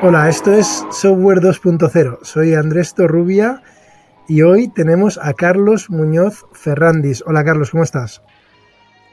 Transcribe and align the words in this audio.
Hola, 0.00 0.28
esto 0.28 0.52
es 0.52 0.86
Software 0.92 1.40
2.0. 1.40 2.20
Soy 2.22 2.54
Andrés 2.54 2.94
Torrubia 2.94 3.62
y 4.28 4.42
hoy 4.42 4.68
tenemos 4.68 5.18
a 5.20 5.34
Carlos 5.34 5.90
Muñoz 5.90 6.46
Ferrandis. 6.52 7.24
Hola 7.26 7.44
Carlos, 7.44 7.72
¿cómo 7.72 7.82
estás? 7.82 8.22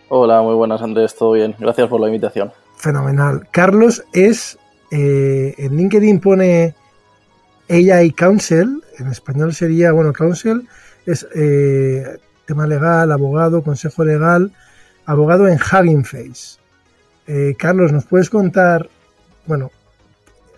Hola, 0.09 0.43
muy 0.43 0.53
buenas 0.53 0.83
Andrés, 0.83 1.15
todo 1.15 1.31
bien. 1.31 1.55
Gracias 1.57 1.89
por 1.89 1.99
la 1.99 2.05
invitación. 2.05 2.51
Fenomenal. 2.77 3.47
Carlos 3.49 4.03
es, 4.13 4.59
eh, 4.91 5.55
en 5.57 5.75
LinkedIn 5.75 6.19
pone 6.19 6.75
AI 7.67 8.11
Counsel, 8.11 8.83
en 8.99 9.07
español 9.07 9.55
sería, 9.55 9.91
bueno, 9.91 10.13
Counsel 10.13 10.67
es 11.07 11.27
eh, 11.33 12.19
tema 12.45 12.67
legal, 12.67 13.11
abogado, 13.11 13.63
consejo 13.63 14.05
legal, 14.05 14.51
abogado 15.07 15.47
en 15.47 15.57
Hugging 15.57 16.05
Face. 16.05 16.59
Eh, 17.25 17.55
Carlos, 17.57 17.91
¿nos 17.91 18.05
puedes 18.05 18.29
contar, 18.29 18.87
bueno, 19.47 19.71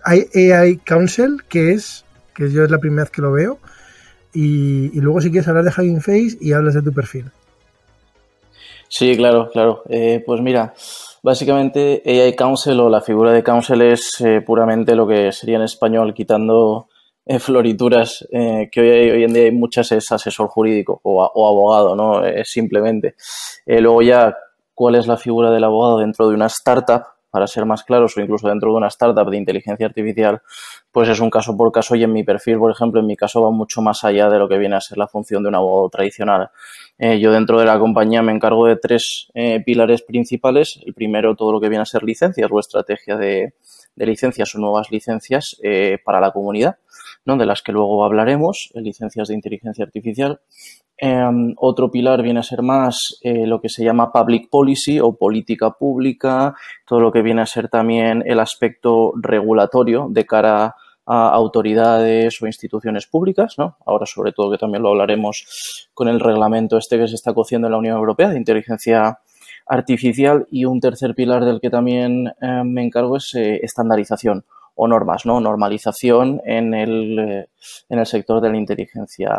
AI 0.08 0.78
Council, 0.78 1.42
que 1.48 1.72
es, 1.72 2.04
que 2.34 2.50
yo 2.50 2.64
es 2.64 2.70
la 2.70 2.78
primera 2.78 3.04
vez 3.04 3.10
que 3.10 3.22
lo 3.22 3.32
veo, 3.32 3.58
y, 4.34 5.00
luego 5.00 5.20
si 5.20 5.30
quieres 5.30 5.48
hablar 5.48 5.64
de 5.64 5.70
Hugging 5.70 6.00
Face 6.00 6.38
y 6.40 6.52
hablas 6.52 6.74
de 6.74 6.82
tu 6.82 6.92
perfil. 6.92 7.30
Sí, 8.88 9.16
claro, 9.16 9.50
claro. 9.50 9.82
Eh, 9.88 10.22
pues 10.24 10.40
mira, 10.40 10.74
básicamente 11.22 12.02
AI 12.04 12.34
Council 12.34 12.78
o 12.80 12.88
la 12.88 13.00
figura 13.00 13.32
de 13.32 13.42
Council 13.42 13.82
es 13.82 14.20
eh, 14.20 14.40
puramente 14.40 14.94
lo 14.94 15.06
que 15.06 15.32
sería 15.32 15.56
en 15.56 15.62
español, 15.62 16.14
quitando 16.14 16.88
eh, 17.26 17.38
florituras, 17.38 18.26
que 18.30 18.80
hoy, 18.80 19.10
hoy, 19.10 19.24
en 19.24 19.32
día 19.32 19.42
hay 19.44 19.50
muchas, 19.50 19.92
es 19.92 20.10
asesor 20.10 20.48
jurídico 20.48 21.00
o, 21.02 21.22
o 21.22 21.48
abogado, 21.48 21.94
¿no? 21.94 22.24
Es 22.24 22.50
simplemente. 22.50 23.14
luego 23.66 24.00
ya, 24.02 24.34
¿cuál 24.72 24.94
es 24.94 25.06
la 25.06 25.16
figura 25.16 25.50
del 25.50 25.64
abogado 25.64 25.98
dentro 25.98 26.28
de 26.28 26.34
una 26.34 26.46
startup? 26.46 27.02
Para 27.38 27.46
ser 27.46 27.66
más 27.66 27.84
claros, 27.84 28.16
o 28.16 28.20
incluso 28.20 28.48
dentro 28.48 28.72
de 28.72 28.78
una 28.78 28.88
startup 28.88 29.30
de 29.30 29.36
inteligencia 29.36 29.86
artificial, 29.86 30.42
pues 30.90 31.08
es 31.08 31.20
un 31.20 31.30
caso 31.30 31.56
por 31.56 31.70
caso 31.70 31.94
y 31.94 32.02
en 32.02 32.12
mi 32.12 32.24
perfil, 32.24 32.58
por 32.58 32.72
ejemplo, 32.72 32.98
en 32.98 33.06
mi 33.06 33.14
caso 33.14 33.40
va 33.40 33.52
mucho 33.52 33.80
más 33.80 34.02
allá 34.02 34.28
de 34.28 34.40
lo 34.40 34.48
que 34.48 34.58
viene 34.58 34.74
a 34.74 34.80
ser 34.80 34.98
la 34.98 35.06
función 35.06 35.44
de 35.44 35.48
un 35.50 35.54
abogado 35.54 35.88
tradicional. 35.88 36.50
Eh, 36.98 37.20
yo 37.20 37.30
dentro 37.30 37.60
de 37.60 37.64
la 37.64 37.78
compañía 37.78 38.22
me 38.22 38.32
encargo 38.32 38.66
de 38.66 38.74
tres 38.74 39.28
eh, 39.34 39.62
pilares 39.64 40.02
principales. 40.02 40.80
El 40.84 40.94
primero, 40.94 41.36
todo 41.36 41.52
lo 41.52 41.60
que 41.60 41.68
viene 41.68 41.82
a 41.82 41.86
ser 41.86 42.02
licencias 42.02 42.50
o 42.50 42.58
estrategia 42.58 43.16
de, 43.16 43.54
licencias 43.94 44.52
o 44.56 44.58
nuevas 44.58 44.90
licencias 44.90 45.56
eh, 45.62 45.98
para 46.04 46.20
la 46.20 46.32
comunidad, 46.32 46.78
¿no? 47.24 47.36
de 47.36 47.46
las 47.46 47.62
que 47.62 47.70
luego 47.70 48.04
hablaremos, 48.04 48.72
licencias 48.74 49.28
de 49.28 49.34
inteligencia 49.34 49.84
artificial. 49.84 50.40
Em, 51.00 51.54
otro 51.58 51.92
pilar 51.92 52.22
viene 52.22 52.40
a 52.40 52.42
ser 52.42 52.62
más 52.62 53.20
eh, 53.22 53.46
lo 53.46 53.60
que 53.60 53.68
se 53.68 53.84
llama 53.84 54.10
public 54.10 54.50
policy 54.50 54.98
o 54.98 55.12
política 55.12 55.70
pública, 55.70 56.56
todo 56.84 56.98
lo 56.98 57.12
que 57.12 57.22
viene 57.22 57.42
a 57.42 57.46
ser 57.46 57.68
también 57.68 58.24
el 58.26 58.40
aspecto 58.40 59.12
regulatorio 59.16 60.08
de 60.10 60.26
cara 60.26 60.74
a 61.06 61.28
autoridades 61.30 62.42
o 62.42 62.46
instituciones 62.46 63.06
públicas, 63.06 63.54
¿no? 63.58 63.76
Ahora 63.86 64.06
sobre 64.06 64.32
todo 64.32 64.50
que 64.50 64.58
también 64.58 64.82
lo 64.82 64.90
hablaremos 64.90 65.88
con 65.94 66.08
el 66.08 66.18
reglamento 66.18 66.76
este 66.76 66.98
que 66.98 67.06
se 67.06 67.14
está 67.14 67.32
cociendo 67.32 67.68
en 67.68 67.72
la 67.72 67.78
Unión 67.78 67.96
Europea 67.96 68.30
de 68.30 68.36
inteligencia 68.36 69.20
artificial 69.66 70.48
y 70.50 70.64
un 70.64 70.80
tercer 70.80 71.14
pilar 71.14 71.44
del 71.44 71.60
que 71.60 71.70
también 71.70 72.26
eh, 72.40 72.62
me 72.64 72.84
encargo 72.84 73.18
es 73.18 73.34
eh, 73.36 73.60
estandarización 73.62 74.44
o 74.80 74.86
normas, 74.86 75.26
¿no? 75.26 75.40
Normalización 75.40 76.40
en 76.44 76.72
el, 76.72 77.18
eh, 77.18 77.48
en 77.88 77.98
el 77.98 78.06
sector 78.06 78.40
de 78.40 78.48
la 78.48 78.56
inteligencia 78.56 79.30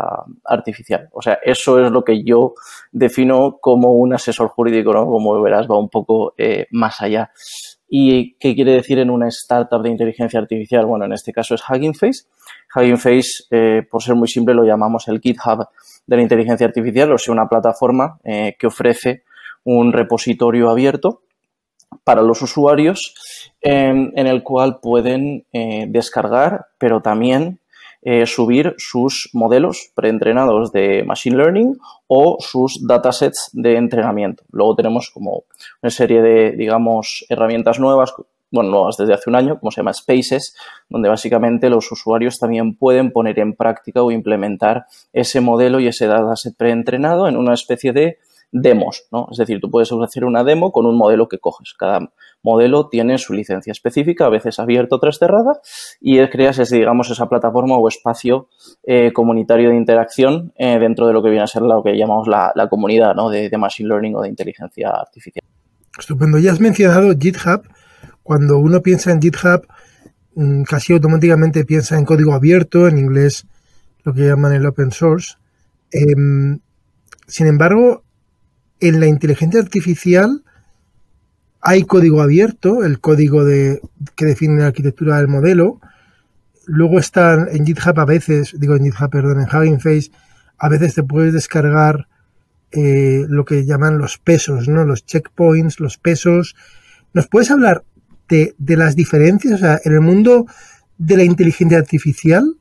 artificial. 0.43 1.07
O 1.13 1.21
sea, 1.21 1.39
eso 1.41 1.79
es 1.79 1.89
lo 1.91 2.03
que 2.03 2.25
yo 2.25 2.55
defino 2.91 3.57
como 3.61 3.93
un 3.93 4.13
asesor 4.13 4.49
jurídico, 4.49 4.91
¿no? 4.91 5.05
Como 5.05 5.41
verás, 5.41 5.65
va 5.65 5.79
un 5.79 5.87
poco 5.87 6.33
eh, 6.37 6.67
más 6.71 7.01
allá. 7.01 7.31
¿Y 7.87 8.33
qué 8.33 8.53
quiere 8.53 8.73
decir 8.73 8.99
en 8.99 9.09
una 9.09 9.29
startup 9.29 9.81
de 9.81 9.89
inteligencia 9.89 10.41
artificial? 10.41 10.85
Bueno, 10.85 11.05
en 11.05 11.13
este 11.13 11.31
caso 11.31 11.55
es 11.55 11.61
Hugging 11.67 11.95
Face. 11.95 12.25
Hugging 12.75 12.97
Face, 12.97 13.45
eh, 13.49 13.83
por 13.89 14.03
ser 14.03 14.15
muy 14.15 14.27
simple, 14.27 14.53
lo 14.53 14.65
llamamos 14.65 15.07
el 15.07 15.21
GitHub 15.21 15.69
de 16.05 16.15
la 16.17 16.21
inteligencia 16.21 16.67
artificial, 16.67 17.13
o 17.13 17.17
sea, 17.17 17.31
una 17.31 17.47
plataforma 17.47 18.19
que 18.23 18.67
ofrece 18.67 19.23
un 19.63 19.93
repositorio 19.93 20.69
abierto 20.69 21.21
para 22.03 22.21
los 22.21 22.41
usuarios 22.41 23.13
en, 23.61 24.11
el 24.15 24.43
cual 24.43 24.79
pueden 24.79 25.45
eh, 25.53 25.85
descargar, 25.87 26.67
pero 26.77 27.01
también 27.01 27.59
eh, 28.01 28.25
subir 28.25 28.75
sus 28.77 29.29
modelos 29.33 29.91
preentrenados 29.93 30.71
de 30.71 31.03
Machine 31.03 31.35
Learning 31.35 31.77
o 32.07 32.37
sus 32.39 32.87
datasets 32.87 33.49
de 33.51 33.75
entrenamiento. 33.75 34.43
Luego 34.51 34.75
tenemos 34.75 35.09
como 35.13 35.43
una 35.81 35.89
serie 35.89 36.21
de, 36.21 36.51
digamos, 36.51 37.25
herramientas 37.27 37.77
nuevas, 37.77 38.13
bueno, 38.51 38.69
nuevas 38.69 38.95
desde 38.95 39.13
hace 39.13 39.29
un 39.29 39.35
año, 39.35 39.59
como 39.59 39.71
se 39.71 39.81
llama 39.81 39.93
Spaces, 39.93 40.55
donde 40.87 41.09
básicamente 41.09 41.69
los 41.69 41.91
usuarios 41.91 42.39
también 42.39 42.73
pueden 42.75 43.11
poner 43.11 43.37
en 43.39 43.53
práctica 43.53 44.01
o 44.01 44.11
implementar 44.11 44.85
ese 45.11 45.41
modelo 45.41 45.81
y 45.81 45.87
ese 45.87 46.07
dataset 46.07 46.55
preentrenado 46.55 47.27
en 47.27 47.35
una 47.35 47.53
especie 47.53 47.91
de 47.91 48.17
demos, 48.51 49.03
¿no? 49.11 49.27
Es 49.31 49.37
decir, 49.37 49.59
tú 49.59 49.69
puedes 49.69 49.91
hacer 49.91 50.25
una 50.25 50.43
demo 50.43 50.71
con 50.71 50.85
un 50.85 50.97
modelo 50.97 51.27
que 51.27 51.39
coges. 51.39 51.73
Cada 51.77 52.11
modelo 52.41 52.89
tiene 52.89 53.17
su 53.17 53.33
licencia 53.33 53.71
específica, 53.71 54.25
a 54.25 54.29
veces 54.29 54.59
abierta, 54.59 54.95
otras 54.95 55.19
cerrada, 55.19 55.59
y 55.99 56.25
creas, 56.27 56.69
digamos, 56.69 57.09
esa 57.09 57.27
plataforma 57.27 57.75
o 57.77 57.87
espacio 57.87 58.49
eh, 58.83 59.11
comunitario 59.13 59.69
de 59.69 59.75
interacción 59.75 60.53
eh, 60.57 60.79
dentro 60.79 61.07
de 61.07 61.13
lo 61.13 61.21
que 61.21 61.29
viene 61.29 61.43
a 61.43 61.47
ser 61.47 61.61
lo 61.61 61.83
que 61.83 61.97
llamamos 61.97 62.27
la, 62.27 62.67
comunidad 62.69 63.15
de, 63.15 63.57
Machine 63.57 63.89
Learning 63.89 64.15
o 64.15 64.21
de 64.21 64.29
inteligencia 64.29 64.89
artificial. 64.89 65.43
Estupendo. 65.97 66.37
Ya 66.39 66.51
has 66.51 66.59
mencionado 66.59 67.13
GitHub. 67.17 67.63
Cuando 68.23 68.59
uno 68.59 68.81
piensa 68.81 69.11
en 69.11 69.21
GitHub, 69.21 69.67
mm, 70.35 70.63
casi 70.63 70.93
automáticamente 70.93 71.65
piensa 71.65 71.97
en 71.97 72.05
código 72.05 72.33
abierto, 72.33 72.87
en 72.87 72.97
inglés 72.97 73.47
lo 74.03 74.13
que 74.13 74.27
llaman 74.27 74.53
el 74.53 74.65
open 74.65 74.91
source. 74.91 75.35
Em, 75.91 76.59
sin 77.27 77.47
embargo, 77.47 78.03
en 78.79 78.99
la 78.99 79.07
inteligencia 79.07 79.59
artificial 79.59 80.43
hay 81.61 81.83
código 81.83 82.21
abierto, 82.21 82.83
el 82.83 82.99
código 82.99 83.43
de, 83.43 83.81
que 84.15 84.25
define 84.25 84.61
la 84.61 84.67
arquitectura 84.67 85.17
del 85.17 85.27
modelo. 85.27 85.81
Luego 86.65 86.99
está 86.99 87.47
en 87.51 87.65
GitHub 87.65 87.99
a 87.99 88.05
veces, 88.05 88.55
digo 88.57 88.75
en 88.75 88.85
GitHub, 88.85 89.09
perdón, 89.09 89.41
en 89.41 89.47
Hugging 89.47 89.79
Face, 89.79 90.11
a 90.57 90.69
veces 90.69 90.95
te 90.95 91.03
puedes 91.03 91.33
descargar 91.33 92.07
eh, 92.71 93.25
lo 93.27 93.45
que 93.45 93.65
llaman 93.65 93.97
los 93.97 94.17
pesos, 94.19 94.67
¿no? 94.67 94.85
Los 94.85 95.05
checkpoints, 95.05 95.79
los 95.79 95.97
pesos. 95.97 96.55
¿Nos 97.13 97.27
puedes 97.27 97.49
hablar 97.51 97.83
de, 98.27 98.55
de 98.57 98.77
las 98.77 98.95
diferencias? 98.95 99.55
O 99.55 99.57
sea, 99.57 99.79
en 99.83 99.93
el 99.93 100.01
mundo 100.01 100.45
de 100.97 101.17
la 101.17 101.23
inteligencia 101.23 101.77
artificial, 101.77 102.55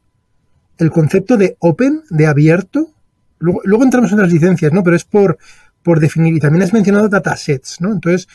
el 0.78 0.90
concepto 0.90 1.36
de 1.36 1.56
open, 1.58 2.02
de 2.08 2.26
abierto, 2.26 2.94
luego, 3.38 3.60
luego 3.64 3.84
entramos 3.84 4.10
en 4.12 4.18
las 4.18 4.32
licencias, 4.32 4.72
¿no? 4.72 4.82
Pero 4.82 4.96
es 4.96 5.04
por, 5.04 5.38
por 5.82 6.00
definir. 6.00 6.34
Y 6.34 6.40
también 6.40 6.62
has 6.62 6.72
mencionado 6.72 7.08
datasets, 7.08 7.80
¿no? 7.80 7.92
Entonces, 7.92 8.28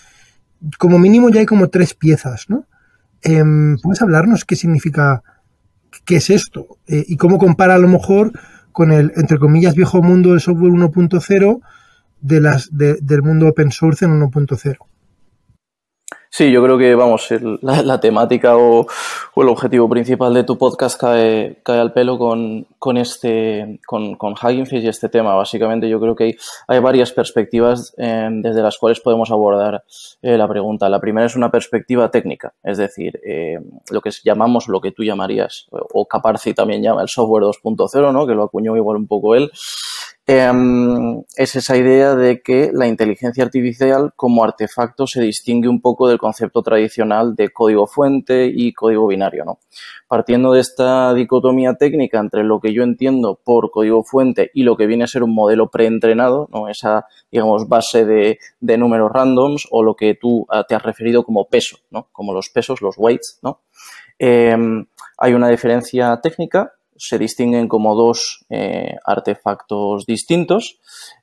como 0.78 1.00
mínimo 1.00 1.30
ya 1.30 1.40
hay 1.40 1.46
como 1.46 1.70
tres 1.70 1.94
piezas, 1.94 2.50
¿no? 2.50 2.68
Em, 3.22 3.78
¿Puedes 3.78 4.02
hablarnos 4.02 4.46
qué 4.46 4.56
significa, 4.56 5.24
qué 6.06 6.18
es 6.18 6.30
esto? 6.30 6.78
Eh, 6.88 7.06
y 7.08 7.18
cómo 7.18 7.38
compara 7.38 7.76
a 7.76 7.80
lo 7.80 7.88
mejor 7.88 8.32
con 8.72 8.92
el, 8.92 9.14
entre 9.16 9.38
comillas, 9.38 9.76
viejo 9.76 10.02
mundo 10.02 10.32
del 10.32 10.42
software 10.42 10.72
1.0 10.72 11.62
de 12.22 12.98
del 13.02 13.22
mundo 13.22 13.48
open 13.48 13.72
source 13.72 14.06
en 14.06 14.12
1.0? 14.12 14.78
Sí, 16.36 16.52
yo 16.52 16.64
creo 16.64 16.80
que, 16.80 16.96
vamos, 16.96 17.30
la, 17.62 18.00
temática 18.00 18.58
o, 18.58 18.88
el 19.36 19.48
objetivo 19.50 19.88
principal 19.88 20.34
de 20.34 20.44
tu 20.44 20.58
podcast 20.58 21.00
cae, 21.00 21.60
cae 21.62 21.80
al 21.80 21.94
pelo 21.94 22.18
con, 22.18 22.66
con 22.80 22.98
este, 22.98 23.80
con, 23.86 24.16
con 24.16 24.34
Hugging 24.34 24.66
Face 24.66 24.80
y 24.80 24.88
este 24.88 25.10
tema. 25.10 25.36
Básicamente, 25.36 25.88
yo 25.88 26.00
creo 26.00 26.16
que 26.16 26.24
hay, 26.24 26.36
hay 26.68 26.80
varias 26.80 27.12
perspectivas 27.12 27.94
eh, 28.00 28.30
desde 28.32 28.64
las 28.64 28.80
cuales 28.80 29.00
podemos 29.00 29.30
abordar 29.30 29.84
eh, 30.24 30.36
la 30.36 30.48
pregunta. 30.48 30.90
La 30.90 31.00
primera 31.00 31.28
es 31.28 31.36
una 31.36 31.52
perspectiva 31.52 32.10
técnica, 32.10 32.52
es 32.64 32.80
decir, 32.80 33.22
eh, 33.24 33.60
lo 33.92 34.02
que 34.02 34.10
llamamos, 34.24 34.68
lo 34.68 34.82
que 34.82 34.92
tú 34.92 35.04
llamarías, 35.04 35.68
o 35.70 36.08
Caparci 36.08 36.56
también 36.56 36.82
llama 36.82 37.04
el 37.04 37.10
software 37.10 37.44
2.0, 37.44 38.12
¿no? 38.12 38.26
Que 38.26 38.34
lo 38.34 38.46
acuñó 38.46 38.76
igual 38.76 38.98
un 38.98 39.06
poco 39.06 39.36
él. 39.36 39.52
Em, 40.26 41.22
es 41.36 41.54
esa 41.58 41.76
idea 41.76 42.16
de 42.16 42.42
que 42.42 42.72
la 42.72 42.88
inteligencia 42.88 43.44
artificial 43.44 44.14
como 44.16 44.46
artefacto 44.46 45.06
se 45.06 45.22
distingue 45.22 45.68
un 45.68 45.82
poco 45.82 46.08
del 46.08 46.18
concepto 46.18 46.62
tradicional 46.62 47.36
de 47.36 47.50
código 47.50 47.88
fuente 47.88 48.50
y 48.54 48.72
código 48.72 49.08
binario. 49.08 49.44
¿no? 49.44 49.60
Partiendo 50.08 50.54
de 50.54 50.62
esta 50.62 51.14
dicotomía 51.14 51.74
técnica 51.74 52.20
entre 52.20 52.46
lo 52.46 52.62
que 52.62 52.72
yo 52.74 52.84
entiendo 52.84 53.38
por 53.44 53.70
código 53.70 54.04
fuente 54.06 54.50
y 54.54 54.64
lo 54.64 54.78
que 54.78 54.88
viene 54.88 55.04
a 55.04 55.08
ser 55.08 55.24
un 55.24 55.36
modelo 55.36 55.70
preentrenado, 55.70 56.48
¿no? 56.54 56.70
esa 56.70 57.06
digamos, 57.30 57.68
base 57.68 58.06
de, 58.06 58.40
números 58.78 59.12
randoms 59.12 59.68
o 59.72 59.84
lo 59.84 59.96
que 59.96 60.16
tú 60.16 60.46
ah, 60.50 60.64
te 60.64 60.74
has 60.74 60.84
referido 60.84 61.24
como 61.24 61.50
peso, 61.50 61.80
¿no? 61.92 62.08
como 62.14 62.32
los 62.32 62.50
pesos, 62.50 62.82
los 62.82 62.96
weights. 62.98 63.40
¿no? 63.42 63.60
Em, 64.20 64.86
hay 65.18 65.34
una 65.34 65.50
diferencia 65.50 66.18
técnica 66.24 66.72
se 66.98 67.18
distinguen 67.18 67.68
como 67.68 67.96
dos 67.96 68.46
eh, 68.50 68.96
artefactos 69.06 70.06
distintos 70.06 70.80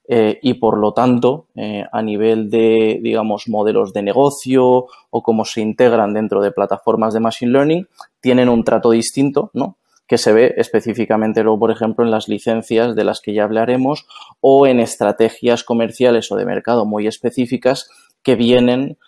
eh, 0.09 0.39
y 0.43 0.55
por 0.55 0.79
lo 0.79 0.93
tanto 0.93 1.47
a 1.93 2.03
nivel 2.03 2.51
de, 2.51 2.99
digamos, 3.03 3.49
modelos 3.49 3.93
de 3.93 4.03
negocio 4.03 4.87
o 5.11 5.23
cómo 5.23 5.45
se 5.45 5.61
integran 5.61 6.15
dentro 6.15 6.41
de 6.41 6.53
plataformas 6.53 7.15
de 7.15 7.21
Machine 7.21 7.53
Learning, 7.53 7.89
tienen 8.21 8.49
un 8.49 8.65
trato 8.65 8.91
distinto, 8.91 9.51
¿no? 9.55 9.77
que 10.07 10.19
se 10.19 10.33
ve 10.33 10.55
específicamente 10.57 11.43
luego, 11.45 11.61
por 11.61 11.71
ejemplo, 11.71 12.05
en 12.05 12.11
las 12.11 12.29
licencias 12.29 12.97
de 12.97 13.05
las 13.05 13.21
que 13.21 13.33
ya 13.33 13.45
hablaremos 13.45 14.07
o 14.41 14.67
en 14.67 14.81
estrategias 14.81 15.63
comerciales 15.63 16.33
o 16.33 16.37
de 16.37 16.45
mercado 16.45 16.85
muy 16.85 17.07
específicas 17.07 17.89
que 18.23 18.35
vienen 18.35 18.99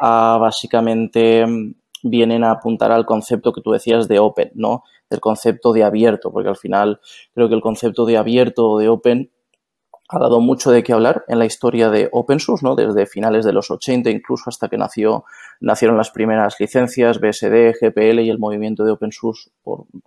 a 0.00 0.38
básicamente 0.40 1.44
vienen 2.04 2.44
a 2.44 2.52
apuntar 2.52 2.92
al 2.92 3.06
concepto 3.06 3.52
que 3.52 3.62
tú 3.62 3.72
decías 3.72 4.06
de 4.06 4.18
open, 4.18 4.52
¿no? 4.54 4.84
Del 5.14 5.20
concepto 5.20 5.72
de 5.72 5.84
abierto, 5.84 6.32
porque 6.32 6.48
al 6.48 6.56
final 6.56 6.98
creo 7.32 7.48
que 7.48 7.54
el 7.54 7.60
concepto 7.60 8.04
de 8.04 8.16
abierto 8.16 8.68
o 8.68 8.78
de 8.80 8.88
open 8.88 9.30
ha 10.08 10.18
dado 10.18 10.40
mucho 10.40 10.70
de 10.70 10.82
qué 10.82 10.92
hablar 10.92 11.24
en 11.28 11.38
la 11.38 11.46
historia 11.46 11.88
de 11.88 12.08
open 12.12 12.38
source, 12.38 12.64
¿no? 12.64 12.74
Desde 12.74 13.06
finales 13.06 13.44
de 13.44 13.52
los 13.52 13.70
80 13.70 14.10
incluso 14.10 14.44
hasta 14.46 14.68
que 14.68 14.76
nació 14.76 15.24
nacieron 15.60 15.96
las 15.96 16.10
primeras 16.10 16.56
licencias, 16.60 17.20
BSD, 17.20 17.74
GPL 17.80 18.20
y 18.20 18.28
el 18.28 18.38
movimiento 18.38 18.84
de 18.84 18.92
open 18.92 19.12
source 19.12 19.50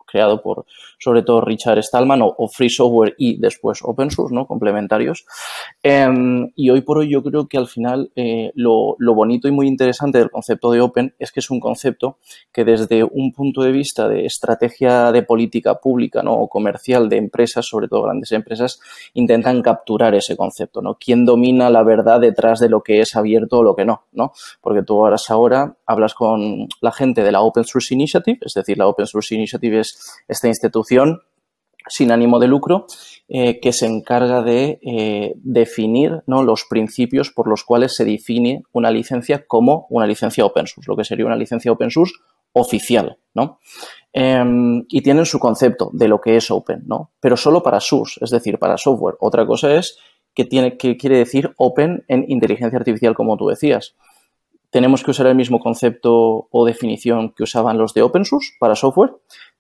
creado 0.06 0.42
por 0.42 0.66
sobre 1.00 1.24
todo 1.24 1.42
Richard 1.42 1.82
Stallman 1.82 2.22
o, 2.22 2.48
Free 2.48 2.70
Software 2.70 3.16
y 3.18 3.40
después 3.40 3.80
open 3.84 4.12
source, 4.12 4.34
¿no? 4.34 4.46
complementarios. 4.46 5.26
Em, 5.82 6.52
y 6.56 6.70
hoy 6.70 6.82
por 6.82 7.00
hoy 7.00 7.10
yo 7.12 7.24
creo 7.24 7.48
que 7.48 7.58
al 7.58 7.68
final 7.68 8.12
eh, 8.16 8.52
lo, 8.56 8.96
bonito 9.00 9.48
y 9.48 9.52
muy 9.52 9.68
interesante 9.68 10.20
del 10.20 10.30
concepto 10.30 10.72
de 10.72 10.82
open 10.82 11.16
es 11.18 11.32
que 11.32 11.40
es 11.40 11.50
un 11.50 11.60
concepto 11.60 12.18
que 12.52 12.64
desde 12.64 13.04
un 13.04 13.32
punto 13.32 13.64
de 13.64 13.72
vista 13.72 14.08
de 14.08 14.26
estrategia 14.26 15.12
de 15.12 15.24
política 15.24 15.76
pública 15.76 16.22
¿no? 16.22 16.34
o 16.34 16.48
comercial 16.48 17.10
de 17.10 17.18
empresas, 17.18 17.66
sobre 17.66 17.88
todo 17.88 18.04
grandes 18.04 18.32
empresas, 18.32 18.80
intentan 19.14 19.62
ese 20.16 20.36
concepto. 20.36 20.82
¿no? 20.82 20.96
¿Quién 20.96 21.26
domina 21.26 21.70
la 21.70 21.84
verdad 21.84 22.20
detrás 22.20 22.60
de 22.60 22.70
lo 22.70 22.82
que 22.82 23.00
es 23.02 23.16
abierto 23.16 23.60
o 23.60 23.64
lo 23.64 23.76
que 23.76 23.86
no? 23.86 24.04
¿no? 24.12 24.32
Porque 24.62 24.84
tú 24.84 25.06
ahora 25.06 25.18
ahora 25.30 25.78
hablas 25.86 26.14
con 26.14 26.68
la 26.82 26.92
gente 26.92 27.24
de 27.24 27.32
la 27.32 27.42
Open 27.42 27.64
Source 27.64 27.94
Initiative, 27.94 28.40
es 28.42 28.54
decir, 28.54 28.78
la 28.78 28.88
Open 28.88 29.08
Source 29.08 29.36
Initiative 29.36 29.80
es 29.80 30.22
esta 30.28 30.48
institución 30.48 31.22
sin 31.90 32.12
ánimo 32.12 32.40
de 32.40 32.48
lucro 32.48 32.86
eh, 33.30 33.60
que 33.60 33.72
se 33.72 33.86
encarga 33.86 34.42
de 34.42 34.80
eh, 34.82 35.34
definir 35.38 36.24
¿no? 36.28 36.44
los 36.44 36.66
principios 36.70 37.32
por 37.32 37.48
los 37.48 37.64
cuales 37.64 37.96
se 37.96 38.06
define 38.06 38.64
una 38.72 38.92
licencia 38.92 39.46
como 39.48 39.88
una 39.90 40.06
licencia 40.06 40.46
open 40.46 40.68
source, 40.68 40.90
lo 40.90 40.98
que 40.98 41.04
sería 41.04 41.26
una 41.26 41.36
licencia 41.36 41.72
open 41.72 41.92
source 41.92 42.14
oficial, 42.54 43.18
¿no? 43.34 43.60
Em, 44.20 44.84
y 44.90 45.02
tienen 45.04 45.28
su 45.28 45.38
concepto 45.38 45.92
de 45.94 46.08
lo 46.08 46.20
que 46.20 46.38
es 46.38 46.50
open, 46.50 46.82
¿no? 46.88 47.12
Pero 47.20 47.38
solo 47.38 47.62
para 47.62 47.80
source, 47.80 48.20
es 48.20 48.32
decir, 48.32 48.58
para 48.58 48.76
software. 48.76 49.16
Otra 49.20 49.46
cosa 49.46 49.76
es 49.76 49.96
que, 50.34 50.44
tiene, 50.44 50.76
que 50.76 50.98
quiere 50.98 51.20
decir 51.20 51.54
open 51.56 52.04
en 52.08 52.26
inteligencia 52.28 52.80
artificial, 52.80 53.14
como 53.14 53.38
tú 53.38 53.48
decías 53.48 53.94
tenemos 54.70 55.04
que 55.04 55.12
usar 55.12 55.28
el 55.28 55.36
mismo 55.36 55.60
concepto 55.60 56.48
o 56.52 56.66
definición 56.66 57.32
que 57.32 57.44
usaban 57.44 57.78
los 57.78 57.94
de 57.94 58.02
open 58.02 58.26
source 58.26 58.52
para 58.60 58.76
software. 58.76 59.12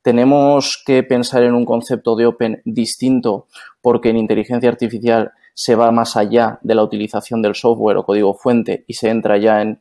Tenemos 0.01 0.81
que 0.85 1.01
pensar 1.03 1.43
en 1.43 1.53
un 1.53 1.65
concepto 1.65 2.15
de 2.15 2.25
open 2.25 2.61
distinto 2.65 3.47
porque 3.81 4.09
en 4.09 4.17
inteligencia 4.17 4.69
artificial 4.69 5.31
se 5.53 5.75
va 5.75 5.91
más 5.91 6.17
allá 6.17 6.59
de 6.61 6.75
la 6.75 6.83
utilización 6.83 7.41
del 7.41 7.55
software 7.55 7.97
o 7.97 8.03
código 8.03 8.33
fuente 8.33 8.83
y 8.85 8.93
se 8.93 9.09
entra 9.09 9.37
ya 9.37 9.61
en, 9.61 9.79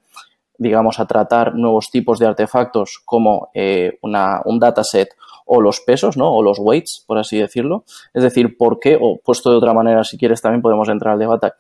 digamos, 0.58 1.00
a 1.00 1.06
tratar 1.06 1.55
nuevos 1.55 1.91
tipos 1.91 2.19
de 2.19 2.26
artefactos 2.26 3.00
como 3.05 3.50
eh, 3.55 3.99
un 4.03 4.58
dataset 4.58 5.08
o 5.44 5.61
los 5.61 5.81
pesos, 5.81 6.17
¿no? 6.17 6.32
O 6.32 6.43
los 6.43 6.58
weights, 6.58 7.05
por 7.06 7.19
así 7.19 7.38
decirlo. 7.38 7.85
Es 8.12 8.23
decir, 8.23 8.56
¿por 8.56 8.81
qué? 8.81 8.99
O 9.00 9.19
puesto 9.19 9.50
de 9.50 9.56
otra 9.56 9.73
manera, 9.73 10.03
si 10.05 10.19
quieres, 10.19 10.43
también 10.43 10.62
podemos 10.62 10.88
entrar 10.88 11.14
al 11.14 11.20
debate 11.20 11.53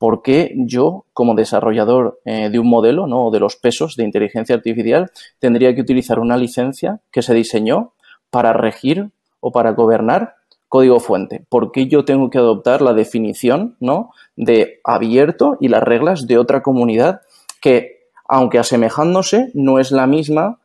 ¿por 0.00 0.22
qué 0.22 0.54
yo, 0.56 1.04
como 1.12 1.34
desarrollador 1.34 2.20
eh, 2.24 2.48
de 2.48 2.58
un 2.58 2.68
modelo 2.70 3.06
¿no? 3.06 3.26
o 3.26 3.30
de 3.30 3.38
los 3.38 3.56
pesos 3.56 3.96
de 3.96 4.04
inteligencia 4.04 4.56
artificial, 4.56 5.10
tendría 5.38 5.74
que 5.74 5.82
utilizar 5.82 6.18
una 6.18 6.38
licencia 6.38 7.00
que 7.12 7.20
se 7.20 7.34
diseñó 7.34 7.92
para 8.30 8.54
regir 8.54 9.10
o 9.40 9.52
para 9.52 9.72
gobernar 9.72 10.36
código 10.68 11.00
fuente? 11.00 11.44
¿Por 11.50 11.70
qué 11.70 11.86
yo 11.86 12.06
tengo 12.06 12.30
que 12.30 12.38
adoptar 12.38 12.80
la 12.80 12.94
definición 12.94 13.76
¿no? 13.78 14.10
de 14.36 14.80
abierto 14.84 15.58
y 15.60 15.68
las 15.68 15.82
reglas 15.82 16.26
de 16.26 16.38
otra 16.38 16.62
comunidad 16.62 17.20
que, 17.60 17.99
aunque 18.30 18.58
asemejándose, 18.58 19.50
no 19.54 19.78
es 19.78 19.90
la 19.90 20.06
misma 20.06 20.60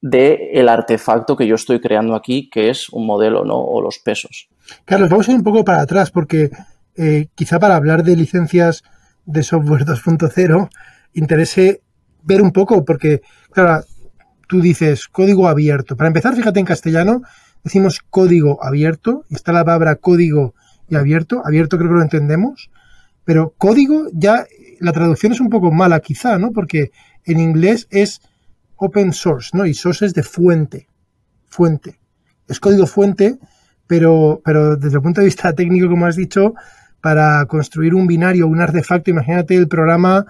del 0.00 0.38
el 0.52 0.68
artefacto 0.68 1.36
que 1.36 1.46
yo 1.46 1.54
estoy 1.54 1.80
creando 1.80 2.14
aquí, 2.14 2.48
que 2.50 2.70
es 2.70 2.88
un 2.88 3.06
modelo 3.06 3.42
o 3.42 3.82
los 3.82 3.98
pesos? 3.98 4.48
Carlos, 4.84 5.10
vamos 5.10 5.28
a 5.28 5.32
ir 5.32 5.36
un 5.38 5.44
poco 5.44 5.64
para 5.64 5.82
atrás 5.82 6.10
porque 6.10 6.50
eh, 6.96 7.28
quizá 7.34 7.58
para 7.58 7.76
hablar 7.76 8.04
de 8.04 8.16
licencias 8.16 8.82
de 9.26 9.42
software 9.42 9.84
2.0, 9.86 10.68
interese 11.12 11.82
ver 12.22 12.40
un 12.40 12.52
poco, 12.52 12.84
porque, 12.84 13.20
claro, 13.50 13.84
tú 14.48 14.60
dices 14.60 15.06
código 15.08 15.48
abierto. 15.48 15.96
Para 15.96 16.08
empezar, 16.08 16.34
fíjate 16.34 16.60
en 16.60 16.66
castellano, 16.66 17.22
decimos 17.62 18.00
código 18.00 18.62
abierto, 18.64 19.24
está 19.30 19.52
la 19.52 19.64
palabra 19.64 19.96
código 19.96 20.54
y 20.88 20.96
abierto. 20.96 21.42
Abierto 21.44 21.76
creo 21.76 21.90
que 21.90 21.96
lo 21.96 22.02
entendemos, 22.02 22.70
pero 23.24 23.54
código 23.58 24.06
ya, 24.12 24.46
la 24.80 24.92
traducción 24.92 25.32
es 25.32 25.40
un 25.40 25.50
poco 25.50 25.70
mala 25.70 26.00
quizá, 26.00 26.38
¿no? 26.38 26.52
Porque 26.52 26.90
en 27.24 27.40
inglés 27.40 27.86
es 27.90 28.20
open 28.76 29.12
source, 29.12 29.50
¿no? 29.52 29.66
Y 29.66 29.74
source 29.74 30.06
es 30.06 30.14
de 30.14 30.22
fuente, 30.22 30.88
fuente. 31.46 31.98
Es 32.48 32.60
código 32.60 32.86
fuente, 32.86 33.38
pero, 33.86 34.40
pero 34.44 34.76
desde 34.76 34.96
el 34.96 35.02
punto 35.02 35.20
de 35.20 35.26
vista 35.26 35.52
técnico, 35.54 35.88
como 35.88 36.06
has 36.06 36.16
dicho, 36.16 36.54
para 37.00 37.44
construir 37.46 37.94
un 37.94 38.06
binario, 38.06 38.46
un 38.46 38.60
artefacto. 38.60 39.10
Imagínate 39.10 39.54
el 39.56 39.68
programa, 39.68 40.24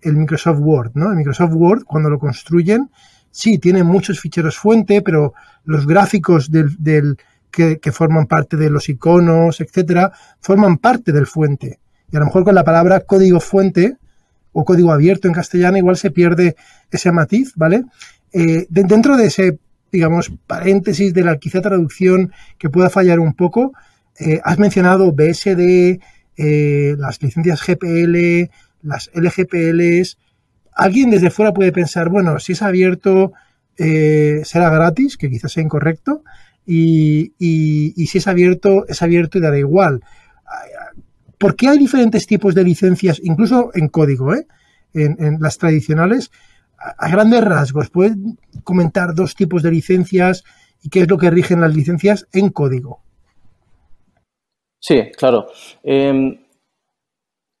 el 0.00 0.16
Microsoft 0.16 0.60
Word, 0.60 0.92
¿no? 0.94 1.10
El 1.10 1.16
Microsoft 1.16 1.52
Word, 1.54 1.84
cuando 1.84 2.08
lo 2.08 2.18
construyen, 2.18 2.90
sí, 3.30 3.58
tiene 3.58 3.82
muchos 3.82 4.20
ficheros 4.20 4.56
fuente, 4.56 5.02
pero 5.02 5.34
los 5.64 5.86
gráficos 5.86 6.50
del, 6.50 7.16
que, 7.50 7.92
forman 7.92 8.26
parte 8.26 8.56
de 8.56 8.70
los 8.70 8.88
iconos, 8.88 9.60
etcétera, 9.60 10.12
forman 10.40 10.78
parte 10.78 11.12
del 11.12 11.26
fuente. 11.26 11.80
Y 12.12 12.16
a 12.16 12.20
lo 12.20 12.26
mejor 12.26 12.44
con 12.44 12.54
la 12.54 12.64
palabra 12.64 13.00
código 13.00 13.40
fuente 13.40 13.96
o 14.52 14.64
código 14.64 14.92
abierto 14.92 15.28
en 15.28 15.34
castellano 15.34 15.78
igual 15.78 15.96
se 15.96 16.10
pierde 16.10 16.56
ese 16.90 17.12
matiz, 17.12 17.52
¿vale? 17.54 17.84
Eh, 18.32 18.66
dentro 18.68 19.16
de 19.16 19.26
ese, 19.26 19.58
digamos, 19.92 20.32
paréntesis 20.46 21.14
de 21.14 21.22
la 21.22 21.38
quizá 21.38 21.60
traducción 21.60 22.32
que 22.58 22.70
pueda 22.70 22.90
fallar 22.90 23.20
un 23.20 23.34
poco, 23.34 23.72
eh, 24.18 24.40
has 24.44 24.58
mencionado 24.58 25.12
BSD, 25.12 26.00
eh, 26.36 26.96
las 26.98 27.22
licencias 27.22 27.62
GPL, 27.62 28.50
las 28.82 29.10
LGPLs. 29.14 30.18
Alguien 30.74 31.10
desde 31.10 31.30
fuera 31.30 31.52
puede 31.52 31.72
pensar, 31.72 32.08
bueno, 32.08 32.38
si 32.38 32.52
es 32.52 32.62
abierto, 32.62 33.32
será 33.76 34.68
gratis, 34.68 35.16
que 35.16 35.30
quizás 35.30 35.52
sea 35.52 35.62
incorrecto, 35.62 36.22
y, 36.66 38.06
si 38.06 38.18
es 38.18 38.26
abierto, 38.26 38.86
es 38.88 39.02
abierto 39.02 39.38
y 39.38 39.40
dará 39.40 39.58
igual. 39.58 40.02
¿Por 41.40 41.56
qué 41.56 41.68
hay 41.68 41.78
diferentes 41.78 42.26
tipos 42.26 42.54
de 42.54 42.62
licencias, 42.62 43.18
incluso 43.24 43.70
en 43.72 43.88
código, 43.88 44.34
eh? 44.34 44.46
en, 44.92 45.38
las 45.40 45.56
tradicionales? 45.56 46.30
A, 46.76 47.08
grandes 47.08 47.42
rasgos, 47.42 47.88
¿puedes 47.88 48.14
comentar 48.62 49.14
dos 49.14 49.34
tipos 49.34 49.62
de 49.62 49.70
licencias 49.70 50.44
y 50.82 50.90
qué 50.90 51.00
es 51.00 51.08
lo 51.08 51.16
que 51.16 51.30
rigen 51.30 51.62
las 51.62 51.74
licencias 51.74 52.28
en 52.34 52.50
código? 52.50 53.00
Sí, 54.80 55.12
claro. 55.16 55.46
Em, 55.82 56.44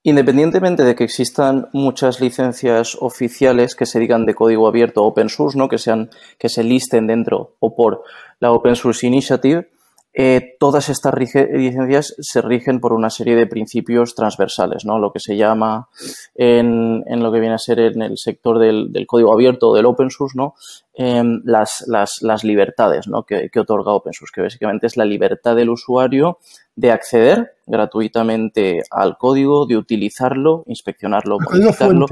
independientemente 0.02 0.84
de 0.84 0.94
que 0.94 1.04
existan 1.04 1.70
muchas 1.72 2.20
licencias 2.20 2.98
oficiales 3.00 3.74
que 3.74 3.86
se 3.86 3.98
digan 3.98 4.26
de 4.26 4.34
código 4.34 4.68
abierto 4.68 5.04
open 5.04 5.30
source, 5.30 5.56
¿no? 5.56 5.70
que, 5.70 5.78
sean, 5.78 6.10
que 6.38 6.50
se 6.50 6.64
listen 6.64 7.06
dentro 7.06 7.56
o 7.60 7.74
por 7.74 8.02
la 8.40 8.52
Open 8.52 8.76
Source 8.76 9.06
Initiative, 9.06 9.70
eh, 10.12 10.56
todas 10.58 10.88
estas 10.88 11.14
licencias 11.14 12.16
se 12.18 12.42
rigen 12.42 12.80
por 12.80 12.92
una 12.92 13.10
serie 13.10 13.36
de 13.36 13.46
principios 13.46 14.16
transversales, 14.16 14.84
¿no? 14.84 14.98
Lo 14.98 15.12
que 15.12 15.20
se 15.20 15.36
llama 15.36 15.88
en, 16.34 17.04
en 17.06 17.22
lo 17.22 17.30
que 17.30 17.38
viene 17.38 17.54
a 17.54 17.58
ser 17.58 17.78
en 17.78 18.02
el 18.02 18.18
sector 18.18 18.58
del, 18.58 18.92
del 18.92 19.06
código 19.06 19.32
abierto 19.32 19.68
o 19.68 19.76
del 19.76 19.86
open 19.86 20.10
source, 20.10 20.36
¿no? 20.36 20.54
Em, 20.94 21.40
las, 21.44 21.84
las, 21.86 22.18
las, 22.22 22.44
libertades 22.44 23.06
¿no? 23.06 23.22
que, 23.22 23.48
que, 23.48 23.60
otorga 23.60 23.92
open 23.92 24.12
source, 24.12 24.32
que 24.34 24.42
básicamente 24.42 24.86
es 24.86 24.96
la 24.96 25.04
libertad 25.04 25.56
del 25.56 25.70
usuario 25.70 26.38
de 26.74 26.90
acceder 26.90 27.52
gratuitamente 27.66 28.82
al 28.90 29.16
código, 29.16 29.66
de 29.66 29.76
utilizarlo, 29.76 30.64
inspeccionarlo, 30.66 31.38
modificarlo, 31.40 32.06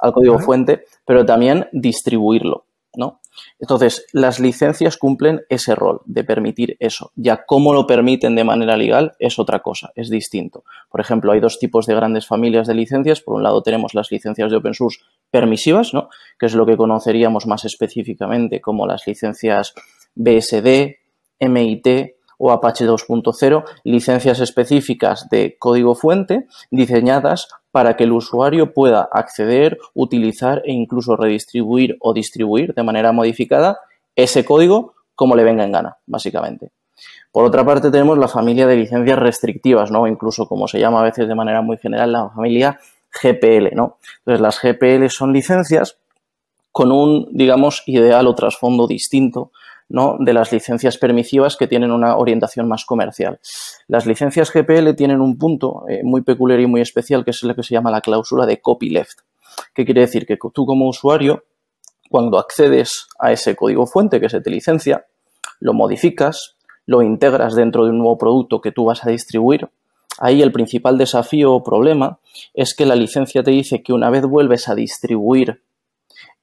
al 0.00 0.12
código 0.12 0.38
fuente, 0.40 0.84
pero 1.06 1.24
también 1.24 1.68
distribuirlo. 1.72 2.64
Entonces, 3.58 4.06
las 4.12 4.40
licencias 4.40 4.96
cumplen 4.96 5.42
ese 5.48 5.74
rol 5.74 6.00
de 6.06 6.24
permitir 6.24 6.76
eso. 6.80 7.12
Ya 7.16 7.44
cómo 7.44 7.72
lo 7.72 7.86
permiten 7.86 8.34
de 8.34 8.44
manera 8.44 8.76
legal 8.76 9.12
es 9.18 9.38
otra 9.38 9.60
cosa, 9.60 9.92
es 9.94 10.10
distinto. 10.10 10.64
Por 10.90 11.00
ejemplo, 11.00 11.32
hay 11.32 11.40
dos 11.40 11.58
tipos 11.58 11.86
de 11.86 11.94
grandes 11.94 12.26
familias 12.26 12.66
de 12.66 12.74
licencias. 12.74 13.20
Por 13.20 13.34
un 13.34 13.42
lado 13.42 13.62
tenemos 13.62 13.94
las 13.94 14.10
licencias 14.10 14.50
de 14.50 14.56
open 14.56 14.74
source 14.74 15.00
permisivas, 15.30 15.94
¿no? 15.94 16.08
que 16.38 16.46
es 16.46 16.54
lo 16.54 16.66
que 16.66 16.76
conoceríamos 16.76 17.46
más 17.46 17.64
específicamente 17.64 18.60
como 18.60 18.86
las 18.86 19.06
licencias 19.06 19.74
BSD, 20.14 20.96
MIT 21.40 22.19
o 22.42 22.50
Apache 22.50 22.86
2.0, 22.86 23.64
licencias 23.84 24.40
específicas 24.40 25.28
de 25.28 25.56
código 25.58 25.94
fuente 25.94 26.46
diseñadas 26.70 27.48
para 27.70 27.96
que 27.96 28.04
el 28.04 28.12
usuario 28.12 28.72
pueda 28.72 29.06
acceder, 29.12 29.78
utilizar 29.92 30.62
e 30.64 30.72
incluso 30.72 31.16
redistribuir 31.16 31.98
o 32.00 32.14
distribuir 32.14 32.72
de 32.72 32.82
manera 32.82 33.12
modificada 33.12 33.80
ese 34.16 34.42
código 34.44 34.94
como 35.14 35.36
le 35.36 35.44
venga 35.44 35.64
en 35.64 35.72
gana, 35.72 35.98
básicamente. 36.06 36.72
Por 37.30 37.44
otra 37.44 37.62
parte, 37.64 37.90
tenemos 37.90 38.16
la 38.16 38.26
familia 38.26 38.66
de 38.66 38.76
licencias 38.76 39.18
restrictivas, 39.18 39.90
¿no? 39.90 40.06
Incluso 40.06 40.48
como 40.48 40.66
se 40.66 40.80
llama 40.80 41.00
a 41.00 41.04
veces 41.04 41.28
de 41.28 41.34
manera 41.34 41.60
muy 41.60 41.76
general, 41.76 42.10
la 42.10 42.30
familia 42.30 42.80
GPL, 43.22 43.74
¿no? 43.74 43.98
Entonces, 44.20 44.40
las 44.40 44.58
GPL 44.60 45.10
son 45.10 45.34
licencias 45.34 45.98
con 46.72 46.90
un, 46.90 47.28
digamos, 47.32 47.82
ideal 47.86 48.26
o 48.26 48.34
trasfondo 48.34 48.86
distinto 48.86 49.52
¿no? 49.90 50.16
de 50.20 50.32
las 50.32 50.52
licencias 50.52 50.96
permisivas 50.96 51.56
que 51.56 51.66
tienen 51.66 51.90
una 51.90 52.16
orientación 52.16 52.68
más 52.68 52.84
comercial. 52.84 53.40
Las 53.88 54.06
licencias 54.06 54.52
GPL 54.52 54.94
tienen 54.96 55.20
un 55.20 55.36
punto 55.36 55.84
eh, 55.88 56.00
muy 56.04 56.22
peculiar 56.22 56.60
y 56.60 56.66
muy 56.66 56.80
especial 56.80 57.24
que 57.24 57.32
es 57.32 57.42
lo 57.42 57.54
que 57.54 57.64
se 57.64 57.74
llama 57.74 57.90
la 57.90 58.00
cláusula 58.00 58.46
de 58.46 58.60
copyleft. 58.60 59.18
¿Qué 59.74 59.84
quiere 59.84 60.02
decir? 60.02 60.26
Que 60.26 60.38
tú 60.54 60.64
como 60.64 60.88
usuario, 60.88 61.44
cuando 62.08 62.38
accedes 62.38 63.08
a 63.18 63.32
ese 63.32 63.56
código 63.56 63.86
fuente 63.86 64.20
que 64.20 64.30
se 64.30 64.40
te 64.40 64.48
licencia, 64.48 65.06
lo 65.58 65.74
modificas, 65.74 66.56
lo 66.86 67.02
integras 67.02 67.54
dentro 67.54 67.84
de 67.84 67.90
un 67.90 67.98
nuevo 67.98 68.16
producto 68.16 68.60
que 68.60 68.72
tú 68.72 68.84
vas 68.84 69.04
a 69.04 69.10
distribuir. 69.10 69.68
Ahí 70.18 70.40
el 70.40 70.52
principal 70.52 70.98
desafío 70.98 71.52
o 71.52 71.64
problema 71.64 72.20
es 72.54 72.74
que 72.74 72.86
la 72.86 72.94
licencia 72.94 73.42
te 73.42 73.50
dice 73.50 73.82
que 73.82 73.92
una 73.92 74.10
vez 74.10 74.22
vuelves 74.24 74.68
a 74.68 74.74
distribuir 74.74 75.62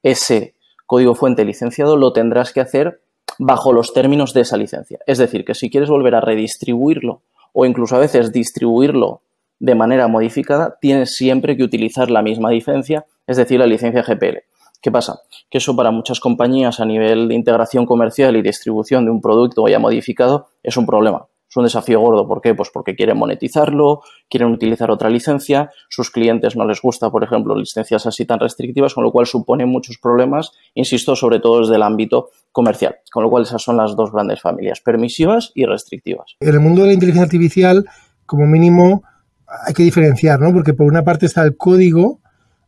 ese 0.02 0.54
código 0.86 1.14
fuente 1.14 1.44
licenciado, 1.44 1.96
lo 1.96 2.12
tendrás 2.12 2.52
que 2.52 2.60
hacer 2.60 3.02
bajo 3.38 3.72
los 3.72 3.92
términos 3.92 4.34
de 4.34 4.42
esa 4.42 4.56
licencia. 4.56 4.98
Es 5.06 5.18
decir, 5.18 5.44
que 5.44 5.54
si 5.54 5.70
quieres 5.70 5.88
volver 5.88 6.14
a 6.14 6.20
redistribuirlo 6.20 7.22
o 7.52 7.64
incluso 7.64 7.96
a 7.96 8.00
veces 8.00 8.32
distribuirlo 8.32 9.22
de 9.58 9.74
manera 9.74 10.06
modificada, 10.08 10.76
tienes 10.80 11.14
siempre 11.16 11.56
que 11.56 11.64
utilizar 11.64 12.10
la 12.10 12.22
misma 12.22 12.50
licencia, 12.50 13.06
es 13.26 13.36
decir, 13.36 13.58
la 13.58 13.66
licencia 13.66 14.02
GPL. 14.02 14.38
¿Qué 14.80 14.92
pasa? 14.92 15.20
Que 15.50 15.58
eso 15.58 15.74
para 15.74 15.90
muchas 15.90 16.20
compañías 16.20 16.78
a 16.78 16.84
nivel 16.84 17.28
de 17.28 17.34
integración 17.34 17.86
comercial 17.86 18.36
y 18.36 18.42
distribución 18.42 19.04
de 19.04 19.10
un 19.10 19.20
producto 19.20 19.66
ya 19.66 19.78
modificado 19.78 20.46
es 20.62 20.76
un 20.76 20.86
problema 20.86 21.26
es 21.48 21.56
un 21.56 21.64
desafío 21.64 22.00
gordo. 22.00 22.26
¿Por 22.28 22.40
qué? 22.40 22.54
Pues 22.54 22.70
porque 22.72 22.94
quieren 22.94 23.16
monetizarlo, 23.16 24.02
quieren 24.28 24.50
utilizar 24.50 24.90
otra 24.90 25.08
licencia, 25.08 25.70
sus 25.88 26.10
clientes 26.10 26.56
no 26.56 26.66
les 26.66 26.80
gusta, 26.82 27.10
por 27.10 27.24
ejemplo, 27.24 27.56
licencias 27.56 28.06
así 28.06 28.26
tan 28.26 28.38
restrictivas, 28.38 28.94
con 28.94 29.04
lo 29.04 29.12
cual 29.12 29.26
supone 29.26 29.64
muchos 29.64 29.98
problemas, 29.98 30.52
insisto, 30.74 31.16
sobre 31.16 31.40
todo 31.40 31.60
desde 31.60 31.76
el 31.76 31.82
ámbito 31.82 32.28
comercial. 32.52 32.96
Con 33.10 33.22
lo 33.22 33.30
cual 33.30 33.44
esas 33.44 33.62
son 33.62 33.76
las 33.76 33.96
dos 33.96 34.12
grandes 34.12 34.40
familias, 34.40 34.80
permisivas 34.80 35.52
y 35.54 35.64
restrictivas. 35.64 36.36
En 36.40 36.54
el 36.54 36.60
mundo 36.60 36.82
de 36.82 36.88
la 36.88 36.94
inteligencia 36.94 37.24
artificial, 37.24 37.84
como 38.26 38.46
mínimo, 38.46 39.02
hay 39.66 39.72
que 39.72 39.82
diferenciar, 39.82 40.40
¿no? 40.40 40.52
Porque 40.52 40.74
por 40.74 40.86
una 40.86 41.04
parte 41.04 41.26
está 41.26 41.42
el 41.42 41.56
código, 41.56 42.20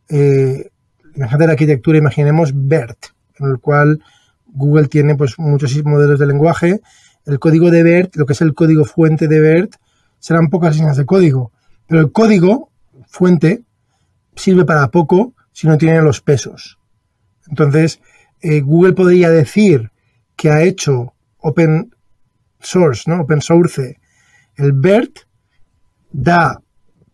eh, 0.09 0.71
imagínate 1.15 1.45
la 1.45 1.51
arquitectura, 1.53 1.97
imaginemos 1.97 2.51
BERT, 2.55 3.05
en 3.39 3.51
el 3.51 3.59
cual 3.59 3.99
Google 4.47 4.87
tiene 4.87 5.15
pues 5.15 5.37
muchos 5.37 5.71
modelos 5.85 6.19
de 6.19 6.25
lenguaje 6.25 6.81
el 7.25 7.39
código 7.39 7.71
de 7.71 7.83
BERT, 7.83 8.15
lo 8.15 8.25
que 8.25 8.33
es 8.33 8.41
el 8.41 8.53
código 8.53 8.85
fuente 8.85 9.27
de 9.27 9.39
BERT, 9.39 9.75
serán 10.19 10.49
pocas 10.49 10.75
líneas 10.77 10.97
de 10.97 11.05
código. 11.05 11.51
Pero 11.87 12.01
el 12.01 12.11
código 12.11 12.71
fuente 13.07 13.63
sirve 14.35 14.65
para 14.65 14.89
poco 14.89 15.33
si 15.51 15.67
no 15.67 15.77
tiene 15.77 16.01
los 16.01 16.21
pesos. 16.21 16.79
Entonces, 17.47 17.99
eh, 18.41 18.61
Google 18.61 18.93
podría 18.93 19.29
decir 19.29 19.91
que 20.35 20.49
ha 20.49 20.61
hecho 20.61 21.13
open 21.37 21.93
source, 22.59 23.09
¿no? 23.09 23.21
Open 23.21 23.41
source, 23.41 23.99
el 24.55 24.73
BERT, 24.73 25.19
da 26.11 26.61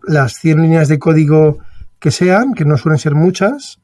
las 0.04 0.34
100 0.36 0.62
líneas 0.62 0.88
de 0.88 1.00
código 1.00 1.60
que 2.00 2.12
sean, 2.12 2.54
que 2.54 2.66
no 2.66 2.78
suelen 2.78 3.00
ser 3.00 3.16
muchas, 3.16 3.80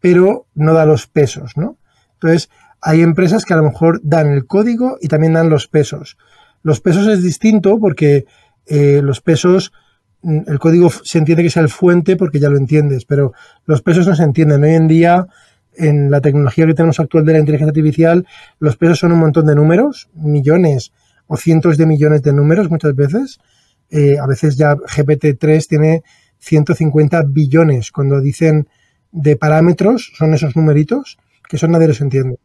pero 0.00 0.46
no 0.54 0.74
da 0.74 0.84
los 0.84 1.06
pesos, 1.06 1.56
¿no? 1.56 1.78
Entonces, 2.14 2.50
hay 2.82 3.00
empresas 3.00 3.44
que 3.44 3.54
a 3.54 3.56
lo 3.56 3.62
mejor 3.62 4.00
dan 4.02 4.26
el 4.32 4.46
código 4.46 4.98
y 5.00 5.06
también 5.06 5.34
dan 5.34 5.48
los 5.48 5.68
pesos. 5.68 6.18
Los 6.62 6.80
pesos 6.80 7.06
es 7.06 7.22
distinto 7.22 7.78
porque 7.78 8.26
eh, 8.66 9.00
los 9.02 9.20
pesos, 9.20 9.72
mm, 10.22 10.40
el 10.48 10.58
código 10.58 10.90
se 10.90 11.18
entiende 11.18 11.44
que 11.44 11.48
es 11.48 11.56
el 11.56 11.68
fuente 11.68 12.16
porque 12.16 12.40
ya 12.40 12.50
lo 12.50 12.58
entiendes, 12.58 13.04
pero 13.04 13.32
los 13.66 13.82
pesos 13.82 14.06
no 14.08 14.16
se 14.16 14.24
entienden. 14.24 14.64
Hoy 14.64 14.74
en 14.74 14.88
día, 14.88 15.28
en 15.74 16.10
la 16.10 16.20
tecnología 16.20 16.66
que 16.66 16.74
tenemos 16.74 16.98
actual 16.98 17.24
de 17.24 17.34
la 17.34 17.38
inteligencia 17.38 17.70
artificial, 17.70 18.26
los 18.58 18.76
pesos 18.76 18.98
son 18.98 19.12
un 19.12 19.20
montón 19.20 19.46
de 19.46 19.54
números, 19.54 20.10
millones 20.14 20.92
o 21.28 21.36
cientos 21.36 21.78
de 21.78 21.86
millones 21.86 22.22
de 22.22 22.32
números 22.32 22.68
muchas 22.68 22.96
veces. 22.96 23.38
Eh, 23.90 24.18
a 24.18 24.26
veces 24.26 24.56
ya 24.56 24.74
GPT-3 24.74 25.68
tiene 25.68 26.02
150 26.38 27.22
billones. 27.28 27.92
Cuando 27.92 28.20
dicen 28.20 28.68
de 29.12 29.36
parámetros, 29.36 30.12
son 30.16 30.34
esos 30.34 30.56
numeritos, 30.56 31.18
que 31.48 31.56
eso 31.56 31.68
nadie 31.68 31.88
los 31.88 32.00
entiende. 32.00 32.38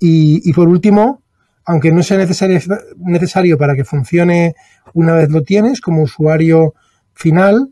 Y, 0.00 0.52
por 0.52 0.68
último, 0.68 1.22
aunque 1.64 1.90
no 1.90 2.02
sea 2.02 2.18
necesario, 2.18 2.60
necesario 2.96 3.58
para 3.58 3.74
que 3.74 3.84
funcione 3.84 4.54
una 4.94 5.14
vez 5.14 5.30
lo 5.30 5.42
tienes 5.42 5.80
como 5.80 6.02
usuario 6.02 6.74
final, 7.14 7.70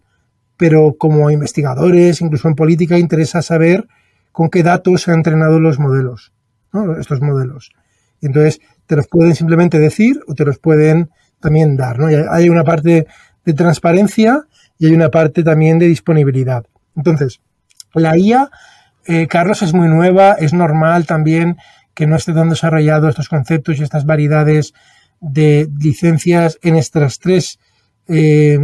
pero 0.57 0.97
como 0.99 1.31
investigadores, 1.31 2.21
incluso 2.21 2.49
en 2.49 2.55
política, 2.55 2.99
interesa 2.99 3.43
saber 3.43 3.87
con 4.33 4.51
qué 4.51 4.63
datos 4.63 5.03
se 5.03 5.11
han 5.11 5.19
entrenado 5.19 5.61
los 5.61 5.79
modelos, 5.79 6.33
estos 6.99 7.21
modelos. 7.21 7.71
Y 8.21 8.27
entonces 8.27 8.61
te 8.87 8.97
los 8.97 9.07
pueden 9.09 9.35
simplemente 9.35 9.79
decir 9.79 10.21
o 10.27 10.35
te 10.35 10.45
los 10.45 10.59
pueden 10.59 11.11
también 11.41 11.77
dar. 11.77 11.99
¿no? 11.99 12.09
hay 12.31 12.49
una 12.49 12.65
parte 12.65 13.07
de 13.45 13.55
transparencia 13.55 14.43
y 14.79 14.87
hay 14.87 14.93
una 14.93 15.11
parte 15.11 15.43
también 15.43 15.79
de 15.79 15.87
disponibilidad. 15.87 16.67
Entonces, 16.97 17.41
la 17.95 18.17
IA, 18.17 18.51
eh, 19.07 19.27
Carlos, 19.27 19.63
es 19.63 19.73
muy 19.73 19.89
nueva, 19.89 20.33
es 20.33 20.53
normal 20.53 21.07
también 21.07 21.57
que 21.97 22.07
no 22.07 22.15
esté 22.15 22.35
tan 22.35 22.51
desarrollado 22.51 23.09
estos 23.09 23.31
conceptos 23.31 23.79
y 23.79 23.83
estas 23.83 24.05
variedades 24.05 24.75
de 25.21 25.67
licencias 25.81 26.59
en 26.63 26.77
estos 26.77 27.19
tres 27.19 27.59
eh, 28.07 28.59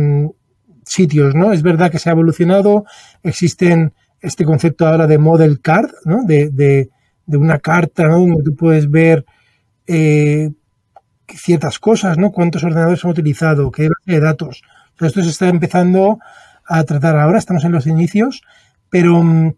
sitios, 0.84 1.34
¿no? 1.34 1.52
Es 1.52 1.62
verdad 1.62 1.90
que 1.90 1.98
se 1.98 2.10
ha 2.10 2.12
evolucionado, 2.12 2.84
existen 3.22 3.94
este 4.20 4.44
concepto 4.44 4.86
ahora 4.86 5.06
de 5.06 5.16
model 5.16 5.62
card, 5.62 5.90
¿no? 6.04 6.24
De, 6.24 6.90
una 7.26 7.58
carta, 7.58 8.06
¿no? 8.06 8.18
Donde 8.18 8.42
tú 8.44 8.54
puedes 8.54 8.90
ver 8.90 9.24
eh, 9.86 10.50
ciertas 11.26 11.78
cosas, 11.78 12.18
¿no? 12.18 12.32
Cuántos 12.32 12.62
ordenadores 12.64 13.02
han 13.02 13.12
utilizado, 13.12 13.70
qué 13.70 13.88
base 13.88 14.12
de 14.12 14.20
datos. 14.20 14.62
esto 15.00 15.22
se 15.22 15.30
está 15.30 15.48
empezando 15.48 16.18
a 16.66 16.84
tratar 16.84 17.16
ahora, 17.16 17.38
estamos 17.38 17.64
en 17.64 17.72
los 17.72 17.86
inicios, 17.86 18.42
pero 18.90 19.22
mm, 19.22 19.54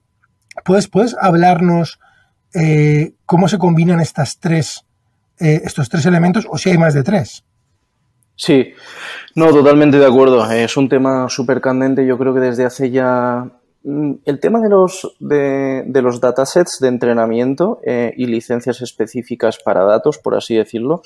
¿puedes, 0.65 0.87
puedes 0.87 1.17
hablarnos 1.21 1.99
eh, 2.55 3.15
cómo 3.27 3.49
se 3.49 3.59
combinan 3.59 4.01
estas 4.01 4.39
tres, 4.39 4.85
eh, 5.39 5.63
estos 5.65 5.89
tres 5.89 6.07
elementos 6.07 6.47
o 6.49 6.57
si 6.59 6.71
hay 6.71 6.79
más 6.79 6.95
de 6.95 7.03
tres. 7.03 7.45
Sí, 8.37 8.73
no, 9.35 9.51
totalmente 9.51 9.99
de 9.99 10.07
acuerdo. 10.07 10.51
Es 10.51 10.77
un 10.77 10.89
tema 10.89 11.29
súper 11.29 11.61
candente. 11.61 12.07
Yo 12.07 12.19
creo 12.19 12.35
que 12.35 12.41
desde 12.41 12.65
hace 12.65 12.91
ya. 12.91 13.49
Mm, 13.85 14.15
el 14.25 14.41
tema 14.41 14.61
de 14.61 14.69
los, 14.71 15.15
de, 15.21 15.85
los 16.03 16.21
datasets 16.21 16.79
de 16.81 16.89
entrenamiento 16.89 17.81
eh, 17.85 18.13
y 18.17 18.27
licencias 18.27 18.81
específicas 18.81 19.59
para 19.63 19.85
datos, 19.85 20.19
por 20.19 20.35
así 20.35 20.57
decirlo, 20.57 21.03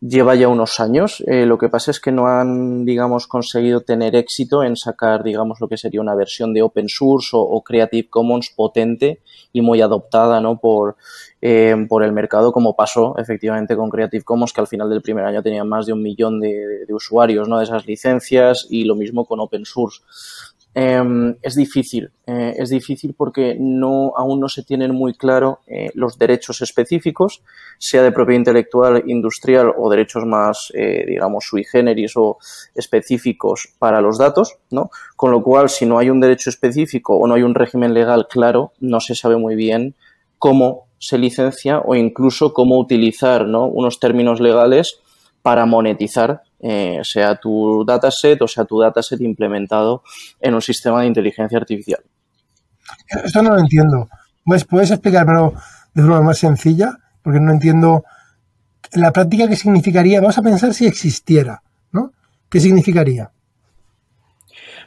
lleva 0.00 0.34
ya 0.34 0.48
unos 0.48 0.80
años. 0.80 1.22
Eh, 1.26 1.44
lo 1.46 1.58
que 1.58 1.68
pasa 1.68 1.90
es 1.90 2.00
que 2.00 2.10
no 2.10 2.26
han, 2.26 2.84
digamos, 2.84 3.26
conseguido 3.26 3.82
tener 3.82 4.16
éxito 4.16 4.62
en 4.62 4.76
sacar, 4.76 5.22
digamos, 5.22 5.60
lo 5.60 5.68
que 5.68 5.76
sería 5.76 6.00
una 6.00 6.14
versión 6.14 6.54
de 6.54 6.62
open 6.62 6.88
source 6.88 7.30
o, 7.32 7.62
Creative 7.62 8.08
Commons 8.08 8.50
potente 8.50 9.20
y 9.52 9.60
muy 9.60 9.80
adoptada, 9.82 10.40
¿no? 10.40 10.58
Por, 10.58 10.96
eh, 11.42 11.74
por 11.88 12.02
el 12.02 12.12
mercado, 12.12 12.52
como 12.52 12.74
pasó 12.74 13.16
efectivamente 13.18 13.76
con 13.76 13.90
Creative 13.90 14.24
Commons, 14.24 14.52
que 14.52 14.60
al 14.60 14.66
final 14.66 14.88
del 14.88 15.02
primer 15.02 15.24
año 15.24 15.42
tenían 15.42 15.68
más 15.68 15.86
de 15.86 15.92
un 15.92 16.02
millón 16.02 16.40
de, 16.40 16.84
de 16.86 16.94
usuarios, 16.94 17.48
¿no? 17.48 17.58
De 17.58 17.64
esas 17.64 17.86
licencias 17.86 18.66
y 18.70 18.84
lo 18.84 18.94
mismo 18.94 19.26
con 19.26 19.40
open 19.40 19.64
source. 19.64 20.00
Em, 20.72 21.34
es 21.42 21.56
difícil, 21.56 22.12
eh, 22.26 22.54
es 22.56 22.70
difícil 22.70 23.14
porque 23.14 23.56
no, 23.58 24.12
aún 24.16 24.38
no 24.38 24.48
se 24.48 24.62
tienen 24.62 24.94
muy 24.94 25.14
claro 25.14 25.58
eh, 25.66 25.90
los 25.94 26.16
derechos 26.16 26.62
específicos, 26.62 27.42
sea 27.78 28.04
de 28.04 28.12
propiedad 28.12 28.38
intelectual, 28.38 29.02
industrial 29.06 29.72
o 29.76 29.90
derechos 29.90 30.24
más, 30.26 30.72
eh, 30.74 31.04
digamos, 31.08 31.44
sui 31.44 31.64
generis 31.64 32.12
o 32.16 32.38
específicos 32.76 33.74
para 33.80 34.00
los 34.00 34.16
datos, 34.16 34.58
¿no? 34.70 34.90
Con 35.16 35.32
lo 35.32 35.42
cual, 35.42 35.68
si 35.68 35.86
no 35.86 35.98
hay 35.98 36.08
un 36.08 36.20
derecho 36.20 36.50
específico 36.50 37.16
o 37.16 37.26
no 37.26 37.34
hay 37.34 37.42
un 37.42 37.56
régimen 37.56 37.92
legal 37.92 38.28
claro, 38.30 38.72
no 38.78 39.00
se 39.00 39.16
sabe 39.16 39.36
muy 39.36 39.56
bien 39.56 39.96
cómo 40.38 40.86
se 40.98 41.18
licencia 41.18 41.80
o 41.80 41.96
incluso 41.96 42.52
cómo 42.52 42.78
utilizar, 42.78 43.44
¿no? 43.44 43.66
Unos 43.66 43.98
términos 43.98 44.40
legales 44.40 45.00
para 45.42 45.66
monetizar 45.66 46.42
eh, 46.62 47.00
sea 47.02 47.36
tu 47.36 47.84
dataset 47.84 48.40
o 48.42 48.48
sea 48.48 48.64
tu 48.64 48.80
dataset 48.80 49.20
implementado 49.20 50.02
en 50.40 50.54
un 50.54 50.62
sistema 50.62 51.00
de 51.00 51.06
inteligencia 51.06 51.58
artificial. 51.58 52.00
Esto 53.24 53.42
no 53.42 53.54
lo 53.54 53.60
entiendo. 53.60 54.08
¿Puedes, 54.44 54.64
¿Puedes 54.64 54.90
explicármelo 54.90 55.54
de 55.94 56.02
forma 56.02 56.22
más 56.22 56.38
sencilla? 56.38 56.98
Porque 57.22 57.40
no 57.40 57.52
entiendo 57.52 58.04
en 58.92 59.00
la 59.02 59.12
práctica, 59.12 59.48
¿qué 59.48 59.56
significaría? 59.56 60.20
Vamos 60.20 60.38
a 60.38 60.42
pensar 60.42 60.74
si 60.74 60.86
existiera, 60.86 61.62
¿no? 61.92 62.12
¿Qué 62.48 62.60
significaría? 62.60 63.30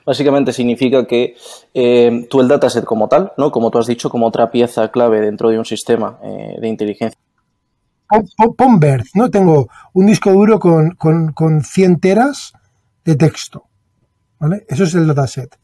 Básicamente 0.05 0.51
significa 0.51 1.05
que 1.07 1.35
eh, 1.73 2.27
tú 2.29 2.41
el 2.41 2.49
dataset 2.49 2.83
como 2.83 3.07
tal, 3.07 3.31
¿no? 3.37 3.51
Como 3.51 3.71
tú 3.71 3.77
has 3.77 3.87
dicho, 3.87 4.09
como 4.09 4.27
otra 4.27 4.51
pieza 4.51 4.91
clave 4.91 5.21
dentro 5.21 5.49
de 5.49 5.57
un 5.57 5.65
sistema 5.65 6.19
eh, 6.23 6.57
de 6.59 6.67
inteligencia. 6.67 7.19
Pon, 8.07 8.79
¿no? 9.15 9.29
Tengo 9.29 9.69
un 9.93 10.05
disco 10.05 10.31
duro 10.31 10.59
con, 10.59 10.91
con, 10.91 11.31
con 11.33 11.61
100 11.61 11.99
teras 11.99 12.53
de 13.05 13.15
texto, 13.15 13.65
¿vale? 14.39 14.65
Eso 14.67 14.83
es 14.83 14.93
el 14.95 15.07
dataset. 15.07 15.57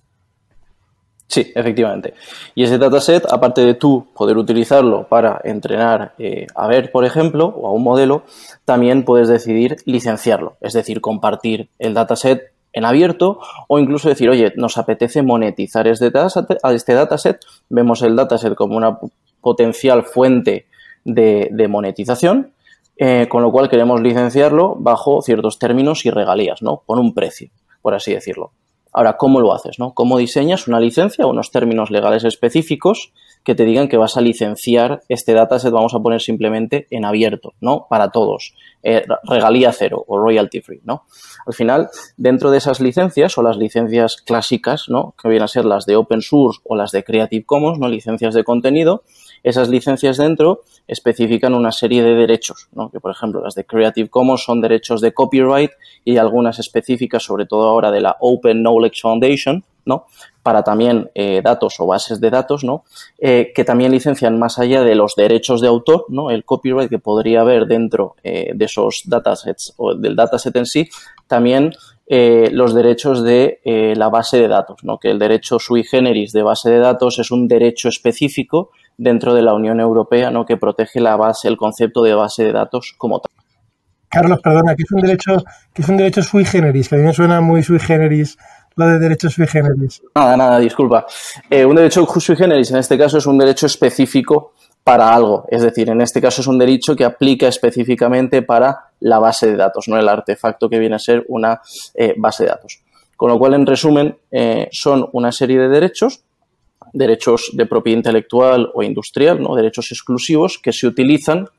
Sí, 1.30 1.52
efectivamente. 1.54 2.16
Y 2.56 2.64
ese 2.64 2.80
dataset, 2.80 3.32
aparte 3.32 3.64
de 3.64 3.76
tú 3.76 4.08
poder 4.16 4.36
utilizarlo 4.38 5.08
para 5.08 5.40
entrenar 5.44 6.16
eh, 6.18 6.48
a 6.56 6.68
ver, 6.68 6.92
por 6.92 7.06
ejemplo, 7.06 7.46
o 7.46 7.68
a 7.68 7.72
un 7.72 7.84
modelo, 7.84 8.24
también 8.66 9.06
puedes 9.06 9.28
decidir 9.28 9.78
licenciarlo, 9.86 10.58
es 10.60 10.74
decir, 10.74 11.02
compartir 11.02 11.70
el 11.78 11.94
dataset 11.94 12.52
en 12.74 12.84
abierto 12.84 13.40
o 13.68 13.78
incluso 13.78 14.10
decir, 14.10 14.28
oye, 14.28 14.54
nos 14.56 14.80
apetece 14.80 15.22
monetizar 15.22 15.88
este 15.88 16.10
dataset, 16.10 16.58
este 16.64 16.94
dataset 16.96 17.40
vemos 17.70 18.02
el 18.02 18.16
dataset 18.16 18.56
como 18.56 18.76
una 18.76 18.98
potencial 19.40 20.06
fuente 20.06 20.66
de, 21.06 21.68
monetización, 21.70 22.54
eh, 22.98 23.28
con 23.30 23.44
lo 23.44 23.52
cual 23.52 23.70
queremos 23.70 24.02
licenciarlo 24.02 24.76
bajo 24.78 25.22
ciertos 25.22 25.60
términos 25.60 26.06
y 26.06 26.10
regalías, 26.10 26.62
¿no? 26.62 26.84
Por 26.86 27.00
un 27.00 27.14
precio, 27.14 27.50
por 27.82 27.94
así 27.94 28.14
decirlo. 28.14 28.52
Ahora, 28.92 29.18
¿cómo 29.18 29.40
lo 29.40 29.54
haces? 29.54 29.78
¿no? 29.78 29.94
¿Cómo 29.94 30.18
diseñas 30.18 30.68
una 30.68 30.80
licencia 30.80 31.26
o 31.26 31.30
unos 31.30 31.52
términos 31.52 31.92
legales 31.92 32.24
específicos 32.24 33.14
que 33.44 33.56
te 33.56 33.64
digan 33.64 33.88
que 33.88 33.98
vas 33.98 34.18
a 34.18 34.22
licenciar 34.22 35.02
este 35.10 35.34
dataset, 35.34 35.72
vamos 35.72 35.94
a 35.94 36.00
poner 36.00 36.22
simplemente 36.22 36.88
en 36.90 37.06
abierto, 37.06 37.54
¿no? 37.62 37.88
Para 37.90 38.12
todos. 38.12 38.54
Eh, 38.84 39.06
regalía 39.24 39.72
cero 39.72 40.04
o 40.08 40.20
royalty 40.20 40.62
free, 40.62 40.82
¿no? 40.84 41.04
Al 41.46 41.54
final, 41.54 41.90
dentro 42.18 42.52
de 42.52 42.58
esas 42.58 42.80
licencias 42.80 43.38
o 43.38 43.44
las 43.44 43.58
licencias 43.58 44.18
clásicas, 44.18 44.86
¿no? 44.90 45.16
Que 45.22 45.30
vienen 45.30 45.44
a 45.44 45.48
ser 45.48 45.66
las 45.66 45.86
de 45.86 45.96
open 45.96 46.22
source 46.22 46.60
o 46.66 46.76
las 46.76 46.92
de 46.92 47.04
Creative 47.04 47.46
Commons, 47.46 47.80
¿no? 47.80 47.88
Licencias 47.88 48.34
de 48.34 48.44
contenido, 48.44 49.04
esas 49.44 49.70
licencias 49.70 50.18
dentro 50.18 50.62
especifican 50.88 51.54
una 51.54 51.72
serie 51.72 52.04
de 52.04 52.16
derechos, 52.16 52.68
¿no? 52.74 52.90
que 52.90 53.00
por 53.00 53.12
ejemplo 53.12 53.42
las 53.44 53.56
de 53.56 53.66
Creative 53.66 54.10
Commons 54.10 54.44
son 54.44 54.62
derechos 54.62 55.02
de 55.02 55.14
copyright 55.14 55.72
y 56.04 56.18
algunas 56.18 56.60
específicas, 56.60 57.24
sobre 57.24 57.46
todo 57.46 57.68
ahora 57.68 57.92
de 57.92 58.02
la 58.02 58.18
Open 58.20 58.62
Knowledge 58.62 59.02
Foundation, 59.02 59.64
¿no? 59.86 60.06
para 60.44 60.64
también 60.64 61.12
eh, 61.16 61.42
datos 61.44 61.76
o 61.80 61.86
bases 61.86 62.20
de 62.20 62.30
datos, 62.30 62.64
¿no? 62.64 62.84
Eh, 63.20 63.52
que 63.54 63.64
también 63.64 63.92
licencian 63.92 64.40
más 64.40 64.58
allá 64.58 64.82
de 64.84 64.96
los 64.96 65.16
derechos 65.16 65.62
de 65.62 65.68
autor, 65.68 66.06
¿no? 66.10 66.32
el 66.32 66.44
copyright 66.46 66.90
que 66.90 67.00
podría 67.00 67.42
haber 67.42 67.66
dentro 67.66 68.16
eh, 68.24 68.52
de 68.56 68.66
esos 68.66 69.04
datasets 69.06 69.74
o 69.78 69.96
del 69.96 70.16
dataset 70.16 70.56
en 70.56 70.66
sí, 70.66 70.90
también 71.28 71.74
los 72.10 72.74
derechos 72.74 73.24
de 73.24 73.60
la 73.96 74.10
base 74.10 74.40
de 74.40 74.48
datos, 74.48 74.84
¿no? 74.84 74.98
que 74.98 75.12
el 75.12 75.20
derecho 75.20 75.60
sui 75.60 75.84
generis 75.84 76.32
de 76.32 76.42
base 76.44 76.70
de 76.72 76.80
datos 76.80 77.20
es 77.20 77.30
un 77.30 77.48
derecho 77.48 77.88
específico 77.90 78.72
dentro 78.98 79.34
de 79.34 79.42
la 79.42 79.54
Unión 79.54 79.80
Europea, 79.80 80.32
¿no? 80.32 80.46
que 80.46 80.58
protege 80.58 81.00
la 81.00 81.16
base, 81.16 81.48
el 81.48 81.58
concepto 81.58 82.02
de 82.02 82.16
base 82.16 82.44
de 82.44 82.52
datos 82.52 82.96
como 82.98 83.20
tal. 83.20 83.32
Carlos, 84.10 84.40
perdona, 84.44 84.76
que 84.76 84.84
es 84.84 84.92
un 84.92 85.02
derecho, 85.02 85.44
que 85.72 85.84
es 85.84 85.90
un 85.90 85.98
derecho 85.98 86.24
sui 86.24 86.44
generis, 86.44 86.90
que 86.90 86.96
a 86.96 86.98
mí 86.98 87.06
me 87.06 87.14
suena 87.14 87.42
muy 87.42 87.62
sui 87.62 87.80
generis 87.80 88.38
lo 88.76 88.88
de 88.88 88.98
derecho 88.98 89.30
sui 89.30 89.46
generis. 89.46 90.02
Nada, 90.16 90.36
nada, 90.36 90.60
disculpa. 90.60 91.06
Eh, 91.50 91.66
un 91.66 91.76
derecho 91.76 92.06
sui 92.20 92.36
generis 92.36 92.72
en 92.72 92.78
este 92.78 92.98
caso 92.98 93.20
es 93.20 93.26
un 93.28 93.38
derecho 93.38 93.68
específico 93.68 94.54
para 94.84 95.14
algo, 95.14 95.46
es 95.50 95.62
decir, 95.62 95.90
en 95.90 96.02
este 96.02 96.22
caso 96.22 96.42
es 96.42 96.48
un 96.48 96.58
derecho 96.58 96.96
que 96.96 97.06
aplica 97.06 97.48
específicamente 97.48 98.42
para 98.42 98.92
la 99.00 99.20
base 99.20 99.48
de 99.48 99.56
datos, 99.56 99.88
no 99.88 99.98
el 100.00 100.10
artefacto 100.10 100.70
que 100.70 100.80
viene 100.80 100.96
a 100.96 101.00
ser 101.00 101.26
una 101.28 101.62
eh, 101.94 102.16
base 102.18 102.44
de 102.44 102.50
datos. 102.50 102.82
Con 103.16 103.30
lo 103.30 103.38
cual, 103.38 103.54
en 103.54 103.66
resumen, 103.66 104.18
eh, 104.32 104.70
son 104.72 105.08
una 105.12 105.32
serie 105.32 105.60
de 105.60 105.68
derechos 105.68 106.24
derechos 106.94 107.52
de 107.54 107.66
propiedad 107.66 107.98
intelectual 107.98 108.72
o 108.74 108.84
industrial, 108.84 109.42
¿no? 109.42 109.56
derechos 109.56 109.92
exclusivos 109.92 110.58
que 110.58 110.74
se 110.74 110.88
utilizan 110.88 111.50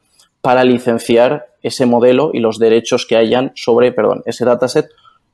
para 0.41 0.65
licenciar 0.65 1.49
ese 1.63 1.87
modelo 1.87 2.31
y 2.33 2.41
los 2.41 2.59
derechos 2.59 3.07
que 3.07 3.17
hayan 3.17 3.53
sobre, 3.55 3.93
perdón, 3.93 4.23
ese 4.25 4.45
dataset 4.45 4.89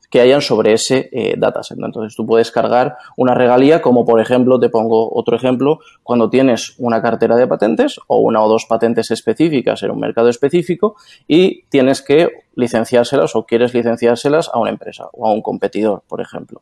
que 0.09 0.21
hayan 0.21 0.41
sobre 0.41 0.73
ese 0.73 1.09
eh, 1.11 1.35
dataset. 1.37 1.77
Entonces 1.77 2.15
tú 2.15 2.25
puedes 2.25 2.51
cargar 2.51 2.97
una 3.17 3.33
regalía, 3.33 3.81
como 3.81 4.05
por 4.05 4.21
ejemplo, 4.21 4.59
te 4.59 4.69
pongo 4.69 5.09
otro 5.13 5.35
ejemplo, 5.35 5.79
cuando 6.03 6.29
tienes 6.29 6.75
una 6.77 7.01
cartera 7.01 7.35
de 7.35 7.47
patentes 7.47 7.99
o 8.07 8.19
una 8.19 8.41
o 8.43 8.49
dos 8.49 8.65
patentes 8.65 9.11
específicas 9.11 9.83
en 9.83 9.91
un 9.91 9.99
mercado 9.99 10.29
específico 10.29 10.95
y 11.27 11.63
tienes 11.69 12.01
que 12.01 12.45
licenciárselas 12.55 13.35
o 13.35 13.45
quieres 13.45 13.73
licenciárselas 13.73 14.49
a 14.53 14.59
una 14.59 14.69
empresa 14.69 15.09
o 15.11 15.27
a 15.27 15.31
un 15.31 15.41
competidor, 15.41 16.03
por 16.07 16.21
ejemplo 16.21 16.61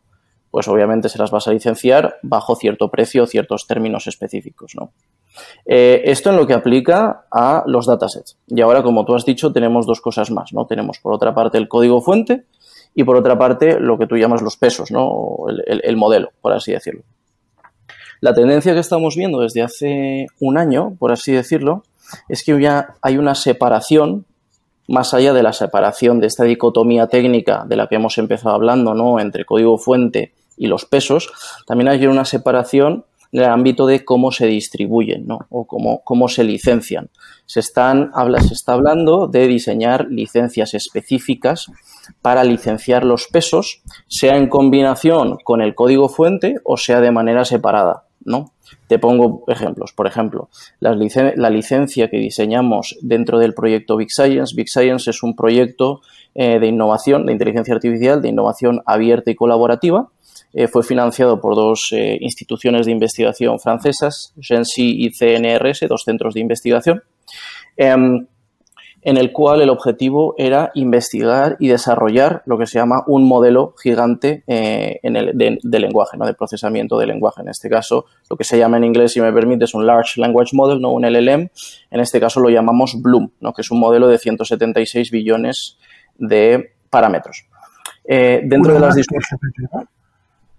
pues 0.55 0.69
obviamente 0.69 1.09
se 1.09 1.17
las 1.17 1.31
vas 1.31 1.49
a 1.49 1.51
licenciar 1.51 2.15
bajo 2.21 2.55
cierto 2.55 2.89
precio 2.89 3.23
o 3.23 3.27
ciertos 3.27 3.67
términos 3.67 4.07
específicos. 4.07 4.71
¿no? 4.73 4.93
Eh, 5.65 6.03
esto 6.05 6.29
en 6.29 6.37
lo 6.37 6.47
que 6.47 6.53
aplica 6.53 7.25
a 7.29 7.65
los 7.67 7.87
datasets. 7.87 8.37
Y 8.47 8.61
ahora, 8.61 8.81
como 8.81 9.03
tú 9.03 9.15
has 9.15 9.25
dicho, 9.25 9.51
tenemos 9.51 9.85
dos 9.85 9.99
cosas 9.99 10.31
más. 10.31 10.53
¿no? 10.53 10.65
Tenemos 10.65 10.99
por 10.99 11.11
otra 11.11 11.35
parte 11.35 11.57
el 11.57 11.67
código 11.67 11.99
fuente 11.99 12.45
y 12.95 13.03
por 13.03 13.17
otra 13.17 13.37
parte 13.37 13.79
lo 13.79 13.97
que 13.97 14.07
tú 14.07 14.17
llamas 14.17 14.41
los 14.41 14.57
pesos, 14.57 14.89
¿no? 14.89 15.35
el, 15.67 15.81
el 15.83 15.97
modelo, 15.97 16.31
por 16.41 16.53
así 16.53 16.71
decirlo. 16.71 17.03
La 18.21 18.33
tendencia 18.33 18.73
que 18.73 18.79
estamos 18.79 19.15
viendo 19.15 19.41
desde 19.41 19.61
hace 19.61 20.27
un 20.39 20.57
año, 20.57 20.95
por 20.97 21.11
así 21.11 21.33
decirlo, 21.33 21.83
es 22.29 22.43
que 22.43 22.59
ya 22.59 22.95
hay 23.01 23.17
una 23.17 23.35
separación 23.35 24.25
más 24.87 25.13
allá 25.13 25.33
de 25.33 25.43
la 25.43 25.51
separación 25.51 26.19
de 26.19 26.27
esta 26.27 26.43
dicotomía 26.43 27.07
técnica 27.07 27.65
de 27.67 27.75
la 27.75 27.87
que 27.87 27.95
hemos 27.95 28.17
empezado 28.17 28.55
hablando, 28.55 28.93
¿no? 28.93 29.19
Entre 29.19 29.45
código 29.45 29.77
fuente 29.77 30.33
y 30.57 30.67
los 30.67 30.85
pesos, 30.85 31.31
también 31.65 31.89
hay 31.89 32.05
una 32.07 32.23
separación 32.23 33.05
en 33.31 33.41
el 33.41 33.49
ámbito 33.49 33.85
de 33.85 34.05
cómo 34.05 34.31
se 34.31 34.45
distribuyen 34.45 35.27
¿no? 35.27 35.39
o 35.49 35.65
cómo, 35.65 36.01
cómo 36.03 36.29
se 36.29 36.43
licencian. 36.43 37.09
Se, 37.45 37.59
están, 37.59 38.11
se 38.47 38.53
está 38.53 38.73
hablando 38.73 39.27
de 39.27 39.47
diseñar 39.47 40.07
licencias 40.09 40.73
específicas 40.73 41.69
para 42.21 42.43
licenciar 42.43 43.03
los 43.03 43.27
pesos, 43.27 43.81
sea 44.07 44.35
en 44.37 44.47
combinación 44.47 45.37
con 45.43 45.61
el 45.61 45.75
código 45.75 46.09
fuente 46.09 46.55
o 46.63 46.77
sea 46.77 47.01
de 47.01 47.11
manera 47.11 47.45
separada. 47.45 48.03
¿no? 48.23 48.51
Te 48.87 48.97
pongo 48.97 49.43
ejemplos. 49.47 49.93
Por 49.93 50.07
ejemplo, 50.07 50.49
la, 50.79 50.97
la, 51.35 51.49
licencia 51.49 52.09
que 52.09 52.17
diseñamos 52.17 52.97
dentro 53.01 53.37
del 53.37 53.53
proyecto 53.53 53.97
Big 53.97 54.11
Science. 54.11 54.55
Big 54.55 54.67
Science 54.67 55.09
es 55.11 55.21
un 55.21 55.35
proyecto 55.35 56.01
eh, 56.33 56.59
de 56.59 56.67
innovación, 56.67 57.25
de 57.25 57.33
inteligencia 57.33 57.73
artificial, 57.73 58.21
de 58.21 58.29
innovación 58.29 58.81
abierta 58.85 59.29
y 59.29 59.35
colaborativa, 59.35 60.09
eh, 60.53 60.67
fue 60.67 60.83
financiado 60.83 61.41
por 61.41 61.55
dos 61.55 61.89
eh, 61.91 62.17
instituciones 62.21 62.85
de 62.85 62.93
investigación 62.93 63.59
francesas, 63.59 64.33
GENSI 64.39 65.05
y 65.05 65.11
CNRS, 65.11 65.87
dos 65.87 66.03
centros 66.03 66.33
de 66.33 66.39
investigación, 66.39 67.03
em, 67.77 68.25
en 69.05 69.17
el 69.17 69.31
cual 69.31 69.61
el 69.61 69.69
objetivo 69.69 70.33
era 70.35 70.71
investigar 70.73 71.57
y 71.59 71.67
desarrollar 71.67 72.41
lo 72.47 72.57
que 72.57 72.65
se 72.65 72.79
llama 72.79 73.03
un 73.05 73.27
modelo 73.27 73.75
gigante 73.77 74.43
eh, 74.47 74.99
en 75.03 75.15
el, 75.15 75.37
de, 75.37 75.79
lenguaje, 75.79 76.17
¿no? 76.17 76.25
de 76.25 76.33
procesamiento 76.33 76.97
de 76.97 77.05
lenguaje. 77.05 77.43
En 77.43 77.49
este 77.49 77.69
caso, 77.69 78.05
lo 78.31 78.35
que 78.35 78.43
se 78.43 78.57
llama 78.57 78.77
en 78.77 78.83
inglés, 78.83 79.13
si 79.13 79.21
me 79.21 79.31
permite, 79.31 79.65
es 79.65 79.75
un 79.75 79.85
Large 79.85 80.19
Language 80.19 80.55
Model, 80.55 80.81
no 80.81 80.91
un 80.91 81.05
LLM. 81.05 81.49
En 81.91 81.99
este 81.99 82.19
caso 82.19 82.39
lo 82.39 82.49
llamamos 82.49 82.99
Bloom, 82.99 83.29
¿no? 83.41 83.53
que 83.53 83.61
es 83.61 83.69
un 83.69 83.79
modelo 83.79 84.07
de 84.07 84.17
176 84.17 85.11
billones 85.11 85.77
de 86.17 86.73
parámetros. 86.89 87.45
dentro 88.03 88.73
de 88.73 88.79
las 88.79 88.95
discusiones. 88.95 89.29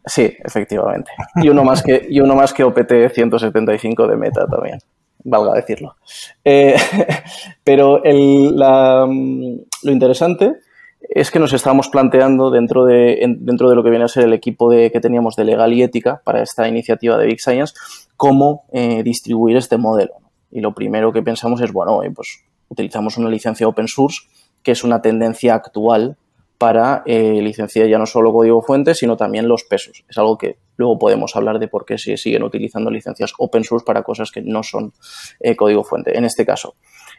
Sí, 0.04 0.37
efectivamente. 0.38 1.11
Y 1.42 1.48
uno 1.48 1.64
más 1.64 1.82
que, 1.82 2.06
y 2.09 2.20
uno 2.20 2.37
más 2.37 2.54
que 2.54 2.62
OPT 2.62 3.12
175 3.12 4.06
de 4.06 4.16
meta 4.16 4.46
también, 4.46 4.78
valga 5.26 5.52
decirlo. 5.54 5.96
Eh, 6.44 6.76
pero 7.64 8.00
lo 8.04 9.92
interesante 9.92 10.54
es 11.00 11.30
que 11.30 11.38
nos 11.38 11.52
estábamos 11.52 11.88
planteando 11.88 12.50
dentro 12.50 12.84
de, 12.84 13.36
dentro 13.38 13.68
de 13.68 13.76
lo 13.76 13.84
que 13.84 13.90
viene 13.90 14.04
a 14.04 14.08
ser 14.08 14.24
el 14.24 14.32
equipo 14.32 14.70
de, 14.70 14.90
que 14.90 15.00
teníamos 15.00 15.36
de 15.36 15.44
legal 15.44 15.72
y 15.72 15.82
ética 15.82 16.20
para 16.24 16.42
esta 16.42 16.66
iniciativa 16.66 17.16
de 17.18 17.26
Big 17.26 17.40
Science, 17.40 17.74
cómo 18.16 18.64
eh, 18.72 19.02
distribuir 19.02 19.56
este 19.56 19.76
modelo. 19.76 20.14
Y 20.50 20.60
lo 20.60 20.74
primero 20.74 21.12
que 21.12 21.22
pensamos 21.22 21.60
es, 21.60 21.72
bueno, 21.72 22.00
pues 22.14 22.44
utilizamos 22.68 23.16
una 23.18 23.28
licencia 23.28 23.68
open 23.68 23.88
source, 23.88 24.22
que 24.62 24.72
es 24.72 24.82
una 24.84 25.00
tendencia 25.02 25.54
actual 25.54 26.16
para 26.58 27.02
eh, 27.06 27.40
licenciar 27.42 27.88
ya 27.88 27.98
no 27.98 28.06
solo 28.06 28.32
código 28.32 28.62
fuente, 28.62 28.94
sino 28.94 29.16
también 29.16 29.48
los 29.48 29.64
pesos. 29.64 30.04
Es 30.08 30.16
algo 30.18 30.38
que 30.38 30.56
luego 30.76 30.98
podemos 30.98 31.34
hablar 31.36 31.58
de 31.58 31.68
por 31.68 31.84
qué 31.84 31.98
se 31.98 32.16
siguen 32.16 32.42
utilizando 32.42 32.90
licencias 32.90 33.32
open 33.38 33.64
source 33.64 33.84
para 33.84 34.02
cosas 34.02 34.30
que 34.30 34.42
no 34.42 34.62
son 34.62 34.92
eh, 35.40 35.56
código 35.56 35.84
fuente. 35.84 36.16
En 36.16 36.24
este 36.24 36.44
caso, 36.44 36.74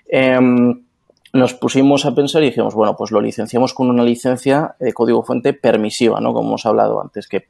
em, 0.08 0.84
nos 1.34 1.54
pusimos 1.54 2.06
a 2.06 2.16
pensar 2.16 2.42
y 2.44 2.48
dijimos, 2.48 2.74
bueno, 2.74 2.96
pues 2.96 3.12
lo 3.12 3.22
licenciamos 3.22 3.74
con 3.74 3.90
una 3.90 4.04
licencia 4.04 4.76
de 4.80 4.94
código 4.94 5.24
fuente 5.24 5.54
permisiva, 5.54 6.20
¿no? 6.22 6.34
Como 6.34 6.50
hemos 6.50 6.66
hablado 6.66 7.02
antes, 7.02 7.28
que 7.28 7.46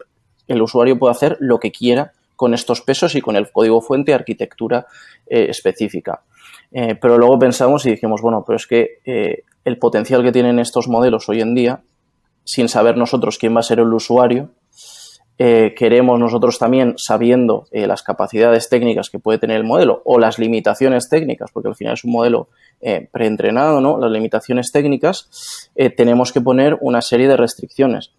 el 0.48 0.62
usuario 0.62 0.98
puede 0.98 1.12
hacer 1.12 1.38
lo 1.40 1.60
que 1.60 1.72
quiera 1.72 2.14
con 2.36 2.54
estos 2.54 2.82
pesos 2.82 3.16
y 3.16 3.22
con 3.22 3.36
el 3.36 3.52
código 3.52 3.82
fuente 3.82 4.14
arquitectura 4.14 4.88
eh, 5.28 5.48
específica. 5.50 6.22
Eh, 6.72 6.96
pero 6.96 7.18
luego 7.18 7.40
pensamos 7.40 7.86
y 7.86 7.92
dijimos, 7.92 8.22
bueno, 8.22 8.44
pero 8.46 8.58
es 8.58 8.68
que 8.68 9.00
el 9.64 9.78
potencial 9.78 10.24
que 10.24 10.32
tienen 10.32 10.60
estos 10.60 10.88
modelos 10.88 11.30
hoy 11.30 11.42
en 11.42 11.56
día, 11.56 11.82
sin 12.44 12.70
saber 12.70 12.98
nosotros 12.98 13.38
quién 13.38 13.56
va 13.56 13.60
a 13.60 13.64
ser 13.64 13.80
el 13.80 13.94
usuario, 13.94 14.50
eh, 15.38 15.74
queremos 15.78 16.20
nosotros 16.20 16.58
también, 16.58 16.96
sabiendo 16.98 17.68
las 17.72 18.04
capacidades 18.04 18.70
técnicas 18.70 19.10
que 19.10 19.20
puede 19.20 19.38
tener 19.38 19.58
el 19.58 19.64
modelo 19.64 20.02
o 20.06 20.20
las 20.20 20.40
limitaciones 20.40 21.10
técnicas, 21.10 21.52
porque 21.52 21.70
al 21.70 21.76
final 21.76 21.94
es 21.94 22.04
un 22.04 22.12
modelo 22.12 22.50
preentrenado, 23.12 23.82
¿no? 23.82 24.00
Las 24.00 24.12
limitaciones 24.12 24.72
técnicas, 24.72 25.70
tenemos 25.96 26.32
que 26.32 26.42
poner 26.42 26.78
una 26.82 27.02
serie 27.02 27.28
de 27.28 27.38
restricciones. 27.38 28.12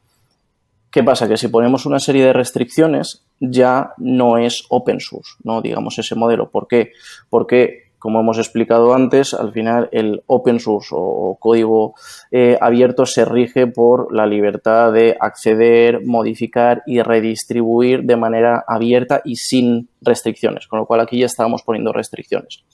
¿Qué 0.90 1.02
pasa? 1.02 1.28
Que 1.28 1.36
si 1.36 1.48
ponemos 1.48 1.84
una 1.84 1.98
serie 1.98 2.24
de 2.24 2.32
restricciones, 2.32 3.22
ya 3.40 3.92
no 3.98 4.38
es 4.38 4.64
open 4.70 5.00
source, 5.00 5.32
¿no? 5.44 5.60
Digamos 5.60 5.98
ese 5.98 6.14
modelo. 6.14 6.50
¿Por 6.50 6.66
qué? 6.66 6.92
Porque, 7.28 7.87
como 7.98 8.20
hemos 8.20 8.38
explicado 8.38 8.94
antes, 8.94 9.34
al 9.34 9.52
final 9.52 9.88
el 9.92 10.22
open 10.26 10.60
source 10.60 10.90
o 10.92 11.36
código 11.40 11.94
eh, 12.30 12.56
abierto 12.60 13.06
se 13.06 13.24
rige 13.24 13.66
por 13.66 14.14
la 14.14 14.26
libertad 14.26 14.92
de 14.92 15.16
acceder, 15.18 16.04
modificar 16.04 16.82
y 16.86 17.02
redistribuir 17.02 18.04
de 18.04 18.16
manera 18.16 18.64
abierta 18.66 19.22
y 19.24 19.36
sin 19.36 19.88
restricciones. 20.00 20.66
Con 20.66 20.78
lo 20.78 20.86
cual 20.86 21.00
aquí 21.00 21.18
ya 21.18 21.26
estábamos 21.26 21.62
poniendo 21.62 21.92
restricciones. 21.92 22.64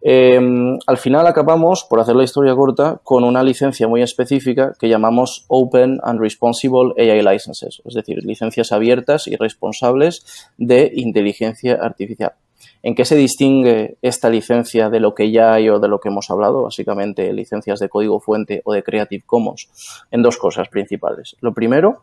Em, 0.00 0.78
al 0.86 0.96
final 0.96 1.26
acabamos, 1.26 1.84
por 1.84 1.98
hacer 1.98 2.14
la 2.14 2.22
historia 2.22 2.54
corta, 2.54 3.00
con 3.02 3.24
una 3.24 3.42
licencia 3.42 3.88
muy 3.88 4.02
específica 4.02 4.72
que 4.78 4.88
llamamos 4.88 5.44
Open 5.48 5.98
and 6.02 6.20
Responsible 6.20 6.92
AI 6.96 7.22
Licenses, 7.22 7.82
es 7.84 7.94
decir, 7.94 8.18
licencias 8.24 8.70
abiertas 8.70 9.26
y 9.26 9.36
responsables 9.36 10.50
de 10.56 10.92
inteligencia 10.94 11.78
artificial. 11.80 12.34
¿En 12.82 12.94
qué 12.94 13.04
se 13.04 13.16
distingue 13.16 13.98
esta 14.02 14.30
licencia 14.30 14.88
de 14.88 15.00
lo 15.00 15.14
que 15.14 15.30
ya 15.30 15.52
hay 15.52 15.68
o 15.68 15.80
de 15.80 15.88
lo 15.88 16.00
que 16.00 16.08
hemos 16.08 16.30
hablado? 16.30 16.62
Básicamente, 16.62 17.32
licencias 17.32 17.80
de 17.80 17.88
código 17.88 18.20
fuente 18.20 18.62
o 18.64 18.72
de 18.72 18.82
Creative 18.82 19.24
Commons. 19.26 19.68
En 20.10 20.22
dos 20.22 20.36
cosas 20.36 20.68
principales. 20.68 21.36
Lo 21.40 21.52
primero, 21.52 22.02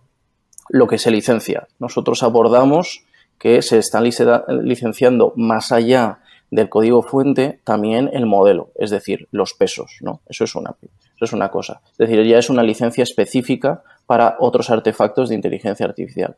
lo 0.69 0.87
que 0.87 0.97
se 0.97 1.11
licencia. 1.11 1.67
Nosotros 1.79 2.23
abordamos 2.23 3.05
que 3.37 3.61
se 3.61 3.77
están 3.79 4.03
licenciando 4.03 5.33
más 5.35 5.71
allá 5.71 6.19
del 6.51 6.69
código 6.69 7.01
fuente 7.01 7.59
también 7.63 8.09
el 8.13 8.25
modelo, 8.25 8.69
es 8.75 8.89
decir, 8.89 9.27
los 9.31 9.53
pesos, 9.53 9.97
¿no? 10.01 10.21
Eso 10.27 10.43
es 10.43 10.55
una, 10.55 10.75
eso 11.15 11.25
es 11.25 11.33
una 11.33 11.49
cosa. 11.49 11.81
Es 11.91 12.09
decir, 12.09 12.25
ya 12.25 12.37
es 12.37 12.49
una 12.49 12.63
licencia 12.63 13.03
específica 13.03 13.83
para 14.05 14.35
otros 14.39 14.69
artefactos 14.69 15.29
de 15.29 15.35
inteligencia 15.35 15.85
artificial. 15.85 16.35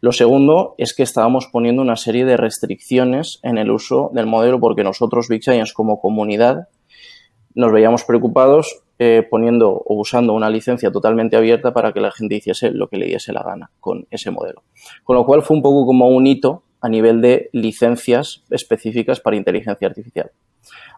Lo 0.00 0.12
segundo 0.12 0.74
es 0.78 0.94
que 0.94 1.02
estábamos 1.02 1.46
poniendo 1.46 1.82
una 1.82 1.96
serie 1.96 2.24
de 2.24 2.36
restricciones 2.36 3.38
en 3.42 3.58
el 3.58 3.70
uso 3.70 4.10
del 4.12 4.26
modelo 4.26 4.60
porque 4.60 4.84
nosotros, 4.84 5.28
Big 5.28 5.42
como 5.74 6.00
comunidad, 6.00 6.68
nos 7.54 7.72
veíamos 7.72 8.04
preocupados 8.04 8.82
eh, 8.98 9.26
poniendo 9.28 9.70
o 9.70 9.94
usando 9.94 10.32
una 10.32 10.50
licencia 10.50 10.90
totalmente 10.90 11.36
abierta 11.36 11.72
para 11.72 11.92
que 11.92 12.00
la 12.00 12.10
gente 12.10 12.36
hiciese 12.36 12.70
lo 12.70 12.88
que 12.88 12.96
le 12.96 13.06
diese 13.06 13.32
la 13.32 13.42
gana 13.42 13.70
con 13.78 14.06
ese 14.10 14.30
modelo. 14.30 14.62
Con 15.04 15.16
lo 15.16 15.24
cual 15.24 15.42
fue 15.42 15.56
un 15.56 15.62
poco 15.62 15.86
como 15.86 16.08
un 16.08 16.26
hito 16.26 16.64
a 16.80 16.88
nivel 16.88 17.20
de 17.20 17.50
licencias 17.52 18.42
específicas 18.50 19.20
para 19.20 19.36
inteligencia 19.36 19.88
artificial. 19.88 20.30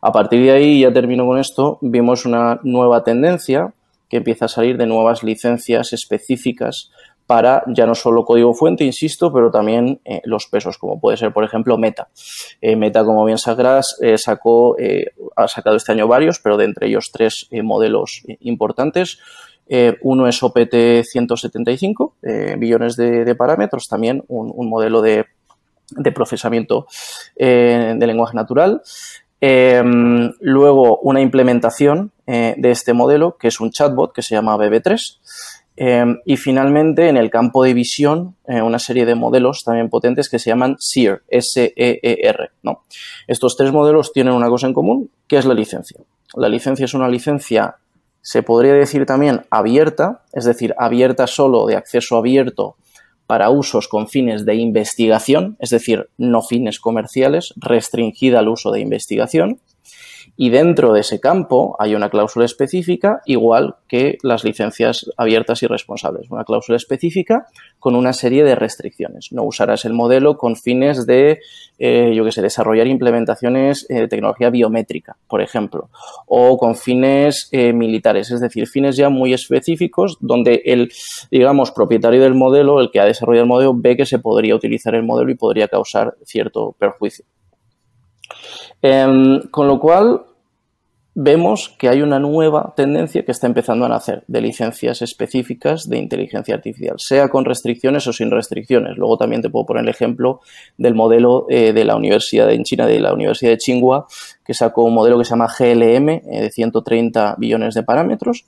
A 0.00 0.12
partir 0.12 0.42
de 0.42 0.52
ahí, 0.52 0.80
ya 0.80 0.92
termino 0.92 1.26
con 1.26 1.38
esto, 1.38 1.78
vimos 1.80 2.24
una 2.24 2.60
nueva 2.62 3.02
tendencia 3.02 3.72
que 4.08 4.18
empieza 4.18 4.46
a 4.46 4.48
salir 4.48 4.76
de 4.76 4.86
nuevas 4.86 5.22
licencias 5.22 5.92
específicas 5.92 6.90
para 7.28 7.62
ya 7.66 7.84
no 7.84 7.94
solo 7.94 8.24
código 8.24 8.54
fuente, 8.54 8.84
insisto, 8.84 9.30
pero 9.30 9.50
también 9.50 10.00
eh, 10.06 10.22
los 10.24 10.46
pesos, 10.46 10.78
como 10.78 10.98
puede 10.98 11.18
ser, 11.18 11.30
por 11.30 11.44
ejemplo, 11.44 11.76
Meta. 11.76 12.08
Eh, 12.62 12.74
Meta, 12.74 13.04
como 13.04 13.22
bien 13.26 13.36
sabrás, 13.36 13.98
eh, 14.00 14.16
sacó, 14.16 14.76
ha 15.36 15.46
sacado 15.46 15.76
este 15.76 15.92
año 15.92 16.08
varios, 16.08 16.40
pero 16.40 16.56
de 16.56 16.64
entre 16.64 16.88
ellos 16.88 17.10
tres 17.12 17.46
modelos 17.62 18.22
importantes. 18.40 19.18
uno 20.00 20.26
es 20.26 20.42
OPT 20.42 21.04
175 21.04 22.14
billones 22.56 22.96
de, 22.96 23.34
parámetros, 23.34 23.88
también 23.88 24.24
un 24.28 24.70
modelo 24.70 25.02
de 25.02 25.26
procesamiento 26.14 26.86
de 27.36 28.06
lenguaje 28.06 28.34
natural. 28.34 28.80
Em, 29.40 30.32
luego, 30.40 30.98
una 30.98 31.20
implementación 31.20 32.12
eh, 32.26 32.54
de 32.58 32.70
este 32.70 32.92
modelo, 32.92 33.36
que 33.38 33.48
es 33.48 33.60
un 33.60 33.70
chatbot 33.70 34.12
que 34.12 34.22
se 34.22 34.34
llama 34.34 34.56
BB3. 34.56 35.20
Em, 35.76 36.18
y 36.24 36.36
finalmente, 36.36 37.08
en 37.08 37.16
el 37.16 37.30
campo 37.30 37.62
de 37.62 37.72
visión, 37.72 38.34
eh, 38.48 38.60
una 38.60 38.80
serie 38.80 39.06
de 39.06 39.14
modelos 39.14 39.62
también 39.64 39.88
potentes 39.88 40.28
que 40.28 40.40
se 40.40 40.50
llaman 40.50 40.76
SEER, 40.80 41.22
S-E-E-R. 41.28 42.50
¿no? 42.64 42.82
Estos 43.28 43.56
tres 43.56 43.70
modelos 43.70 44.12
tienen 44.12 44.34
una 44.34 44.48
cosa 44.48 44.66
en 44.66 44.74
común, 44.74 45.10
que 45.28 45.38
es 45.38 45.44
la 45.44 45.54
licencia. 45.54 46.00
La 46.34 46.48
licencia 46.48 46.84
es 46.84 46.94
una 46.94 47.08
licencia, 47.08 47.76
se 48.20 48.42
podría 48.42 48.74
decir 48.74 49.06
también 49.06 49.42
abierta, 49.50 50.22
es 50.32 50.44
decir, 50.44 50.74
abierta 50.78 51.28
solo 51.28 51.64
de 51.66 51.76
acceso 51.76 52.16
abierto 52.16 52.76
para 53.28 53.50
usos 53.50 53.88
con 53.88 54.08
fines 54.08 54.46
de 54.46 54.54
investigación, 54.54 55.58
es 55.60 55.68
decir, 55.68 56.08
no 56.16 56.40
fines 56.40 56.80
comerciales, 56.80 57.52
restringida 57.56 58.38
al 58.38 58.48
uso 58.48 58.72
de 58.72 58.80
investigación. 58.80 59.60
Y 60.40 60.50
dentro 60.50 60.92
de 60.92 61.00
ese 61.00 61.18
campo 61.18 61.74
hay 61.80 61.96
una 61.96 62.10
cláusula 62.10 62.44
específica, 62.44 63.22
igual 63.26 63.74
que 63.88 64.18
las 64.22 64.44
licencias 64.44 65.10
abiertas 65.16 65.64
y 65.64 65.66
responsables. 65.66 66.30
Una 66.30 66.44
cláusula 66.44 66.76
específica 66.76 67.48
con 67.80 67.96
una 67.96 68.12
serie 68.12 68.44
de 68.44 68.54
restricciones. 68.54 69.32
No 69.32 69.42
usarás 69.42 69.84
el 69.84 69.94
modelo 69.94 70.38
con 70.38 70.54
fines 70.54 71.06
de, 71.06 71.40
eh, 71.80 72.12
yo 72.14 72.24
que 72.24 72.30
sé, 72.30 72.40
desarrollar 72.40 72.86
implementaciones 72.86 73.84
eh, 73.88 74.02
de 74.02 74.06
tecnología 74.06 74.48
biométrica, 74.50 75.16
por 75.26 75.42
ejemplo, 75.42 75.90
o 76.26 76.56
con 76.56 76.76
fines 76.76 77.48
eh, 77.50 77.72
militares, 77.72 78.30
es 78.30 78.40
decir, 78.40 78.68
fines 78.68 78.96
ya 78.96 79.08
muy 79.08 79.32
específicos 79.32 80.18
donde 80.20 80.62
el, 80.66 80.92
digamos, 81.32 81.72
propietario 81.72 82.22
del 82.22 82.36
modelo, 82.36 82.80
el 82.80 82.92
que 82.92 83.00
ha 83.00 83.06
desarrollado 83.06 83.42
el 83.42 83.48
modelo, 83.48 83.74
ve 83.74 83.96
que 83.96 84.06
se 84.06 84.20
podría 84.20 84.54
utilizar 84.54 84.94
el 84.94 85.02
modelo 85.02 85.32
y 85.32 85.34
podría 85.34 85.66
causar 85.66 86.14
cierto 86.24 86.76
perjuicio. 86.78 87.24
Em, 88.80 89.40
con 89.50 89.66
lo 89.66 89.80
cual, 89.80 90.27
vemos 91.20 91.74
que 91.76 91.88
hay 91.88 92.00
una 92.00 92.20
nueva 92.20 92.74
tendencia 92.76 93.24
que 93.24 93.32
está 93.32 93.48
empezando 93.48 93.84
a 93.84 93.88
nacer 93.88 94.22
de 94.28 94.40
licencias 94.40 95.02
específicas 95.02 95.88
de 95.88 95.98
inteligencia 95.98 96.54
artificial, 96.54 96.94
sea 96.98 97.28
con 97.28 97.44
restricciones 97.44 98.06
o 98.06 98.12
sin 98.12 98.30
restricciones. 98.30 98.96
Luego 98.96 99.16
también 99.18 99.42
te 99.42 99.50
puedo 99.50 99.66
poner 99.66 99.82
el 99.82 99.88
ejemplo 99.88 100.42
del 100.76 100.94
modelo 100.94 101.46
eh, 101.50 101.72
de 101.72 101.84
la 101.84 101.96
Universidad 101.96 102.52
en 102.52 102.62
China, 102.62 102.86
de 102.86 103.00
la 103.00 103.12
Universidad 103.12 103.50
de 103.50 103.56
Tsinghua, 103.56 104.06
que 104.44 104.54
sacó 104.54 104.84
un 104.84 104.94
modelo 104.94 105.18
que 105.18 105.24
se 105.24 105.30
llama 105.30 105.48
GLM 105.48 106.08
eh, 106.08 106.22
de 106.42 106.50
130 106.52 107.34
billones 107.36 107.74
de 107.74 107.82
parámetros, 107.82 108.44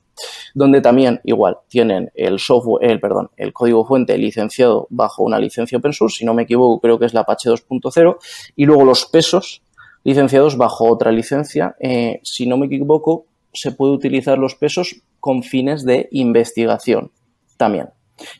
donde 0.54 0.80
también 0.80 1.20
igual 1.24 1.56
tienen 1.66 2.12
el 2.14 2.38
software, 2.38 2.88
el 2.88 3.00
perdón, 3.00 3.30
el 3.36 3.52
código 3.52 3.84
fuente 3.84 4.16
licenciado 4.16 4.86
bajo 4.90 5.24
una 5.24 5.40
licencia 5.40 5.76
open 5.76 5.92
source, 5.92 6.18
si 6.18 6.24
no 6.24 6.34
me 6.34 6.44
equivoco, 6.44 6.80
creo 6.80 7.00
que 7.00 7.06
es 7.06 7.14
la 7.14 7.22
Apache 7.22 7.50
2.0, 7.50 8.16
y 8.54 8.64
luego 8.64 8.84
los 8.84 9.06
pesos 9.06 9.60
licenciados 10.04 10.56
bajo 10.56 10.90
otra 10.90 11.12
licencia. 11.12 11.76
Eh, 11.80 12.20
si 12.22 12.46
no 12.46 12.56
me 12.56 12.66
equivoco, 12.66 13.26
se 13.52 13.72
puede 13.72 13.92
utilizar 13.92 14.38
los 14.38 14.54
pesos 14.54 15.02
con 15.18 15.42
fines 15.42 15.84
de 15.84 16.08
investigación 16.12 17.10
también. 17.56 17.90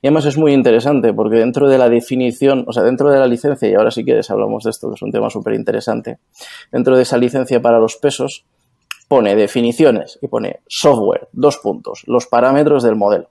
Y 0.03 0.07
además 0.07 0.27
es 0.27 0.37
muy 0.37 0.53
interesante 0.53 1.12
porque 1.12 1.37
dentro 1.37 1.68
de 1.68 1.79
la 1.79 1.88
definición, 1.88 2.64
o 2.66 2.73
sea, 2.73 2.83
dentro 2.83 3.11
de 3.11 3.18
la 3.18 3.27
licencia, 3.27 3.68
y 3.68 3.75
ahora 3.75 3.90
si 3.90 4.05
quieres 4.05 4.31
hablamos 4.31 4.64
de 4.64 4.70
esto, 4.70 4.88
que 4.88 4.94
es 4.94 5.03
un 5.03 5.11
tema 5.11 5.31
súper 5.31 5.55
interesante, 5.55 6.18
dentro 6.70 6.96
de 6.96 7.03
esa 7.03 7.16
licencia 7.16 7.62
para 7.62 7.79
los 7.79 7.96
pesos, 7.96 8.44
pone 9.09 9.35
definiciones 9.35 10.18
y 10.20 10.29
pone 10.29 10.61
software, 10.68 11.29
dos 11.33 11.57
puntos, 11.59 12.03
los 12.07 12.27
parámetros 12.27 12.83
del 12.83 12.96
modelo. 12.96 13.31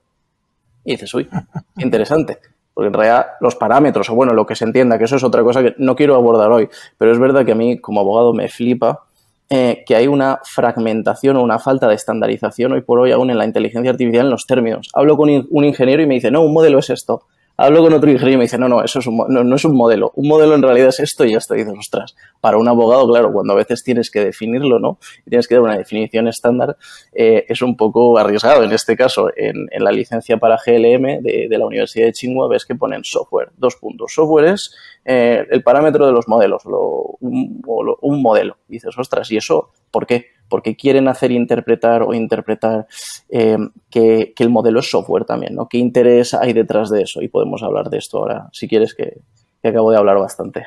Y 0.83 0.93
dices, 0.93 1.13
uy, 1.13 1.29
interesante 1.77 2.39
porque 2.79 2.87
en 2.87 2.93
realidad 2.93 3.31
los 3.41 3.57
parámetros, 3.57 4.09
o 4.09 4.15
bueno, 4.15 4.31
lo 4.31 4.45
que 4.45 4.55
se 4.55 4.63
entienda, 4.63 4.97
que 4.97 5.03
eso 5.03 5.17
es 5.17 5.23
otra 5.25 5.43
cosa 5.43 5.61
que 5.61 5.75
no 5.79 5.97
quiero 5.97 6.15
abordar 6.15 6.49
hoy, 6.49 6.69
pero 6.97 7.11
es 7.11 7.19
verdad 7.19 7.45
que 7.45 7.51
a 7.51 7.55
mí 7.55 7.77
como 7.77 7.99
abogado 7.99 8.31
me 8.33 8.47
flipa 8.47 9.01
eh, 9.49 9.83
que 9.85 9.97
hay 9.97 10.07
una 10.07 10.39
fragmentación 10.45 11.35
o 11.35 11.43
una 11.43 11.59
falta 11.59 11.89
de 11.89 11.95
estandarización 11.95 12.71
hoy 12.71 12.79
por 12.79 12.99
hoy 12.99 13.11
aún 13.11 13.31
en 13.31 13.37
la 13.37 13.43
inteligencia 13.43 13.91
artificial 13.91 14.27
en 14.27 14.31
los 14.31 14.47
términos. 14.47 14.87
Hablo 14.93 15.17
con 15.17 15.29
un 15.49 15.65
ingeniero 15.65 16.01
y 16.01 16.05
me 16.05 16.13
dice, 16.13 16.31
no, 16.31 16.41
un 16.41 16.53
modelo 16.53 16.79
es 16.79 16.89
esto. 16.89 17.23
Hablo 17.61 17.81
con 17.81 17.91
otro 17.91 18.09
ingeniero 18.09 18.35
y 18.35 18.37
me 18.37 18.43
dice, 18.43 18.57
no, 18.57 18.69
no, 18.69 18.81
eso 18.81 18.99
es 18.99 19.07
un, 19.07 19.17
no, 19.27 19.55
es 19.55 19.65
un 19.65 19.75
modelo. 19.75 20.13
Un 20.15 20.29
modelo 20.29 20.55
en 20.55 20.61
realidad 20.61 20.87
es 20.87 21.01
esto 21.01 21.25
y 21.25 21.33
ya 21.33 21.39
está. 21.39 21.55
Dices, 21.55 21.73
ostras, 21.77 22.15
para 22.39 22.57
un 22.57 22.69
abogado, 22.69 23.05
claro, 23.09 23.33
cuando 23.33 23.51
a 23.51 23.57
veces 23.57 23.83
tienes 23.83 24.09
que 24.09 24.23
definirlo, 24.23 24.79
¿no? 24.79 24.97
Y 25.25 25.29
tienes 25.29 25.45
que 25.45 25.55
dar 25.55 25.63
una 25.63 25.77
definición 25.77 26.29
estándar, 26.29 26.77
eh, 27.11 27.43
es 27.49 27.61
un 27.61 27.75
poco 27.75 28.17
arriesgado. 28.17 28.63
En 28.63 28.71
este 28.71 28.95
caso, 28.95 29.27
en, 29.35 29.67
la 29.77 29.91
licencia 29.91 30.37
para 30.37 30.55
GLM 30.55 31.21
de, 31.21 31.47
la 31.49 31.65
Universidad 31.65 32.05
de 32.05 32.13
Tsinghua, 32.13 32.47
ves 32.47 32.65
que 32.65 32.75
ponen 32.75 33.03
software, 33.03 33.49
dos 33.57 33.75
puntos. 33.75 34.13
Software 34.13 34.53
es 34.53 34.73
eh, 35.03 35.45
el 35.51 35.61
parámetro 35.61 36.05
de 36.05 36.13
los 36.13 36.29
modelos, 36.29 36.63
un, 36.65 37.61
un 37.65 38.21
modelo. 38.21 38.55
Y 38.69 38.73
dices, 38.75 38.97
ostras, 38.97 39.29
¿y 39.31 39.35
eso 39.35 39.71
por 39.91 40.07
qué? 40.07 40.27
Porque 40.49 40.75
quieren 40.75 41.07
hacer 41.07 41.31
interpretar 41.31 42.03
o 42.03 42.13
interpretar 42.13 42.87
eh, 43.29 43.57
que, 43.89 44.33
el 44.37 44.49
modelo 44.49 44.79
es 44.79 44.89
software 44.89 45.25
también, 45.25 45.55
¿no? 45.55 45.67
¿Qué 45.67 45.77
interés 45.77 46.33
hay 46.33 46.53
detrás 46.53 46.89
de 46.89 47.03
eso? 47.03 47.21
Y 47.21 47.27
podemos 47.27 47.63
hablar 47.63 47.89
de 47.89 47.97
esto 47.97 48.17
ahora, 48.17 48.49
si 48.51 48.67
quieres, 48.67 48.95
que, 48.95 49.21
acabo 49.63 49.91
de 49.91 49.97
hablar 49.97 50.17
bastante. 50.17 50.65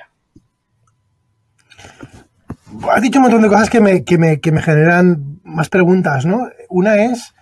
has 2.91 3.03
dicho 3.03 3.19
un 3.19 3.25
montón 3.25 3.43
de 3.43 3.49
cosas 3.49 3.69
que 3.69 3.81
me, 3.81 4.05
que 4.05 4.19
me, 4.19 4.41
que 4.41 4.53
me 4.53 4.63
generan 4.63 5.41
más 5.45 5.69
preguntas, 5.69 6.25
¿no? 6.25 6.49
Una 6.69 7.05
es, 7.05 7.35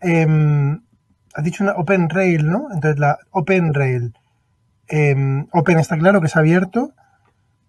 em, 0.00 0.80
has 1.34 1.44
dicho 1.44 1.64
una 1.64 1.72
Open 1.72 2.08
Rail, 2.08 2.46
¿no? 2.46 2.68
Entonces 2.72 2.98
la 2.98 3.18
Open 3.32 3.74
Rail. 3.74 4.12
Em, 4.88 5.46
open 5.52 5.78
está 5.78 5.98
claro 5.98 6.20
que 6.20 6.28
es 6.28 6.36
abierto. 6.36 6.92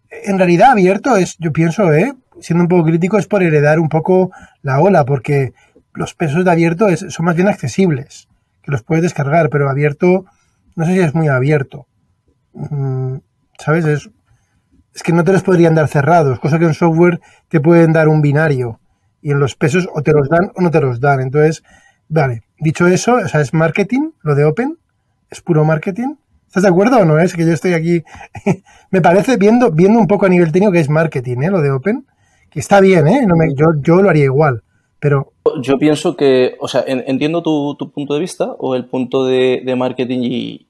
En 0.10 0.38
realidad 0.38 0.72
abierto 0.72 1.18
es, 1.18 1.38
yo 1.38 1.52
pienso, 1.52 1.92
¿eh? 1.94 2.14
Siendo 2.42 2.64
un 2.64 2.68
poco 2.68 2.86
crítico, 2.86 3.18
es 3.18 3.28
por 3.28 3.44
heredar 3.44 3.80
un 3.80 3.90
poco 3.90 4.32
la 4.62 4.80
ola, 4.80 5.06
porque 5.06 5.54
los 5.94 6.14
pesos 6.14 6.46
de 6.46 6.52
abierto 6.52 6.88
son 6.96 7.26
más 7.26 7.36
bien 7.36 7.48
accesibles, 7.48 8.28
que 8.62 8.72
los 8.72 8.84
puedes 8.84 9.04
descargar, 9.04 9.50
pero 9.50 9.70
abierto, 9.70 10.26
no 10.76 10.86
sé 10.86 10.94
si 10.94 11.00
es 11.00 11.14
muy 11.14 11.28
abierto. 11.28 11.88
Mm, 12.54 13.18
¿Sabes? 13.58 13.86
Es, 13.86 14.10
es 14.94 15.04
que 15.04 15.14
no 15.14 15.24
te 15.24 15.34
los 15.34 15.44
podrían 15.44 15.76
dar 15.76 15.88
cerrados, 15.88 16.40
cosa 16.40 16.60
que 16.60 16.66
en 16.66 16.74
software 16.74 17.20
te 17.48 17.60
pueden 17.60 17.94
dar 17.94 18.08
un 18.08 18.22
binario 18.22 18.80
y 19.22 19.32
en 19.32 19.40
los 19.40 19.56
pesos 19.56 19.88
o 19.94 20.02
te 20.02 20.12
los 20.12 20.30
dan 20.30 20.52
o 20.56 20.62
no 20.62 20.72
te 20.72 20.82
los 20.82 21.00
dan. 21.00 21.22
Entonces, 21.22 21.64
vale, 22.08 22.44
dicho 22.60 22.88
eso, 22.88 23.16
o 23.16 23.28
sea, 23.28 23.42
es 23.42 23.54
marketing, 23.54 24.12
lo 24.22 24.36
de 24.36 24.46
Open, 24.46 24.78
es 25.30 25.42
puro 25.42 25.66
marketing. 25.66 26.16
¿Estás 26.48 26.64
de 26.64 26.70
acuerdo 26.70 26.98
o 26.98 27.06
no? 27.06 27.20
Es 27.20 27.36
que 27.36 27.46
yo 27.46 27.54
estoy 27.54 27.74
aquí, 27.74 28.04
me 28.92 29.02
parece 29.02 29.38
viendo, 29.38 29.72
viendo 29.72 30.00
un 30.00 30.08
poco 30.08 30.26
a 30.26 30.30
nivel 30.30 30.52
técnico 30.52 30.72
que 30.72 30.80
es 30.80 30.90
marketing, 30.90 31.44
¿eh? 31.44 31.52
lo 31.52 31.62
de 31.62 31.72
Open, 31.72 32.08
que 32.50 32.60
está 32.60 32.80
bien, 32.80 33.08
¿eh? 33.08 33.28
Yo, 33.56 33.68
yo 33.82 34.02
lo 34.02 34.10
haría 34.10 34.26
igual, 34.26 34.62
pero... 35.00 35.32
Yo 35.62 35.78
pienso 35.78 36.16
que, 36.16 36.56
o 36.60 36.68
sea, 36.68 36.84
entiendo 36.86 37.42
tu, 37.42 37.76
punto 37.92 38.14
de 38.14 38.20
vista 38.20 38.56
o 38.60 38.76
el 38.76 38.86
punto 38.86 39.26
de, 39.26 39.74
marketing 39.78 40.20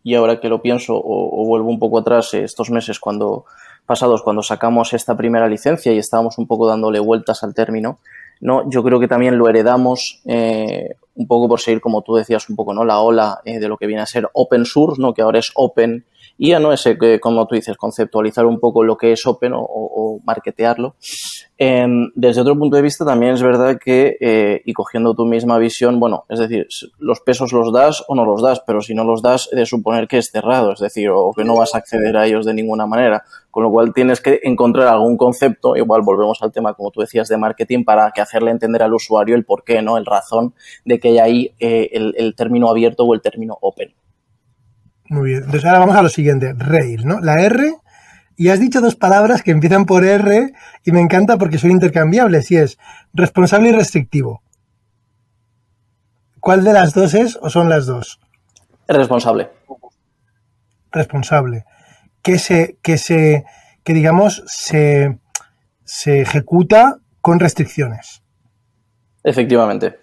y, 0.04 0.16
ahora 0.16 0.40
que 0.40 0.50
lo 0.50 0.62
pienso 0.62 0.94
o, 0.96 1.46
vuelvo 1.46 1.70
un 1.70 1.80
poco 1.80 2.00
atrás 2.00 2.34
estos 2.34 2.70
meses 2.70 3.00
cuando 3.00 3.46
pasados, 3.86 4.22
cuando 4.22 4.44
sacamos 4.44 4.94
esta 4.94 5.18
primera 5.18 5.48
licencia 5.48 5.92
y 5.92 5.98
estábamos 5.98 6.38
un 6.38 6.48
poco 6.48 6.68
dándole 6.68 7.00
vueltas 7.00 7.44
al 7.44 7.54
término, 7.54 8.00
¿no? 8.40 8.70
Yo 8.70 8.84
creo 8.84 9.00
que 9.00 9.08
también 9.08 9.38
lo 9.38 9.50
heredamos 9.50 10.22
eh, 10.26 10.96
un 11.16 11.28
poco 11.28 11.50
por 11.50 11.60
seguir, 11.60 11.82
como 11.82 12.02
tú 12.02 12.16
decías, 12.16 12.48
un 12.50 12.56
poco, 12.56 12.74
¿no? 12.74 12.86
La 12.86 13.00
ola 13.00 13.42
eh, 13.44 13.60
de 13.60 13.68
lo 13.68 13.78
que 13.78 13.88
viene 13.88 14.02
a 14.02 14.06
ser 14.06 14.30
open 14.34 14.66
source, 14.66 15.02
¿no? 15.02 15.14
Que 15.14 15.24
ahora 15.24 15.40
es 15.40 15.52
open 15.56 16.06
y 16.42 16.52
ya 16.52 16.60
no 16.60 16.72
es, 16.72 16.86
eh, 16.86 17.20
como 17.20 17.46
tú 17.48 17.56
dices, 17.56 17.76
conceptualizar 17.76 18.46
un 18.46 18.62
poco 18.62 18.82
lo 18.86 18.96
que 18.96 19.12
es 19.12 19.28
open 19.28 19.52
o, 19.52 19.60
o 19.62 20.22
marketearlo. 20.24 20.96
Em, 21.58 22.10
desde 22.16 22.40
otro 22.40 22.58
punto 22.58 22.78
de 22.78 22.82
vista, 22.82 23.04
también 23.04 23.34
es 23.34 23.44
verdad 23.44 23.78
que, 23.78 24.16
eh, 24.22 24.62
y 24.64 24.72
cogiendo 24.72 25.14
tu 25.14 25.26
misma 25.26 25.58
visión, 25.58 26.00
bueno, 26.00 26.24
es 26.30 26.40
decir, 26.40 26.68
los 26.98 27.20
pesos 27.20 27.52
los 27.52 27.74
das 27.74 28.06
o 28.08 28.16
no 28.16 28.24
los 28.24 28.42
das, 28.42 28.62
pero 28.66 28.82
si 28.82 28.94
no 28.94 29.04
los 29.04 29.22
das, 29.22 29.50
de 29.52 29.66
suponer 29.66 30.08
que 30.08 30.20
es 30.20 30.32
cerrado, 30.32 30.72
es 30.72 30.80
decir, 30.80 31.10
o 31.10 31.34
que 31.36 31.44
no 31.44 31.58
vas 31.58 31.76
a 31.76 31.80
acceder 31.80 32.16
a 32.16 32.26
ellos 32.26 32.46
de 32.46 32.54
ninguna 32.54 32.86
manera. 32.86 33.26
Con 33.52 33.64
lo 33.64 33.72
cual 33.72 33.94
tienes 33.94 34.22
que 34.22 34.40
encontrar 34.44 34.88
algún 34.88 35.18
concepto, 35.18 35.76
igual 35.76 36.04
volvemos 36.04 36.42
al 36.42 36.54
tema, 36.54 36.74
como 36.74 36.90
tú 36.90 37.02
decías, 37.02 37.28
de 37.28 37.36
marketing, 37.36 37.84
para 37.84 38.12
que 38.12 38.22
hacerle 38.22 38.52
entender 38.52 38.82
al 38.82 38.94
usuario 38.94 39.36
el 39.36 39.44
por 39.44 39.66
qué, 39.66 39.82
¿no? 39.82 39.98
El 39.98 40.06
razón 40.06 40.54
de 40.86 41.00
que 41.02 41.10
hay 41.10 41.20
ahí 41.20 41.56
eh, 41.60 41.90
el, 41.92 42.16
el 42.18 42.34
término 42.36 42.70
abierto 42.70 43.04
o 43.04 43.14
el 43.14 43.20
término 43.20 43.58
open. 43.60 43.94
Muy 45.10 45.30
bien. 45.30 45.44
Entonces 45.44 45.66
ahora 45.66 45.80
vamos 45.80 45.96
a 45.96 46.02
lo 46.02 46.10
siguiente, 46.10 46.54
Rail, 46.56 47.06
¿no? 47.06 47.20
La 47.20 47.42
R 47.42 47.74
y 48.36 48.50
has 48.50 48.60
dicho 48.60 48.80
dos 48.80 48.96
palabras 48.96 49.44
que 49.44 49.52
empiezan 49.52 49.86
por 49.86 50.06
R 50.06 50.54
y 50.86 50.92
me 50.92 51.02
encanta 51.02 51.38
porque 51.38 51.58
son 51.58 51.72
intercambiables 51.72 52.52
y 52.52 52.58
es 52.58 52.78
responsable 53.14 53.70
y 53.70 53.72
restrictivo. 53.74 54.44
¿Cuál 56.40 56.64
de 56.64 56.72
las 56.72 56.94
dos 56.94 57.14
es 57.16 57.38
o 57.42 57.50
son 57.50 57.68
las 57.68 57.86
dos? 57.86 58.22
Responsable. 58.88 59.50
Responsable. 60.92 61.66
Que 62.22 62.40
se, 62.40 62.78
que 62.82 62.98
se, 62.98 63.44
que 63.84 63.94
digamos, 63.94 64.44
se, 64.48 65.20
se 65.84 66.22
ejecuta 66.22 67.00
con 67.20 67.40
restricciones. 67.40 68.24
Efectivamente. 69.24 70.00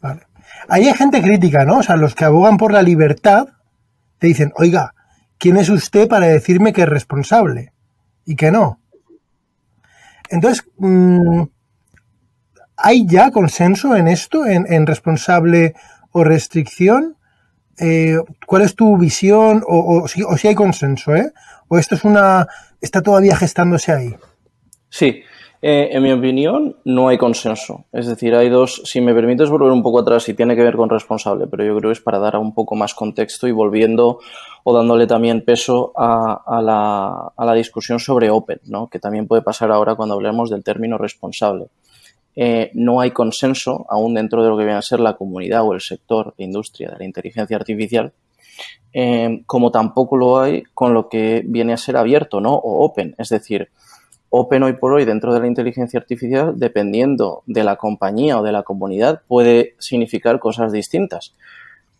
Vale. 0.00 0.22
Ahí 0.68 0.88
hay 0.88 0.94
gente 0.94 1.20
crítica, 1.20 1.64
¿no? 1.64 1.78
O 1.78 1.82
sea, 1.82 1.96
los 1.96 2.14
que 2.14 2.24
abogan 2.24 2.56
por 2.56 2.72
la 2.72 2.82
libertad 2.82 3.48
te 4.18 4.26
dicen, 4.26 4.52
oiga, 4.56 4.94
¿quién 5.38 5.56
es 5.56 5.68
usted 5.68 6.08
para 6.08 6.26
decirme 6.26 6.72
que 6.72 6.82
es 6.82 6.88
responsable 6.88 7.72
y 8.24 8.36
que 8.36 8.50
no? 8.50 8.80
Entonces, 10.28 10.64
mm, 10.78 11.42
¿hay 12.76 13.06
ya 13.06 13.30
consenso 13.30 13.96
en 13.96 14.08
esto, 14.08 14.46
en, 14.46 14.86
responsable 14.86 15.74
o 16.12 16.24
restricción? 16.24 17.16
Eh, 17.78 18.18
¿Cuál 18.46 18.62
es 18.62 18.74
tu 18.74 18.96
visión? 18.96 19.62
O, 19.66 20.08
si, 20.08 20.22
o, 20.22 20.36
si, 20.36 20.48
hay 20.48 20.54
consenso, 20.54 21.14
¿eh? 21.14 21.32
¿O 21.68 21.78
esto 21.78 21.94
es 21.94 22.04
una. 22.04 22.46
está 22.80 23.02
todavía 23.02 23.36
gestándose 23.36 23.92
ahí? 23.92 24.16
Sí, 24.88 25.22
eh, 25.68 25.96
en 25.96 26.00
mi 26.04 26.12
opinión, 26.12 26.76
no 26.84 27.08
hay 27.08 27.18
consenso. 27.18 27.86
Es 27.90 28.06
decir, 28.06 28.36
hay 28.36 28.48
dos. 28.48 28.82
Si 28.84 29.00
me 29.00 29.12
permites 29.12 29.50
volver 29.50 29.72
un 29.72 29.82
poco 29.82 29.98
atrás, 29.98 30.28
y 30.28 30.34
tiene 30.34 30.54
que 30.54 30.62
ver 30.62 30.76
con 30.76 30.88
responsable, 30.88 31.48
pero 31.48 31.64
yo 31.64 31.76
creo 31.76 31.90
que 31.90 31.94
es 31.94 32.00
para 32.00 32.20
dar 32.20 32.36
un 32.36 32.54
poco 32.54 32.76
más 32.76 32.94
contexto 32.94 33.48
y 33.48 33.50
volviendo 33.50 34.20
o 34.62 34.72
dándole 34.72 35.08
también 35.08 35.44
peso 35.44 35.92
a, 35.96 36.62
la, 36.62 37.54
discusión 37.54 37.98
sobre 37.98 38.30
Open, 38.30 38.60
¿no? 38.66 38.86
que 38.86 39.00
también 39.00 39.26
puede 39.26 39.42
pasar 39.42 39.72
ahora 39.72 39.96
cuando 39.96 40.14
hablemos 40.14 40.50
del 40.50 40.62
término 40.62 40.98
responsable. 40.98 41.66
Eh, 42.36 42.70
no 42.74 43.00
hay 43.00 43.10
consenso 43.10 43.86
aún 43.88 44.14
dentro 44.14 44.44
de 44.44 44.50
lo 44.50 44.56
que 44.56 44.62
viene 44.62 44.78
a 44.78 44.82
ser 44.82 45.00
la 45.00 45.16
comunidad 45.16 45.64
o 45.64 45.72
el 45.72 45.80
sector 45.80 46.32
de 46.38 46.44
industria 46.44 46.90
de 46.90 46.98
la 46.98 47.04
inteligencia 47.04 47.56
artificial, 47.56 48.12
eh, 48.92 49.42
como 49.46 49.72
tampoco 49.72 50.16
lo 50.16 50.38
hay 50.38 50.62
con 50.74 50.94
lo 50.94 51.08
que 51.08 51.42
viene 51.44 51.72
a 51.72 51.76
ser 51.76 51.96
abierto 51.96 52.40
¿no? 52.40 52.54
o 52.54 52.84
open. 52.84 53.16
Es 53.18 53.30
decir, 53.30 53.68
Open 54.38 54.64
hoy 54.64 54.74
por 54.74 54.92
hoy 54.92 55.06
dentro 55.06 55.32
de 55.32 55.40
la 55.40 55.46
inteligencia 55.46 55.98
artificial, 55.98 56.52
dependiendo 56.58 57.42
de 57.46 57.64
la 57.64 57.76
compañía 57.76 58.38
o 58.38 58.42
de 58.42 58.52
la 58.52 58.64
comunidad, 58.64 59.22
puede 59.26 59.76
significar 59.78 60.38
cosas 60.40 60.72
distintas. 60.72 61.32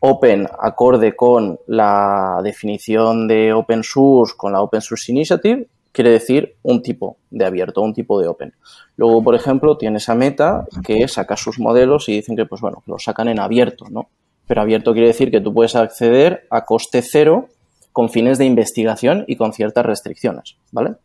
Open, 0.01 0.47
acorde 0.61 1.17
con 1.17 1.59
la 1.67 2.43
definición 2.45 3.27
de 3.27 3.55
Open 3.55 3.83
Source, 3.83 4.35
con 4.37 4.53
la 4.53 4.61
Open 4.61 4.83
Source 4.83 5.11
Initiative, 5.11 5.67
quiere 5.93 6.11
decir 6.11 6.57
un 6.63 6.83
tipo 6.83 7.17
de 7.31 7.47
abierto, 7.47 7.81
un 7.81 7.95
tipo 7.95 8.21
de 8.21 8.29
open. 8.29 8.53
Luego, 8.99 9.25
por 9.25 9.35
ejemplo, 9.35 9.79
tienes 9.79 10.11
a 10.11 10.15
Meta 10.15 10.67
que 10.85 11.09
saca 11.09 11.39
sus 11.39 11.59
modelos 11.59 12.07
y 12.11 12.17
dicen 12.17 12.37
que, 12.37 12.45
pues 12.45 12.61
bueno, 12.61 12.83
los 12.85 13.05
sacan 13.05 13.29
en 13.29 13.41
abierto, 13.41 13.87
¿no? 13.89 14.11
Pero 14.47 14.61
abierto 14.61 14.93
quiere 14.93 15.09
decir 15.09 15.31
que 15.31 15.41
tú 15.41 15.55
puedes 15.55 15.75
acceder 15.75 16.47
a 16.51 16.67
coste 16.67 17.01
cero 17.01 17.49
con 17.93 18.11
fines 18.11 18.37
de 18.37 18.45
investigación 18.45 19.25
y 19.27 19.37
con 19.37 19.55
ciertas 19.55 19.87
restricciones, 19.87 20.57
¿vale? 20.71 20.97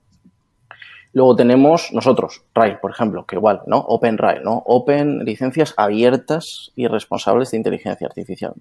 Luego 1.13 1.35
tenemos 1.35 1.89
nosotros, 1.91 2.43
RAIL, 2.53 2.77
por 2.79 2.91
ejemplo, 2.91 3.25
que 3.25 3.35
igual, 3.35 3.61
¿no? 3.67 3.79
Open 3.79 4.17
RAIL, 4.17 4.43
¿no? 4.43 4.63
Open 4.65 5.25
licencias 5.25 5.73
abiertas 5.75 6.71
y 6.75 6.87
responsables 6.87 7.51
de 7.51 7.57
inteligencia 7.57 8.07
artificial. 8.07 8.53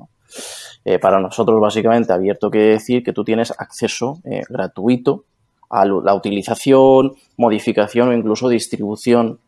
Eh, 0.84 0.98
para 0.98 1.20
nosotros, 1.20 1.60
básicamente, 1.60 2.12
abierto 2.12 2.50
quiere 2.50 2.70
decir 2.70 3.04
que 3.04 3.12
tú 3.12 3.22
tienes 3.22 3.52
acceso 3.56 4.18
eh, 4.24 4.42
gratuito 4.48 5.24
a 5.68 5.84
la 5.84 6.14
utilización, 6.14 7.12
modificación 7.36 8.08
o 8.08 8.12
incluso 8.12 8.48
distribución 8.48 9.38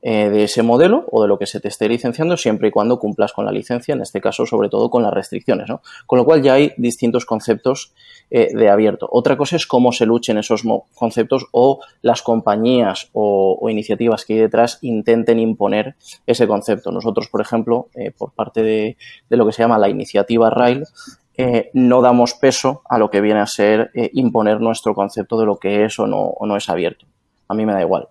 eh, 0.00 0.30
de 0.30 0.44
ese 0.44 0.62
modelo 0.62 1.06
o 1.10 1.22
de 1.22 1.26
lo 1.26 1.40
que 1.40 1.46
se 1.46 1.58
te 1.58 1.66
esté 1.66 1.88
licenciando 1.88 2.36
siempre 2.36 2.68
y 2.68 2.70
cuando 2.70 3.00
cumplas 3.00 3.32
con 3.32 3.44
la 3.44 3.50
licencia, 3.50 3.94
en 3.94 4.00
este 4.00 4.20
caso 4.20 4.46
sobre 4.46 4.68
todo 4.68 4.90
con 4.90 5.02
las 5.02 5.12
restricciones. 5.12 5.68
¿no? 5.68 5.82
Con 6.06 6.18
lo 6.18 6.24
cual 6.24 6.40
ya 6.40 6.52
hay 6.52 6.72
distintos 6.76 7.26
conceptos 7.26 7.92
eh, 8.30 8.54
de 8.54 8.70
abierto. 8.70 9.08
Otra 9.10 9.36
cosa 9.36 9.56
es 9.56 9.66
cómo 9.66 9.90
se 9.90 10.06
luchen 10.06 10.38
esos 10.38 10.62
conceptos 10.94 11.46
o 11.50 11.80
las 12.00 12.22
compañías 12.22 13.10
o, 13.12 13.58
iniciativas 13.68 14.24
que 14.24 14.34
hay 14.34 14.38
detrás 14.38 14.78
intenten 14.82 15.40
imponer 15.40 15.96
ese 16.26 16.46
concepto. 16.46 16.92
Nosotros, 16.92 17.28
por 17.28 17.40
ejemplo, 17.40 17.88
eh, 17.96 18.12
por 18.16 18.30
parte 18.32 18.62
de, 18.62 18.96
lo 19.30 19.46
que 19.46 19.52
se 19.52 19.62
llama 19.62 19.78
la 19.78 19.88
iniciativa 19.88 20.48
RAIL, 20.48 20.84
no 21.72 22.02
damos 22.02 22.34
peso 22.34 22.82
a 22.88 22.98
lo 22.98 23.10
que 23.10 23.20
viene 23.20 23.38
a 23.40 23.46
ser 23.46 23.92
imponer 24.12 24.60
nuestro 24.60 24.92
concepto 24.94 25.38
de 25.38 25.46
lo 25.46 25.56
que 25.56 25.84
es 25.84 25.98
o 26.00 26.06
no, 26.06 26.20
o 26.20 26.46
no 26.46 26.56
es 26.56 26.68
abierto. 26.68 27.06
A 27.46 27.54
mí 27.54 27.64
me 27.64 27.72
da 27.72 27.80
igual 27.80 28.08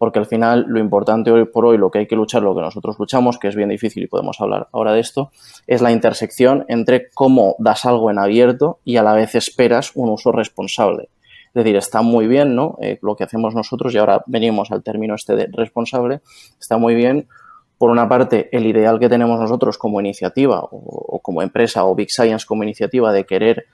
porque 0.00 0.18
al 0.18 0.24
final 0.24 0.64
lo 0.66 0.80
importante 0.80 1.30
hoy 1.30 1.44
por 1.44 1.66
hoy, 1.66 1.76
lo 1.76 1.90
que 1.90 1.98
hay 1.98 2.06
que 2.06 2.16
luchar, 2.16 2.42
lo 2.42 2.54
que 2.54 2.62
nosotros 2.62 2.96
luchamos, 2.98 3.38
que 3.38 3.48
es 3.48 3.54
bien 3.54 3.68
difícil 3.68 4.04
y 4.04 4.06
podemos 4.06 4.40
hablar 4.40 4.66
ahora 4.72 4.94
de 4.94 5.00
esto, 5.00 5.30
es 5.66 5.82
la 5.82 5.92
intersección 5.92 6.64
entre 6.68 7.10
cómo 7.10 7.54
das 7.58 7.84
algo 7.84 8.10
en 8.10 8.18
abierto 8.18 8.78
y 8.82 8.96
a 8.96 9.02
la 9.02 9.12
vez 9.12 9.34
esperas 9.34 9.92
un 9.94 10.08
uso 10.08 10.32
responsable. 10.32 11.10
Es 11.48 11.52
decir, 11.52 11.76
está 11.76 12.00
muy 12.00 12.28
bien, 12.28 12.54
¿no? 12.54 12.78
Eh, 12.80 12.98
lo 13.02 13.14
que 13.14 13.24
hacemos 13.24 13.54
nosotros, 13.54 13.92
y 13.92 13.98
ahora 13.98 14.24
venimos 14.26 14.70
al 14.70 14.82
término 14.82 15.16
este 15.16 15.36
de 15.36 15.48
responsable, 15.52 16.22
está 16.58 16.78
muy 16.78 16.94
bien, 16.94 17.28
por 17.76 17.90
una 17.90 18.08
parte, 18.08 18.48
el 18.56 18.64
ideal 18.64 18.98
que 18.98 19.10
tenemos 19.10 19.38
nosotros 19.38 19.76
como 19.76 20.00
iniciativa 20.00 20.62
o 20.62 21.20
como 21.22 21.42
empresa 21.42 21.84
o 21.84 21.94
Big 21.94 22.10
Science 22.10 22.46
como 22.46 22.62
iniciativa 22.62 23.12
de 23.12 23.26
querer 23.26 23.66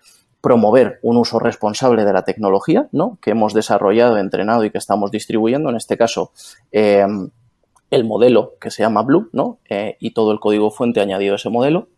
promover 0.47 1.01
un 1.03 1.17
uso 1.17 1.41
responsable 1.41 2.05
de 2.05 2.13
la 2.13 2.23
tecnología, 2.23 2.87
¿no? 2.93 3.19
Que 3.21 3.33
hemos 3.33 3.53
desarrollado, 3.53 4.17
entrenado 4.17 4.65
y 4.65 4.71
que 4.71 4.79
estamos 4.79 5.11
distribuyendo. 5.11 5.71
En 5.71 5.77
este 5.77 5.97
caso, 5.97 6.31
em, 6.71 7.31
el 7.91 8.05
modelo 8.05 8.53
que 8.61 8.71
se 8.71 8.85
llama 8.85 9.03
Blue, 9.03 9.29
¿no? 9.33 9.59
Eh, 9.69 9.97
y 9.99 10.13
todo 10.13 10.31
el 10.31 10.39
código 10.39 10.71
fuente 10.71 11.01
añadido 11.01 11.33
a 11.33 11.37
ese 11.37 11.49
modelo. 11.51 11.89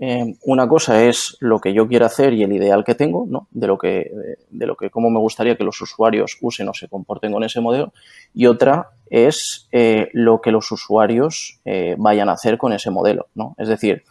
eh, 0.00 0.34
una 0.44 0.66
cosa 0.66 1.04
es 1.04 1.36
lo 1.40 1.60
que 1.60 1.72
yo 1.72 1.86
quiero 1.86 2.06
hacer 2.06 2.32
y 2.32 2.42
el 2.42 2.52
ideal 2.52 2.84
que 2.84 2.94
tengo, 2.94 3.26
¿no? 3.28 3.48
De 3.50 3.66
lo 3.66 3.76
que, 3.78 4.10
de, 4.50 4.66
lo 4.66 4.76
que, 4.76 4.90
cómo 4.90 5.08
me 5.10 5.20
gustaría 5.20 5.56
que 5.56 5.62
los 5.62 5.80
usuarios 5.80 6.38
usen 6.40 6.68
o 6.68 6.74
se 6.74 6.88
comporten 6.88 7.32
con 7.32 7.44
ese 7.44 7.60
modelo. 7.60 7.92
Y 8.32 8.46
otra 8.46 8.88
es 9.10 9.68
eh, 9.72 10.08
lo 10.12 10.40
que 10.40 10.50
los 10.50 10.72
usuarios 10.72 11.60
eh, 11.66 11.94
vayan 11.98 12.28
a 12.28 12.32
hacer 12.32 12.56
con 12.56 12.72
ese 12.72 12.90
modelo, 12.90 13.28
¿no? 13.34 13.54
Es 13.58 13.68
decir, 13.68 14.02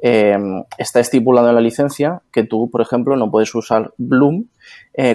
está 0.00 1.00
estipulado 1.00 1.48
en 1.48 1.54
la 1.56 1.60
licencia 1.60 2.22
que 2.32 2.44
tú, 2.44 2.70
por 2.70 2.80
ejemplo, 2.80 3.16
no 3.16 3.30
puedes 3.30 3.54
usar 3.54 3.92
Bloom 3.96 4.44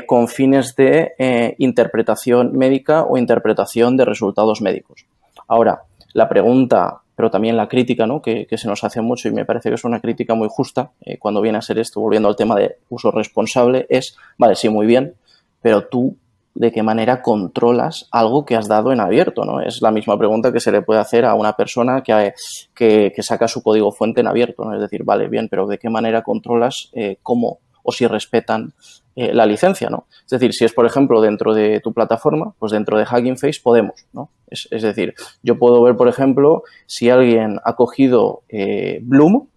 con 0.05 0.27
fines 0.27 0.75
de 0.75 1.55
interpretación 1.57 2.57
médica 2.57 3.03
o 3.03 3.17
interpretación 3.17 3.95
de 3.95 4.05
resultados 4.05 4.61
médicos. 4.61 5.05
Ahora, 5.47 5.83
la 6.13 6.27
pregunta 6.27 7.03
pero 7.15 7.29
también 7.29 7.57
la 7.57 7.67
crítica 7.67 8.07
¿no? 8.07 8.21
que, 8.21 8.47
se 8.51 8.67
nos 8.67 8.83
hace 8.83 9.01
mucho 9.01 9.27
y 9.27 9.31
me 9.31 9.45
parece 9.45 9.69
que 9.69 9.75
es 9.75 9.83
una 9.83 9.99
crítica 9.99 10.33
muy 10.33 10.47
justa 10.49 10.91
eh, 11.01 11.17
cuando 11.17 11.41
viene 11.41 11.57
a 11.57 11.61
ser 11.61 11.79
esto, 11.79 12.01
volviendo 12.01 12.27
al 12.27 12.35
tema 12.35 12.55
de 12.55 12.77
uso 12.89 13.11
responsable, 13.11 13.85
es, 13.89 14.17
vale, 14.37 14.55
sí, 14.55 14.69
muy 14.69 14.87
bien, 14.87 15.13
pero 15.61 15.85
tú 15.85 16.15
de 16.55 16.71
qué 16.71 16.83
manera 16.83 17.21
controlas 17.21 18.07
algo 18.11 18.45
que 18.45 18.55
has 18.55 18.67
dado 18.67 18.91
en 18.91 18.99
abierto, 18.99 19.43
¿no? 19.43 19.59
Es 19.59 19.81
la 19.81 19.91
misma 19.91 20.17
pregunta 20.17 20.51
que 20.51 20.59
se 20.59 20.71
le 20.71 20.81
puede 20.81 20.99
hacer 20.99 21.25
a 21.25 21.33
una 21.33 21.53
persona 21.53 22.01
que, 22.03 22.33
que, 22.75 23.23
saca 23.23 23.47
su 23.47 23.63
código 23.63 23.91
fuente 23.91 24.21
en 24.21 24.27
abierto, 24.27 24.63
¿no? 24.63 24.75
Es 24.75 24.81
decir, 24.81 25.03
vale, 25.03 25.27
bien, 25.27 25.47
pero 25.49 25.65
de 25.65 25.77
qué 25.79 25.89
manera 25.89 26.21
controlas 26.21 26.89
eh, 26.93 27.17
cómo 27.23 27.59
o 27.81 27.91
si 27.91 28.07
respetan 28.07 28.73
eh, 29.15 29.33
la 29.33 29.45
licencia, 29.45 29.89
¿no? 29.89 30.05
Es 30.25 30.29
decir, 30.29 30.53
si 30.53 30.65
es, 30.65 30.73
por 30.73 30.85
ejemplo, 30.85 31.21
dentro 31.21 31.53
de 31.53 31.79
tu 31.81 31.93
plataforma, 31.93 32.53
pues 32.57 32.71
dentro 32.71 32.97
de 32.97 33.03
Hugging 33.03 33.37
Face 33.37 33.59
podemos, 33.61 34.05
¿no? 34.13 34.29
Es, 34.47 34.69
decir, 34.69 35.15
yo 35.41 35.57
puedo 35.57 35.81
ver, 35.81 35.95
por 35.95 36.07
ejemplo, 36.07 36.63
si 36.85 37.09
alguien 37.09 37.59
ha 37.63 37.75
cogido 37.75 38.41
eh, 38.49 38.99
Bloom, 39.01 39.47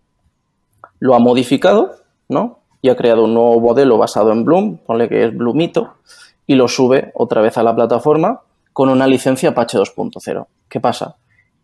lo 0.99 1.15
ha 1.15 1.19
modificado, 1.19 1.97
¿no? 2.29 2.61
Y 2.81 2.89
ha 2.89 2.97
creado 2.97 3.25
un 3.25 3.35
nuevo 3.35 3.61
modelo 3.61 3.99
basado 3.99 4.33
en 4.33 4.45
Bloom, 4.45 4.79
ponle 4.79 5.09
que 5.09 5.25
es 5.25 5.37
Bloomito, 5.37 5.95
y 6.47 6.55
lo 6.55 6.69
sube 6.69 7.13
otra 7.15 7.43
vez 7.43 7.59
a 7.59 7.63
la 7.63 7.75
plataforma 7.75 8.41
con 8.73 8.89
una 8.89 9.07
licencia 9.07 9.51
Apache 9.51 9.79
2.0. 9.79 10.47
¿Qué 10.69 10.81
pasa? 10.81 11.17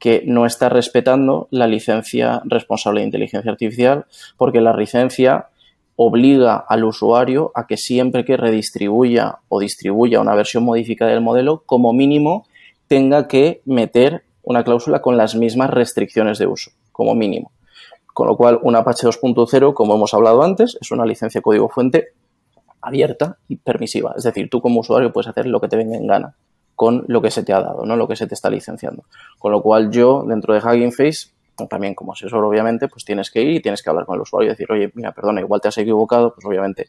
que 0.03 0.25
no 0.27 0.47
está 0.47 0.69
respetando 0.69 1.47
la 1.53 1.69
licencia 1.69 2.43
responsable 2.45 2.99
de 2.99 3.07
inteligencia 3.07 3.53
artificial, 3.53 4.07
porque 4.37 4.61
la 4.61 4.77
licencia 4.77 5.47
obliga 5.95 6.57
al 6.57 6.83
usuario 6.83 7.53
a 7.55 7.69
que 7.69 7.77
siempre 7.77 8.25
que 8.25 8.37
redistribuya 8.37 9.39
o 9.49 9.61
distribuya 9.61 10.21
una 10.21 10.35
versión 10.35 10.65
modificada 10.65 11.13
del 11.13 11.21
modelo, 11.21 11.63
como 11.67 11.93
mínimo 11.93 12.49
tenga 12.89 13.29
que 13.29 13.63
meter 13.65 14.25
una 14.43 14.65
cláusula 14.65 15.01
con 15.01 15.17
las 15.17 15.37
mismas 15.37 15.71
restricciones 15.71 16.39
de 16.39 16.49
uso, 16.49 16.73
como 16.91 17.15
mínimo. 17.15 17.53
Con 18.13 18.27
lo 18.27 18.37
cual, 18.37 18.59
un 18.61 18.75
Apache 18.75 19.07
2.0, 19.07 19.73
como 19.73 19.95
hemos 19.95 20.15
hablado 20.15 20.43
antes, 20.43 20.77
es 20.81 20.91
una 20.91 21.07
licencia 21.07 21.41
código 21.43 21.69
fuente 21.69 22.09
abierta 22.83 23.39
y 23.49 23.57
permisiva. 23.57 24.15
Es 24.17 24.25
decir, 24.25 24.51
tú 24.51 24.61
como 24.61 24.81
usuario 24.81 25.13
puedes 25.13 25.29
hacer 25.29 25.47
lo 25.47 25.61
que 25.61 25.69
te 25.69 25.77
venga 25.77 25.97
en 25.97 26.07
gana 26.07 26.35
con 26.75 27.05
lo 27.07 27.23
que 27.23 27.31
se 27.31 27.45
te 27.45 27.53
ha 27.53 27.61
dado, 27.61 27.87
no 27.87 27.97
lo 27.97 28.09
que 28.09 28.17
se 28.17 28.27
te 28.27 28.35
está 28.35 28.51
licenciando. 28.51 29.05
Con 29.39 29.53
lo 29.53 29.63
cual, 29.63 29.91
yo, 29.91 30.25
dentro 30.27 30.53
de 30.55 30.61
Hugging 30.61 30.93
Face, 30.93 31.29
también 31.69 31.95
como 31.95 32.13
asesor, 32.13 32.45
obviamente, 32.45 32.89
pues 32.89 33.05
tienes 33.05 33.31
que 33.31 33.43
ir 33.43 33.51
y 33.57 33.61
tienes 33.61 33.83
que 33.83 33.91
hablar 33.91 34.07
con 34.07 34.17
el 34.17 34.23
usuario 34.23 34.49
y 34.49 34.51
decir, 34.51 34.71
oye, 34.71 34.91
mira, 34.95 35.13
perdona, 35.13 35.41
igual 35.41 35.61
te 35.61 35.69
has 35.69 35.79
equivocado, 35.79 36.35
pues 36.35 36.45
obviamente 36.45 36.87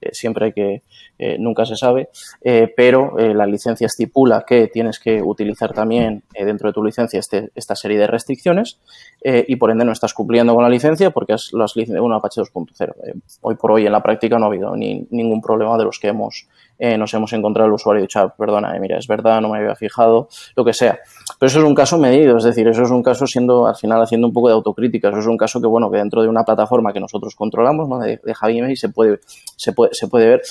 eh, 0.00 0.10
siempre 0.12 0.46
hay 0.46 0.52
que, 0.52 0.82
eh, 1.18 1.36
nunca 1.38 1.64
se 1.64 1.76
sabe, 1.76 2.10
eh, 2.42 2.72
pero 2.76 3.16
la 3.16 3.46
licencia 3.46 3.86
estipula 3.86 4.44
que 4.46 4.68
tienes 4.68 4.98
que 4.98 5.22
utilizar 5.22 5.72
también 5.72 6.22
dentro 6.32 6.68
de 6.68 6.72
tu 6.72 6.84
licencia 6.84 7.18
este, 7.18 7.50
esta 7.54 7.74
serie 7.74 7.98
de 7.98 8.06
restricciones 8.06 8.78
y 9.22 9.56
por 9.56 9.70
ende 9.70 9.84
no 9.84 9.92
estás 9.92 10.14
cumpliendo 10.14 10.54
con 10.54 10.62
la 10.62 10.68
licencia 10.68 11.10
porque 11.10 11.32
has, 11.32 11.52
lo 11.52 11.64
has 11.64 11.74
licenciado 11.74 12.04
un 12.04 12.12
Apache 12.12 12.40
2.0. 12.42 12.92
hoy 13.40 13.54
por 13.56 13.72
hoy 13.72 13.86
en 13.86 13.92
la 13.92 14.02
práctica 14.02 14.38
no 14.38 14.44
ha 14.44 14.48
habido 14.48 14.76
ni, 14.76 15.06
ningún 15.10 15.40
problema 15.40 15.76
de 15.78 15.84
los 15.84 15.98
que 15.98 16.08
hemos 16.08 16.46
eh, 16.78 16.98
nos 16.98 17.12
hemos 17.14 17.32
encontrado 17.32 17.68
el 17.68 17.74
usuario 17.74 18.00
y 18.00 18.02
dicho, 18.02 18.32
perdona, 18.36 18.76
eh, 18.76 18.80
mira, 18.80 18.98
es 18.98 19.06
verdad, 19.06 19.40
no 19.40 19.48
me 19.48 19.58
había 19.58 19.74
fijado, 19.74 20.28
lo 20.54 20.64
que 20.64 20.72
sea. 20.72 20.98
Pero 21.38 21.48
eso 21.48 21.58
es 21.60 21.64
un 21.64 21.74
caso 21.74 21.98
medido, 21.98 22.36
es 22.36 22.44
decir, 22.44 22.68
eso 22.68 22.82
es 22.82 22.90
un 22.90 23.02
caso 23.02 23.26
siendo, 23.26 23.66
al 23.66 23.76
final, 23.76 24.02
haciendo 24.02 24.26
un 24.26 24.32
poco 24.32 24.48
de 24.48 24.54
autocrítica. 24.54 25.08
Eso 25.08 25.20
es 25.20 25.26
un 25.26 25.36
caso 25.36 25.60
que, 25.60 25.66
bueno, 25.66 25.90
que 25.90 25.98
dentro 25.98 26.22
de 26.22 26.28
una 26.28 26.44
plataforma 26.44 26.92
que 26.92 27.00
nosotros 27.00 27.34
controlamos, 27.34 27.88
¿no? 27.88 27.98
De, 27.98 28.20
de 28.22 28.34
Javi 28.34 28.76
se 28.76 28.88
puede, 28.90 29.20
se 29.56 29.72
puede, 29.72 29.94
se 29.94 30.08
puede 30.08 30.28
ver. 30.28 30.42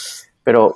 Pero, 0.44 0.76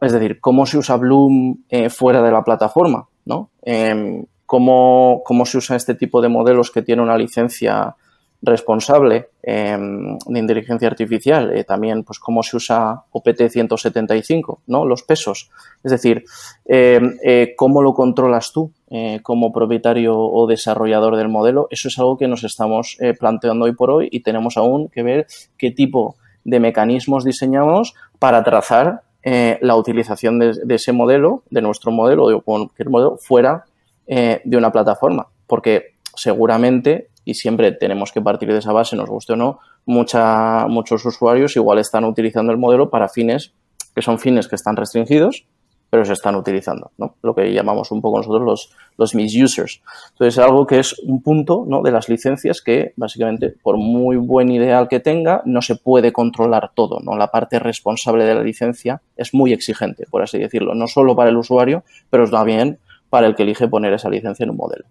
es 0.00 0.12
decir, 0.12 0.40
¿cómo 0.40 0.66
se 0.66 0.78
usa 0.78 0.96
Bloom 0.96 1.64
eh, 1.68 1.90
fuera 1.90 2.22
de 2.22 2.30
la 2.30 2.42
plataforma? 2.42 3.08
¿no? 3.26 3.50
Em, 3.62 4.24
¿cómo, 4.46 5.22
¿Cómo 5.24 5.44
se 5.44 5.58
usa 5.58 5.76
este 5.76 5.94
tipo 5.94 6.22
de 6.22 6.28
modelos 6.28 6.70
que 6.70 6.82
tiene 6.82 7.02
una 7.02 7.18
licencia 7.18 7.96
responsable 8.42 9.30
em, 9.42 10.18
de 10.18 10.38
inteligencia 10.38 10.88
artificial, 10.88 11.56
eh, 11.56 11.64
también 11.64 12.04
pues 12.04 12.18
cómo 12.18 12.42
se 12.42 12.56
usa 12.56 13.04
OPT 13.10 13.48
175, 13.48 14.62
¿no? 14.66 14.84
Los 14.84 15.02
pesos. 15.02 15.50
Es 15.82 15.90
decir, 15.90 16.24
em, 16.64 17.16
eh, 17.24 17.54
cómo 17.56 17.82
lo 17.82 17.94
controlas 17.94 18.52
tú 18.52 18.72
eh, 18.90 19.20
como 19.22 19.52
propietario 19.52 20.18
o 20.18 20.46
desarrollador 20.46 21.16
del 21.16 21.28
modelo, 21.28 21.66
eso 21.70 21.88
es 21.88 21.98
algo 21.98 22.16
que 22.16 22.28
nos 22.28 22.44
estamos 22.44 22.98
planteando 23.18 23.64
hoy 23.64 23.74
por 23.74 23.90
hoy 23.90 24.08
y 24.10 24.20
tenemos 24.20 24.56
aún 24.56 24.88
que 24.88 25.02
ver 25.02 25.26
qué 25.56 25.70
tipo 25.70 26.16
de 26.44 26.60
mecanismos 26.60 27.24
diseñamos 27.24 27.94
para 28.18 28.44
trazar 28.44 29.02
la 29.24 29.74
utilización 29.74 30.38
de, 30.38 30.52
de, 30.52 30.74
ese 30.76 30.92
modelo, 30.92 31.42
de 31.50 31.60
nuestro 31.60 31.90
modelo, 31.90 32.28
de 32.28 32.40
cualquier 32.40 32.90
modelo, 32.90 33.16
fuera 33.16 33.64
de 34.06 34.56
una 34.56 34.70
plataforma. 34.70 35.26
Porque 35.48 35.96
seguramente 36.14 37.08
y 37.26 37.34
siempre 37.34 37.72
tenemos 37.72 38.12
que 38.12 38.22
partir 38.22 38.50
de 38.50 38.60
esa 38.60 38.72
base, 38.72 38.96
nos 38.96 39.10
guste 39.10 39.34
o 39.34 39.36
no, 39.36 39.58
muchos 39.84 41.04
usuarios 41.04 41.56
igual 41.56 41.78
están 41.78 42.04
utilizando 42.04 42.52
el 42.52 42.58
modelo 42.58 42.88
para 42.88 43.08
fines 43.08 43.52
que 43.94 44.00
son 44.00 44.18
fines 44.18 44.46
que 44.46 44.54
están 44.54 44.76
restringidos, 44.76 45.46
pero 45.88 46.04
se 46.04 46.12
están 46.12 46.36
utilizando, 46.36 46.90
¿no? 46.98 47.14
Lo 47.22 47.34
que 47.34 47.52
llamamos 47.52 47.90
un 47.90 48.02
poco 48.02 48.18
nosotros 48.18 48.42
los, 48.42 48.70
los 48.98 49.14
misusers. 49.14 49.80
Entonces, 50.10 50.38
algo 50.38 50.66
que 50.66 50.78
es 50.80 50.98
un 50.98 51.22
punto, 51.22 51.64
¿no? 51.66 51.82
De 51.82 51.90
las 51.90 52.08
licencias 52.08 52.60
que, 52.60 52.92
básicamente, 52.96 53.54
por 53.62 53.78
muy 53.78 54.16
buen 54.16 54.50
ideal 54.50 54.88
que 54.88 55.00
tenga, 55.00 55.42
no 55.46 55.62
se 55.62 55.76
puede 55.76 56.12
controlar 56.12 56.72
todo, 56.74 57.00
¿no? 57.00 57.16
La 57.16 57.28
parte 57.28 57.58
responsable 57.58 58.24
de 58.24 58.34
la 58.34 58.42
licencia 58.42 59.00
es 59.16 59.32
muy 59.32 59.52
exigente, 59.52 60.04
por 60.10 60.22
así 60.22 60.38
decirlo, 60.38 60.74
no 60.74 60.88
solo 60.88 61.16
para 61.16 61.30
el 61.30 61.36
usuario, 61.36 61.84
pero 62.10 62.28
también 62.28 62.78
para 63.08 63.26
el 63.26 63.34
que 63.34 63.44
elige 63.44 63.66
poner 63.66 63.94
esa 63.94 64.10
licencia 64.10 64.44
en 64.44 64.50
un 64.50 64.56
modelo. 64.56 64.84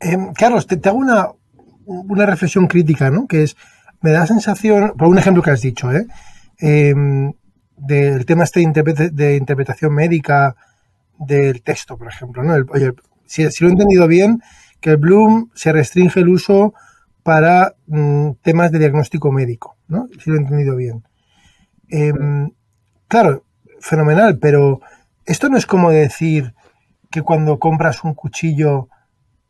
Em, 0.00 0.32
Carlos, 0.32 0.66
te, 0.66 0.88
hago 0.88 0.98
una, 0.98 1.28
una, 1.86 2.26
reflexión 2.26 2.66
crítica, 2.66 3.10
¿no? 3.10 3.26
Que 3.26 3.44
es, 3.44 3.56
me 4.00 4.10
da 4.10 4.20
la 4.20 4.26
sensación, 4.26 4.94
por 4.96 5.08
un 5.08 5.18
ejemplo 5.18 5.42
que 5.42 5.50
has 5.50 5.60
dicho, 5.60 5.92
¿eh? 5.92 6.06
Em, 6.58 7.32
del 7.76 8.24
tema 8.26 8.44
este 8.44 8.60
de, 8.60 9.36
interpretación 9.36 9.94
médica 9.94 10.56
del 11.18 11.62
texto, 11.62 11.96
por 11.96 12.08
ejemplo, 12.08 12.42
¿no? 12.42 12.54
oye, 12.70 12.92
si, 13.26 13.42
lo 13.42 13.68
he 13.68 13.72
entendido 13.72 14.06
bien, 14.06 14.40
que 14.80 14.90
el 14.90 14.96
Bloom 14.96 15.50
se 15.54 15.72
restringe 15.72 16.20
el 16.20 16.28
uso 16.28 16.74
para 17.22 17.74
mm, 17.86 18.32
temas 18.42 18.70
de 18.70 18.78
diagnóstico 18.78 19.32
médico, 19.32 19.76
¿no? 19.88 20.08
Si 20.22 20.30
lo 20.30 20.36
he 20.36 20.40
entendido 20.40 20.76
bien. 20.76 21.02
Em, 21.88 22.50
claro, 23.08 23.44
fenomenal, 23.80 24.38
pero 24.38 24.80
esto 25.24 25.48
no 25.48 25.56
es 25.56 25.66
como 25.66 25.90
decir 25.90 26.54
que 27.10 27.22
cuando 27.22 27.58
compras 27.58 28.04
un 28.04 28.14
cuchillo 28.14 28.88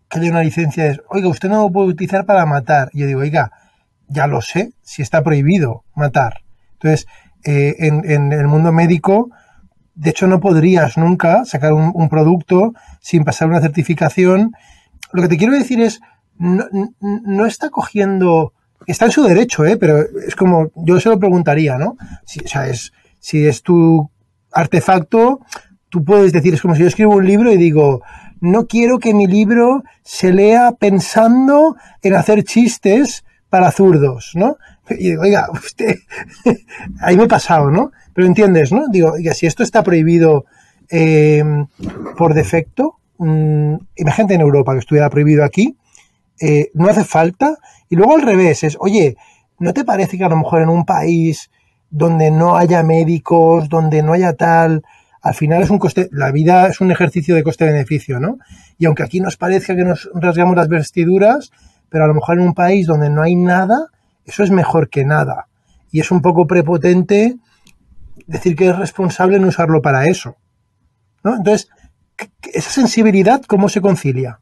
que 0.08 0.20
hay 0.20 0.30
una 0.30 0.42
licencia 0.42 0.86
es, 0.86 1.00
oiga, 1.08 1.28
usted 1.28 1.48
no 1.48 1.62
lo 1.62 1.72
puede 1.72 1.88
utilizar 1.88 2.24
para 2.26 2.46
matar. 2.46 2.90
Y 2.92 3.00
yo 3.00 3.06
digo, 3.06 3.20
oiga, 3.20 3.50
ya 4.08 4.26
lo 4.26 4.40
sé, 4.40 4.72
si 4.82 5.02
está 5.02 5.22
prohibido 5.22 5.84
matar. 5.94 6.42
Entonces, 6.74 7.06
eh, 7.44 7.74
en, 7.78 8.32
el 8.32 8.46
mundo 8.46 8.72
médico, 8.72 9.30
de 9.94 10.10
hecho, 10.10 10.26
no 10.26 10.40
podrías 10.40 10.96
nunca 10.96 11.44
sacar 11.44 11.72
un, 11.72 12.08
producto 12.08 12.72
sin 13.00 13.24
pasar 13.24 13.48
una 13.48 13.60
certificación. 13.60 14.52
Lo 15.12 15.22
que 15.22 15.28
te 15.28 15.36
quiero 15.36 15.54
decir 15.54 15.80
es, 15.80 16.00
no, 16.38 17.46
está 17.46 17.70
cogiendo, 17.70 18.52
está 18.86 19.06
en 19.06 19.12
su 19.12 19.22
derecho, 19.22 19.64
¿eh? 19.64 19.76
pero 19.76 19.98
es 20.26 20.34
como, 20.34 20.70
yo 20.74 20.98
se 21.00 21.08
lo 21.08 21.18
preguntaría, 21.18 21.78
¿no? 21.78 21.96
Si, 22.24 22.40
o 22.40 22.48
sea, 22.48 22.66
es, 22.66 22.92
si 23.20 23.46
es 23.46 23.62
tu 23.62 24.10
artefacto, 24.52 25.40
tú 25.88 26.04
puedes 26.04 26.32
decir, 26.32 26.54
es 26.54 26.60
como 26.60 26.74
si 26.74 26.82
yo 26.82 26.88
escribo 26.88 27.14
un 27.14 27.26
libro 27.26 27.52
y 27.52 27.56
digo, 27.56 28.02
no 28.44 28.66
quiero 28.66 28.98
que 28.98 29.14
mi 29.14 29.26
libro 29.26 29.84
se 30.02 30.32
lea 30.32 30.72
pensando 30.78 31.76
en 32.02 32.14
hacer 32.14 32.44
chistes 32.44 33.24
para 33.48 33.70
zurdos, 33.70 34.32
¿no? 34.34 34.58
Y 34.90 35.10
digo, 35.10 35.22
oiga, 35.22 35.48
usted, 35.50 35.96
ahí 37.00 37.16
me 37.16 37.24
he 37.24 37.28
pasado, 37.28 37.70
¿no? 37.70 37.92
Pero 38.12 38.26
entiendes, 38.26 38.70
¿no? 38.70 38.88
Digo, 38.88 39.12
oiga, 39.12 39.32
si 39.32 39.46
esto 39.46 39.62
está 39.62 39.82
prohibido 39.82 40.44
em, 40.90 41.66
por 42.18 42.34
defecto, 42.34 42.98
mmm, 43.16 43.76
imagínate 43.96 44.34
en 44.34 44.42
Europa 44.42 44.72
que 44.72 44.80
estuviera 44.80 45.08
prohibido 45.08 45.42
aquí, 45.42 45.78
eh, 46.38 46.70
no 46.74 46.88
hace 46.88 47.04
falta. 47.04 47.56
Y 47.88 47.96
luego 47.96 48.14
al 48.14 48.22
revés, 48.22 48.62
es, 48.62 48.76
oye, 48.78 49.16
¿no 49.58 49.72
te 49.72 49.84
parece 49.84 50.18
que 50.18 50.24
a 50.24 50.28
lo 50.28 50.36
mejor 50.36 50.60
en 50.60 50.68
un 50.68 50.84
país 50.84 51.50
donde 51.88 52.30
no 52.30 52.56
haya 52.56 52.82
médicos, 52.82 53.70
donde 53.70 54.02
no 54.02 54.12
haya 54.12 54.34
tal, 54.34 54.82
al 55.24 55.34
final 55.34 55.62
es 55.62 55.70
un 55.70 55.78
coste, 55.78 56.10
la 56.12 56.30
vida 56.30 56.68
es 56.68 56.82
un 56.82 56.90
ejercicio 56.90 57.34
de 57.34 57.42
coste-beneficio, 57.42 58.20
¿no? 58.20 58.36
Y 58.78 58.84
aunque 58.84 59.02
aquí 59.02 59.20
nos 59.20 59.38
parezca 59.38 59.74
que 59.74 59.82
nos 59.82 60.10
rasgamos 60.14 60.54
las 60.54 60.68
vestiduras, 60.68 61.50
pero 61.88 62.04
a 62.04 62.06
lo 62.06 62.12
mejor 62.12 62.38
en 62.38 62.44
un 62.44 62.52
país 62.52 62.86
donde 62.86 63.08
no 63.08 63.22
hay 63.22 63.34
nada, 63.34 63.86
eso 64.26 64.42
es 64.42 64.50
mejor 64.50 64.90
que 64.90 65.06
nada. 65.06 65.48
Y 65.90 66.00
es 66.00 66.10
un 66.10 66.20
poco 66.20 66.46
prepotente 66.46 67.36
decir 68.26 68.54
que 68.54 68.68
es 68.68 68.76
responsable 68.76 69.38
no 69.38 69.48
usarlo 69.48 69.80
para 69.80 70.06
eso. 70.08 70.36
¿no? 71.22 71.36
Entonces, 71.36 71.70
esa 72.52 72.70
sensibilidad, 72.70 73.42
¿cómo 73.46 73.70
se 73.70 73.80
concilia? 73.80 74.40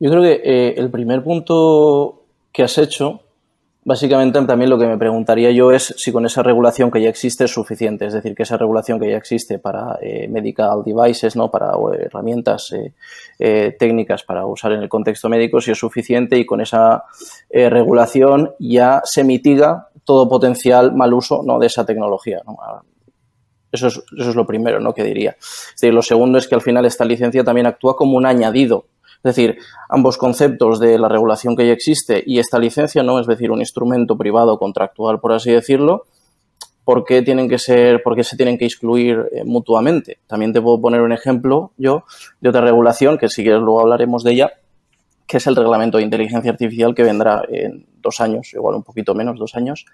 Yo 0.00 0.10
creo 0.10 0.22
que 0.22 0.40
eh, 0.42 0.74
el 0.76 0.90
primer 0.90 1.22
punto 1.22 2.26
que 2.52 2.64
has 2.64 2.76
hecho 2.78 3.27
Básicamente 3.88 4.38
también 4.42 4.68
lo 4.68 4.78
que 4.78 4.86
me 4.86 4.98
preguntaría 4.98 5.50
yo 5.50 5.72
es 5.72 5.94
si 5.96 6.12
con 6.12 6.26
esa 6.26 6.42
regulación 6.42 6.90
que 6.90 7.00
ya 7.00 7.08
existe 7.08 7.44
es 7.44 7.50
suficiente, 7.50 8.04
es 8.04 8.12
decir, 8.12 8.34
que 8.34 8.42
esa 8.42 8.58
regulación 8.58 9.00
que 9.00 9.08
ya 9.08 9.16
existe 9.16 9.58
para 9.58 9.98
eh, 10.02 10.28
medical 10.28 10.82
devices, 10.84 11.36
¿no? 11.36 11.50
para 11.50 11.72
herramientas 11.98 12.70
eh, 12.72 12.92
eh, 13.38 13.74
técnicas 13.78 14.24
para 14.24 14.44
usar 14.44 14.72
en 14.72 14.82
el 14.82 14.90
contexto 14.90 15.30
médico, 15.30 15.62
si 15.62 15.70
es 15.70 15.78
suficiente 15.78 16.36
y 16.36 16.44
con 16.44 16.60
esa 16.60 17.04
regulación 17.48 18.50
ya 18.58 19.00
se 19.04 19.24
mitiga 19.24 19.88
todo 20.04 20.28
potencial 20.28 20.94
mal 20.94 21.14
uso 21.14 21.42
¿no? 21.42 21.58
de 21.58 21.68
esa 21.68 21.86
tecnología. 21.86 22.42
Eso 23.72 23.86
es, 23.86 24.02
eso 24.18 24.28
es 24.28 24.36
lo 24.36 24.46
primero 24.46 24.80
¿no? 24.80 24.92
que 24.92 25.02
diría. 25.02 25.34
Lo 25.80 26.02
segundo 26.02 26.36
es 26.36 26.46
que 26.46 26.54
al 26.54 26.60
final 26.60 26.84
esta 26.84 27.06
licencia 27.06 27.42
también 27.42 27.66
actúa 27.66 27.96
como 27.96 28.18
un 28.18 28.26
añadido 28.26 28.84
es 29.24 29.34
decir, 29.34 29.58
ambos 29.88 30.16
conceptos 30.16 30.78
de 30.78 30.98
la 30.98 31.08
regulación 31.08 31.56
que 31.56 31.66
ya 31.66 31.72
existe 31.72 32.22
y 32.24 32.38
esta 32.38 32.58
licencia, 32.58 33.02
¿no? 33.02 33.18
Es 33.18 33.26
decir, 33.26 33.50
un 33.50 33.60
instrumento 33.60 34.16
privado 34.16 34.58
contractual, 34.58 35.18
por 35.18 35.32
así 35.32 35.50
decirlo, 35.50 36.06
¿por 36.84 37.04
qué 37.04 37.22
tienen 37.22 37.48
que 37.48 37.58
ser, 37.58 38.02
por 38.02 38.14
qué 38.14 38.24
se 38.24 38.36
tienen 38.36 38.56
que 38.56 38.64
excluir 38.64 39.28
eh, 39.32 39.44
mutuamente? 39.44 40.18
También 40.26 40.52
te 40.52 40.62
puedo 40.62 40.80
poner 40.80 41.00
un 41.02 41.12
ejemplo 41.12 41.72
yo 41.76 42.04
de 42.40 42.48
otra 42.48 42.60
regulación, 42.60 43.18
que 43.18 43.28
si 43.28 43.42
quieres 43.42 43.60
luego 43.60 43.80
hablaremos 43.80 44.22
de 44.22 44.32
ella, 44.32 44.52
que 45.26 45.36
es 45.36 45.46
el 45.46 45.56
reglamento 45.56 45.98
de 45.98 46.04
inteligencia 46.04 46.50
artificial 46.50 46.94
que 46.94 47.02
vendrá 47.02 47.42
en 47.50 47.86
dos 48.00 48.20
años, 48.20 48.54
igual 48.54 48.76
un 48.76 48.82
poquito 48.82 49.14
menos, 49.14 49.38
dos 49.38 49.54
años, 49.56 49.84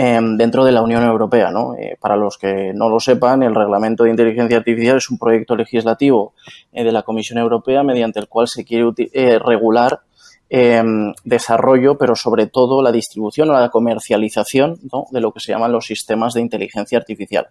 Em, 0.00 0.36
dentro 0.36 0.64
de 0.64 0.70
la 0.70 0.80
Unión 0.80 1.02
Europea. 1.02 1.50
¿no? 1.50 1.74
Eh, 1.74 1.96
para 2.00 2.14
los 2.14 2.38
que 2.38 2.72
no 2.72 2.88
lo 2.88 3.00
sepan, 3.00 3.42
el 3.42 3.52
Reglamento 3.52 4.04
de 4.04 4.10
Inteligencia 4.10 4.56
Artificial 4.56 4.98
es 4.98 5.10
un 5.10 5.18
proyecto 5.18 5.56
legislativo 5.56 6.34
eh, 6.72 6.84
de 6.84 6.92
la 6.92 7.02
Comisión 7.02 7.40
Europea 7.40 7.82
mediante 7.82 8.20
el 8.20 8.28
cual 8.28 8.46
se 8.46 8.64
quiere 8.64 8.92
eh, 9.12 9.40
regular 9.40 10.02
em, 10.50 11.12
desarrollo, 11.24 11.98
pero 11.98 12.14
sobre 12.14 12.46
todo 12.46 12.80
la 12.80 12.92
distribución 12.92 13.50
o 13.50 13.54
la 13.54 13.70
comercialización 13.70 14.78
de 15.10 15.20
lo 15.20 15.32
que 15.32 15.40
se 15.40 15.50
llaman 15.50 15.72
los 15.72 15.86
sistemas 15.86 16.32
de 16.32 16.42
inteligencia 16.42 16.96
artificial. 16.96 17.48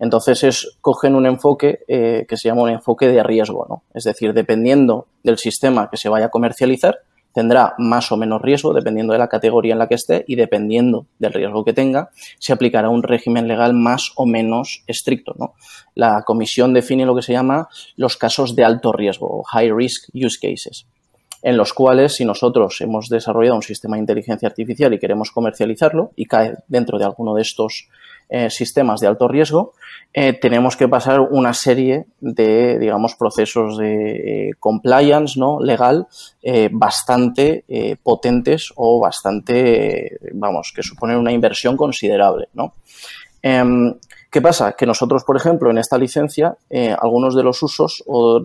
Entonces 0.00 0.42
es, 0.42 0.76
cogen 0.80 1.14
un 1.14 1.24
enfoque 1.24 1.84
que 1.86 2.36
se 2.36 2.48
llama 2.48 2.62
un 2.62 2.70
enfoque 2.70 3.06
de 3.06 3.22
riesgo, 3.22 3.64
¿no? 3.68 3.84
Es 3.94 4.04
decir, 4.04 4.34
dependiendo 4.34 5.06
del 5.22 5.38
sistema 5.38 5.88
que 5.88 5.96
se 5.96 6.08
vaya 6.08 6.26
a 6.26 6.30
comercializar, 6.30 6.98
tendrá 7.36 7.74
más 7.76 8.10
o 8.12 8.16
menos 8.16 8.40
riesgo 8.40 8.72
dependiendo 8.72 9.12
de 9.12 9.18
la 9.18 9.28
categoría 9.28 9.74
en 9.74 9.78
la 9.78 9.88
que 9.88 9.96
esté 9.96 10.24
y 10.26 10.36
dependiendo 10.36 11.04
del 11.18 11.34
riesgo 11.34 11.66
que 11.66 11.74
tenga, 11.74 12.08
se 12.38 12.54
aplicará 12.54 12.88
un 12.88 13.02
régimen 13.02 13.46
legal 13.46 13.74
más 13.74 14.12
o 14.16 14.24
menos 14.24 14.82
estricto. 14.86 15.34
La 15.94 16.22
comisión 16.22 16.72
define 16.72 17.04
lo 17.04 17.14
que 17.14 17.20
se 17.20 17.34
llama 17.34 17.68
los 17.96 18.16
casos 18.16 18.56
de 18.56 18.64
alto 18.64 18.90
riesgo, 18.90 19.42
high 19.42 19.70
risk 19.70 20.08
use 20.14 20.38
cases 20.40 20.86
en 21.42 21.58
los 21.58 21.74
cuales 21.74 22.14
si 22.14 22.24
nosotros 22.24 22.80
hemos 22.80 23.10
desarrollado 23.10 23.56
un 23.56 23.62
sistema 23.62 23.96
de 23.96 24.00
inteligencia 24.00 24.48
artificial 24.48 24.94
y 24.94 24.98
queremos 24.98 25.30
comercializarlo 25.30 26.12
y 26.16 26.24
cae 26.24 26.56
dentro 26.68 26.98
de 26.98 27.04
alguno 27.04 27.34
de 27.34 27.42
estos 27.42 27.88
eh, 28.28 28.50
sistemas 28.50 29.00
de 29.00 29.06
alto 29.06 29.28
riesgo, 29.28 29.74
eh, 30.12 30.32
tenemos 30.32 30.76
que 30.76 30.88
pasar 30.88 31.20
una 31.20 31.52
serie 31.52 32.06
de, 32.20 32.78
digamos, 32.78 33.14
procesos 33.14 33.78
de 33.78 34.48
eh, 34.48 34.50
compliance 34.58 35.38
¿no? 35.38 35.60
legal 35.60 36.08
bastante 36.72 37.64
potentes 38.02 38.72
o 38.76 39.00
bastante, 39.00 40.18
vamos, 40.32 40.72
que 40.74 40.82
suponen 40.82 41.18
una 41.18 41.32
inversión 41.32 41.76
considerable. 41.76 42.48
¿no? 42.54 42.74
Em, 43.42 43.94
¿Qué 44.30 44.40
pasa? 44.40 44.72
Que 44.72 44.86
nosotros, 44.86 45.24
por 45.24 45.36
ejemplo, 45.36 45.70
en 45.70 45.78
esta 45.78 45.98
licencia, 45.98 46.56
algunos 46.98 47.34
de 47.34 47.42
los 47.42 47.62
usos 47.62 48.02
o 48.06 48.42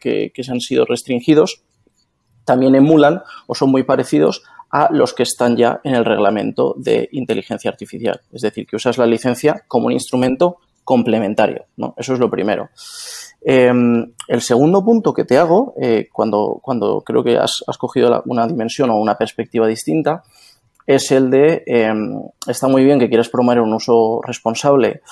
que, 0.00 0.32
que 0.34 0.44
se 0.44 0.52
han 0.52 0.60
sido 0.60 0.84
restringidos 0.84 1.62
también 2.44 2.74
emulan 2.74 3.22
o 3.46 3.54
son 3.54 3.70
muy 3.70 3.84
parecidos 3.84 4.42
a 4.72 4.88
los 4.90 5.12
que 5.12 5.22
están 5.22 5.56
ya 5.56 5.80
en 5.84 5.94
el 5.94 6.04
reglamento 6.04 6.74
de 6.78 7.08
inteligencia 7.12 7.70
artificial. 7.70 8.20
Es 8.32 8.40
decir, 8.40 8.66
que 8.66 8.76
usas 8.76 8.96
la 8.96 9.06
licencia 9.06 9.62
como 9.68 9.86
un 9.86 9.92
instrumento 9.92 10.56
complementario. 10.82 11.66
¿no? 11.76 11.94
Eso 11.96 12.14
es 12.14 12.18
lo 12.18 12.30
primero. 12.30 12.70
Em, 13.42 14.12
el 14.28 14.40
segundo 14.40 14.82
punto 14.82 15.12
que 15.12 15.24
te 15.24 15.36
hago, 15.36 15.74
eh, 15.80 16.08
cuando, 16.10 16.58
cuando 16.62 17.02
creo 17.02 17.22
que 17.22 17.36
has, 17.36 17.62
cogido 17.78 18.22
una 18.26 18.46
dimensión 18.46 18.90
o 18.90 18.96
una 18.96 19.16
perspectiva 19.16 19.66
distinta, 19.66 20.22
es 20.86 21.12
el 21.12 21.30
de, 21.30 21.62
em, 21.66 22.20
está 22.46 22.66
muy 22.66 22.82
bien 22.82 22.98
que 22.98 23.08
quieras 23.08 23.28
promover 23.28 23.60
un 23.60 23.74
uso 23.74 24.20
responsable 24.22 25.02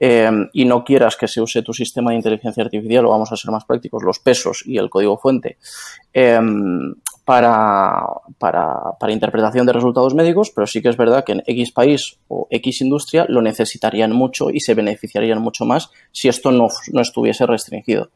em, 0.00 0.48
y 0.52 0.64
no 0.64 0.82
quieras 0.82 1.16
que 1.16 1.28
se 1.28 1.40
use 1.40 1.62
tu 1.62 1.72
sistema 1.72 2.10
de 2.10 2.16
inteligencia 2.16 2.64
artificial, 2.64 3.06
o 3.06 3.10
vamos 3.10 3.30
a 3.30 3.36
ser 3.36 3.52
más 3.52 3.64
prácticos, 3.64 4.02
los 4.02 4.18
pesos 4.18 4.64
y 4.66 4.78
el 4.78 4.90
código 4.90 5.18
fuente, 5.18 5.58
para, 7.30 8.02
para, 8.38 9.12
interpretación 9.12 9.64
de 9.64 9.72
resultados 9.72 10.16
médicos, 10.16 10.50
pero 10.50 10.66
sí 10.66 10.82
que 10.82 10.88
es 10.88 10.96
verdad 10.96 11.22
que 11.24 11.32
en 11.32 11.42
X 11.46 11.70
país 11.70 12.18
o 12.26 12.48
X 12.50 12.80
industria 12.80 13.24
lo 13.28 13.40
necesitarían 13.40 14.10
mucho 14.10 14.50
y 14.50 14.58
se 14.58 14.74
beneficiarían 14.74 15.40
mucho 15.40 15.64
más 15.64 15.90
si 16.10 16.26
esto 16.26 16.50
no, 16.50 16.66
estuviese 17.00 17.46
restringido. 17.46 18.10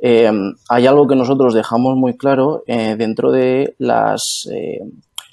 Eh, 0.00 0.32
hay 0.70 0.86
algo 0.86 1.06
que 1.06 1.14
nosotros 1.14 1.52
dejamos 1.52 1.94
muy 1.96 2.16
claro 2.16 2.62
eh, 2.66 2.96
dentro 2.96 3.30
de 3.30 3.74
las, 3.76 4.48
eh, 4.50 4.80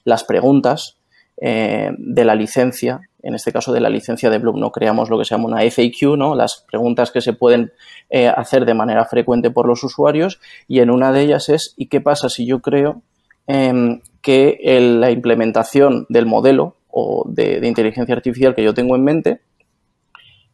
las 0.04 0.26
preguntas 0.26 0.98
de 1.44 2.24
la 2.24 2.36
licencia, 2.36 3.02
en 3.24 3.36
este 3.36 3.52
caso 3.52 3.72
de 3.74 3.82
la 3.82 3.90
licencia 3.90 4.30
de 4.30 4.38
Bloom, 4.38 4.60
no 4.60 4.72
creamos 4.72 5.10
lo 5.10 5.18
que 5.18 5.26
se 5.26 5.36
llama 5.36 5.48
una 5.48 5.62
FAQ, 5.62 6.18
¿no? 6.18 6.36
las 6.36 6.66
preguntas 6.70 7.12
que 7.12 7.22
se 7.22 7.34
pueden 7.34 7.72
hacer 8.36 8.66
de 8.66 8.74
manera 8.74 9.06
frecuente 9.06 9.52
por 9.52 9.68
los 9.68 9.84
usuarios 9.84 10.40
y 10.68 10.80
en 10.80 10.90
una 10.90 11.14
de 11.14 11.22
ellas 11.22 11.48
es 11.50 11.74
¿y 11.78 11.88
qué 11.88 12.02
pasa 12.02 12.28
si 12.28 12.46
yo 12.46 12.60
creo 12.60 13.04
Em, 13.48 14.00
que 14.22 14.60
la 15.00 15.12
implementación 15.12 16.06
del 16.10 16.26
modelo 16.26 16.76
o 16.90 17.26
de, 17.28 17.60
inteligencia 17.68 18.14
artificial 18.14 18.54
que 18.54 18.64
yo 18.64 18.74
tengo 18.74 18.96
en 18.96 19.04
mente 19.04 19.42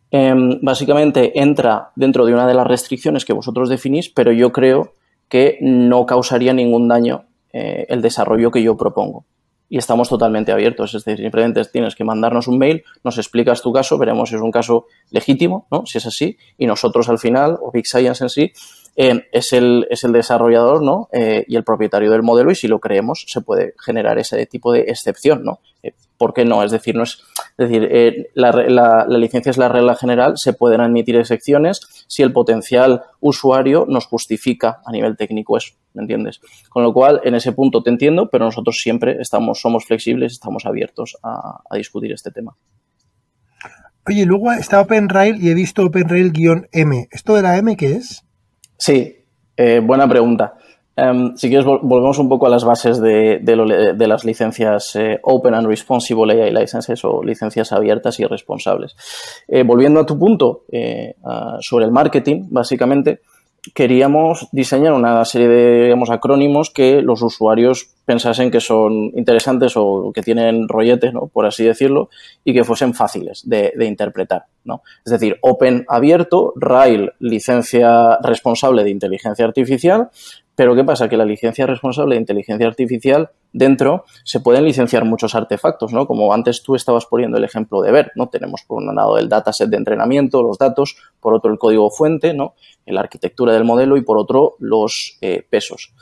em, 0.10 0.60
básicamente 0.62 1.40
entra 1.40 1.92
dentro 1.96 2.26
de 2.26 2.34
una 2.34 2.48
de 2.48 2.54
las 2.54 2.66
restricciones 2.66 3.26
que 3.26 3.34
vosotros 3.34 3.70
definís, 3.70 4.10
pero 4.10 4.32
yo 4.32 4.52
creo 4.54 4.94
que 5.28 5.58
no 5.62 6.06
causaría 6.06 6.54
ningún 6.54 6.88
daño 6.88 7.26
eh, 7.52 7.86
el 7.90 8.02
desarrollo 8.02 8.52
que 8.52 8.64
yo 8.64 8.78
propongo. 8.78 9.26
Y 9.70 9.78
estamos 9.78 10.08
totalmente 10.10 10.52
abiertos, 10.52 10.96
es 10.96 11.04
decir, 11.04 11.24
simplemente 11.24 11.64
tienes 11.66 11.96
que 11.96 12.04
mandarnos 12.04 12.48
un 12.48 12.58
mail, 12.58 12.84
nos 13.04 13.18
explicas 13.18 13.62
tu 13.62 13.74
caso, 13.74 13.98
veremos 13.98 14.30
si 14.30 14.36
es 14.36 14.42
un 14.42 14.52
caso 14.52 14.86
legítimo, 15.12 15.68
¿no? 15.72 15.86
si 15.86 15.98
es 15.98 16.06
así, 16.06 16.38
y 16.58 16.66
nosotros 16.66 17.10
al 17.10 17.20
final, 17.20 17.58
o 17.62 17.72
Big 17.72 17.86
Science 17.86 18.24
en 18.24 18.30
sí, 18.30 18.54
eh, 19.00 19.28
es, 19.32 19.54
el, 19.54 19.86
es 19.92 20.04
el 20.04 20.12
desarrollador 20.12 20.82
¿no? 20.82 21.08
Eh, 21.14 21.46
y 21.48 21.56
el 21.56 21.64
propietario 21.64 22.10
del 22.10 22.24
modelo 22.24 22.50
y 22.50 22.56
si 22.56 22.68
lo 22.68 22.80
creemos 22.80 23.26
se 23.28 23.42
puede 23.42 23.76
generar 23.80 24.18
ese 24.18 24.44
tipo 24.48 24.74
de 24.74 24.86
excepción. 24.88 25.44
¿no? 25.44 25.60
Eh, 25.84 25.94
¿Por 26.18 26.34
qué 26.34 26.46
no? 26.46 26.64
Es 26.64 26.72
decir, 26.72 26.96
no 26.96 27.04
es, 27.04 27.22
es 27.60 27.70
decir 27.70 28.32
la, 28.34 28.52
la, 28.52 29.06
licencia 29.20 29.52
es 29.52 29.58
la 29.60 29.70
regla 29.70 29.96
general, 29.96 30.34
se 30.38 30.54
pueden 30.54 30.82
admitir 30.82 31.16
excepciones 31.16 31.82
si 32.08 32.24
el 32.24 32.34
potencial 32.34 33.04
usuario 33.20 33.86
nos 33.88 34.08
justifica 34.08 34.82
a 34.84 34.92
nivel 34.92 35.16
técnico 35.16 35.58
eso, 35.58 35.76
¿me 35.98 36.04
entiendes? 36.04 36.40
Con 36.70 36.84
lo 36.84 36.94
cual, 36.94 37.20
en 37.26 37.36
ese 37.36 37.52
punto 37.52 37.84
te 37.84 37.90
entiendo, 37.90 38.30
pero 38.32 38.46
nosotros 38.46 38.78
siempre 38.78 39.18
estamos, 39.20 39.60
somos 39.60 39.84
flexibles, 39.84 40.32
estamos 40.32 40.66
abiertos 40.66 41.18
a, 41.22 41.60
a 41.70 41.76
discutir 41.76 42.14
este 42.14 42.32
tema. 42.32 42.56
Oye, 44.10 44.26
luego 44.26 44.54
está 44.54 44.80
OpenRail 44.80 45.44
y 45.44 45.50
he 45.50 45.54
visto 45.54 45.84
OpenRail-M. 45.84 47.10
¿Esto 47.12 47.36
de 47.36 47.42
la 47.42 47.58
M 47.58 47.76
qué 47.76 47.92
es? 47.94 48.24
Sí, 48.78 49.18
eh, 49.58 49.82
buena 49.84 50.08
pregunta. 50.08 50.54
Em, 50.96 51.36
si 51.36 51.50
quieres, 51.50 51.66
volvemos 51.66 52.18
un 52.18 52.30
poco 52.30 52.48
a 52.48 52.50
las 52.50 52.64
bases 52.64 53.02
de, 53.02 53.42
las 53.98 54.24
licencias 54.24 54.96
eh, 54.96 55.20
Open 55.24 55.54
and 55.54 55.68
Responsible 55.68 56.42
AI 56.42 56.52
Licenses 56.52 57.04
o 57.04 57.22
licencias 57.22 57.74
abiertas 57.74 58.18
y 58.22 58.26
responsables. 58.26 58.96
Eh, 59.48 59.64
volviendo 59.64 60.00
a 60.00 60.06
tu 60.06 60.18
punto 60.18 60.64
sobre 61.60 61.86
el 61.86 61.92
marketing, 61.92 62.48
básicamente, 62.50 63.20
queríamos 63.74 64.48
diseñar 64.52 64.94
una 64.94 65.24
serie 65.26 65.48
de 65.48 65.96
acrónimos 66.10 66.70
que 66.70 67.02
los 67.02 67.22
usuarios 67.22 67.90
pensasen 68.06 68.52
que 68.52 68.60
son 68.60 69.12
interesantes 69.16 69.74
o 69.76 70.12
que 70.14 70.22
tienen 70.22 70.68
rollete, 70.68 71.12
¿no? 71.12 71.28
por 71.28 71.46
así 71.46 71.64
decirlo, 71.64 72.10
y 72.44 72.54
que 72.54 72.64
fuesen 72.64 72.94
fáciles 72.94 73.42
de, 73.48 73.74
interpretar. 73.86 74.46
¿no? 74.64 74.82
Es 75.06 75.12
decir, 75.12 75.38
Open 75.42 75.86
abierto, 75.88 76.54
RAIL 76.56 77.12
licencia 77.20 78.18
responsable 78.22 78.84
de 78.84 78.92
inteligencia 78.92 79.46
artificial, 79.46 80.10
pero 80.58 80.76
¿qué 80.76 80.84
pasa? 80.84 81.08
Que 81.08 81.18
la 81.18 81.24
licencia 81.24 81.68
responsable 81.68 82.16
de 82.16 82.22
inteligencia 82.22 82.66
artificial 82.66 83.30
dentro 83.54 84.06
se 84.24 84.40
pueden 84.40 84.66
licenciar 84.66 85.06
muchos 85.06 85.36
artefactos, 85.36 85.94
¿no? 85.94 86.08
Como 86.08 86.34
antes 86.34 86.64
tú 86.64 86.74
estabas 86.74 87.06
poniendo 87.06 87.38
el 87.38 87.44
ejemplo 87.44 87.80
de 87.84 87.92
ver, 87.92 88.12
¿no? 88.16 88.30
Tenemos 88.30 88.64
por 88.66 88.82
un 88.82 88.96
lado 88.96 89.20
el 89.20 89.30
dataset 89.30 89.70
de 89.70 89.78
entrenamiento, 89.78 90.42
los 90.42 90.58
datos, 90.58 90.98
por 91.20 91.36
otro 91.36 91.52
el 91.52 91.60
código 91.60 91.92
fuente, 91.92 92.34
¿no? 92.34 92.56
La 92.88 93.02
arquitectura 93.02 93.54
del 93.54 93.66
modelo 93.66 93.98
y 93.98 94.02
por 94.02 94.18
otro 94.18 94.56
los 94.58 95.20
eh, 95.22 95.46
pesos. 95.48 95.94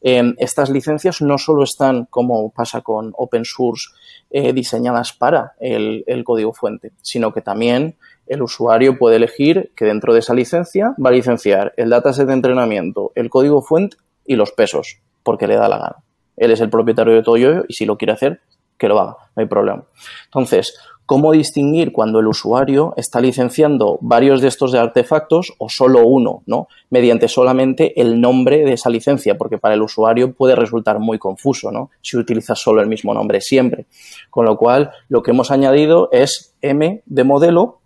Em, 0.00 0.36
estas 0.38 0.70
licencias 0.70 1.20
no 1.20 1.36
solo 1.36 1.64
están, 1.64 2.04
como 2.04 2.50
pasa 2.50 2.82
con 2.82 3.12
open 3.16 3.44
source, 3.44 3.88
eh, 4.30 4.52
diseñadas 4.52 5.12
para 5.12 5.54
el, 5.58 6.04
el 6.06 6.22
código 6.22 6.52
fuente, 6.52 6.92
sino 7.02 7.32
que 7.32 7.40
también 7.40 7.96
el 8.26 8.42
usuario 8.42 8.96
puede 8.96 9.16
elegir 9.16 9.72
que 9.74 9.84
dentro 9.84 10.14
de 10.14 10.20
esa 10.20 10.34
licencia 10.34 10.94
va 11.04 11.10
a 11.10 11.12
licenciar 11.12 11.74
el 11.76 11.90
dataset 11.90 12.26
de 12.26 12.32
entrenamiento, 12.32 13.10
el 13.16 13.28
código 13.28 13.60
fuente 13.60 13.96
y 14.26 14.36
los 14.36 14.52
pesos, 14.52 14.98
porque 15.22 15.46
le 15.46 15.56
da 15.56 15.68
la 15.68 15.78
gana. 15.78 15.96
Él 16.36 16.50
es 16.50 16.60
el 16.60 16.70
propietario 16.70 17.14
de 17.14 17.22
todo 17.22 17.36
ello 17.36 17.64
y 17.68 17.74
si 17.74 17.86
lo 17.86 17.96
quiere 17.96 18.12
hacer, 18.12 18.40
que 18.78 18.88
lo 18.88 18.98
haga, 18.98 19.16
no 19.36 19.40
hay 19.40 19.46
problema. 19.46 19.84
Entonces, 20.26 20.76
¿cómo 21.06 21.32
distinguir 21.32 21.92
cuando 21.92 22.18
el 22.18 22.26
usuario 22.26 22.94
está 22.96 23.20
licenciando 23.20 23.98
varios 24.00 24.40
de 24.40 24.48
estos 24.48 24.74
artefactos 24.74 25.52
o 25.58 25.68
solo 25.68 26.06
uno, 26.06 26.42
¿no? 26.46 26.68
Mediante 26.90 27.28
solamente 27.28 28.00
el 28.00 28.20
nombre 28.20 28.64
de 28.64 28.72
esa 28.72 28.90
licencia, 28.90 29.36
porque 29.36 29.58
para 29.58 29.74
el 29.74 29.82
usuario 29.82 30.32
puede 30.32 30.56
resultar 30.56 30.98
muy 30.98 31.18
confuso, 31.18 31.70
¿no? 31.70 31.90
Si 32.00 32.16
utiliza 32.16 32.54
solo 32.54 32.80
el 32.80 32.88
mismo 32.88 33.14
nombre 33.14 33.40
siempre. 33.40 33.86
Con 34.30 34.44
lo 34.44 34.56
cual, 34.56 34.90
lo 35.08 35.22
que 35.22 35.30
hemos 35.30 35.50
añadido 35.50 36.08
es 36.10 36.54
M 36.62 37.02
de 37.04 37.24
modelo, 37.24 37.80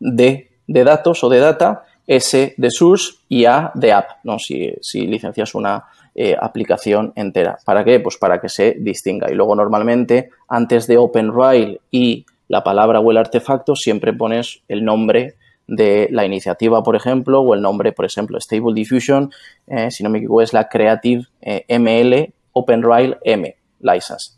D 0.00 0.50
de 0.66 0.84
datos 0.84 1.22
o 1.22 1.28
de 1.28 1.38
data, 1.38 1.84
S 2.06 2.54
de 2.56 2.70
source 2.70 3.14
y 3.28 3.44
A 3.44 3.72
de 3.74 3.92
app, 3.92 4.10
¿no? 4.24 4.38
Si, 4.38 5.06
licencias 5.06 5.54
una 5.54 5.84
eh, 6.14 6.36
aplicación 6.40 7.12
entera. 7.16 7.58
¿Para 7.64 7.84
qué? 7.84 8.00
Pues 8.00 8.16
para 8.16 8.40
que 8.40 8.48
se 8.48 8.76
distinga. 8.78 9.30
Y 9.30 9.34
luego 9.34 9.54
normalmente 9.54 10.30
antes 10.48 10.86
de 10.86 10.98
OpenRail 10.98 11.80
y 11.90 12.24
la 12.48 12.62
palabra 12.62 13.00
o 13.00 13.10
el 13.10 13.16
artefacto 13.16 13.74
siempre 13.74 14.12
pones 14.12 14.62
el 14.68 14.84
nombre 14.84 15.34
de 15.66 16.08
la 16.12 16.24
iniciativa, 16.24 16.82
por 16.82 16.94
ejemplo, 16.94 17.40
o 17.40 17.54
el 17.54 17.60
nombre, 17.60 17.92
por 17.92 18.04
ejemplo, 18.04 18.40
Stable 18.40 18.74
Diffusion, 18.74 19.32
eh, 19.66 19.90
si 19.90 20.04
no 20.04 20.10
me 20.10 20.18
equivoco, 20.18 20.42
es 20.42 20.52
la 20.52 20.68
Creative 20.68 21.24
eh, 21.42 21.64
ML 21.68 22.32
OpenRail 22.52 23.16
M 23.24 23.56
License. 23.80 24.36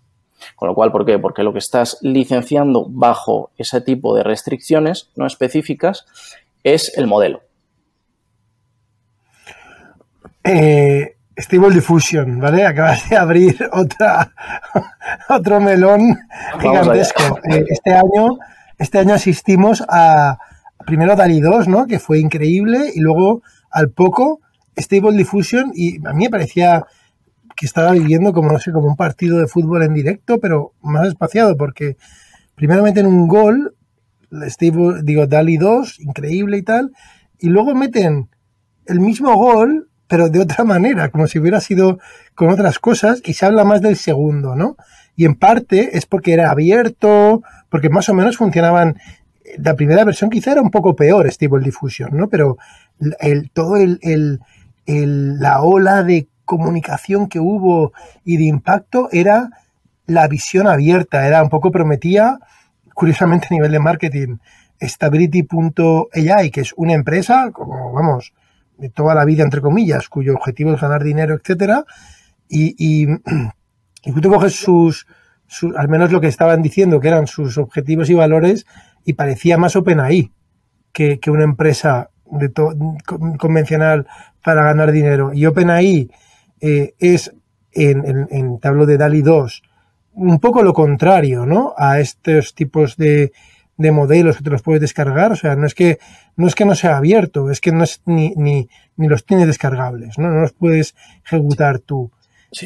Con 0.57 0.69
lo 0.69 0.75
cual, 0.75 0.91
¿por 0.91 1.05
qué? 1.05 1.19
Porque 1.19 1.43
lo 1.43 1.53
que 1.53 1.59
estás 1.59 1.99
licenciando 2.01 2.87
bajo 2.89 3.51
ese 3.59 3.81
tipo 3.81 4.15
de 4.17 4.23
restricciones 4.23 5.11
no 5.17 5.27
específicas 5.27 6.07
es 6.63 6.97
el 6.97 7.07
modelo. 7.07 7.43
Eh, 10.51 11.17
Stable 11.37 11.75
Diffusion, 11.75 12.41
¿vale? 12.41 12.65
Acabas 12.65 13.09
de 13.11 13.17
abrir 13.19 13.69
otra, 13.71 14.33
otro 15.29 15.61
melón 15.61 16.19
gigantesco. 16.59 17.39
Eh, 17.45 17.65
este 17.69 17.93
año, 17.93 18.39
este 18.79 18.99
año 18.99 19.15
asistimos 19.15 19.85
a 19.89 20.39
primero 20.87 21.15
DALI 21.17 21.41
2, 21.41 21.69
¿no? 21.69 21.87
Que 21.87 21.99
fue 21.99 22.19
increíble, 22.21 22.91
y 22.95 23.01
luego 23.01 23.43
al 23.71 23.91
poco 23.91 24.41
Stable 24.77 25.19
Diffusion, 25.19 25.73
y 25.75 25.97
a 26.07 26.15
mí 26.15 26.25
me 26.25 26.31
parecía 26.31 26.87
que 27.55 27.67
estaba 27.67 27.93
viviendo 27.93 28.33
como, 28.33 28.51
no 28.51 28.59
sé, 28.59 28.73
como 28.73 28.87
un 28.87 28.97
partido 28.97 29.39
de 29.39 29.49
fútbol 29.49 29.83
en 29.83 29.93
directo, 29.93 30.39
pero 30.41 30.73
más 30.81 31.09
espaciado, 31.09 31.59
porque 31.59 31.99
primero 32.55 32.83
meten 32.83 33.05
un 33.07 33.29
gol, 33.29 33.75
Stable, 34.33 35.03
digo, 35.03 35.27
DALI 35.27 35.59
2, 35.59 36.01
increíble 36.01 36.57
y 36.57 36.63
tal, 36.63 36.93
y 37.39 37.49
luego 37.49 37.75
meten 37.75 38.31
el 38.87 39.01
mismo 39.01 39.35
gol 39.37 39.89
pero 40.09 40.31
de 40.31 40.41
otra 40.41 40.65
manera, 40.65 41.11
como 41.11 41.27
si 41.27 41.39
hubiera 41.39 41.61
sido 41.61 41.99
con 42.35 42.49
otras 42.49 42.79
cosas, 42.79 43.21
y 43.25 43.35
se 43.35 43.47
habla 43.47 43.65
más 43.65 43.83
del 43.83 43.97
segundo, 43.97 44.57
¿no? 44.57 44.77
Y 45.15 45.25
en 45.27 45.35
parte 45.35 45.97
es 45.97 46.07
porque 46.07 46.33
era 46.33 46.51
abierto, 46.51 47.43
porque 47.69 47.91
más 47.91 48.09
o 48.09 48.15
menos 48.15 48.37
funcionaban. 48.37 48.97
La 49.59 49.75
primera 49.75 50.05
versión 50.05 50.31
quizá 50.31 50.53
era 50.53 50.63
un 50.63 50.71
poco 50.71 50.95
peor, 50.95 51.31
Stable 51.31 51.65
Diffusion, 51.65 52.11
¿no? 52.13 52.29
Pero 52.29 52.59
todo 53.53 53.77
el, 53.77 54.41
la 54.87 55.63
ola 55.63 56.03
de 56.03 56.29
comunicación 56.45 57.29
que 57.29 57.41
hubo 57.41 57.93
y 58.25 58.37
de 58.37 58.45
impacto 58.45 59.09
era 59.13 59.51
la 60.07 60.27
visión 60.29 60.67
abierta, 60.67 61.27
era 61.27 61.43
un 61.43 61.51
poco 61.51 61.71
prometía, 61.71 62.39
curiosamente 62.95 63.49
a 63.51 63.55
nivel 63.55 63.73
de 63.73 63.79
marketing, 63.79 64.37
Stability.ai, 64.81 66.51
que 66.51 66.61
es 66.61 66.73
una 66.77 66.95
empresa, 66.95 67.51
como 67.53 67.93
vamos, 67.93 68.33
toda 68.95 69.15
la 69.15 69.25
vida, 69.25 69.43
entre 69.43 69.61
comillas, 69.61 70.09
cuyo 70.09 70.35
objetivo 70.35 70.73
es 70.73 70.81
ganar 70.81 71.03
dinero, 71.03 71.35
etcétera, 71.35 71.85
y, 72.49 72.75
y, 72.79 73.09
y 74.05 74.13
tú 74.21 74.31
coges 74.31 74.55
sus, 74.55 75.07
al 75.77 75.89
menos 75.89 76.13
lo 76.13 76.21
que 76.21 76.29
estaban 76.29 76.63
diciendo, 76.63 77.01
que 77.01 77.09
eran 77.09 77.27
sus 77.27 77.59
objetivos 77.59 78.11
y 78.11 78.15
valores, 78.15 78.67
y 79.05 79.15
parecía 79.15 79.59
más 79.59 79.77
OpenAI 79.77 80.33
que, 80.93 81.19
que 81.19 81.31
una 81.31 81.45
empresa 81.45 82.11
convencional 83.39 84.07
para 84.45 84.63
ganar 84.65 84.93
dinero. 84.93 85.33
Y 85.33 85.47
OpenAI 85.47 86.11
eh, 86.61 86.95
es, 86.99 87.35
en, 87.73 88.05
en, 88.05 88.29
en 88.31 88.61
tablo 88.61 88.87
de 88.87 88.99
DALI 88.99 89.23
2, 89.23 89.63
un 90.13 90.41
poco 90.41 90.63
lo 90.63 90.73
contrario, 90.73 91.47
¿no? 91.47 91.75
A 91.77 92.01
estos 92.01 92.55
tipos 92.55 92.97
de, 92.97 93.33
de 93.79 93.93
modelos 93.93 94.37
que 94.37 94.45
te 94.45 94.51
los 94.51 94.63
puedes 94.63 94.83
descargar. 94.83 95.33
O 95.33 95.37
sea, 95.37 95.57
no 95.57 95.67
es 95.67 95.75
que 95.75 95.99
no, 96.37 96.47
es 96.47 96.55
que 96.55 96.67
no 96.67 96.75
sea 96.75 96.99
abierto, 96.99 97.51
es 97.51 97.61
que 97.61 97.73
no 97.73 97.85
es 97.85 98.03
ni, 98.05 98.35
ni, 98.37 98.69
ni 98.97 99.09
los 99.09 99.25
tienes 99.25 99.47
descargables, 99.47 100.19
¿no? 100.19 100.29
No 100.29 100.41
los 100.41 100.53
puedes 100.53 100.95
ejecutar 101.25 101.79
tú. 101.79 102.11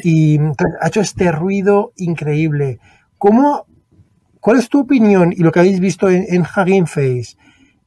Y 0.03 0.39
ha 0.81 0.87
hecho 0.87 1.01
este 1.01 1.31
ruido 1.31 1.93
increíble. 1.95 2.79
¿Cómo, 3.17 3.65
¿Cuál 4.39 4.59
es 4.59 4.67
tu 4.67 4.81
opinión 4.81 5.31
y 5.31 5.43
lo 5.43 5.51
que 5.51 5.59
habéis 5.59 5.79
visto 5.79 6.09
en, 6.09 6.25
en 6.27 6.41
Hugging 6.41 6.87
Face? 6.87 7.37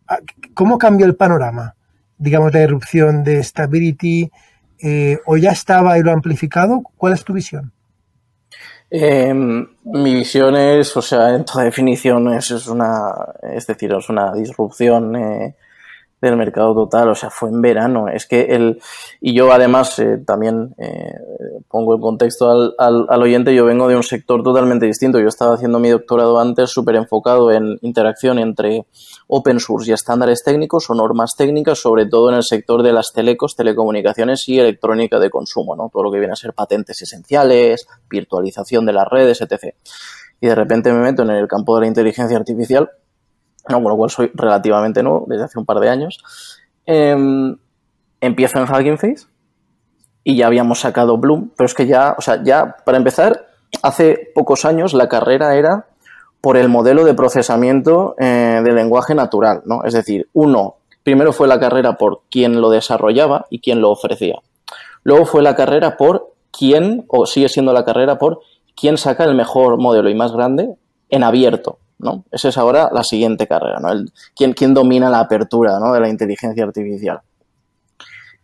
Ah, 0.08 0.18
¿Cómo 0.54 0.78
cambió 0.78 1.04
el 1.06 1.16
panorama? 1.16 1.74
Digamos, 2.18 2.52
la 2.54 2.60
erupción 2.60 3.24
de 3.24 3.42
Stability, 3.42 4.30
eh, 4.78 5.18
o 5.26 5.36
ya 5.36 5.50
estaba 5.50 5.98
y 5.98 6.02
lo 6.02 6.10
ha 6.10 6.14
amplificado. 6.14 6.82
¿Cuál 6.96 7.14
es 7.14 7.24
tu 7.24 7.32
visión? 7.32 7.72
Eh, 8.90 9.34
mi 9.34 10.14
visión 10.14 10.56
es, 10.56 10.96
o 10.96 11.02
sea, 11.02 11.34
en 11.34 11.44
toda 11.44 11.64
definición 11.64 12.32
es, 12.32 12.50
una, 12.68 13.12
es 13.42 13.66
decir, 13.66 13.92
es 13.92 14.08
una 14.08 14.32
disrupción 14.32 15.16
eh, 15.16 15.56
del 16.20 16.36
mercado 16.36 16.74
total, 16.74 17.10
o 17.10 17.14
sea, 17.14 17.30
fue 17.30 17.50
en 17.50 17.60
verano. 17.60 18.08
Es 18.08 18.26
que 18.26 18.42
el, 18.54 18.80
y 19.20 19.34
yo 19.34 19.52
además 19.52 19.98
eh, 19.98 20.18
también 20.24 20.74
eh, 20.78 21.12
pongo 21.68 21.94
el 21.94 22.00
contexto 22.00 22.50
al, 22.50 22.74
al, 22.78 23.06
al, 23.08 23.22
oyente, 23.22 23.54
yo 23.54 23.64
vengo 23.64 23.88
de 23.88 23.96
un 23.96 24.02
sector 24.02 24.42
totalmente 24.42 24.86
distinto. 24.86 25.20
Yo 25.20 25.28
estaba 25.28 25.54
haciendo 25.54 25.78
mi 25.78 25.90
doctorado 25.90 26.38
antes 26.40 26.70
súper 26.70 26.96
enfocado 26.96 27.50
en 27.50 27.78
interacción 27.82 28.38
entre 28.38 28.86
open 29.28 29.58
source 29.58 29.90
y 29.90 29.92
estándares 29.92 30.44
técnicos 30.44 30.88
o 30.88 30.94
normas 30.94 31.34
técnicas, 31.36 31.78
sobre 31.78 32.06
todo 32.06 32.30
en 32.30 32.36
el 32.36 32.44
sector 32.44 32.82
de 32.82 32.92
las 32.92 33.12
telecos, 33.12 33.56
telecomunicaciones 33.56 34.48
y 34.48 34.58
electrónica 34.58 35.18
de 35.18 35.30
consumo, 35.30 35.74
¿no? 35.74 35.88
Todo 35.92 36.04
lo 36.04 36.12
que 36.12 36.18
viene 36.18 36.32
a 36.32 36.36
ser 36.36 36.52
patentes 36.52 37.02
esenciales, 37.02 37.86
virtualización 38.08 38.86
de 38.86 38.92
las 38.92 39.08
redes, 39.08 39.40
etc. 39.40 39.74
Y 40.40 40.46
de 40.46 40.54
repente 40.54 40.92
me 40.92 41.00
meto 41.00 41.22
en 41.22 41.30
el 41.30 41.48
campo 41.48 41.74
de 41.74 41.82
la 41.82 41.86
inteligencia 41.88 42.36
artificial 42.36 42.90
con 43.66 43.82
lo 43.82 43.96
cual 43.96 44.10
soy 44.10 44.30
relativamente 44.34 45.02
nuevo, 45.02 45.24
desde 45.28 45.44
hace 45.44 45.58
un 45.58 45.66
par 45.66 45.80
de 45.80 45.88
años. 45.88 46.18
Eh, 46.86 47.16
empiezo 48.20 48.58
en 48.58 48.64
Hugging 48.64 48.98
Face 48.98 49.26
y 50.22 50.36
ya 50.36 50.46
habíamos 50.46 50.80
sacado 50.80 51.18
Bloom, 51.18 51.50
pero 51.56 51.66
es 51.66 51.74
que 51.74 51.86
ya, 51.86 52.14
o 52.16 52.22
sea, 52.22 52.42
ya 52.42 52.76
para 52.84 52.98
empezar, 52.98 53.46
hace 53.82 54.30
pocos 54.34 54.64
años 54.64 54.94
la 54.94 55.08
carrera 55.08 55.56
era 55.56 55.86
por 56.46 56.56
el 56.56 56.68
modelo 56.68 57.04
de 57.04 57.12
procesamiento 57.12 58.14
eh, 58.20 58.62
lenguaje 58.64 59.16
natural, 59.16 59.62
¿no? 59.64 59.82
Es 59.82 59.94
decir, 59.94 60.28
uno, 60.32 60.76
primero 61.02 61.32
fue 61.32 61.48
la 61.48 61.58
carrera 61.58 61.96
por 61.96 62.20
quién 62.30 62.60
lo 62.60 62.70
desarrollaba 62.70 63.46
y 63.50 63.58
quién 63.58 63.80
lo 63.80 63.90
ofrecía. 63.90 64.36
Luego 65.02 65.26
fue 65.26 65.42
la 65.42 65.56
carrera 65.56 65.96
por 65.96 66.34
quién, 66.56 67.04
o 67.08 67.26
sigue 67.26 67.48
siendo 67.48 67.72
la 67.72 67.84
carrera 67.84 68.16
por 68.16 68.42
quién 68.76 68.96
saca 68.96 69.24
el 69.24 69.34
mejor 69.34 69.76
modelo 69.78 70.08
y 70.08 70.14
más 70.14 70.30
grande 70.30 70.76
en 71.10 71.24
abierto, 71.24 71.80
¿no? 71.98 72.22
Esa 72.30 72.50
es 72.50 72.58
ahora 72.58 72.90
la 72.92 73.02
siguiente 73.02 73.48
carrera, 73.48 73.80
¿no? 73.80 73.90
El, 73.90 74.12
¿quién, 74.36 74.52
¿quién, 74.52 74.72
domina 74.72 75.10
la 75.10 75.18
apertura 75.18 75.80
¿no? 75.80 75.92
de 75.92 75.98
la 75.98 76.08
inteligencia 76.08 76.62
artificial? 76.62 77.22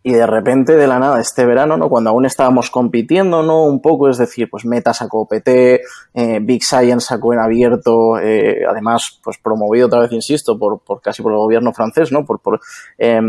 Y 0.04 0.12
de 0.12 0.26
repente, 0.26 0.74
de 0.76 0.88
la 0.88 0.98
nada, 0.98 1.20
este 1.20 1.46
verano, 1.46 1.76
¿no? 1.76 1.88
Cuando 1.88 2.10
aún 2.10 2.26
estábamos 2.26 2.70
compitiendo, 2.70 3.44
¿no? 3.44 3.64
Un 3.64 3.80
poco, 3.80 4.08
es 4.08 4.18
decir, 4.18 4.50
pues 4.50 4.64
Meta 4.64 4.92
sacó 4.92 5.28
PT, 5.28 5.80
eh, 6.14 6.40
Big 6.42 6.64
Science 6.64 7.06
sacó 7.06 7.32
en 7.32 7.38
abierto, 7.38 8.18
eh, 8.18 8.64
además, 8.68 9.20
pues 9.22 9.38
promovido 9.38 9.86
otra 9.86 10.00
vez, 10.00 10.10
insisto, 10.10 10.58
por, 10.58 10.80
por 10.80 11.00
casi 11.00 11.22
por 11.22 11.30
el 11.30 11.38
gobierno 11.38 11.72
francés, 11.72 12.10
¿no? 12.10 12.24
Por, 12.24 12.40
por, 12.40 12.60
eh, 12.98 13.20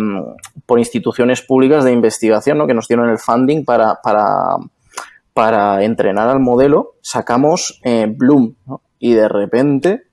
por 0.66 0.80
instituciones 0.80 1.44
públicas 1.44 1.84
de 1.84 1.92
investigación, 1.92 2.58
¿no? 2.58 2.66
Que 2.66 2.74
nos 2.74 2.88
dieron 2.88 3.08
el 3.10 3.20
funding 3.20 3.66
para, 3.66 4.00
para, 4.02 4.58
para 5.36 5.84
entrenar 5.84 6.28
al 6.28 6.40
modelo, 6.40 6.96
sacamos 7.02 7.80
eh, 7.84 8.08
Bloom, 8.10 8.56
¿no? 8.66 8.82
Y 8.98 9.14
de 9.14 9.28
repente, 9.28 10.04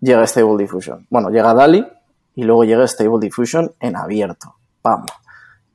llega 0.00 0.24
Stable 0.26 0.56
Diffusion. 0.58 1.06
Bueno, 1.10 1.30
llega 1.30 1.52
DALI 1.52 1.84
y 2.36 2.44
luego 2.44 2.62
llega 2.62 2.86
Stable 2.86 3.18
Diffusion 3.20 3.72
en 3.80 3.96
abierto. 3.96 4.54
Vamos. 4.82 5.10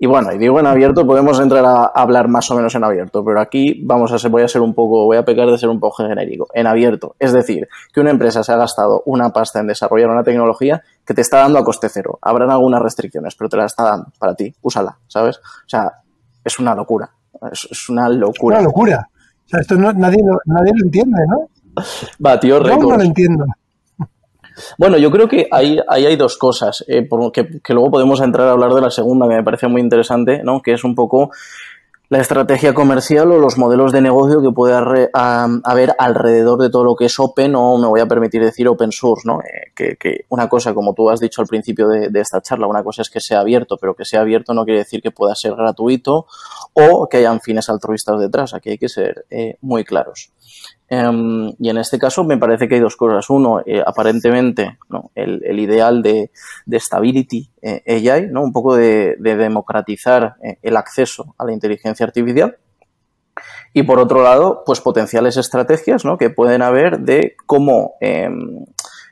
Y 0.01 0.07
bueno, 0.07 0.31
y 0.31 0.37
digo 0.37 0.61
en 0.61 0.65
abierto, 0.65 1.05
podemos 1.05 1.41
entrar 1.41 1.65
a 1.65 1.83
hablar 1.83 2.29
más 2.29 2.49
o 2.49 2.55
menos 2.55 2.73
en 2.73 2.85
abierto, 2.85 3.23
pero 3.23 3.41
aquí 3.41 3.83
vamos 3.83 4.13
a 4.13 4.17
ser, 4.17 4.31
voy 4.31 4.43
a 4.43 4.47
ser 4.47 4.61
un 4.61 4.73
poco, 4.73 5.03
voy 5.03 5.17
a 5.17 5.25
pecar 5.25 5.49
de 5.51 5.57
ser 5.57 5.67
un 5.67 5.81
poco 5.81 5.97
genérico. 5.97 6.47
En 6.53 6.67
abierto, 6.67 7.17
es 7.19 7.33
decir, 7.33 7.67
que 7.93 7.99
una 7.99 8.09
empresa 8.09 8.41
se 8.41 8.53
ha 8.53 8.55
gastado 8.55 9.03
una 9.05 9.31
pasta 9.33 9.59
en 9.59 9.67
desarrollar 9.67 10.09
una 10.09 10.23
tecnología 10.23 10.81
que 11.05 11.13
te 11.13 11.19
está 11.19 11.39
dando 11.39 11.59
a 11.59 11.65
coste 11.65 11.89
cero. 11.89 12.17
Habrán 12.21 12.49
algunas 12.49 12.81
restricciones, 12.81 13.35
pero 13.35 13.49
te 13.49 13.57
la 13.57 13.65
está 13.65 13.83
dando 13.83 14.07
para 14.17 14.35
ti. 14.35 14.55
Úsala, 14.61 14.97
¿sabes? 15.07 15.37
O 15.37 15.67
sea, 15.67 15.91
es 16.45 16.59
una 16.59 16.73
locura. 16.73 17.11
Es, 17.51 17.89
una 17.89 18.07
locura. 18.07 18.59
Una 18.59 18.65
locura. 18.65 19.09
O 19.45 19.49
sea, 19.49 19.59
esto 19.59 19.75
nadie, 19.75 20.23
nadie 20.45 20.71
lo 20.75 20.85
entiende, 20.85 21.25
¿no? 21.27 21.49
Va, 22.25 22.39
tío, 22.39 22.63
Yo 22.63 22.77
no 22.77 22.95
lo 22.95 23.03
entiendo. 23.03 23.45
Bueno, 24.77 24.97
yo 24.97 25.11
creo 25.11 25.27
que 25.27 25.47
ahí, 25.51 25.79
hay 25.87 26.15
dos 26.15 26.37
cosas, 26.37 26.83
eh, 26.87 27.07
que, 27.33 27.73
luego 27.73 27.91
podemos 27.91 28.21
entrar 28.21 28.47
a 28.47 28.51
hablar 28.51 28.73
de 28.73 28.81
la 28.81 28.91
segunda, 28.91 29.27
que 29.27 29.35
me 29.35 29.43
parece 29.43 29.67
muy 29.67 29.81
interesante, 29.81 30.41
¿no? 30.43 30.61
que 30.61 30.73
es 30.73 30.83
un 30.83 30.95
poco 30.95 31.31
la 32.09 32.19
estrategia 32.19 32.73
comercial 32.73 33.31
o 33.31 33.37
los 33.37 33.59
modelos 33.59 33.91
de 33.91 34.01
negocio 34.01 34.41
que 34.41 34.51
puede 34.51 34.73
haber 34.73 35.95
alrededor 35.99 36.59
de 36.59 36.71
todo 36.71 36.83
lo 36.83 36.95
que 36.95 37.05
es 37.05 37.19
open 37.19 37.55
o 37.55 37.77
me 37.77 37.87
voy 37.87 37.99
a 37.99 38.07
permitir 38.07 38.43
decir 38.43 38.67
open 38.67 38.91
source, 38.91 39.27
¿no? 39.27 39.41
Eh, 39.41 39.71
que, 39.75 40.25
una 40.29 40.49
cosa, 40.49 40.73
como 40.73 40.95
tú 40.95 41.09
has 41.11 41.19
dicho 41.19 41.41
al 41.41 41.47
principio 41.47 41.87
de, 41.87 42.09
esta 42.19 42.41
charla, 42.41 42.65
una 42.65 42.83
cosa 42.83 43.03
es 43.03 43.11
que 43.11 43.19
sea 43.19 43.41
abierto, 43.41 43.77
pero 43.79 43.93
que 43.93 44.05
sea 44.05 44.21
abierto 44.21 44.55
no 44.55 44.65
quiere 44.65 44.79
decir 44.79 45.03
que 45.03 45.11
pueda 45.11 45.35
ser 45.35 45.53
gratuito 45.55 46.25
o 46.73 47.07
que 47.07 47.17
hayan 47.17 47.41
fines 47.41 47.69
altruistas 47.69 48.19
detrás. 48.19 48.55
Aquí 48.55 48.71
hay 48.71 48.77
que 48.79 48.89
ser 48.89 49.25
eh, 49.29 49.57
muy 49.61 49.83
claros. 49.83 50.31
Em, 50.91 51.51
y 51.59 51.69
en 51.69 51.77
este 51.77 51.99
caso 51.99 52.23
me 52.23 52.37
parece 52.37 52.67
que 52.67 52.75
hay 52.75 52.81
dos 52.81 52.95
cosas. 52.95 53.29
Uno, 53.29 53.61
eh, 53.65 53.81
aparentemente, 53.85 54.79
el, 55.13 55.59
ideal 55.59 56.01
de, 56.01 56.31
de 56.65 56.79
stability 56.79 57.51
eh, 57.61 58.09
AI, 58.09 58.27
¿no? 58.31 58.41
un 58.41 58.51
poco 58.51 58.75
de, 58.75 59.15
democratizar 59.19 60.35
eh, 60.43 60.57
el 60.63 60.75
acceso 60.77 61.35
a 61.37 61.45
la 61.45 61.53
inteligencia 61.53 62.05
artificial. 62.05 62.57
Y 63.71 63.83
por 63.83 63.99
otro 63.99 64.23
lado, 64.23 64.63
pues 64.65 64.81
potenciales 64.81 65.37
estrategias 65.37 66.03
¿no? 66.03 66.17
que 66.17 66.31
pueden 66.31 66.63
haber 66.63 67.01
de 67.01 67.35
cómo, 67.45 67.93
em, 68.01 68.65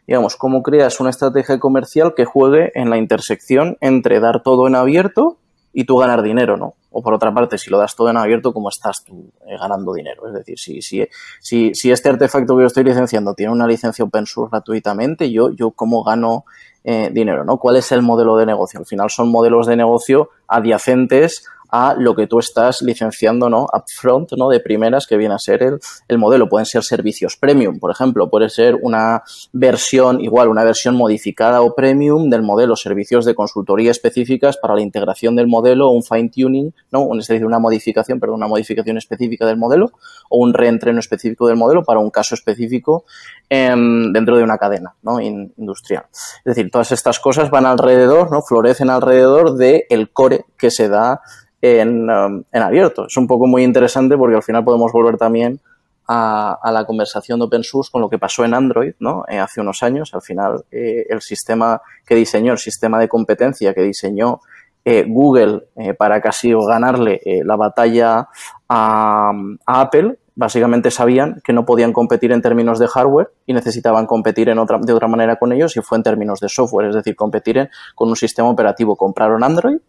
digamos, 0.07 0.36
cómo 0.36 0.63
creas 0.63 0.99
una 0.99 1.11
estrategia 1.11 1.59
comercial 1.59 2.15
que 2.15 2.25
juegue 2.25 2.71
en 2.73 2.89
la 2.89 2.97
intersección 2.97 3.78
entre 3.82 4.19
dar 4.19 4.41
todo 4.41 4.67
en 4.67 4.73
abierto 4.73 5.38
y 5.73 5.86
tú 5.86 5.97
ganar 5.97 6.23
dinero, 6.23 6.57
¿no? 6.57 6.73
O 6.99 7.01
por 7.03 7.13
otra 7.13 7.31
parte, 7.31 7.59
si 7.59 7.69
lo 7.69 7.77
das 7.77 7.95
todo 7.95 8.09
en 8.09 8.17
abierto, 8.17 8.51
¿cómo 8.51 8.69
estás 8.69 9.03
tú 9.05 9.31
eh, 9.45 9.55
ganando 9.55 9.93
dinero? 9.93 10.27
Es 10.27 10.33
decir, 10.33 10.57
si, 10.57 10.81
si, 10.81 11.07
si, 11.39 11.71
si, 11.75 11.91
este 11.91 12.09
artefacto 12.09 12.55
que 12.55 12.63
yo 12.63 12.65
estoy 12.65 12.85
licenciando 12.85 13.35
tiene 13.35 13.51
una 13.51 13.67
licencia 13.67 14.03
open 14.03 14.25
source 14.25 14.49
gratuitamente, 14.51 15.31
yo, 15.31 15.51
yo 15.51 15.69
cómo 15.69 16.03
gano 16.03 16.45
eh, 16.83 17.11
dinero, 17.13 17.45
¿no? 17.45 17.57
¿Cuál 17.57 17.75
es 17.75 17.91
el 17.91 18.01
modelo 18.01 18.35
de 18.35 18.47
negocio? 18.47 18.79
Al 18.79 18.87
final 18.87 19.11
son 19.11 19.29
modelos 19.29 19.67
de 19.67 19.75
negocio 19.75 20.31
adyacentes 20.47 21.45
a 21.70 21.95
lo 21.97 22.15
que 22.15 22.28
tú 22.28 22.39
estás 22.39 22.82
licenciando, 22.82 23.49
¿no? 23.49 23.68
Upfront, 23.74 24.34
¿no? 24.38 24.49
De 24.49 24.59
primeras 24.59 25.07
que 25.07 25.18
viene 25.18 25.36
a 25.36 25.39
ser 25.39 25.63
el, 25.63 25.80
el, 26.07 26.18
modelo. 26.18 26.49
Pueden 26.49 26.65
ser 26.65 26.84
servicios 26.84 27.38
premium, 27.38 27.80
por 27.80 27.91
ejemplo. 27.91 28.30
Puede 28.30 28.49
ser 28.49 28.76
una 28.82 29.24
versión, 29.53 30.22
igual, 30.22 30.47
una 30.47 30.63
versión 30.63 30.95
modificada 30.95 31.61
o 31.61 31.76
premium 31.76 32.30
del 32.30 32.43
modelo. 32.43 32.76
Servicios 32.76 33.26
de 33.26 33.36
consultoría 33.36 33.91
específicas 33.91 34.57
para 34.57 34.76
la 34.76 34.82
integración 34.82 35.36
del 35.36 35.47
modelo, 35.47 35.89
un 35.89 36.03
fine 36.03 36.30
tuning, 36.30 36.74
¿no? 36.91 37.07
Es 37.18 37.28
decir, 37.28 37.45
una 37.45 37.59
modificación, 37.59 38.20
perdón, 38.20 38.38
una 38.38 38.47
modificación 38.47 38.97
específica 38.97 39.45
del 39.45 39.57
modelo 39.57 39.91
o 40.30 40.38
un 40.39 40.53
reentreno 40.53 40.99
específico 40.99 41.47
del 41.47 41.57
modelo 41.57 41.84
para 41.84 41.99
un 41.99 42.09
caso 42.09 42.36
específico 42.36 43.05
em, 43.49 44.11
dentro 44.11 44.38
de 44.38 44.43
una 44.43 44.57
cadena, 44.57 44.95
¿no? 45.01 45.20
industrial. 45.20 46.05
Es 46.11 46.55
decir, 46.55 46.70
todas 46.72 46.91
estas 46.91 47.20
cosas 47.20 47.49
van 47.49 47.65
alrededor, 47.65 48.32
¿no? 48.32 48.41
Florecen 48.41 48.89
alrededor 48.89 49.55
del 49.55 49.84
el 49.89 50.11
core 50.11 50.45
que 50.57 50.72
se 50.72 50.89
da 50.89 51.22
Um, 51.60 52.43
en, 52.51 52.62
abierto. 52.62 53.08
Es 53.08 53.18
un 53.18 53.26
poco 53.26 53.47
muy 53.47 53.64
interesante 53.64 54.16
porque 54.16 54.36
al 54.36 54.43
final 54.43 54.64
podemos 54.64 54.91
volver 54.91 55.18
también 55.18 55.60
a, 56.08 56.60
la 56.72 56.86
conversación 56.86 57.39
de 57.39 57.45
open 57.45 57.64
source 57.64 57.89
con 57.91 58.01
lo 58.01 58.10
que 58.10 58.18
pasó 58.20 58.45
en 58.45 58.53
Android 58.53 58.93
¿no? 58.99 59.26
Eh, 59.28 59.39
hace 59.39 59.62
unos 59.62 59.82
años. 59.82 60.14
Al 60.14 60.22
final, 60.22 60.66
eh, 60.72 61.05
el 61.10 61.22
sistema 61.22 61.82
que 62.05 62.16
diseñó, 62.16 62.53
el 62.53 62.60
sistema 62.60 62.99
de 62.99 63.10
competencia 63.10 63.74
que 63.74 63.82
diseñó 63.82 64.39
eh, 64.86 65.03
Google 65.08 65.64
para 65.97 66.22
casi 66.22 66.53
ganarle 66.53 67.20
la 67.43 67.58
batalla 67.58 68.30
a, 68.70 69.34
Apple, 69.66 70.18
básicamente 70.36 70.91
sabían 70.91 71.41
que 71.43 71.51
no 71.51 71.66
podían 71.66 71.91
competir 71.91 72.32
en 72.32 72.41
términos 72.41 72.80
de 72.80 72.88
hardware 72.88 73.32
y 73.45 73.53
necesitaban 73.53 74.05
competir 74.05 74.47
en 74.47 74.60
otra, 74.60 74.78
de 74.80 74.93
otra 74.93 75.10
manera 75.10 75.36
con 75.38 75.51
ellos 75.51 75.76
y 75.76 75.82
fue 75.82 75.97
en 75.97 76.03
términos 76.03 76.39
de 76.39 76.47
software, 76.47 76.89
es 76.89 76.95
decir, 76.95 77.18
competir 77.18 77.70
con 77.95 78.08
un 78.08 78.16
sistema 78.16 78.47
operativo. 78.47 78.95
Compraron 78.95 79.43
Android 79.43 79.80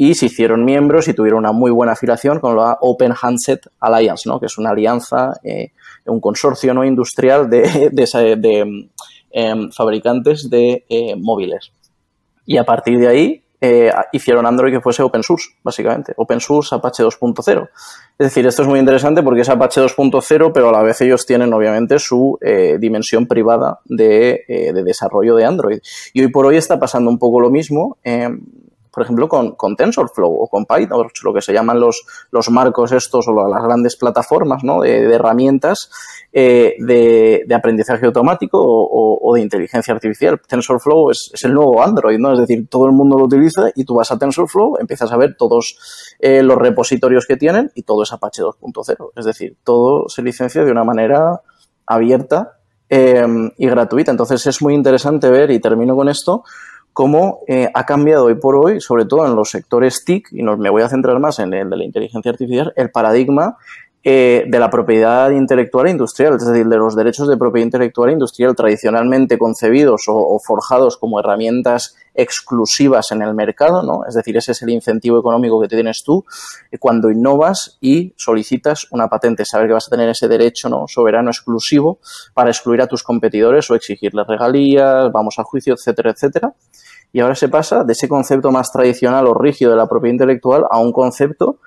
y 0.00 0.14
se 0.14 0.26
hicieron 0.26 0.64
miembros 0.64 1.08
y 1.08 1.12
tuvieron 1.12 1.40
una 1.40 1.52
muy 1.52 1.70
buena 1.70 1.92
afiliación 1.92 2.40
con 2.40 2.56
la 2.56 2.78
Open 2.80 3.12
Handset 3.20 3.66
Alliance, 3.80 4.26
¿no? 4.26 4.40
que 4.40 4.46
es 4.46 4.56
una 4.56 4.70
alianza, 4.70 5.34
eh, 5.44 5.72
un 6.06 6.22
consorcio 6.22 6.72
¿no? 6.72 6.86
industrial 6.86 7.50
de, 7.50 8.88
em, 9.30 9.70
fabricantes 9.70 10.48
de 10.48 10.86
eh, 10.88 11.16
móviles. 11.16 11.72
Y 12.46 12.56
a 12.56 12.64
partir 12.64 12.98
de 12.98 13.08
ahí 13.08 13.44
eh, 13.60 13.92
hicieron 14.12 14.46
Android 14.46 14.72
que 14.72 14.80
fuese 14.80 15.02
open 15.02 15.22
source, 15.22 15.50
básicamente. 15.62 16.14
Open 16.16 16.40
source 16.40 16.74
Apache 16.74 17.04
2.0. 17.04 17.68
Es 18.18 18.26
decir, 18.26 18.46
esto 18.46 18.62
es 18.62 18.68
muy 18.68 18.78
interesante 18.78 19.22
porque 19.22 19.42
es 19.42 19.50
Apache 19.50 19.82
2.0, 19.82 20.50
pero 20.54 20.70
a 20.70 20.72
la 20.72 20.82
vez 20.82 20.98
ellos 21.02 21.26
tienen 21.26 21.52
obviamente 21.52 21.98
su 21.98 22.38
dimensión 22.78 23.26
privada 23.26 23.80
de, 23.84 24.44
de, 24.48 24.82
desarrollo 24.82 25.36
de 25.36 25.44
Android. 25.44 25.80
Y 26.14 26.22
hoy 26.22 26.28
por 26.28 26.46
hoy 26.46 26.56
está 26.56 26.80
pasando 26.80 27.10
un 27.10 27.18
poco 27.18 27.38
lo 27.38 27.50
mismo. 27.50 27.98
Por 28.90 29.04
ejemplo, 29.04 29.28
con, 29.28 29.52
con, 29.52 29.76
TensorFlow 29.76 30.30
o 30.30 30.48
con 30.48 30.66
Python, 30.66 31.08
lo 31.22 31.34
que 31.34 31.40
se 31.40 31.52
llaman 31.52 31.78
los, 31.78 32.04
los 32.30 32.50
marcos 32.50 32.92
estos 32.92 33.28
o 33.28 33.48
las 33.48 33.62
grandes 33.62 33.96
plataformas 33.96 34.64
¿no? 34.64 34.80
de, 34.80 35.04
herramientas 35.14 35.90
eh, 36.32 36.74
de, 36.78 37.44
de, 37.46 37.54
aprendizaje 37.54 38.06
automático 38.06 38.58
o, 38.60 39.34
de 39.34 39.42
inteligencia 39.42 39.94
artificial. 39.94 40.40
TensorFlow 40.46 41.10
es, 41.10 41.30
es, 41.32 41.44
el 41.44 41.54
nuevo 41.54 41.82
Android, 41.82 42.18
¿no? 42.18 42.32
Es 42.32 42.40
decir, 42.40 42.68
todo 42.68 42.86
el 42.86 42.92
mundo 42.92 43.16
lo 43.16 43.24
utiliza 43.24 43.70
y 43.74 43.84
tú 43.84 43.94
vas 43.94 44.10
a 44.10 44.18
TensorFlow, 44.18 44.78
empiezas 44.80 45.12
a 45.12 45.16
ver 45.16 45.36
todos 45.36 46.16
eh, 46.18 46.42
los 46.42 46.56
repositorios 46.58 47.26
que 47.26 47.36
tienen 47.36 47.70
y 47.74 47.82
todo 47.82 48.02
es 48.02 48.12
Apache 48.12 48.42
2.0. 48.42 49.10
Es 49.16 49.24
decir, 49.24 49.56
todo 49.62 50.08
se 50.08 50.22
licencia 50.22 50.64
de 50.64 50.70
una 50.72 50.84
manera 50.84 51.42
abierta 51.86 52.60
eh, 52.88 53.24
y 53.56 53.66
gratuita. 53.66 54.10
Entonces 54.10 54.44
es 54.46 54.60
muy 54.62 54.74
interesante 54.74 55.30
ver, 55.30 55.50
y 55.50 55.60
termino 55.60 55.94
con 55.94 56.08
esto, 56.08 56.44
cómo 56.92 57.40
eh, 57.48 57.70
ha 57.72 57.86
cambiado 57.86 58.26
hoy 58.26 58.34
por 58.34 58.56
hoy, 58.56 58.80
sobre 58.80 59.04
todo 59.04 59.26
en 59.26 59.34
los 59.36 59.50
sectores 59.50 60.04
TIC, 60.04 60.28
y 60.32 60.42
me 60.42 60.70
voy 60.70 60.82
a 60.82 60.88
centrar 60.88 61.18
más 61.20 61.38
en 61.38 61.54
el 61.54 61.70
de 61.70 61.76
la 61.76 61.84
inteligencia 61.84 62.30
artificial, 62.30 62.72
el 62.76 62.90
paradigma 62.90 63.56
eh, 64.02 64.44
de 64.46 64.58
la 64.58 64.70
propiedad 64.70 65.30
intelectual 65.30 65.86
e 65.86 65.90
industrial, 65.90 66.36
es 66.36 66.46
decir, 66.46 66.66
de 66.66 66.76
los 66.78 66.96
derechos 66.96 67.28
de 67.28 67.36
propiedad 67.36 67.66
intelectual 67.66 68.08
e 68.08 68.12
industrial 68.14 68.56
tradicionalmente 68.56 69.36
concebidos 69.36 70.04
o, 70.06 70.38
forjados 70.38 70.96
como 70.96 71.20
herramientas 71.20 71.96
exclusivas 72.14 73.12
en 73.12 73.20
el 73.20 73.34
mercado, 73.34 73.82
¿no? 73.82 74.06
Es 74.08 74.14
decir, 74.14 74.38
ese 74.38 74.52
es 74.52 74.62
el 74.62 74.70
incentivo 74.70 75.20
económico 75.20 75.60
que 75.60 75.68
tienes 75.68 76.02
tú 76.02 76.24
eh, 76.70 76.78
cuando 76.78 77.10
innovas 77.10 77.76
y 77.82 78.14
solicitas 78.16 78.86
una 78.90 79.08
patente, 79.08 79.44
saber 79.44 79.66
que 79.66 79.74
vas 79.74 79.88
a 79.88 79.90
tener 79.90 80.08
ese 80.08 80.28
derecho 80.28 80.70
¿no? 80.70 80.86
soberano 80.88 81.28
exclusivo 81.28 81.98
para 82.32 82.48
excluir 82.48 82.80
a 82.80 82.86
tus 82.86 83.02
competidores 83.02 83.70
o 83.70 83.74
exigirles 83.74 84.26
regalías, 84.26 85.12
vamos 85.12 85.38
a 85.38 85.44
juicio, 85.44 85.74
etcétera, 85.74 86.12
etcétera. 86.12 86.54
Y 87.12 87.20
ahora 87.20 87.34
se 87.34 87.50
pasa 87.50 87.84
de 87.84 87.92
ese 87.92 88.08
concepto 88.08 88.50
más 88.50 88.72
tradicional 88.72 89.26
o 89.26 89.34
rígido 89.34 89.72
de 89.72 89.76
la 89.76 89.88
propiedad 89.88 90.14
intelectual 90.14 90.64
a 90.70 90.78
un 90.78 90.92
concepto 90.92 91.58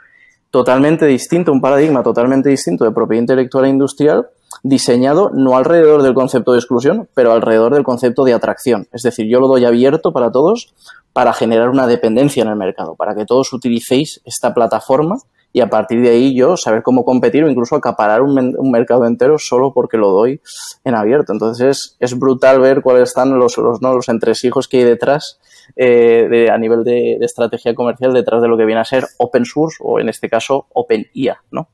totalmente 0.53 1.07
distinto, 1.07 1.51
un 1.51 1.61
paradigma 1.61 2.03
totalmente 2.03 2.47
distinto 2.47 2.85
de 2.85 2.91
propiedad 2.91 3.23
intelectual 3.23 3.65
e 3.65 3.69
industrial, 3.69 4.27
diseñado 4.61 5.31
no 5.33 5.57
alrededor 5.57 6.03
del 6.03 6.13
concepto 6.13 6.51
de 6.51 6.59
exclusión, 6.59 7.09
pero 7.15 7.31
alrededor 7.31 7.73
del 7.73 7.83
concepto 7.83 8.23
de 8.23 8.35
atracción. 8.35 8.87
Es 8.93 9.01
decir, 9.01 9.25
yo 9.27 9.39
lo 9.39 9.47
doy 9.47 9.65
abierto 9.65 10.13
para 10.13 10.31
todos 10.31 10.75
para 11.11 11.33
generar 11.33 11.69
una 11.69 11.87
dependencia 11.87 12.43
en 12.43 12.49
el 12.49 12.55
mercado, 12.55 12.93
para 12.93 13.15
que 13.15 13.25
todos 13.25 13.51
utilicéis 13.51 14.21
esta 14.25 14.53
plataforma 14.53 15.15
y 15.53 15.61
a 15.61 15.71
partir 15.71 16.03
de 16.03 16.11
ahí 16.11 16.35
yo 16.35 16.55
saber 16.55 16.83
cómo 16.83 17.03
competir 17.03 17.43
o 17.43 17.49
incluso 17.49 17.75
acaparar 17.75 18.21
un, 18.21 18.53
mercado 18.71 19.07
entero 19.07 19.39
solo 19.39 19.73
porque 19.73 19.97
lo 19.97 20.11
doy 20.11 20.39
en 20.83 20.93
abierto. 20.93 21.33
Entonces 21.33 21.95
es, 21.99 22.19
brutal 22.19 22.59
ver 22.59 22.83
cuáles 22.83 23.09
están 23.09 23.39
los, 23.39 23.57
los, 23.57 23.81
¿no? 23.81 23.95
los 23.95 24.07
entresijos 24.07 24.67
que 24.67 24.77
hay 24.77 24.83
detrás 24.83 25.39
eh, 25.75 26.27
de, 26.29 26.51
a 26.51 26.57
nivel 26.57 26.83
de, 26.83 27.17
estrategia 27.21 27.73
comercial 27.73 28.13
detrás 28.13 28.41
de 28.41 28.47
lo 28.47 28.57
que 28.57 28.65
viene 28.65 28.81
a 28.81 28.85
ser 28.85 29.05
open 29.17 29.45
source 29.45 29.77
o 29.79 29.99
en 29.99 30.09
este 30.09 30.29
caso 30.29 30.67
open 30.73 31.07
IA, 31.13 31.37
¿no? 31.51 31.69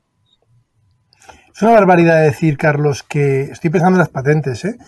Es 1.54 1.62
una 1.62 1.72
barbaridad 1.72 2.22
decir, 2.22 2.56
Carlos, 2.56 3.02
que 3.02 3.42
estoy 3.42 3.70
pensando 3.70 3.96
en 3.96 4.00
las 4.00 4.08
patentes. 4.08 4.64
¿eh? 4.64 4.78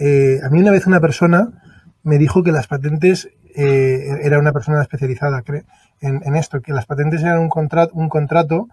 Eh, 0.00 0.40
a 0.42 0.48
mí 0.48 0.60
una 0.60 0.70
vez 0.70 0.86
una 0.86 1.00
persona 1.00 1.60
me 2.02 2.18
dijo 2.18 2.42
que 2.42 2.52
las 2.52 2.66
patentes 2.66 3.28
era 3.56 4.40
una 4.40 4.52
persona 4.52 4.82
especializada, 4.82 5.44
en, 6.00 6.34
esto, 6.34 6.60
que 6.60 6.72
las 6.72 6.86
patentes 6.86 7.22
eran 7.22 7.38
un, 7.38 7.48
contrato, 7.48 7.94
un 7.94 8.08
contrato 8.08 8.68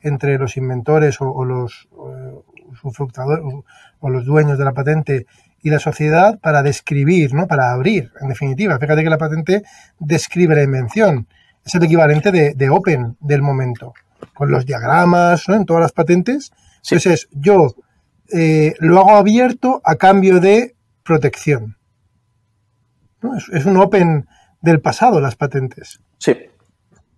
entre 0.00 0.38
los 0.38 0.56
inventores 0.56 1.18
o, 1.20 1.44
los 1.44 1.88
o 1.92 4.10
los 4.10 4.24
dueños 4.24 4.58
de 4.58 4.64
la 4.64 4.72
patente 4.72 5.26
y 5.64 5.70
la 5.70 5.80
sociedad 5.80 6.38
para 6.38 6.62
describir, 6.62 7.34
¿no? 7.34 7.48
para 7.48 7.72
abrir, 7.72 8.12
en 8.20 8.28
definitiva. 8.28 8.78
Fíjate 8.78 9.02
que 9.02 9.10
la 9.10 9.18
patente 9.18 9.64
describe 9.98 10.54
la 10.54 10.62
invención 10.62 11.26
es 11.64 11.74
el 11.74 11.84
equivalente 11.84 12.30
de, 12.30 12.70
Open 12.70 13.16
del 13.20 13.42
momento, 13.42 13.94
con 14.34 14.50
los 14.50 14.66
diagramas, 14.66 15.48
¿no? 15.48 15.54
En 15.54 15.64
todas 15.64 15.80
las 15.80 15.92
patentes. 15.92 16.52
Entonces, 16.82 17.28
yo 17.32 17.74
eh, 18.32 18.74
lo 18.80 19.00
hago 19.00 19.16
abierto 19.16 19.80
a 19.84 19.96
cambio 19.96 20.40
de 20.40 20.74
protección. 21.02 21.76
Es, 23.52 23.64
un 23.64 23.78
Open 23.78 24.26
del 24.60 24.80
pasado 24.80 25.20
las 25.20 25.36
patentes. 25.36 26.00
Sí. 26.18 26.36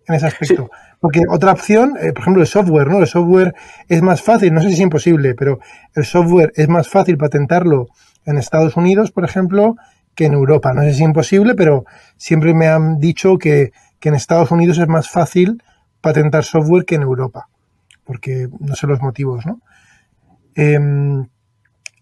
En 0.06 0.14
ese 0.14 0.26
aspecto. 0.26 0.70
Porque 1.00 1.22
otra 1.28 1.50
opción, 1.50 1.96
eh, 2.00 2.12
por 2.12 2.22
ejemplo, 2.22 2.42
el 2.42 2.48
software, 2.48 2.88
¿no? 2.88 2.98
El 2.98 3.08
software 3.08 3.54
es 3.88 4.02
más 4.02 4.22
fácil, 4.22 4.54
no 4.54 4.60
sé 4.60 4.68
si 4.68 4.74
es 4.74 4.80
imposible, 4.80 5.34
pero 5.34 5.58
el 5.94 6.04
software 6.04 6.52
es 6.54 6.68
más 6.68 6.88
fácil 6.88 7.18
patentarlo 7.18 7.88
en 8.26 8.38
Estados 8.38 8.76
Unidos, 8.76 9.12
por 9.12 9.24
ejemplo, 9.24 9.76
que 10.14 10.26
en 10.26 10.34
Europa. 10.34 10.72
No 10.72 10.82
sé 10.82 10.88
si 10.88 10.94
es 10.96 11.00
imposible, 11.00 11.54
pero 11.54 11.84
siempre 12.16 12.54
me 12.54 12.68
han 12.68 12.98
dicho 12.98 13.38
que, 13.38 13.72
en 14.02 14.14
Estados 14.14 14.52
Unidos 14.52 14.78
es 14.78 14.86
más 14.86 15.10
fácil 15.10 15.64
patentar 16.00 16.44
software 16.44 16.84
que 16.84 16.94
en 16.94 17.02
Europa, 17.02 17.48
porque 18.04 18.48
no 18.60 18.76
sé 18.76 18.86
los 18.86 19.02
motivos, 19.02 19.44
¿no? 19.44 19.60
Em, 20.54 21.26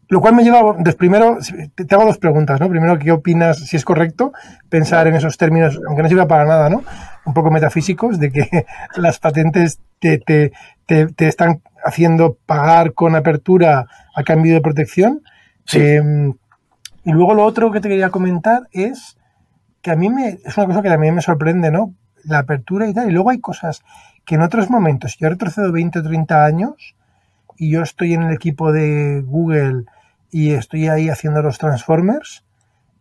lo 0.09 0.21
cual 0.21 0.35
me 0.35 0.45
lleva, 0.45 0.77
primero, 0.99 1.39
te 1.75 1.95
hago 1.95 2.05
dos 2.05 2.19
preguntas, 2.19 2.61
¿no? 2.61 2.69
Primero, 2.69 2.99
¿qué 2.99 3.11
opinas, 3.11 3.59
si 3.59 3.77
es 3.77 3.85
correcto 3.85 4.33
pensar 4.69 5.07
en 5.07 5.15
esos 5.15 5.39
términos, 5.39 5.81
aunque 5.89 6.03
no 6.03 6.09
sirva 6.09 6.29
para 6.29 6.45
nada, 6.45 6.69
¿no? 6.69 6.85
Un 7.25 7.33
poco 7.33 7.51
metafísicos, 7.51 8.21
de 8.21 8.31
que 8.31 8.67
las 8.97 9.19
patentes 9.19 9.81
te, 9.99 10.19
te, 10.19 10.53
te, 10.87 11.27
están 11.27 11.63
haciendo 11.85 12.37
pagar 12.45 12.93
con 12.93 13.17
apertura 13.17 13.87
a 14.15 14.23
cambio 14.25 14.53
de 14.53 14.61
protección. 14.61 15.23
Em, 15.73 16.35
y 17.05 17.13
luego 17.13 17.35
lo 17.35 17.45
otro 17.45 17.71
que 17.71 17.81
te 17.81 17.89
quería 17.89 18.11
comentar 18.11 18.69
es 18.73 19.17
que 19.83 19.91
a 19.91 19.97
mí 19.97 20.09
me, 20.09 20.39
es 20.45 20.57
una 20.57 20.67
cosa 20.67 20.83
que 20.83 20.89
también 20.89 21.15
me 21.15 21.23
sorprende, 21.23 21.71
¿no? 21.71 21.95
La 22.25 22.39
apertura 22.39 22.89
y 22.89 22.95
tal. 22.95 23.09
Y 23.09 23.13
luego 23.13 23.31
hay 23.31 23.41
cosas 23.41 23.83
que 24.25 24.37
en 24.37 24.43
otros 24.43 24.71
momentos, 24.71 25.17
yo 25.19 25.29
retrocedo 25.29 25.71
20 25.73 25.99
o 25.99 26.03
30 26.03 26.45
años 26.45 26.97
y 27.57 27.71
yo 27.71 27.83
estoy 27.83 28.15
en 28.15 28.23
el 28.23 28.35
equipo 28.35 28.73
de 28.73 29.23
Google 29.27 29.85
y 30.31 30.53
estoy 30.53 30.89
ahí 30.89 31.11
haciendo 31.11 31.43
los 31.43 31.59
Transformers, 31.59 32.45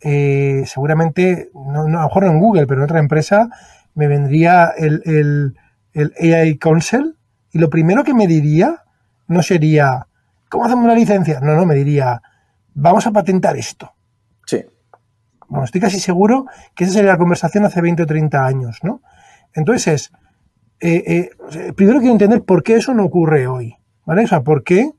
eh, 0.02 0.64
seguramente, 0.68 1.50
no, 1.56 1.84
a 1.84 1.90
lo 1.90 2.02
mejor 2.04 2.26
no 2.26 2.32
en 2.32 2.40
Google, 2.40 2.68
pero 2.68 2.82
en 2.82 2.86
otra 2.86 3.00
empresa, 3.00 3.50
me 3.96 4.08
vendría 4.08 4.72
el, 4.78 5.02
el, 5.06 5.56
el 5.94 6.34
AI 6.34 6.58
Council 6.58 7.16
y 7.52 7.60
lo 7.60 7.70
primero 7.70 8.04
que 8.04 8.14
me 8.14 8.28
diría 8.28 8.84
no 9.28 9.42
sería, 9.42 10.08
¿cómo 10.50 10.66
hacemos 10.66 10.86
la 10.86 10.96
licencia? 10.96 11.40
No, 11.40 11.56
no, 11.56 11.66
me 11.66 11.76
diría, 11.76 12.22
vamos 12.74 13.08
a 13.08 13.12
patentar 13.12 13.58
esto. 13.58 13.92
Sí. 14.46 14.66
Bueno, 15.48 15.66
estoy 15.66 15.82
casi 15.82 16.00
seguro 16.00 16.46
que 16.76 16.84
esa 16.84 16.94
sería 16.94 17.12
la 17.12 17.18
conversación 17.18 17.66
hace 17.66 17.82
20 17.82 18.04
o 18.04 18.06
30 18.06 18.46
años, 18.46 18.80
¿no? 18.84 19.02
Entonces, 19.54 20.12
eh, 20.80 21.30
eh, 21.54 21.74
primero 21.74 22.00
quiero 22.00 22.14
entender 22.14 22.44
por 22.44 22.64
qué 22.64 22.76
eso 22.76 22.94
no 22.94 23.06
ocurre 23.06 23.48
hoy, 23.48 23.76
¿vale? 24.06 24.24
O 24.24 24.28
sea, 24.28 24.42
por 24.42 24.64
qué 24.64 24.92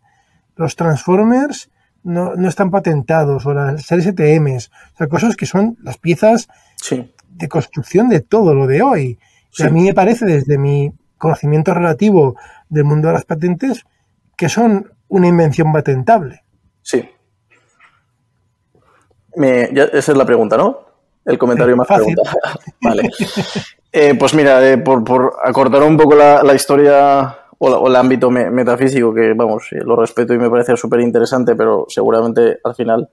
los 0.56 0.76
Transformers 0.76 1.70
no, 2.04 2.34
están 2.48 2.70
patentados 2.70 3.46
o 3.46 3.54
las 3.54 3.90
ETMs, 3.90 4.70
o 4.94 4.96
sea, 4.96 5.08
cosas 5.08 5.36
que 5.36 5.46
son 5.46 5.76
las 5.82 5.98
piezas 5.98 6.48
de 7.28 7.48
construcción 7.48 8.08
de 8.08 8.20
todo 8.20 8.54
lo 8.54 8.66
de 8.66 8.82
hoy. 8.82 9.18
Y 9.56 9.62
a 9.62 9.70
mí 9.70 9.84
me 9.84 9.94
parece, 9.94 10.26
desde 10.26 10.58
mi 10.58 10.92
conocimiento 11.16 11.74
relativo 11.74 12.36
del 12.68 12.84
mundo 12.84 13.08
de 13.08 13.14
las 13.14 13.24
patentes, 13.24 13.84
que 14.36 14.48
son 14.48 14.92
una 15.08 15.28
invención 15.28 15.72
patentable. 15.72 16.44
Sí 16.82 17.08
esa 19.36 20.12
es 20.12 20.16
la 20.16 20.24
pregunta, 20.24 20.56
¿no? 20.56 20.78
El 21.24 21.38
comentario 21.38 21.76
más 21.76 21.88
pregunta. 21.88 22.22
vale. 22.82 23.10
Eh, 23.92 24.14
pues 24.18 24.34
mira, 24.34 24.66
eh, 24.68 24.78
por, 24.78 25.04
por, 25.04 25.36
acortar 25.42 25.82
un 25.82 25.96
poco 25.96 26.14
la, 26.14 26.54
historia 26.54 27.38
o, 27.58 27.88
el 27.88 27.96
ámbito 27.96 28.30
metafísico, 28.30 29.14
que 29.14 29.32
vamos, 29.34 29.68
eh, 29.72 29.80
lo 29.84 29.96
respeto 29.96 30.34
y 30.34 30.38
me 30.38 30.50
parece 30.50 30.76
súper 30.76 31.00
interesante, 31.00 31.54
pero 31.54 31.86
seguramente 31.88 32.58
al 32.62 32.74
final 32.74 33.08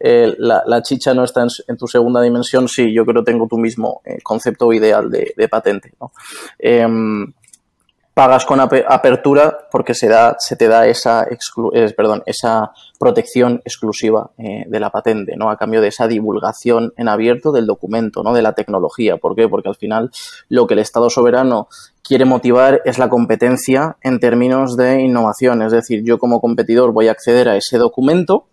la, 0.00 0.82
chicha 0.82 1.14
no 1.14 1.22
está 1.22 1.46
en, 1.68 1.76
tu 1.76 1.86
segunda 1.86 2.20
dimensión, 2.20 2.66
sí, 2.66 2.92
yo 2.92 3.04
creo 3.04 3.22
que 3.22 3.30
tengo 3.30 3.46
tu 3.46 3.56
mismo 3.56 4.02
concepto 4.24 4.72
ideal 4.72 5.08
de, 5.10 5.32
de 5.36 5.48
patente. 5.48 5.92
¿no? 6.00 6.10
Pagas 8.14 8.44
con 8.44 8.60
apertura 8.60 9.68
porque 9.70 9.94
se, 9.94 10.06
da, 10.06 10.36
se 10.38 10.54
te 10.56 10.68
da 10.68 10.86
esa, 10.86 11.26
perdón, 11.96 12.22
esa 12.26 12.72
protección 12.98 13.62
exclusiva 13.64 14.30
eh, 14.36 14.64
de 14.66 14.80
la 14.80 14.90
patente, 14.90 15.34
¿no? 15.36 15.50
A 15.50 15.56
cambio 15.56 15.80
de 15.80 15.88
esa 15.88 16.06
divulgación 16.06 16.92
en 16.98 17.08
abierto 17.08 17.52
del 17.52 17.66
documento, 17.66 18.22
¿no? 18.22 18.34
De 18.34 18.42
la 18.42 18.52
tecnología. 18.52 19.16
¿Por 19.16 19.34
qué? 19.34 19.48
Porque 19.48 19.70
al 19.70 19.76
final 19.76 20.10
lo 20.50 20.66
que 20.66 20.74
el 20.74 20.80
Estado 20.80 21.08
soberano 21.08 21.68
quiere 22.02 22.26
motivar 22.26 22.82
es 22.84 22.98
la 22.98 23.08
competencia 23.08 23.96
en 24.02 24.20
términos 24.20 24.76
de 24.76 25.00
innovación. 25.00 25.62
Es 25.62 25.72
decir, 25.72 26.02
yo 26.04 26.18
como 26.18 26.40
competidor 26.40 26.92
voy 26.92 27.08
a 27.08 27.12
acceder 27.12 27.48
a 27.48 27.56
ese 27.56 27.78
documento, 27.78 28.46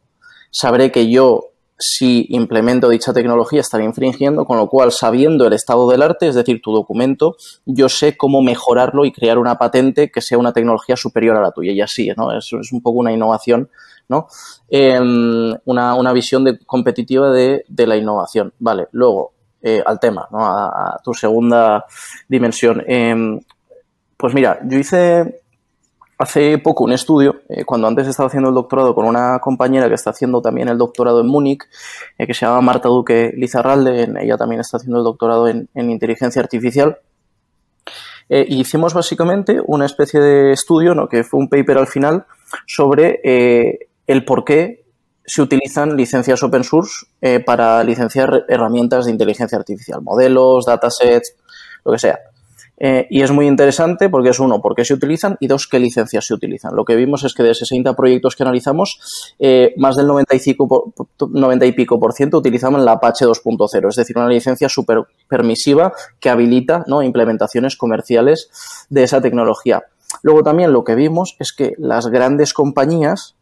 sabré 0.52 0.92
que 0.92 1.10
yo 1.10 1.50
si 1.80 2.26
implemento 2.30 2.90
dicha 2.90 3.14
tecnología 3.14 3.62
estaría 3.62 3.88
infringiendo, 3.88 4.44
con 4.44 4.58
lo 4.58 4.68
cual, 4.68 4.92
sabiendo 4.92 5.48
el 5.48 5.54
estado 5.54 5.90
del 5.90 6.02
arte, 6.02 6.28
es 6.28 6.36
decir, 6.36 6.62
tu 6.62 6.74
documento, 6.74 7.38
yo 7.66 7.88
sé 7.88 8.18
cómo 8.18 8.42
mejorarlo 8.42 9.06
y 9.06 9.14
crear 9.14 9.38
una 9.38 9.58
patente 9.58 10.12
que 10.12 10.22
sea 10.22 10.38
una 10.38 10.52
tecnología 10.52 10.98
superior 10.98 11.38
a 11.38 11.42
la 11.42 11.52
tuya. 11.52 11.72
Y 11.72 11.80
así, 11.80 12.12
¿no? 12.18 12.38
Es, 12.38 12.52
un 12.52 12.82
poco 12.82 13.00
una 13.00 13.14
innovación, 13.14 13.70
¿no? 14.10 14.28
Em, 14.70 15.56
una, 15.64 16.12
visión 16.12 16.44
de, 16.44 16.60
competitiva 16.60 17.32
de, 17.32 17.64
la 17.70 17.96
innovación. 17.96 18.54
Vale, 18.60 18.88
luego, 18.92 19.32
eh, 19.62 19.82
al 19.86 20.02
tema, 20.02 20.28
¿no? 20.32 20.46
A, 20.46 21.00
tu 21.02 21.14
segunda 21.14 21.86
dimensión. 22.28 22.84
Em, 22.88 23.40
pues 24.18 24.34
mira, 24.34 24.60
yo 24.66 24.78
hice 24.78 25.44
hace 26.20 26.58
poco 26.58 26.84
un 26.84 26.92
estudio, 26.92 27.44
eh, 27.48 27.64
cuando 27.64 27.88
antes 27.88 28.06
estaba 28.06 28.28
haciendo 28.28 28.50
el 28.50 28.56
doctorado 28.56 28.94
con 28.94 29.06
una 29.06 29.40
compañera 29.40 29.88
que 29.88 29.96
está 29.96 30.10
haciendo 30.10 30.42
también 30.42 30.68
el 30.68 30.78
doctorado 30.78 31.22
en 31.22 31.28
Múnich, 31.28 31.64
eh, 32.18 32.28
que 32.28 32.34
se 32.34 32.46
llama 32.46 32.60
Marta 32.60 32.90
Duque 32.90 33.32
Lizarralde, 33.36 34.12
ella 34.22 34.38
también 34.38 34.60
está 34.60 34.78
haciendo 34.78 35.00
el 35.00 35.06
doctorado 35.06 35.48
en, 35.48 35.70
inteligencia 35.74 36.42
artificial. 36.42 36.98
Eh, 38.28 38.46
hicimos 38.50 38.94
básicamente 38.94 39.62
una 39.66 39.86
especie 39.86 40.20
de 40.20 40.52
estudio, 40.52 40.94
¿no? 40.94 41.08
que 41.08 41.24
fue 41.24 41.40
un 41.40 41.48
paper 41.48 41.78
al 41.78 41.88
final, 41.88 42.26
sobre 42.68 43.22
el 44.06 44.26
por 44.26 44.44
qué 44.44 44.84
se 45.26 45.42
utilizan 45.42 45.96
licencias 45.96 46.44
open 46.44 46.64
source 46.64 47.06
para 47.46 47.84
licenciar 47.84 48.46
herramientas 48.50 49.06
de 49.06 49.12
inteligencia 49.12 49.58
artificial, 49.58 50.02
modelos, 50.02 50.66
datasets, 50.66 51.36
lo 51.86 51.94
que 51.94 52.00
sea. 52.00 52.20
Eh, 52.80 53.08
y 53.10 53.22
es 53.22 53.32
muy 53.32 53.46
interesante 53.46 54.10
porque 54.10 54.30
es 54.30 54.40
uno, 54.40 54.62
por 54.62 54.74
qué 54.74 54.86
se 54.86 54.94
utilizan 54.94 55.38
y 55.40 55.48
dos, 55.48 55.68
qué 55.68 55.80
licencias 55.80 56.26
se 56.26 56.34
utilizan. 56.34 56.76
Lo 56.76 56.86
que 56.86 56.96
vimos 56.96 57.24
es 57.26 57.34
que 57.34 57.44
de 57.44 57.54
60 57.54 57.94
proyectos 57.96 58.36
que 58.36 58.44
analizamos, 58.44 59.00
eh, 59.38 59.74
más 59.78 59.98
del 59.98 60.08
95 60.08 60.94
90 61.20 61.66
y 61.66 61.72
pico 61.74 62.00
por 62.00 62.14
ciento 62.14 62.38
utilizaban 62.38 62.86
la 62.86 62.94
Apache 62.94 63.26
2.0, 63.26 63.90
es 63.90 63.96
decir, 63.96 64.18
una 64.18 64.30
licencia 64.30 64.70
súper 64.70 65.04
permisiva 65.28 65.94
que 66.20 66.30
habilita 66.30 66.84
¿no? 66.88 67.04
implementaciones 67.04 67.76
comerciales 67.76 68.50
de 68.90 69.04
esa 69.04 69.22
tecnología. 69.22 69.84
Luego 70.24 70.44
también 70.44 70.74
lo 70.74 70.84
que 70.84 70.96
vimos 70.96 71.36
es 71.40 71.54
que 71.54 71.74
las 71.78 72.08
grandes 72.08 72.54
compañías, 72.54 73.36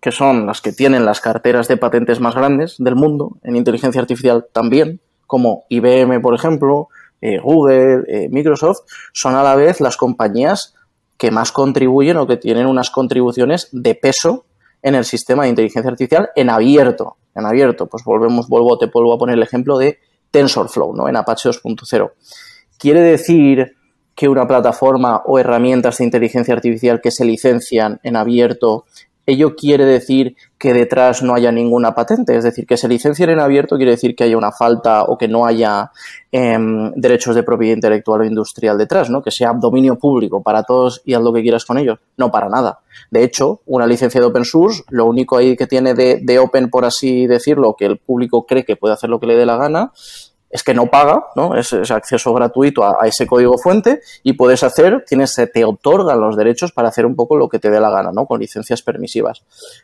que 0.00 0.12
son 0.12 0.46
las 0.46 0.60
que 0.60 0.72
tienen 0.72 1.04
las 1.04 1.20
carteras 1.20 1.68
de 1.68 1.76
patentes 1.76 2.20
más 2.20 2.34
grandes 2.34 2.76
del 2.78 2.96
mundo, 2.96 3.36
en 3.42 3.56
inteligencia 3.56 4.00
artificial 4.00 4.46
también, 4.52 5.00
como 5.26 5.64
IBM, 5.68 6.20
por 6.22 6.34
ejemplo, 6.34 6.88
eh, 7.20 7.38
Google, 7.38 8.04
eh, 8.08 8.28
Microsoft, 8.30 8.80
son 9.12 9.34
a 9.34 9.42
la 9.42 9.56
vez 9.56 9.80
las 9.80 9.96
compañías 9.96 10.74
que 11.16 11.30
más 11.30 11.52
contribuyen 11.52 12.16
o 12.16 12.26
que 12.26 12.36
tienen 12.36 12.66
unas 12.66 12.90
contribuciones 12.90 13.68
de 13.72 13.94
peso 13.94 14.46
en 14.82 14.94
el 14.94 15.04
sistema 15.04 15.42
de 15.42 15.50
inteligencia 15.50 15.90
artificial 15.90 16.30
en 16.36 16.50
abierto. 16.50 17.16
En 17.34 17.44
abierto, 17.44 17.86
pues 17.86 18.04
volvemos, 18.04 18.48
vuelvo, 18.48 18.78
te 18.78 18.86
vuelvo 18.86 19.14
a 19.14 19.18
poner 19.18 19.36
el 19.36 19.42
ejemplo 19.42 19.78
de 19.78 19.98
TensorFlow, 20.30 20.94
¿no? 20.94 21.08
En 21.08 21.16
Apache 21.16 21.48
2.0. 21.48 22.12
Quiere 22.78 23.00
decir 23.00 23.76
que 24.14 24.28
una 24.28 24.46
plataforma 24.46 25.22
o 25.26 25.38
herramientas 25.38 25.98
de 25.98 26.04
inteligencia 26.04 26.54
artificial 26.54 27.00
que 27.00 27.10
se 27.10 27.24
licencian 27.24 28.00
en 28.02 28.16
abierto 28.16 28.84
ello 29.28 29.54
quiere 29.54 29.84
decir 29.84 30.36
que 30.56 30.72
detrás 30.72 31.22
no 31.22 31.34
haya 31.34 31.52
ninguna 31.52 31.94
patente, 31.94 32.34
es 32.34 32.44
decir, 32.44 32.66
que 32.66 32.78
se 32.78 32.88
licencien 32.88 33.28
en 33.28 33.40
abierto 33.40 33.76
quiere 33.76 33.90
decir 33.92 34.16
que 34.16 34.24
haya 34.24 34.38
una 34.38 34.52
falta 34.52 35.04
o 35.04 35.18
que 35.18 35.28
no 35.28 35.44
haya 35.44 35.90
em, 36.32 36.90
derechos 36.94 37.34
de 37.34 37.42
propiedad 37.42 37.76
intelectual 37.76 38.22
o 38.22 38.24
industrial 38.24 38.78
detrás, 38.78 39.10
¿no? 39.10 39.22
Que 39.22 39.30
sea 39.30 39.52
dominio 39.52 39.98
público 39.98 40.42
para 40.42 40.62
todos 40.62 41.02
y 41.04 41.12
haz 41.12 41.22
lo 41.22 41.32
que 41.34 41.42
quieras 41.42 41.66
con 41.66 41.76
ellos. 41.76 41.98
No, 42.16 42.30
para 42.30 42.48
nada. 42.48 42.80
De 43.10 43.22
hecho, 43.22 43.60
una 43.66 43.86
licencia 43.86 44.18
de 44.18 44.26
open 44.26 44.46
source, 44.46 44.82
lo 44.88 45.04
único 45.04 45.36
ahí 45.36 45.56
que 45.56 45.66
tiene 45.66 45.92
de, 45.92 46.20
de 46.22 46.38
open, 46.38 46.70
por 46.70 46.86
así 46.86 47.26
decirlo, 47.26 47.76
que 47.78 47.84
el 47.84 47.98
público 47.98 48.46
cree 48.46 48.64
que 48.64 48.76
puede 48.76 48.94
hacer 48.94 49.10
lo 49.10 49.20
que 49.20 49.26
le 49.26 49.36
dé 49.36 49.44
la 49.44 49.58
gana, 49.58 49.92
es 50.50 50.62
que 50.62 50.74
no 50.74 50.86
paga, 50.86 51.26
¿no? 51.36 51.54
Es, 51.54 51.72
acceso 51.90 52.32
gratuito 52.32 52.84
a, 52.84 53.06
ese 53.06 53.26
código 53.26 53.58
fuente 53.58 54.00
y 54.22 54.32
puedes 54.32 54.62
hacer, 54.62 55.04
tienes, 55.06 55.34
te 55.52 55.64
otorgan 55.64 56.20
los 56.20 56.36
derechos 56.36 56.72
para 56.72 56.88
hacer 56.88 57.06
un 57.06 57.14
poco 57.14 57.36
lo 57.36 57.48
que 57.48 57.58
te 57.58 57.70
dé 57.70 57.80
la 57.80 57.90
gana, 57.90 58.10
¿no? 58.12 58.26
Con 58.26 58.40
licencias 58.40 58.82
permisivas. 58.82 59.42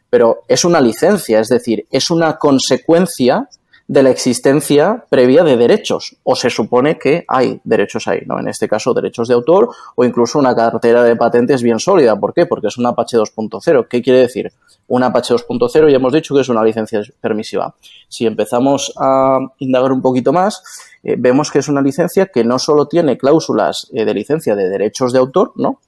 Pero 0.08 0.42
es 0.48 0.64
una 0.64 0.80
licencia, 0.80 1.40
es 1.40 1.48
decir, 1.48 1.86
es 1.90 2.10
una 2.10 2.38
consecuencia 2.38 3.48
de 3.86 4.02
la 4.02 4.10
existencia 4.10 5.04
previa 5.10 5.44
de 5.44 5.56
derechos, 5.56 6.16
o 6.22 6.34
se 6.34 6.48
supone 6.48 6.98
que 6.98 7.24
hay 7.28 7.60
derechos 7.64 8.08
ahí, 8.08 8.22
¿no? 8.26 8.40
En 8.40 8.48
este 8.48 8.66
caso, 8.66 8.94
derechos 8.94 9.28
de 9.28 9.34
autor 9.34 9.68
o 9.94 10.04
incluso 10.04 10.38
una 10.38 10.54
cartera 10.54 11.02
de 11.02 11.16
patentes 11.16 11.62
bien 11.62 11.78
sólida. 11.78 12.18
¿Por 12.18 12.32
qué? 12.32 12.46
Porque 12.46 12.68
es 12.68 12.78
un 12.78 12.86
Apache 12.86 13.18
2.0. 13.18 13.86
¿Qué 13.88 14.02
quiere 14.02 14.20
decir? 14.20 14.52
Un 14.86 15.02
Apache 15.02 15.34
2.0 15.34 15.90
ya 15.90 15.96
hemos 15.96 16.12
dicho 16.12 16.34
que 16.34 16.40
es 16.40 16.48
una 16.48 16.64
licencia 16.64 17.02
permisiva. 17.20 17.74
Si 18.08 18.26
empezamos 18.26 18.92
a 18.98 19.38
indagar 19.58 19.92
un 19.92 20.00
poquito 20.00 20.32
más, 20.32 20.62
eh, 21.02 21.16
vemos 21.18 21.50
que 21.50 21.58
es 21.58 21.68
una 21.68 21.82
licencia 21.82 22.26
que 22.26 22.42
no 22.42 22.58
solo 22.58 22.86
tiene 22.86 23.18
cláusulas 23.18 23.90
eh, 23.92 24.06
de 24.06 24.14
licencia 24.14 24.56
de 24.56 24.68
derechos 24.70 25.12
de 25.12 25.18
autor, 25.18 25.52
¿no? 25.56 25.80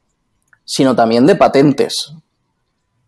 sino 0.65 0.95
también 0.95 1.27
de 1.27 1.37
patentes 1.37 2.13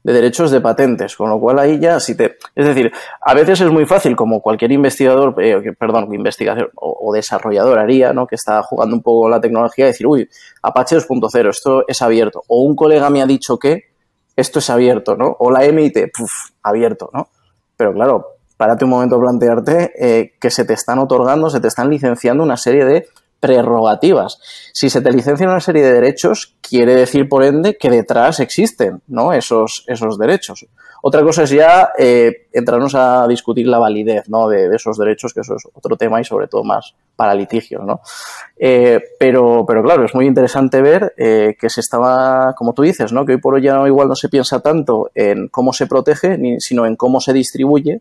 de 0.03 0.13
derechos 0.13 0.51
de 0.51 0.61
patentes, 0.61 1.17
con 1.17 1.29
lo 1.29 1.41
cual 1.41 1.59
ahí 1.59 1.79
ya 1.79 2.01
si 2.01 2.17
te... 2.17 2.37
Es 2.55 2.67
decir, 2.67 2.93
a 3.21 3.35
veces 3.35 3.61
es 3.61 3.71
muy 3.71 3.85
fácil, 3.85 4.17
como 4.17 4.41
cualquier 4.41 4.73
investigador, 4.73 5.35
eh, 5.43 5.73
perdón, 5.79 6.13
investigador 6.15 6.71
o, 6.75 7.13
desarrollador 7.13 7.79
haría, 7.79 8.13
¿no? 8.13 8.27
que 8.27 8.37
está 8.37 8.63
jugando 8.63 8.95
un 8.95 9.03
poco 9.03 9.29
la 9.29 9.41
tecnología, 9.41 9.87
decir, 9.87 10.07
uy, 10.07 10.29
Apache 10.63 10.97
2.0, 10.97 11.51
esto 11.51 11.85
es 11.87 12.03
abierto. 12.03 12.43
O 12.49 12.63
un 12.63 12.77
colega 12.77 13.11
me 13.11 13.23
ha 13.23 13.27
dicho 13.27 13.59
que 13.59 13.85
esto 14.37 14.61
es 14.61 14.71
abierto, 14.71 15.17
¿no? 15.17 15.35
O 15.41 15.51
la 15.51 15.65
MIT, 15.65 16.13
puf, 16.17 16.31
abierto, 16.63 17.11
¿no? 17.13 17.29
Pero 17.77 17.93
claro, 17.93 18.37
párate 18.57 18.85
un 18.85 18.91
momento 18.91 19.17
a 19.17 19.21
plantearte 19.21 19.93
eh, 19.99 20.33
que 20.41 20.51
se 20.51 20.65
te 20.65 20.75
están 20.75 21.01
otorgando, 21.01 21.51
se 21.51 21.61
te 21.61 21.67
están 21.67 21.91
licenciando 21.91 22.45
una 22.45 22.57
serie 22.57 22.85
de 22.85 23.09
prerrogativas. 23.41 24.41
Si 24.73 24.91
se 24.91 25.01
te 25.01 25.13
licencia 25.13 25.47
una 25.47 25.61
serie 25.61 25.85
de 25.85 25.95
derechos, 25.95 26.57
quiere 26.61 26.95
decir, 26.95 27.29
por 27.29 27.45
ende, 27.45 27.77
que 27.77 27.91
detrás 27.91 28.41
existen 28.41 29.03
¿no? 29.07 29.33
esos, 29.33 29.85
esos 29.87 30.19
derechos. 30.19 30.67
Otra 31.01 31.23
cosa 31.23 31.45
es 31.45 31.51
ya 31.51 31.91
eh, 31.97 32.49
entrarnos 32.53 32.95
a 32.97 33.27
discutir 33.29 33.69
la 33.69 33.79
validez 33.79 34.29
¿no? 34.29 34.49
de, 34.49 34.75
esos 34.75 34.99
derechos, 34.99 35.33
que 35.33 35.41
eso 35.41 35.55
es 35.55 35.63
otro 35.73 35.97
tema 35.97 36.21
y 36.21 36.25
sobre 36.25 36.49
todo 36.49 36.65
más 36.65 36.95
para 37.15 37.35
litigios. 37.35 37.85
¿no? 37.85 38.01
Eh, 38.57 39.01
pero, 39.19 39.65
pero 39.67 39.83
claro, 39.83 40.05
es 40.05 40.15
muy 40.15 40.27
interesante 40.27 40.83
ver 40.83 41.15
eh, 41.17 41.57
que 41.59 41.71
se 41.71 41.81
estaba, 41.81 42.55
como 42.57 42.73
tú 42.73 42.83
dices, 42.83 43.13
¿no? 43.13 43.25
que 43.25 43.35
hoy 43.35 43.41
por 43.41 43.55
hoy 43.55 43.63
ya 43.63 43.87
igual 43.87 44.09
no 44.09 44.17
se 44.17 44.29
piensa 44.29 44.61
tanto 44.61 45.11
en 45.15 45.49
cómo 45.49 45.73
se 45.73 45.87
protege, 45.87 46.59
sino 46.59 46.85
en 46.87 46.97
cómo 46.97 47.21
se 47.21 47.33
distribuye 47.33 48.01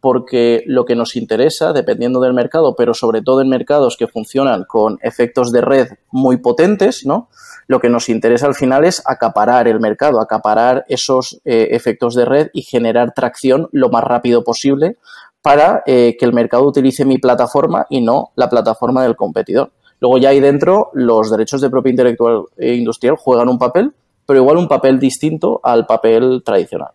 porque 0.00 0.62
lo 0.66 0.84
que 0.84 0.94
nos 0.94 1.16
interesa, 1.16 1.72
dependiendo 1.72 2.20
del 2.20 2.34
mercado, 2.34 2.74
pero 2.76 2.94
sobre 2.94 3.22
todo 3.22 3.40
en 3.40 3.48
mercados 3.48 3.96
que 3.96 4.06
funcionan 4.06 4.64
con 4.64 4.98
efectos 5.02 5.50
de 5.50 5.60
red 5.60 5.88
muy 6.10 6.36
potentes, 6.36 7.04
¿no? 7.04 7.28
Lo 7.66 7.80
que 7.80 7.88
nos 7.88 8.08
interesa 8.08 8.46
al 8.46 8.54
final 8.54 8.84
es 8.84 9.02
acaparar 9.04 9.66
el 9.68 9.80
mercado, 9.80 10.20
acaparar 10.20 10.84
esos 10.88 11.40
eh, 11.44 11.68
efectos 11.72 12.14
de 12.14 12.24
red 12.24 12.48
y 12.52 12.62
generar 12.62 13.12
tracción 13.12 13.68
lo 13.72 13.90
más 13.90 14.04
rápido 14.04 14.44
posible 14.44 14.96
para 15.42 15.82
eh, 15.86 16.16
que 16.18 16.24
el 16.24 16.32
mercado 16.32 16.64
utilice 16.64 17.04
mi 17.04 17.18
plataforma 17.18 17.86
y 17.90 18.00
no 18.00 18.32
la 18.36 18.48
plataforma 18.48 19.02
del 19.02 19.16
competidor. 19.16 19.72
Luego 20.00 20.18
ya 20.18 20.30
ahí 20.30 20.40
dentro 20.40 20.90
los 20.94 21.30
derechos 21.30 21.60
de 21.60 21.70
propiedad 21.70 21.94
intelectual 21.94 22.44
e 22.56 22.74
industrial 22.74 23.16
juegan 23.16 23.48
un 23.48 23.58
papel, 23.58 23.92
pero 24.24 24.40
igual 24.40 24.56
un 24.56 24.68
papel 24.68 24.98
distinto 24.98 25.60
al 25.62 25.86
papel 25.86 26.42
tradicional. 26.44 26.92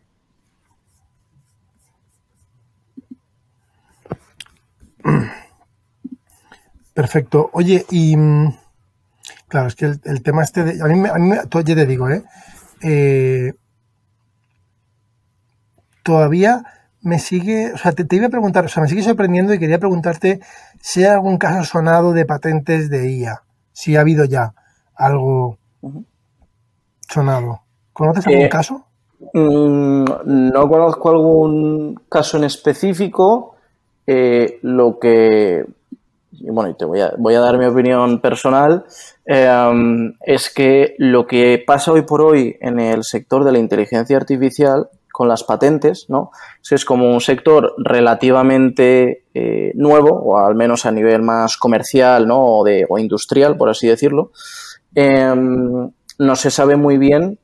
Perfecto. 6.94 7.50
Oye, 7.54 7.86
y 7.90 8.16
mm, 8.16 8.56
claro, 9.48 9.68
es 9.68 9.76
que 9.76 9.86
el, 9.86 10.24
tema 10.24 10.44
este 10.44 10.64
de, 10.64 10.84
a 10.84 10.88
mí, 10.88 11.08
a 11.08 11.16
mí 11.16 11.32
ya 11.32 11.76
te 11.76 11.86
digo, 11.86 12.10
¿eh? 12.10 12.24
¿eh? 12.82 13.54
todavía 16.04 16.66
me 17.02 17.20
sigue, 17.20 17.74
o 17.74 17.78
sea, 17.78 17.92
te, 17.92 18.16
iba 18.16 18.28
a 18.28 18.30
preguntar, 18.30 18.66
o 18.66 18.70
sea, 18.70 18.82
me 18.82 18.90
sigue 18.90 19.04
sorprendiendo 19.04 19.54
y 19.54 19.60
quería 19.60 19.80
preguntarte 19.80 20.40
si 20.80 21.04
hay 21.04 21.12
algún 21.12 21.38
caso 21.38 21.64
sonado 21.64 22.14
de 22.14 22.26
patentes 22.26 22.90
de 22.90 23.12
IA, 23.12 23.44
si 23.72 23.96
ha 23.96 24.02
habido 24.02 24.26
ya 24.26 24.54
algo 24.96 25.58
sonado. 27.10 27.62
¿Conoces 27.92 28.28
algún 28.28 28.44
eh, 28.44 28.50
caso? 28.50 28.86
Mm, 29.34 30.06
no 30.26 30.70
conozco 30.70 31.10
algún 31.10 32.02
caso 32.10 32.38
en 32.38 32.46
específico. 32.46 33.53
Eh, 34.06 34.60
lo 34.62 35.00
que, 35.00 35.66
bueno, 36.42 36.70
y 36.70 36.74
te 36.74 36.86
voy 36.86 37.02
a, 37.02 37.14
voy 37.18 37.36
a 37.36 37.40
dar 37.40 37.58
mi 37.58 37.66
opinión 37.66 38.20
personal, 38.20 38.86
em, 39.26 40.14
es 40.22 40.50
que 40.54 40.96
lo 40.98 41.26
que 41.26 41.64
pasa 41.66 41.92
hoy 41.92 42.02
por 42.02 42.22
hoy 42.22 42.58
en 42.60 42.80
el 42.80 43.04
sector 43.04 43.44
de 43.44 43.52
la 43.52 43.60
inteligencia 43.60 44.18
artificial 44.18 44.90
con 45.14 45.28
las 45.28 45.44
patentes, 45.44 46.10
¿no? 46.10 46.32
Es 46.70 46.86
como 46.86 47.14
un 47.14 47.22
sector 47.22 47.76
relativamente 47.78 49.26
eh, 49.36 49.72
nuevo, 49.76 50.10
o 50.10 50.38
al 50.40 50.56
menos 50.56 50.88
a 50.88 50.92
nivel 50.92 51.22
más 51.22 51.56
comercial, 51.56 52.28
¿no? 52.28 52.44
O, 52.44 52.64
de, 52.64 52.86
o 52.90 52.98
industrial, 52.98 53.56
por 53.56 53.70
así 53.70 53.88
decirlo. 53.88 54.32
Em, 54.96 55.92
no 56.18 56.36
se 56.36 56.50
sabe 56.50 56.76
muy 56.76 56.98
bien 56.98 57.38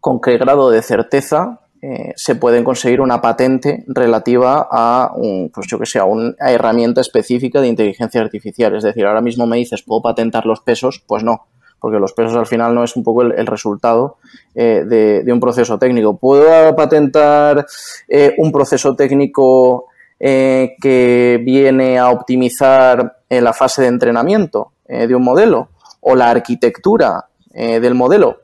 con 0.00 0.20
qué 0.20 0.38
grado 0.38 0.70
de 0.70 0.82
certeza 0.82 1.63
eh, 1.86 2.14
se 2.16 2.36
pueden 2.36 2.64
conseguir 2.64 3.02
una 3.02 3.20
patente 3.20 3.84
relativa 3.88 4.66
a, 4.70 5.12
un, 5.16 5.50
pues 5.52 5.66
yo 5.66 5.78
que 5.78 5.84
sé, 5.84 6.00
una 6.00 6.34
herramienta 6.38 7.02
específica 7.02 7.60
de 7.60 7.68
inteligencia 7.68 8.22
artificial. 8.22 8.74
Es 8.74 8.84
decir, 8.84 9.04
ahora 9.04 9.20
mismo 9.20 9.46
me 9.46 9.58
dices, 9.58 9.82
¿puedo 9.82 10.00
patentar 10.00 10.46
los 10.46 10.60
pesos? 10.60 11.04
Pues 11.06 11.22
no, 11.22 11.46
porque 11.78 11.98
los 11.98 12.14
pesos 12.14 12.36
al 12.36 12.46
final 12.46 12.74
no 12.74 12.84
es 12.84 12.96
un 12.96 13.04
poco 13.04 13.20
el, 13.20 13.46
resultado 13.46 14.16
eh, 14.54 14.82
de, 14.86 15.30
un 15.30 15.40
proceso 15.40 15.78
técnico. 15.78 16.16
¿Puedo 16.16 16.74
patentar 16.74 17.66
eh, 18.08 18.34
un 18.38 18.50
proceso 18.50 18.96
técnico 18.96 19.88
que 20.18 21.38
viene 21.44 21.98
a 21.98 22.08
optimizar 22.08 23.18
la 23.28 23.52
fase 23.52 23.82
de 23.82 23.88
entrenamiento 23.88 24.72
de 24.88 25.14
un 25.14 25.22
modelo 25.22 25.68
o 26.00 26.14
la 26.14 26.30
arquitectura 26.30 27.26
del 27.52 27.94
modelo? 27.94 28.38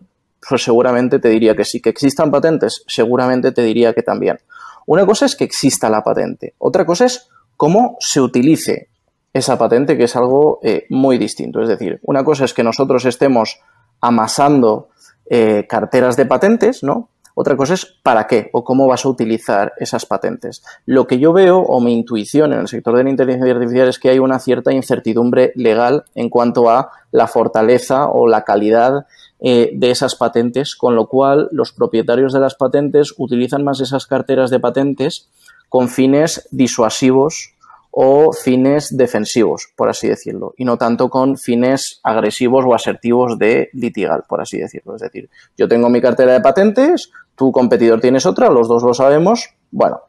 Pues 0.48 0.62
seguramente 0.62 1.18
te 1.18 1.28
diría 1.28 1.54
que 1.54 1.64
sí. 1.64 1.80
Que 1.80 1.90
existan 1.90 2.30
patentes, 2.30 2.84
seguramente 2.86 3.52
te 3.52 3.62
diría 3.62 3.92
que 3.92 4.02
también. 4.02 4.38
Una 4.86 5.06
cosa 5.06 5.26
es 5.26 5.36
que 5.36 5.44
exista 5.44 5.88
la 5.90 6.02
patente, 6.02 6.54
otra 6.58 6.84
cosa 6.84 7.04
es 7.04 7.28
cómo 7.56 7.96
se 8.00 8.20
utilice 8.20 8.88
esa 9.32 9.58
patente, 9.58 9.96
que 9.96 10.04
es 10.04 10.16
algo 10.16 10.58
eh, 10.62 10.86
muy 10.88 11.18
distinto. 11.18 11.60
Es 11.60 11.68
decir, 11.68 12.00
una 12.02 12.24
cosa 12.24 12.44
es 12.44 12.54
que 12.54 12.64
nosotros 12.64 13.04
estemos 13.04 13.60
amasando 14.00 14.88
eh, 15.28 15.66
carteras 15.68 16.16
de 16.16 16.26
patentes, 16.26 16.82
¿no? 16.82 17.10
Otra 17.34 17.56
cosa 17.56 17.74
es 17.74 17.86
para 18.02 18.26
qué 18.26 18.50
o 18.52 18.64
cómo 18.64 18.86
vas 18.86 19.04
a 19.04 19.08
utilizar 19.08 19.72
esas 19.78 20.04
patentes. 20.04 20.62
Lo 20.84 21.06
que 21.06 21.18
yo 21.18 21.32
veo 21.32 21.58
o 21.60 21.80
mi 21.80 21.94
intuición 21.94 22.52
en 22.52 22.60
el 22.60 22.68
sector 22.68 22.96
de 22.96 23.04
la 23.04 23.10
inteligencia 23.10 23.52
artificial 23.54 23.88
es 23.88 23.98
que 23.98 24.10
hay 24.10 24.18
una 24.18 24.40
cierta 24.40 24.72
incertidumbre 24.72 25.52
legal 25.54 26.04
en 26.14 26.28
cuanto 26.28 26.68
a 26.68 26.90
la 27.12 27.28
fortaleza 27.28 28.08
o 28.08 28.26
la 28.26 28.42
calidad 28.42 29.06
eh, 29.42 29.70
de 29.72 29.90
esas 29.90 30.16
patentes, 30.16 30.76
con 30.76 30.94
lo 30.94 31.06
cual 31.06 31.48
los 31.50 31.72
propietarios 31.72 32.32
de 32.32 32.40
las 32.40 32.54
patentes 32.54 33.14
utilizan 33.16 33.64
más 33.64 33.80
esas 33.80 34.06
carteras 34.06 34.50
de 34.50 34.60
patentes 34.60 35.30
con 35.68 35.88
fines 35.88 36.46
disuasivos 36.50 37.54
o 37.90 38.32
fines 38.32 38.96
defensivos, 38.96 39.68
por 39.74 39.88
así 39.88 40.08
decirlo, 40.08 40.54
y 40.56 40.64
no 40.64 40.76
tanto 40.76 41.08
con 41.08 41.36
fines 41.36 42.00
agresivos 42.04 42.64
o 42.66 42.74
asertivos 42.74 43.38
de 43.38 43.70
litigal, 43.72 44.24
por 44.28 44.40
así 44.40 44.58
decirlo. 44.58 44.94
Es 44.96 45.02
decir, 45.02 45.28
yo 45.56 45.66
tengo 45.66 45.88
mi 45.88 46.00
cartera 46.00 46.32
de 46.32 46.40
patentes, 46.40 47.10
tu 47.34 47.50
competidor 47.50 48.00
tienes 48.00 48.26
otra, 48.26 48.50
los 48.50 48.68
dos 48.68 48.82
lo 48.82 48.94
sabemos, 48.94 49.54
bueno, 49.70 50.00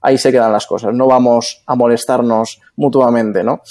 ahí 0.00 0.18
se 0.18 0.30
quedan 0.30 0.52
las 0.52 0.66
cosas, 0.66 0.94
no 0.94 1.06
vamos 1.06 1.62
a 1.66 1.74
molestarnos 1.74 2.60
mutuamente, 2.76 3.42
¿no? 3.42 3.62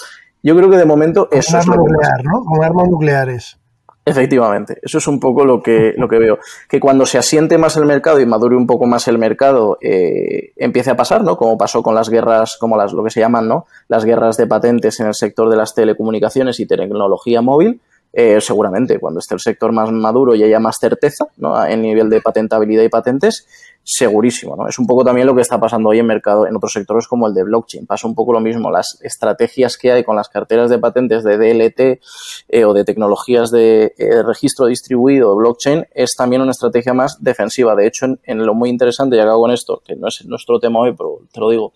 Yo 0.41 0.57
creo 0.57 0.69
que 0.69 0.77
de 0.77 0.85
momento 0.85 1.29
eso 1.31 1.57
es 1.57 1.67
lo 1.67 1.75
nuclear, 1.75 2.25
¿no? 2.25 2.43
Como 2.43 2.63
armas 2.63 2.89
nucleares. 2.89 3.57
Efectivamente, 4.05 4.79
eso 4.81 4.97
es 4.97 5.07
un 5.07 5.17
poco 5.17 5.45
lo 5.45 5.61
que, 5.61 5.93
lo 5.97 6.09
que 6.09 6.19
veo. 6.19 6.37
Que 6.67 6.81
cuando 6.81 7.05
se 7.05 7.17
asiente 7.17 7.57
más 7.57 7.77
el 7.77 7.85
mercado 7.85 8.19
y 8.19 8.25
madure 8.25 8.57
un 8.57 8.67
poco 8.67 8.85
más 8.85 9.07
el 9.07 9.17
mercado, 9.17 9.77
eh, 9.81 10.51
empiece 10.57 10.91
a 10.91 10.97
pasar, 10.97 11.23
¿no? 11.23 11.37
Como 11.37 11.57
pasó 11.57 11.81
con 11.81 11.95
las 11.95 12.09
guerras, 12.09 12.57
como 12.59 12.75
las, 12.75 12.91
lo 12.91 13.03
que 13.03 13.09
se 13.09 13.21
llaman, 13.21 13.47
¿no? 13.47 13.65
Las 13.87 14.03
guerras 14.03 14.35
de 14.35 14.45
patentes 14.45 14.99
en 14.99 15.07
el 15.07 15.13
sector 15.13 15.49
de 15.49 15.55
las 15.55 15.73
telecomunicaciones 15.73 16.59
y 16.59 16.65
tecnología 16.65 17.41
móvil, 17.41 17.79
eh, 18.15 18.39
seguramente 18.41 18.99
cuando 18.99 19.19
esté 19.19 19.33
el 19.33 19.39
sector 19.39 19.71
más 19.71 19.91
maduro 19.91 20.35
y 20.35 20.43
haya 20.43 20.59
más 20.59 20.77
certeza 20.77 21.25
¿no? 21.37 21.65
en 21.65 21.81
nivel 21.81 22.11
de 22.11 22.21
patentabilidad 22.21 22.83
y 22.83 22.89
patentes, 22.89 23.47
segurísimo. 23.83 24.55
¿no? 24.55 24.67
Es 24.67 24.79
un 24.79 24.87
poco 24.87 25.03
también 25.03 25.27
lo 25.27 25.35
que 25.35 25.41
está 25.41 25.59
pasando 25.59 25.89
hoy 25.89 25.99
en 25.99 26.05
mercado 26.05 26.47
en 26.47 26.55
otros 26.55 26.71
sectores 26.73 27.07
como 27.07 27.27
el 27.27 27.33
de 27.33 27.43
blockchain. 27.43 27.85
Pasa 27.85 28.07
un 28.07 28.15
poco 28.15 28.33
lo 28.33 28.39
mismo. 28.39 28.71
Las 28.71 28.99
estrategias 29.01 29.77
que 29.77 29.91
hay 29.91 30.03
con 30.03 30.15
las 30.15 30.29
carteras 30.29 30.69
de 30.69 30.79
patentes 30.79 31.23
de 31.23 31.37
DLT 31.37 32.01
eh, 32.49 32.65
o 32.65 32.73
de 32.73 32.85
tecnologías 32.85 33.51
de 33.51 33.93
eh, 33.97 34.23
registro 34.23 34.67
distribuido 34.67 35.35
blockchain 35.35 35.85
es 35.93 36.15
también 36.15 36.41
una 36.41 36.51
estrategia 36.51 36.93
más 36.93 37.21
defensiva. 37.21 37.75
De 37.75 37.87
hecho, 37.87 38.05
en, 38.23 38.45
lo 38.45 38.53
muy 38.53 38.69
interesante, 38.69 39.17
y 39.17 39.19
acabo 39.19 39.41
con 39.41 39.51
esto, 39.51 39.81
que 39.85 39.95
no 39.95 40.07
es 40.07 40.25
nuestro 40.25 40.59
tema 40.59 40.79
hoy, 40.79 40.93
pero 40.95 41.19
te 41.31 41.39
lo 41.39 41.49
digo, 41.49 41.73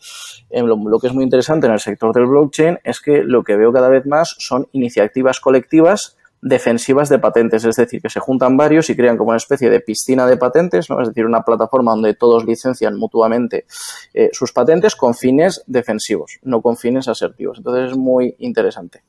en 0.49 0.67
lo 0.67 0.99
que 0.99 1.07
es 1.07 1.13
muy 1.13 1.23
interesante 1.23 1.67
en 1.67 1.73
el 1.73 1.79
sector 1.79 2.13
del 2.13 2.25
blockchain 2.25 2.79
es 2.83 2.99
que 3.01 3.23
lo 3.23 3.43
que 3.43 3.57
veo 3.57 3.73
cada 3.73 3.89
vez 3.89 4.05
más 4.05 4.35
son 4.39 4.67
iniciativas 4.71 5.39
colectivas 5.39 6.17
defensivas 6.47 7.09
de 7.09 7.19
patentes, 7.19 7.65
es 7.65 7.75
decir, 7.75 8.01
que 8.01 8.09
se 8.09 8.19
juntan 8.19 8.57
varios 8.57 8.89
y 8.89 8.95
crean 8.95 9.17
como 9.17 9.29
una 9.29 9.37
especie 9.37 9.69
de 9.69 9.79
piscina 9.79 10.25
de 10.25 10.37
patentes, 10.37 10.89
¿no? 10.89 11.01
es 11.01 11.09
decir, 11.09 11.25
una 11.25 11.43
plataforma 11.43 11.91
donde 11.91 12.13
todos 12.13 12.45
licencian 12.45 12.97
mutuamente 12.97 13.65
eh, 14.13 14.29
sus 14.31 14.51
patentes 14.51 14.95
con 14.95 15.13
fines 15.13 15.63
defensivos, 15.67 16.39
no 16.43 16.61
con 16.61 16.77
fines 16.77 17.07
asertivos. 17.07 17.57
Entonces 17.57 17.91
es 17.91 17.97
muy 17.97 18.35
interesante. 18.39 19.03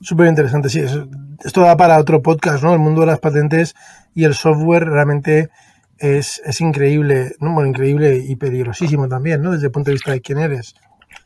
Súper 0.00 0.26
interesante, 0.26 0.68
sí. 0.68 0.82
Esto 1.44 1.60
da 1.60 1.76
para 1.76 1.98
otro 1.98 2.22
podcast, 2.22 2.62
¿no? 2.62 2.72
El 2.72 2.80
mundo 2.80 3.02
de 3.02 3.06
las 3.06 3.20
patentes 3.20 3.74
y 4.14 4.24
el 4.24 4.34
software 4.34 4.84
realmente 4.84 5.50
es, 5.98 6.42
es 6.44 6.60
increíble, 6.60 7.36
¿no? 7.38 7.52
Bueno, 7.54 7.68
increíble 7.68 8.16
y 8.16 8.34
peligrosísimo 8.34 9.08
también, 9.08 9.42
¿no? 9.42 9.52
Desde 9.52 9.66
el 9.66 9.72
punto 9.72 9.90
de 9.90 9.94
vista 9.94 10.10
de 10.10 10.20
quién 10.20 10.38
eres. 10.38 10.74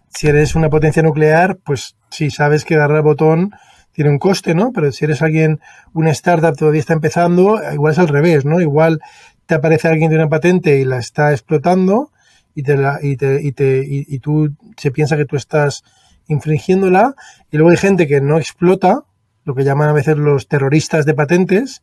Si 0.09 0.29
eres 0.29 0.55
una 0.55 0.69
potencia 0.69 1.03
nuclear, 1.03 1.57
pues 1.65 1.97
sí, 2.11 2.31
sabes 2.31 2.65
que 2.65 2.77
darle 2.77 2.99
al 2.99 3.03
botón 3.03 3.53
tiene 3.97 4.11
un 4.11 4.19
coste, 4.19 4.55
¿no? 4.55 4.73
Pero 4.75 4.93
si 4.93 5.07
eres 5.07 5.23
alguien, 5.23 5.59
una 5.95 6.11
startup 6.11 6.55
todavía 6.55 6.81
está 6.81 6.93
empezando, 6.93 7.59
igual 7.73 7.95
es 7.95 7.99
al 7.99 8.09
revés, 8.09 8.45
¿no? 8.45 8.61
Igual 8.61 9.01
te 9.47 9.55
aparece 9.55 9.89
alguien 9.89 10.11
de 10.11 10.17
una 10.17 10.29
patente 10.29 10.79
y 10.79 10.85
la 10.85 10.99
está 10.99 11.33
explotando 11.33 12.11
y 12.55 12.63
te 12.63 12.77
la, 12.77 12.99
y 13.03 13.17
te, 13.17 13.41
y 13.43 13.53
te, 13.53 13.83
y 13.89 14.19
tú 14.19 14.55
se 14.77 14.91
piensa 14.91 15.17
que 15.17 15.25
tú 15.25 15.37
estás 15.37 15.83
infringiéndola 16.29 17.15
y 17.51 17.57
luego 17.57 17.71
hay 17.71 17.79
gente 17.79 18.07
que 18.07 18.21
no 18.21 18.37
explota, 18.37 19.05
lo 19.45 19.55
que 19.55 19.65
llaman 19.65 19.89
a 19.89 19.95
veces 19.95 20.19
los 20.19 20.47
terroristas 20.47 21.07
de 21.07 21.15
patentes, 21.15 21.83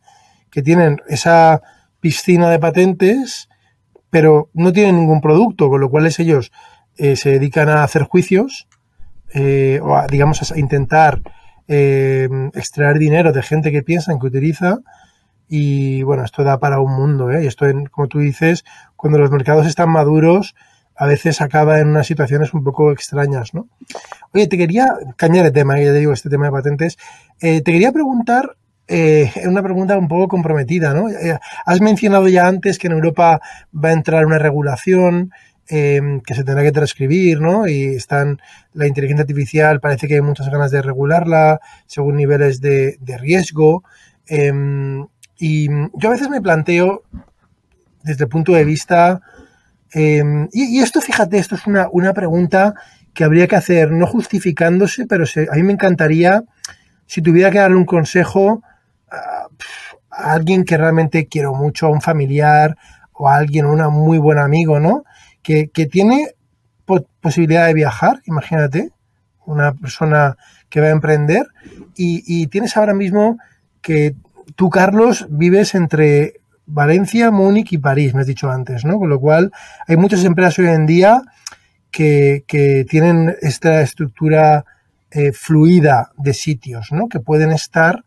que 0.51 0.61
tienen 0.61 1.01
esa 1.07 1.63
piscina 1.99 2.51
de 2.51 2.59
patentes, 2.59 3.49
pero 4.11 4.51
no 4.53 4.71
tienen 4.71 4.97
ningún 4.97 5.19
producto, 5.19 5.67
con 5.67 5.81
lo 5.81 5.89
cual 5.89 6.05
ellos 6.05 6.51
eh, 6.97 7.15
se 7.15 7.31
dedican 7.31 7.69
a 7.69 7.83
hacer 7.83 8.03
juicios 8.03 8.67
eh, 9.33 9.79
o 9.81 9.97
a, 9.97 10.05
digamos, 10.05 10.51
a 10.51 10.59
intentar 10.59 11.19
eh, 11.67 12.29
extraer 12.53 12.97
dinero 12.99 13.31
de 13.31 13.41
gente 13.41 13.71
que 13.71 13.83
piensan 13.83 14.19
que 14.19 14.27
utiliza. 14.27 14.79
Y 15.47 16.03
bueno, 16.03 16.23
esto 16.23 16.43
da 16.43 16.59
para 16.59 16.79
un 16.79 16.93
mundo, 16.93 17.29
Y 17.39 17.45
esto, 17.45 17.65
como 17.91 18.07
tú 18.07 18.19
dices, 18.19 18.63
cuando 18.95 19.19
los 19.19 19.29
mercados 19.31 19.67
están 19.67 19.89
maduros, 19.89 20.55
a 20.95 21.05
veces 21.05 21.41
acaba 21.41 21.79
en 21.79 21.89
unas 21.89 22.07
situaciones 22.07 22.53
un 22.53 22.63
poco 22.63 22.91
extrañas, 22.91 23.53
¿no? 23.53 23.67
Oye, 24.33 24.47
te 24.47 24.57
quería 24.57 24.87
cambiar 25.15 25.45
de 25.45 25.51
tema, 25.51 25.77
ya 25.79 25.91
te 25.91 25.99
digo, 25.99 26.13
este 26.13 26.29
tema 26.29 26.45
de 26.45 26.51
patentes. 26.51 26.97
te 27.39 27.63
quería 27.63 27.91
preguntar 27.91 28.55
eh, 28.87 29.31
una 29.45 29.63
pregunta 29.63 29.97
un 29.97 30.07
poco 30.07 30.27
comprometida, 30.27 30.93
¿no? 30.93 31.09
Eh, 31.09 31.39
has 31.65 31.81
mencionado 31.81 32.27
ya 32.27 32.47
antes 32.47 32.77
que 32.77 32.87
en 32.87 32.93
Europa 32.93 33.39
va 33.73 33.89
a 33.89 33.93
entrar 33.93 34.25
una 34.25 34.39
regulación 34.39 35.31
em, 35.67 36.19
que 36.21 36.35
se 36.35 36.43
tendrá 36.43 36.63
que 36.63 36.71
transcribir, 36.71 37.39
¿no? 37.39 37.67
Y 37.67 37.95
están 37.95 38.39
la 38.73 38.87
inteligencia 38.87 39.23
artificial, 39.23 39.79
parece 39.79 40.07
que 40.07 40.15
hay 40.15 40.21
muchas 40.21 40.49
ganas 40.49 40.71
de 40.71 40.81
regularla 40.81 41.59
según 41.85 42.17
niveles 42.17 42.61
de, 42.61 42.97
riesgo. 43.19 43.83
Em, 44.27 45.07
y 45.37 45.67
yo 45.67 46.09
a 46.09 46.11
veces 46.11 46.29
me 46.29 46.41
planteo 46.41 47.03
desde 48.03 48.25
el 48.25 48.29
punto 48.29 48.53
de 48.53 48.65
vista 48.65 49.21
em, 49.91 50.49
y, 50.51 50.79
esto, 50.79 51.01
fíjate, 51.01 51.37
esto 51.37 51.55
es 51.55 51.67
una, 51.67 51.87
una, 51.91 52.13
pregunta 52.13 52.73
que 53.13 53.23
habría 53.23 53.47
que 53.47 53.55
hacer, 53.55 53.91
no 53.91 54.07
justificándose, 54.07 55.05
pero 55.05 55.25
a 55.25 55.55
mí 55.55 55.63
me 55.63 55.73
encantaría, 55.73 56.43
si 57.05 57.21
tuviera 57.21 57.51
que 57.51 57.59
darle 57.59 57.77
un 57.77 57.85
consejo 57.85 58.63
a, 59.11 59.47
alguien 60.09 60.63
que 60.63 60.77
realmente 60.77 61.27
quiero 61.27 61.53
mucho, 61.53 61.87
a 61.87 61.89
un 61.89 62.01
familiar 62.01 62.77
o 63.13 63.27
a 63.27 63.35
alguien, 63.35 63.65
un 63.65 63.81
muy 63.93 64.17
buen 64.17 64.37
amigo, 64.37 64.79
¿no? 64.79 65.03
Que, 65.43 65.67
tiene 65.91 66.35
posibilidad 67.21 67.67
de 67.67 67.73
viajar, 67.73 68.21
imagínate, 68.25 68.91
una 69.45 69.73
persona 69.73 70.37
que 70.69 70.81
va 70.81 70.87
a 70.87 70.91
emprender 70.91 71.47
y, 71.95 72.47
tienes 72.47 72.77
ahora 72.77 72.93
mismo 72.93 73.37
que 73.81 74.15
tú, 74.55 74.69
Carlos, 74.69 75.27
vives 75.29 75.75
entre 75.75 76.35
Valencia, 76.65 77.29
Múnich 77.29 77.73
y 77.73 77.77
París, 77.77 78.13
me 78.13 78.21
has 78.21 78.27
dicho 78.27 78.49
antes, 78.49 78.85
¿no? 78.85 78.97
Con 78.97 79.09
lo 79.09 79.19
cual 79.19 79.51
hay 79.85 79.97
muchas 79.97 80.23
empresas 80.23 80.59
hoy 80.59 80.67
en 80.67 80.85
día 80.85 81.21
que, 81.91 82.85
tienen 82.89 83.35
esta 83.41 83.81
estructura 83.81 84.65
eh, 85.11 85.31
fluida 85.31 86.11
de 86.17 86.33
sitios, 86.33 86.91
¿no? 86.91 87.07
Que 87.07 87.19
pueden 87.19 87.51
estar 87.51 88.03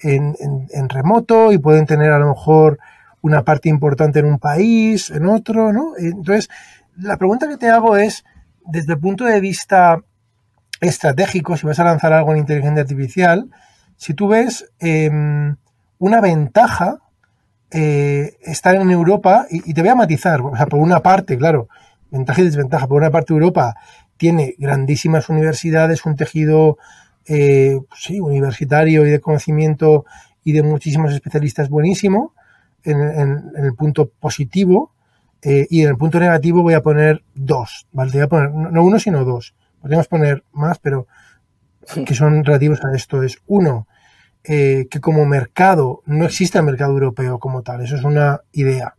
en, 0.00 0.88
remoto 0.88 1.52
y 1.52 1.58
pueden 1.58 1.86
tener 1.86 2.12
a 2.12 2.18
lo 2.18 2.28
mejor 2.28 2.78
una 3.26 3.42
parte 3.42 3.68
importante 3.68 4.20
en 4.20 4.26
un 4.26 4.38
país, 4.38 5.10
en 5.10 5.26
otro, 5.26 5.72
¿no? 5.72 5.94
Entonces, 5.98 6.48
la 6.96 7.16
pregunta 7.16 7.48
que 7.48 7.56
te 7.56 7.68
hago 7.68 7.96
es, 7.96 8.24
desde 8.64 8.92
el 8.92 9.00
punto 9.00 9.24
de 9.24 9.40
vista 9.40 10.00
estratégico, 10.80 11.56
si 11.56 11.66
vas 11.66 11.80
a 11.80 11.84
lanzar 11.84 12.12
algo 12.12 12.32
en 12.32 12.38
inteligencia 12.38 12.82
artificial, 12.82 13.50
si 13.96 14.14
tú 14.14 14.28
ves 14.28 14.70
em, 14.78 15.56
una 15.98 16.20
ventaja 16.20 16.98
eh, 17.72 18.36
estar 18.42 18.76
en 18.76 18.90
Europa, 18.90 19.46
y, 19.50 19.74
te 19.74 19.80
voy 19.80 19.90
a 19.90 19.96
matizar, 19.96 20.40
o 20.40 20.56
sea, 20.56 20.66
por 20.66 20.78
una 20.78 21.02
parte, 21.02 21.36
claro, 21.36 21.68
ventaja 22.10 22.42
y 22.42 22.44
desventaja, 22.44 22.86
por 22.86 22.98
una 22.98 23.10
parte 23.10 23.32
Europa 23.32 23.74
tiene 24.16 24.54
grandísimas 24.56 25.28
universidades, 25.28 26.06
un 26.06 26.14
tejido 26.14 26.78
eh, 27.26 27.80
sí, 27.96 28.20
universitario 28.20 29.04
y 29.04 29.10
de 29.10 29.20
conocimiento 29.20 30.04
y 30.44 30.52
de 30.52 30.62
muchísimos 30.62 31.12
especialistas 31.12 31.68
buenísimo 31.68 32.32
en, 32.90 33.52
el 33.56 33.74
punto 33.74 34.08
positivo 34.08 34.92
eh, 35.42 35.66
y 35.68 35.82
en 35.82 35.90
el 35.90 35.96
punto 35.96 36.18
negativo 36.18 36.62
voy 36.62 36.74
a 36.74 36.82
poner 36.82 37.22
dos, 37.34 37.86
¿vale? 37.92 38.10
voy 38.12 38.20
a 38.22 38.28
poner 38.28 38.50
no 38.50 38.82
uno 38.82 38.98
sino 38.98 39.24
dos. 39.24 39.54
Podríamos 39.80 40.08
poner 40.08 40.44
más, 40.52 40.78
pero 40.78 41.06
que 42.04 42.14
son 42.14 42.44
relativos 42.44 42.84
a 42.84 42.94
esto. 42.94 43.22
Es 43.22 43.38
uno, 43.46 43.86
eh, 44.44 44.86
que 44.90 45.00
como 45.00 45.24
mercado 45.26 46.02
no 46.06 46.24
existe 46.24 46.58
el 46.58 46.64
mercado 46.64 46.92
europeo 46.92 47.38
como 47.38 47.62
tal, 47.62 47.82
eso 47.82 47.96
es 47.96 48.04
una 48.04 48.40
idea. 48.52 48.94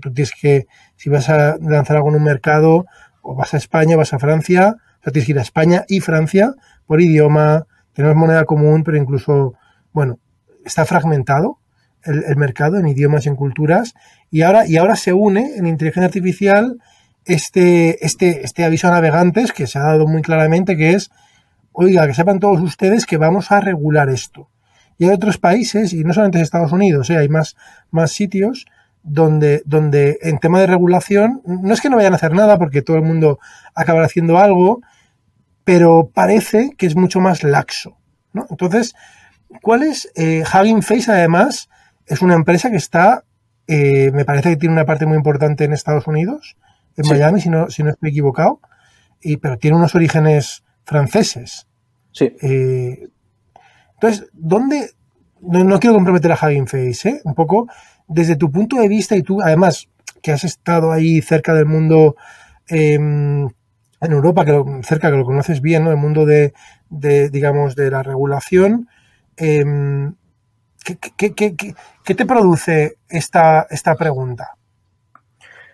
Tú 0.00 0.12
tienes 0.12 0.32
que, 0.38 0.66
si 0.96 1.08
vas 1.08 1.30
a 1.30 1.56
lanzar 1.58 1.96
algo 1.96 2.10
en 2.10 2.16
un 2.16 2.24
mercado, 2.24 2.86
o 3.22 3.34
vas 3.34 3.54
a 3.54 3.56
España, 3.56 3.96
vas 3.96 4.12
a 4.12 4.18
Francia, 4.18 4.76
o 5.00 5.02
sea, 5.02 5.12
tienes 5.12 5.26
que 5.26 5.32
ir 5.32 5.38
a 5.38 5.42
España 5.42 5.84
y 5.88 6.00
Francia 6.00 6.54
por 6.86 7.00
idioma, 7.00 7.66
tenemos 7.92 8.16
moneda 8.16 8.44
común, 8.44 8.84
pero 8.84 8.96
incluso, 8.96 9.54
bueno, 9.92 10.18
está 10.64 10.84
fragmentado 10.84 11.58
el, 12.06 12.36
mercado 12.36 12.78
en 12.78 12.88
idiomas 12.88 13.26
y 13.26 13.28
en 13.28 13.36
culturas, 13.36 13.94
y 14.30 14.42
ahora, 14.42 14.66
y 14.66 14.76
ahora 14.76 14.96
se 14.96 15.12
une 15.12 15.56
en 15.56 15.66
inteligencia 15.66 16.06
artificial 16.06 16.78
este, 17.24 18.04
este, 18.04 18.44
este 18.44 18.64
aviso 18.64 18.88
a 18.88 18.92
navegantes 18.92 19.52
que 19.52 19.66
se 19.66 19.78
ha 19.78 19.82
dado 19.82 20.06
muy 20.06 20.22
claramente, 20.22 20.76
que 20.76 20.92
es, 20.92 21.10
oiga, 21.72 22.06
que 22.06 22.14
sepan 22.14 22.40
todos 22.40 22.60
ustedes 22.60 23.06
que 23.06 23.16
vamos 23.16 23.50
a 23.50 23.60
regular 23.60 24.08
esto. 24.08 24.48
Y 24.98 25.04
hay 25.04 25.10
otros 25.10 25.38
países, 25.38 25.92
y 25.92 26.04
no 26.04 26.14
solamente 26.14 26.40
Estados 26.40 26.72
Unidos, 26.72 27.10
¿eh? 27.10 27.16
hay 27.16 27.28
más, 27.28 27.56
más 27.90 28.12
sitios 28.12 28.66
donde, 29.02 29.62
donde 29.66 30.18
en 30.22 30.38
tema 30.38 30.60
de 30.60 30.66
regulación, 30.66 31.42
no 31.44 31.72
es 31.72 31.80
que 31.80 31.90
no 31.90 31.96
vayan 31.96 32.12
a 32.12 32.16
hacer 32.16 32.32
nada, 32.32 32.58
porque 32.58 32.82
todo 32.82 32.96
el 32.96 33.02
mundo 33.02 33.38
acabará 33.74 34.06
haciendo 34.06 34.38
algo, 34.38 34.80
pero 35.64 36.10
parece 36.12 36.70
que 36.76 36.86
es 36.86 36.96
mucho 36.96 37.20
más 37.20 37.42
laxo. 37.42 37.98
Entonces, 38.50 38.94
¿cuál 39.62 39.82
es? 39.82 40.10
Eh, 40.14 40.44
Hugging 40.44 40.82
Face, 40.82 41.10
además, 41.10 41.68
es 42.06 42.22
una 42.22 42.34
empresa 42.34 42.70
que 42.70 42.76
está, 42.76 43.24
eh, 43.66 44.10
me 44.12 44.24
parece 44.24 44.50
que 44.50 44.56
tiene 44.56 44.74
una 44.74 44.84
parte 44.84 45.06
muy 45.06 45.16
importante 45.16 45.64
en 45.64 45.72
Estados 45.72 46.06
Unidos, 46.06 46.56
en 46.96 47.08
Miami, 47.08 47.40
si 47.40 47.50
no, 47.50 47.68
si 47.68 47.82
no 47.82 47.90
estoy 47.90 48.10
equivocado, 48.10 48.60
y, 49.20 49.36
pero 49.38 49.58
tiene 49.58 49.76
unos 49.76 49.94
orígenes 49.94 50.64
franceses. 50.84 51.66
Sí. 52.12 52.34
Eh, 52.40 53.08
entonces, 53.94 54.28
¿dónde? 54.32 54.90
No, 55.40 55.78
quiero 55.78 55.94
comprometer 55.94 56.32
a 56.32 56.38
Hugging 56.40 56.66
Face, 56.66 57.08
¿eh? 57.08 57.20
Un 57.24 57.34
poco 57.34 57.68
desde 58.08 58.36
tu 58.36 58.50
punto 58.50 58.76
de 58.76 58.88
vista 58.88 59.16
y 59.16 59.22
tú, 59.22 59.42
además, 59.42 59.88
que 60.22 60.32
has 60.32 60.44
estado 60.44 60.92
ahí 60.92 61.20
cerca 61.20 61.54
del 61.54 61.66
mundo 61.66 62.16
em, 62.68 63.44
en 63.44 64.12
Europa, 64.12 64.44
que 64.44 64.64
cerca 64.82 65.10
que 65.10 65.16
lo 65.16 65.24
conoces 65.24 65.60
bien, 65.60 65.84
¿no? 65.84 65.90
El 65.90 65.96
mundo 65.96 66.24
de, 66.24 66.52
digamos, 66.88 67.74
de 67.74 67.90
la 67.90 68.02
regulación. 68.02 68.88
Em, 69.36 70.14
¿qué, 71.16 72.14
te 72.14 72.26
produce 72.26 72.98
esta, 73.08 73.66
esta 73.70 73.94
pregunta? 73.94 74.50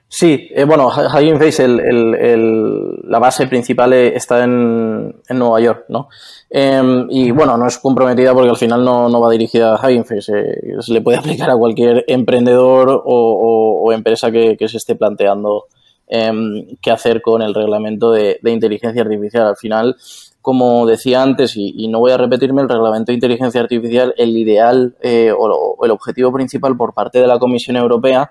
Sí, 0.09 0.49
eh, 0.55 0.65
bueno, 0.65 0.89
Hugging 0.89 1.39
Face, 1.39 1.67
la 1.67 3.19
base 3.19 3.47
principal 3.47 3.95
eh, 3.95 4.15
está 4.15 4.45
en, 4.45 5.23
Nueva 5.31 5.61
York, 5.61 5.87
¿no? 5.89 6.09
Em, 6.51 7.07
y 7.09 7.31
bueno, 7.31 7.57
no 7.57 7.67
es 7.67 7.79
comprometida 7.79 8.35
porque 8.35 8.51
al 8.51 8.59
final 8.59 8.85
no, 8.85 9.21
va 9.21 9.31
dirigida 9.31 9.75
a 9.75 9.81
Hugging 9.81 10.05
Face, 10.05 10.33
eh, 10.39 10.77
se 10.81 10.93
le 10.93 11.01
puede 11.01 11.17
aplicar 11.19 11.49
a 11.49 11.57
cualquier 11.57 12.05
emprendedor 12.09 13.03
o, 13.05 13.91
empresa 13.93 14.31
que, 14.31 14.57
que, 14.57 14.69
se 14.69 14.77
esté 14.77 14.97
planteando 14.97 15.67
Em, 16.15 16.77
qué 16.83 16.91
hacer 16.91 17.23
con 17.23 17.41
el 17.41 17.55
reglamento 17.55 18.13
de, 18.13 18.39
inteligencia 18.45 19.01
artificial. 19.01 19.47
Al 19.47 19.57
final, 19.57 19.97
como 20.43 20.85
decía 20.87 21.23
antes, 21.23 21.53
y, 21.57 21.87
no 21.89 22.01
voy 22.01 22.11
a 22.11 22.19
repetirme, 22.19 22.63
el 22.63 22.69
reglamento 22.69 23.13
de 23.13 23.15
inteligencia 23.15 23.61
artificial, 23.61 24.13
el 24.19 24.37
ideal 24.37 24.97
eh, 25.01 25.33
o, 25.37 25.79
el 25.85 25.91
objetivo 25.93 26.33
principal 26.33 26.77
por 26.77 26.93
parte 26.93 27.21
de 27.21 27.29
la 27.29 27.39
Comisión 27.39 27.77
Europea 27.77 28.29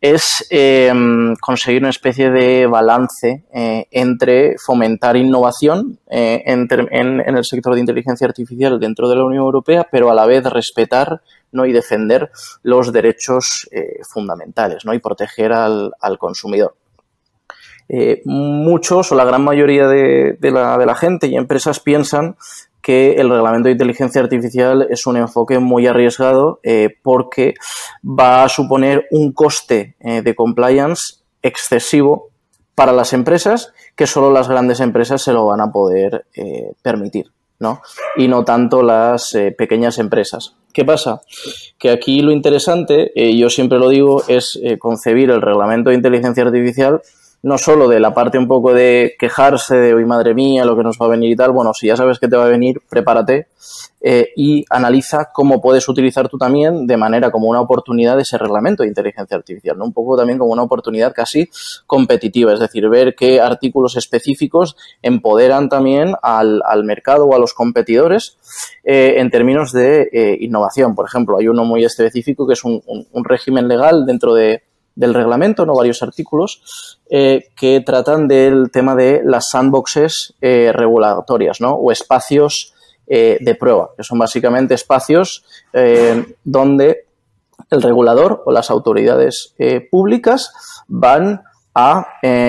es 0.00 0.46
eh, 0.50 0.92
conseguir 1.40 1.82
una 1.82 1.90
especie 1.90 2.30
de 2.30 2.66
balance 2.66 3.44
eh, 3.52 3.86
entre 3.90 4.56
fomentar 4.58 5.16
innovación 5.16 5.98
en, 6.08 6.68
en, 6.70 7.36
el 7.36 7.44
sector 7.44 7.74
de 7.74 7.80
inteligencia 7.80 8.26
artificial 8.26 8.78
dentro 8.78 9.08
de 9.08 9.16
la 9.16 9.24
Unión 9.24 9.44
Europea, 9.44 9.88
pero 9.90 10.10
a 10.10 10.14
la 10.14 10.26
vez 10.26 10.44
respetar 10.44 11.20
¿no? 11.50 11.66
y 11.66 11.72
defender 11.72 12.30
los 12.62 12.92
derechos 12.92 13.68
fundamentales 14.08 14.84
¿no? 14.84 14.94
y 14.94 15.00
proteger 15.00 15.52
al 15.52 16.18
consumidor. 16.18 16.74
Eh, 17.92 18.22
muchos 18.24 19.10
o 19.10 19.16
la 19.16 19.24
gran 19.24 19.42
mayoría 19.42 19.88
de, 19.88 20.38
la, 20.40 20.94
gente 20.94 21.26
y 21.26 21.34
empresas 21.34 21.80
piensan 21.80 22.36
que 22.80 23.14
el 23.14 23.28
reglamento 23.28 23.66
de 23.66 23.72
inteligencia 23.72 24.22
artificial 24.22 24.86
es 24.88 25.08
un 25.08 25.16
enfoque 25.16 25.58
muy 25.58 25.88
arriesgado 25.88 26.60
eh, 26.62 26.90
porque 27.02 27.54
va 28.04 28.44
a 28.44 28.48
suponer 28.48 29.08
un 29.10 29.32
coste 29.32 29.96
eh, 29.98 30.22
de 30.22 30.34
compliance 30.36 31.14
excesivo 31.42 32.28
para 32.76 32.92
las 32.92 33.12
empresas 33.12 33.72
que 33.96 34.06
solo 34.06 34.30
las 34.30 34.48
grandes 34.48 34.78
empresas 34.78 35.20
se 35.20 35.32
lo 35.32 35.46
van 35.46 35.60
a 35.60 35.72
poder 35.72 36.26
permitir. 36.82 37.26
¿no? 37.58 37.82
Y 38.16 38.28
no 38.28 38.42
tanto 38.42 38.82
las 38.82 39.36
pequeñas 39.58 39.98
empresas. 39.98 40.54
¿Qué 40.72 40.82
pasa? 40.82 41.20
Que 41.76 41.90
aquí 41.90 42.22
lo 42.22 42.30
interesante, 42.30 43.12
yo 43.36 43.50
siempre 43.50 43.78
lo 43.78 43.90
digo, 43.90 44.22
es 44.28 44.58
concebir 44.78 45.30
el 45.30 45.42
reglamento 45.42 45.90
de 45.90 45.96
inteligencia 45.96 46.44
artificial 46.44 47.02
no 47.42 47.56
solo 47.56 47.88
de 47.88 48.00
la 48.00 48.12
parte 48.12 48.38
un 48.38 48.46
poco 48.46 48.74
de 48.74 49.14
quejarse 49.18 49.76
de, 49.76 49.94
hoy 49.94 50.04
madre 50.04 50.34
mía, 50.34 50.64
lo 50.64 50.76
que 50.76 50.82
nos 50.82 50.98
va 50.98 51.06
a 51.06 51.10
venir 51.10 51.30
y 51.30 51.36
tal, 51.36 51.52
bueno, 51.52 51.72
si 51.72 51.86
ya 51.86 51.96
sabes 51.96 52.18
que 52.18 52.28
te 52.28 52.36
va 52.36 52.44
a 52.44 52.48
venir, 52.48 52.82
prepárate 52.88 53.48
eh, 54.02 54.28
y 54.36 54.64
analiza 54.68 55.30
cómo 55.32 55.60
puedes 55.60 55.88
utilizar 55.88 56.28
tú 56.28 56.36
también 56.36 56.86
de 56.86 56.96
manera 56.96 57.30
como 57.30 57.48
una 57.48 57.60
oportunidad 57.60 58.20
ese 58.20 58.36
reglamento 58.36 58.82
de 58.82 58.90
inteligencia 58.90 59.36
artificial, 59.36 59.78
¿no? 59.78 59.84
Un 59.84 59.92
poco 59.92 60.16
también 60.16 60.38
como 60.38 60.52
una 60.52 60.62
oportunidad 60.62 61.14
casi 61.14 61.48
competitiva, 61.86 62.52
es 62.52 62.60
decir, 62.60 62.88
ver 62.88 63.14
qué 63.14 63.40
artículos 63.40 63.96
específicos 63.96 64.76
empoderan 65.00 65.68
también 65.68 66.14
al, 66.22 66.62
al 66.66 66.84
mercado 66.84 67.24
o 67.24 67.34
a 67.34 67.38
los 67.38 67.54
competidores 67.54 68.36
eh, 68.84 69.14
en 69.16 69.30
términos 69.30 69.72
de 69.72 70.08
eh, 70.12 70.36
innovación. 70.40 70.94
Por 70.94 71.06
ejemplo, 71.06 71.38
hay 71.38 71.48
uno 71.48 71.64
muy 71.64 71.84
específico 71.84 72.46
que 72.46 72.54
es 72.54 72.64
un 72.64 72.82
régimen 73.24 73.66
legal 73.68 74.04
dentro 74.04 74.34
de 74.34 74.62
del 74.94 75.14
reglamento, 75.14 75.64
¿no? 75.66 75.74
varios 75.74 76.02
artículos, 76.02 76.98
eh, 77.08 77.50
que 77.56 77.80
tratan 77.80 78.28
del 78.28 78.70
tema 78.70 78.94
de 78.94 79.22
las 79.24 79.50
sandboxes 79.50 80.34
eh, 80.40 80.72
regulatorias 80.74 81.60
¿no? 81.60 81.72
o 81.72 81.92
espacios 81.92 82.74
eh, 83.06 83.38
de 83.40 83.54
prueba, 83.54 83.90
que 83.96 84.04
son 84.04 84.18
básicamente 84.18 84.74
espacios 84.74 85.44
donde 86.44 87.06
el 87.70 87.82
regulador 87.82 88.42
o 88.46 88.52
las 88.52 88.70
autoridades 88.70 89.54
públicas 89.90 90.52
van 90.86 91.42
a 91.74 92.06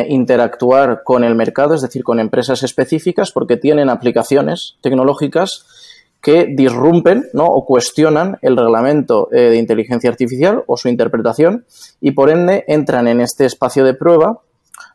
interactuar 0.07 1.01
con 1.03 1.23
el 1.23 1.35
mercado, 1.35 1.73
es 1.73 1.81
decir, 1.81 2.03
con 2.03 2.19
empresas 2.19 2.63
específicas, 2.63 3.31
porque 3.31 3.57
tienen 3.57 3.89
aplicaciones 3.89 4.77
tecnológicas 4.81 5.65
que 6.21 6.45
disrumpen 6.45 7.25
¿no? 7.33 7.45
o 7.45 7.65
cuestionan 7.65 8.37
el 8.41 8.55
reglamento 8.55 9.29
eh, 9.31 9.49
de 9.49 9.57
inteligencia 9.57 10.09
artificial 10.09 10.63
o 10.67 10.77
su 10.77 10.87
interpretación 10.87 11.65
y 11.99 12.11
por 12.11 12.29
ende 12.29 12.63
entran 12.67 13.07
en 13.07 13.21
este 13.21 13.45
espacio 13.45 13.83
de 13.83 13.95
prueba 13.95 14.41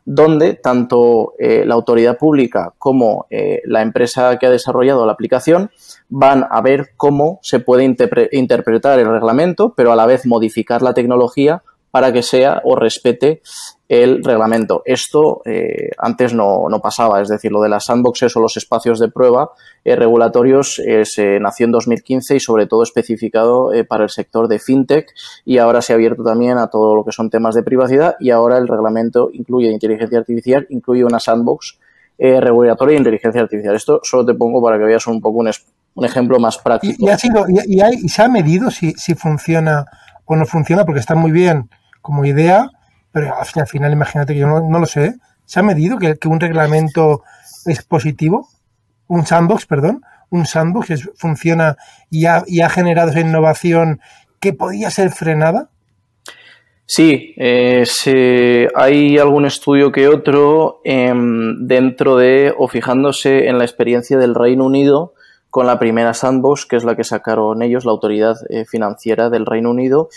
donde 0.05 0.53
tanto 0.53 1.33
eh, 1.37 1.65
la 1.65 1.75
autoridad 1.75 2.17
pública 2.17 2.73
como 2.77 3.27
eh, 3.29 3.61
la 3.65 3.81
empresa 3.81 4.37
que 4.39 4.45
ha 4.45 4.49
desarrollado 4.49 5.05
la 5.05 5.11
aplicación 5.11 5.69
van 6.07 6.45
a 6.49 6.61
ver 6.61 6.91
cómo 6.95 7.39
se 7.41 7.59
puede 7.59 7.83
interpretar 7.83 8.99
el 8.99 9.09
reglamento, 9.09 9.73
pero 9.75 9.91
a 9.91 9.97
la 9.97 10.05
vez 10.05 10.25
modificar 10.25 10.81
la 10.81 10.93
tecnología 10.93 11.61
para 11.97 12.13
que 12.13 12.21
sea 12.21 12.61
o 12.63 12.75
respete 12.75 13.41
el 13.89 14.23
reglamento. 14.23 14.83
Esto 14.85 15.41
eh, 15.45 15.89
antes 15.97 16.31
no, 16.31 16.67
pasaba, 16.79 17.23
es 17.23 17.27
decir, 17.27 17.51
lo 17.51 17.59
de 17.59 17.69
las 17.69 17.85
sandboxes 17.85 18.35
o 18.35 18.39
los 18.39 18.55
espacios 18.55 18.99
de 18.99 19.09
prueba 19.09 19.49
eh, 19.83 19.95
regulatorios 19.95 20.77
eh, 20.77 21.05
se 21.05 21.39
nació 21.39 21.65
en 21.65 21.71
2015 21.71 22.35
y 22.35 22.39
sobre 22.39 22.67
todo 22.67 22.83
especificado 22.83 23.71
para 23.89 24.03
el 24.03 24.11
sector 24.11 24.47
de 24.47 24.59
fintech 24.59 25.11
y 25.43 25.57
ahora 25.57 25.81
se 25.81 25.93
ha 25.93 25.95
abierto 25.95 26.21
también 26.21 26.59
a 26.59 26.67
todo 26.67 26.95
lo 26.95 27.03
que 27.03 27.11
son 27.11 27.31
temas 27.31 27.55
de 27.55 27.63
privacidad 27.63 28.15
y 28.19 28.29
ahora 28.29 28.59
el 28.59 28.67
reglamento 28.67 29.31
incluye 29.33 29.71
inteligencia 29.71 30.19
artificial, 30.19 30.67
incluye 30.69 31.03
una 31.03 31.19
sandbox 31.19 31.79
regulatoria 32.19 32.93
de 32.93 32.99
inteligencia 32.99 33.41
artificial. 33.41 33.75
Esto 33.75 34.01
solo 34.03 34.23
te 34.23 34.35
pongo 34.35 34.61
para 34.61 34.77
que 34.77 34.83
veas 34.83 35.07
un 35.07 35.19
poco 35.19 35.39
un, 35.39 35.49
un 35.95 36.05
ejemplo 36.05 36.37
más 36.39 36.59
práctico. 36.59 36.93
¿Y, 36.99 37.09
ha 37.09 37.17
sido, 37.17 37.47
y, 37.49 37.81
y, 38.05 38.09
se 38.09 38.21
ha 38.21 38.27
medido 38.27 38.69
si, 38.69 38.91
si 38.91 39.15
funciona 39.15 39.85
o 40.25 40.35
no 40.35 40.45
funciona? 40.45 40.85
Porque 40.85 40.99
está 40.99 41.15
muy 41.15 41.31
bien 41.31 41.67
como 42.07 42.23
idea, 42.23 42.71
pero 43.11 43.35
al 43.37 43.67
final 43.67 43.91
imagínate 43.91 44.33
que 44.33 44.39
yo 44.39 44.47
no, 44.47 44.79
lo 44.79 44.85
sé. 44.85 45.15
¿Se 45.43 45.59
ha 45.59 45.63
medido 45.63 45.97
que, 45.97 46.17
un 46.25 46.39
reglamento 46.39 47.21
es 47.65 47.83
positivo? 47.83 48.47
Un 49.07 49.25
sandbox, 49.25 49.65
perdón. 49.65 50.03
Un 50.29 50.45
sandbox 50.45 50.87
que 50.87 50.97
funciona 51.17 51.75
y 52.09 52.27
ha, 52.27 52.69
generado 52.69 53.09
esa 53.09 53.19
innovación 53.19 53.99
que 54.39 54.53
podía 54.53 54.89
ser 54.89 55.11
frenada. 55.11 55.69
Sí, 56.85 57.33
eh, 57.35 57.83
hay 58.73 59.17
algún 59.17 59.45
estudio 59.45 59.91
que 59.91 60.07
otro 60.07 60.79
em, 60.85 61.67
dentro 61.67 62.15
de 62.15 62.53
o 62.57 62.69
fijándose 62.69 63.49
en 63.49 63.57
la 63.57 63.65
experiencia 63.65 64.17
del 64.17 64.33
Reino 64.33 64.63
Unido 64.63 65.13
con 65.49 65.65
la 65.65 65.79
primera 65.79 66.13
sandbox, 66.13 66.65
que 66.65 66.75
es 66.75 66.83
la 66.83 66.95
que 66.95 67.03
sacaron 67.03 67.61
ellos, 67.61 67.83
la 67.83 67.91
autoridad 67.91 68.37
eh, 68.49 68.65
financiera 68.65 69.29
del 69.29 69.45
Reino 69.45 69.71
Unido, 69.71 70.09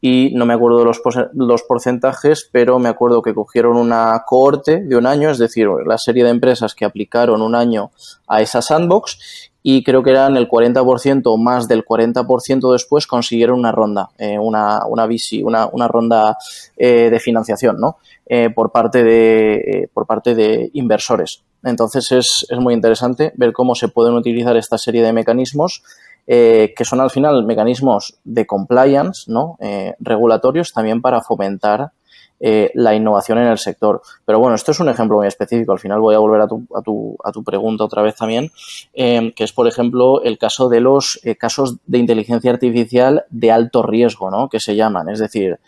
y 0.00 0.30
no 0.34 0.46
me 0.46 0.54
acuerdo 0.54 0.84
los, 0.84 1.00
los, 1.34 1.62
porcentajes, 1.64 2.48
pero 2.52 2.78
me 2.78 2.88
acuerdo 2.88 3.20
que 3.20 3.34
cogieron 3.34 3.76
una 3.76 4.22
cohorte 4.26 4.80
de 4.80 4.96
un 4.96 5.06
año, 5.06 5.30
es 5.30 5.38
decir, 5.38 5.68
la 5.84 5.98
serie 5.98 6.24
de 6.24 6.30
empresas 6.30 6.74
que 6.74 6.84
aplicaron 6.84 7.42
un 7.42 7.54
año 7.54 7.90
a 8.28 8.40
esa 8.40 8.62
sandbox 8.62 9.50
y 9.62 9.82
creo 9.82 10.02
que 10.02 10.10
eran 10.10 10.36
el 10.36 10.48
40% 10.48 11.22
o 11.26 11.36
más 11.36 11.66
del 11.66 11.84
40% 11.84 12.72
después 12.72 13.06
consiguieron 13.06 13.58
una 13.58 13.72
ronda, 13.72 14.10
eh, 14.16 14.38
una, 14.38 14.86
una, 14.86 15.06
VC, 15.06 15.42
una, 15.42 15.66
una 15.66 15.88
ronda 15.88 16.38
eh, 16.76 17.10
de 17.10 17.20
financiación, 17.20 17.76
¿no? 17.78 17.98
Eh, 18.24 18.50
por, 18.50 18.70
parte 18.70 19.02
de, 19.02 19.90
por 19.92 20.06
parte 20.06 20.34
de 20.34 20.70
inversores. 20.74 21.42
Entonces 21.64 22.12
es, 22.12 22.46
es 22.48 22.58
muy 22.58 22.72
interesante 22.72 23.32
ver 23.36 23.52
cómo 23.52 23.74
se 23.74 23.88
pueden 23.88 24.14
utilizar 24.14 24.56
esta 24.56 24.78
serie 24.78 25.02
de 25.02 25.12
mecanismos 25.12 25.82
eh, 26.30 26.74
que 26.76 26.84
son 26.84 27.00
al 27.00 27.08
final 27.08 27.42
mecanismos 27.46 28.18
de 28.22 28.46
compliance, 28.46 29.32
¿no? 29.32 29.56
Eh, 29.60 29.94
regulatorios 29.98 30.74
también 30.74 31.00
para 31.00 31.22
fomentar 31.22 31.92
eh, 32.38 32.70
la 32.74 32.94
innovación 32.94 33.38
en 33.38 33.46
el 33.46 33.56
sector. 33.56 34.02
Pero 34.26 34.38
bueno, 34.38 34.54
esto 34.54 34.72
es 34.72 34.80
un 34.80 34.90
ejemplo 34.90 35.16
muy 35.16 35.26
específico. 35.26 35.72
Al 35.72 35.78
final 35.78 36.00
voy 36.00 36.14
a 36.14 36.18
volver 36.18 36.42
a 36.42 36.46
tu, 36.46 36.66
a 36.76 36.82
tu, 36.82 37.16
a 37.24 37.32
tu 37.32 37.42
pregunta 37.42 37.84
otra 37.84 38.02
vez 38.02 38.14
también, 38.14 38.50
que 38.94 39.32
es, 39.38 39.52
por 39.54 39.66
ejemplo, 39.68 40.22
el 40.22 40.36
caso 40.36 40.68
de 40.68 40.80
los 40.80 41.18
casos 41.38 41.76
de 41.86 41.96
inteligencia 41.96 42.50
artificial 42.50 43.24
de 43.30 43.50
alto 43.50 43.82
riesgo, 43.82 44.30
¿no? 44.30 44.50
Que 44.50 44.60
se 44.60 44.76
llaman. 44.76 45.08
Es 45.08 45.20
decir, 45.20 45.58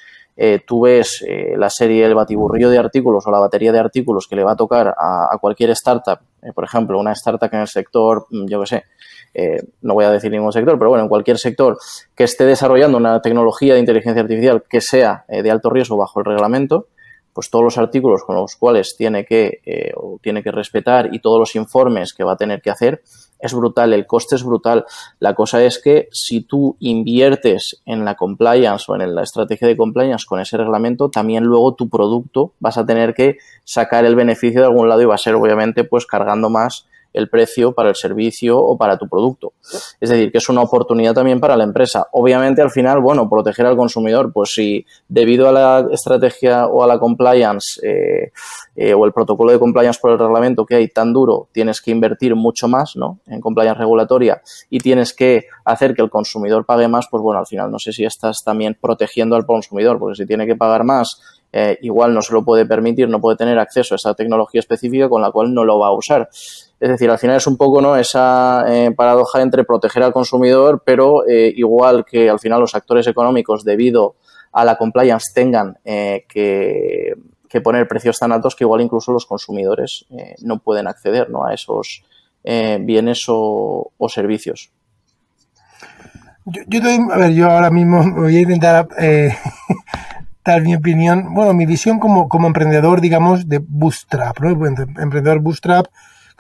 tú 0.67 0.83
ves 0.83 1.25
la 1.57 1.69
serie 1.69 2.07
El 2.07 2.15
batiburrillo 2.15 2.71
de 2.71 2.79
artículos 2.79 3.27
o 3.27 3.31
la 3.31 3.39
batería 3.39 3.73
de 3.73 3.79
artículos 3.79 4.27
que 4.27 4.37
le 4.37 4.45
va 4.45 4.53
a 4.53 4.57
tocar 4.57 4.95
a, 4.97 5.37
cualquier 5.41 5.71
startup, 5.71 6.21
por 6.55 6.65
ejemplo, 6.65 6.99
una 6.99 7.13
startup 7.13 7.51
en 7.53 7.61
el 7.61 7.69
sector, 7.69 8.27
mm, 8.31 8.47
yo 8.47 8.61
qué 8.61 8.67
sé, 8.67 8.85
eh, 9.33 9.63
no 9.83 9.95
voy 9.95 10.05
a 10.05 10.11
decir 10.11 10.31
ningún 10.31 10.53
sector, 10.53 10.79
pero 10.79 10.91
bueno, 10.91 11.05
en 11.05 11.09
cualquier 11.09 11.39
sector 11.39 11.79
que 12.15 12.25
esté 12.25 12.45
desarrollando 12.45 12.99
una 12.99 13.21
tecnología 13.23 13.75
de 13.75 13.81
inteligencia 13.81 14.23
artificial 14.23 14.65
que 14.69 14.81
sea 14.81 15.25
eh, 15.29 15.43
de 15.43 15.51
alto 15.51 15.71
riesgo 15.71 15.97
bajo 15.97 16.21
el 16.21 16.27
reglamento, 16.27 16.89
pues 17.33 17.49
todos 17.49 17.65
los 17.65 17.79
artículos 17.79 18.25
con 18.25 18.35
los 18.35 18.57
cuales 18.57 18.97
tiene 18.97 19.25
que, 19.25 19.61
eh, 19.65 19.93
tiene 20.21 20.43
que 20.43 20.51
respetar 20.51 21.15
y 21.15 21.21
todos 21.21 21.39
los 21.39 21.55
informes 21.55 22.13
que 22.13 22.25
va 22.25 22.33
a 22.33 22.37
tener 22.37 22.61
que 22.61 22.71
hacer, 22.71 23.03
es 23.41 23.55
brutal, 23.55 23.93
el 23.93 24.07
coste 24.07 24.37
es 24.37 24.45
brutal. 24.45 24.85
La 25.19 25.35
cosa 25.35 25.63
es 25.65 25.79
que 25.79 26.09
si 26.13 26.43
tú 26.43 26.77
inviertes 26.81 27.81
en 27.87 28.05
la 28.05 28.15
compliance 28.17 28.85
o 28.89 28.97
en 28.97 29.15
la 29.15 29.23
estrategia 29.23 29.69
de 29.69 29.77
compliance 29.77 30.27
con 30.27 30.41
ese 30.41 30.57
reglamento, 30.57 31.09
también 31.11 31.45
luego 31.45 31.75
tu 31.75 31.89
producto 31.89 32.53
vas 32.61 32.79
a 32.79 32.87
tener 32.87 33.15
que 33.15 33.39
sacar 33.65 34.05
el 34.05 34.17
beneficio 34.17 34.61
de 34.61 34.67
algún 34.67 34.89
lado 34.89 35.03
y 35.03 35.07
va 35.07 35.15
a 35.15 35.19
ser 35.19 35.35
obviamente 35.35 35.85
pues 35.85 36.07
cargando 36.07 36.51
más 36.51 36.87
el 37.13 37.29
precio 37.29 37.73
para 37.73 37.91
el 37.91 37.95
servicio 37.95 38.59
o 38.59 38.77
para 38.77 38.97
tu 38.97 39.09
producto. 39.09 39.53
Es 40.01 40.11
decir, 40.11 40.31
que 40.31 40.39
es 40.39 40.49
una 40.49 40.63
oportunidad 40.63 41.15
también 41.15 41.41
para 41.41 41.57
la 41.57 41.65
empresa. 41.65 42.07
Obviamente, 42.13 42.63
al 42.63 42.71
final, 42.71 43.01
bueno, 43.01 43.29
proteger 43.29 43.67
al 43.67 43.77
consumidor, 43.77 44.33
pues 44.33 44.53
si 44.55 44.87
debido 45.09 45.49
a 45.49 45.53
la 45.53 45.89
estrategia 45.93 46.67
o 46.67 46.83
a 46.83 46.87
la 46.87 46.99
compliance 46.99 47.81
eh, 47.83 48.33
eh, 48.77 48.95
o 48.95 49.05
el 49.05 49.13
protocolo 49.13 49.53
de 49.53 49.59
compliance 49.59 49.99
por 50.01 50.13
el 50.13 50.19
reglamento 50.19 50.65
que 50.65 50.77
hay 50.77 50.89
tan 50.89 51.13
duro, 51.13 51.49
tienes 51.53 51.81
que 51.81 51.91
invertir 51.91 52.35
mucho 52.35 52.69
más 52.69 52.97
¿no? 52.97 53.19
en 53.27 53.41
compliance 53.41 53.79
regulatoria 53.79 54.41
y 54.69 54.79
tienes 54.79 55.13
que 55.13 55.47
hacer 55.65 55.95
que 55.95 56.03
el 56.03 56.11
consumidor 56.11 56.65
pague 56.65 56.89
más, 56.89 57.07
pues 57.11 57.23
bueno, 57.23 57.41
al 57.41 57.47
final 57.47 57.71
no 57.71 57.79
sé 57.79 57.93
si 57.93 58.05
estás 58.05 58.43
también 58.45 58.77
protegiendo 58.81 59.37
al 59.37 59.47
consumidor, 59.47 59.99
porque 59.99 60.17
si 60.17 60.27
tiene 60.27 60.47
que 60.47 60.57
pagar 60.57 60.85
más, 60.85 61.21
eh, 61.53 61.79
igual 61.83 62.15
no 62.15 62.23
se 62.23 62.33
lo 62.33 62.45
puede 62.45 62.65
permitir, 62.67 63.09
no 63.09 63.21
puede 63.21 63.37
tener 63.37 63.59
acceso 63.59 63.95
a 63.95 63.97
esa 63.97 64.15
tecnología 64.15 64.61
específica 64.61 65.09
con 65.09 65.21
la 65.21 65.31
cual 65.31 65.53
no 65.53 65.65
lo 65.65 65.79
va 65.79 65.89
a 65.89 65.93
usar. 65.93 66.29
Es 66.81 66.89
decir, 66.89 67.11
al 67.11 67.19
final 67.19 67.37
es 67.37 67.47
un 67.47 67.59
poco 67.59 67.83
¿no? 67.83 67.95
esa 67.95 68.65
eh, 68.67 68.91
paradoja 68.93 69.43
entre 69.43 69.65
proteger 69.65 70.03
al 70.03 70.15
consumidor, 70.15 70.83
pero 70.85 71.29
eh, 71.29 71.53
igual 71.55 72.07
que 72.07 72.31
al 72.31 72.39
final 72.39 72.61
los 72.61 72.75
actores 72.75 73.07
económicos, 73.07 73.65
debido 73.65 74.17
a 74.53 74.65
la 74.65 74.77
compliance, 74.79 75.27
tengan 75.35 75.77
eh, 75.85 76.25
que, 76.27 77.13
poner 77.63 77.87
precios 77.87 78.19
tan 78.19 78.33
altos 78.33 78.57
que 78.57 78.65
igual 78.65 78.81
incluso 78.81 79.13
los 79.13 79.27
consumidores 79.27 80.07
no 80.43 80.61
pueden 80.61 80.87
acceder 80.87 81.29
¿no? 81.29 81.45
a 81.45 81.53
esos 81.53 82.03
bienes 82.43 83.25
o, 83.29 83.93
servicios. 84.09 84.71
Yo, 86.47 86.63
yo 86.69 86.81
a 87.13 87.19
ver, 87.19 87.33
yo 87.33 87.51
ahora 87.51 87.71
mismo 87.71 88.03
voy 88.15 88.37
a 88.37 88.41
intentar 88.41 88.89
dar 90.45 90.63
mi 90.63 90.75
opinión, 90.75 91.35
bueno, 91.35 91.53
mi 91.53 91.67
visión 91.67 91.99
como, 91.99 92.29
como 92.29 92.47
emprendedor, 92.47 93.01
digamos, 93.01 93.49
de 93.49 93.59
bootstrap, 93.59 94.39
¿no? 94.39 94.67
Emprendedor 94.97 95.41
bootstrap 95.41 95.87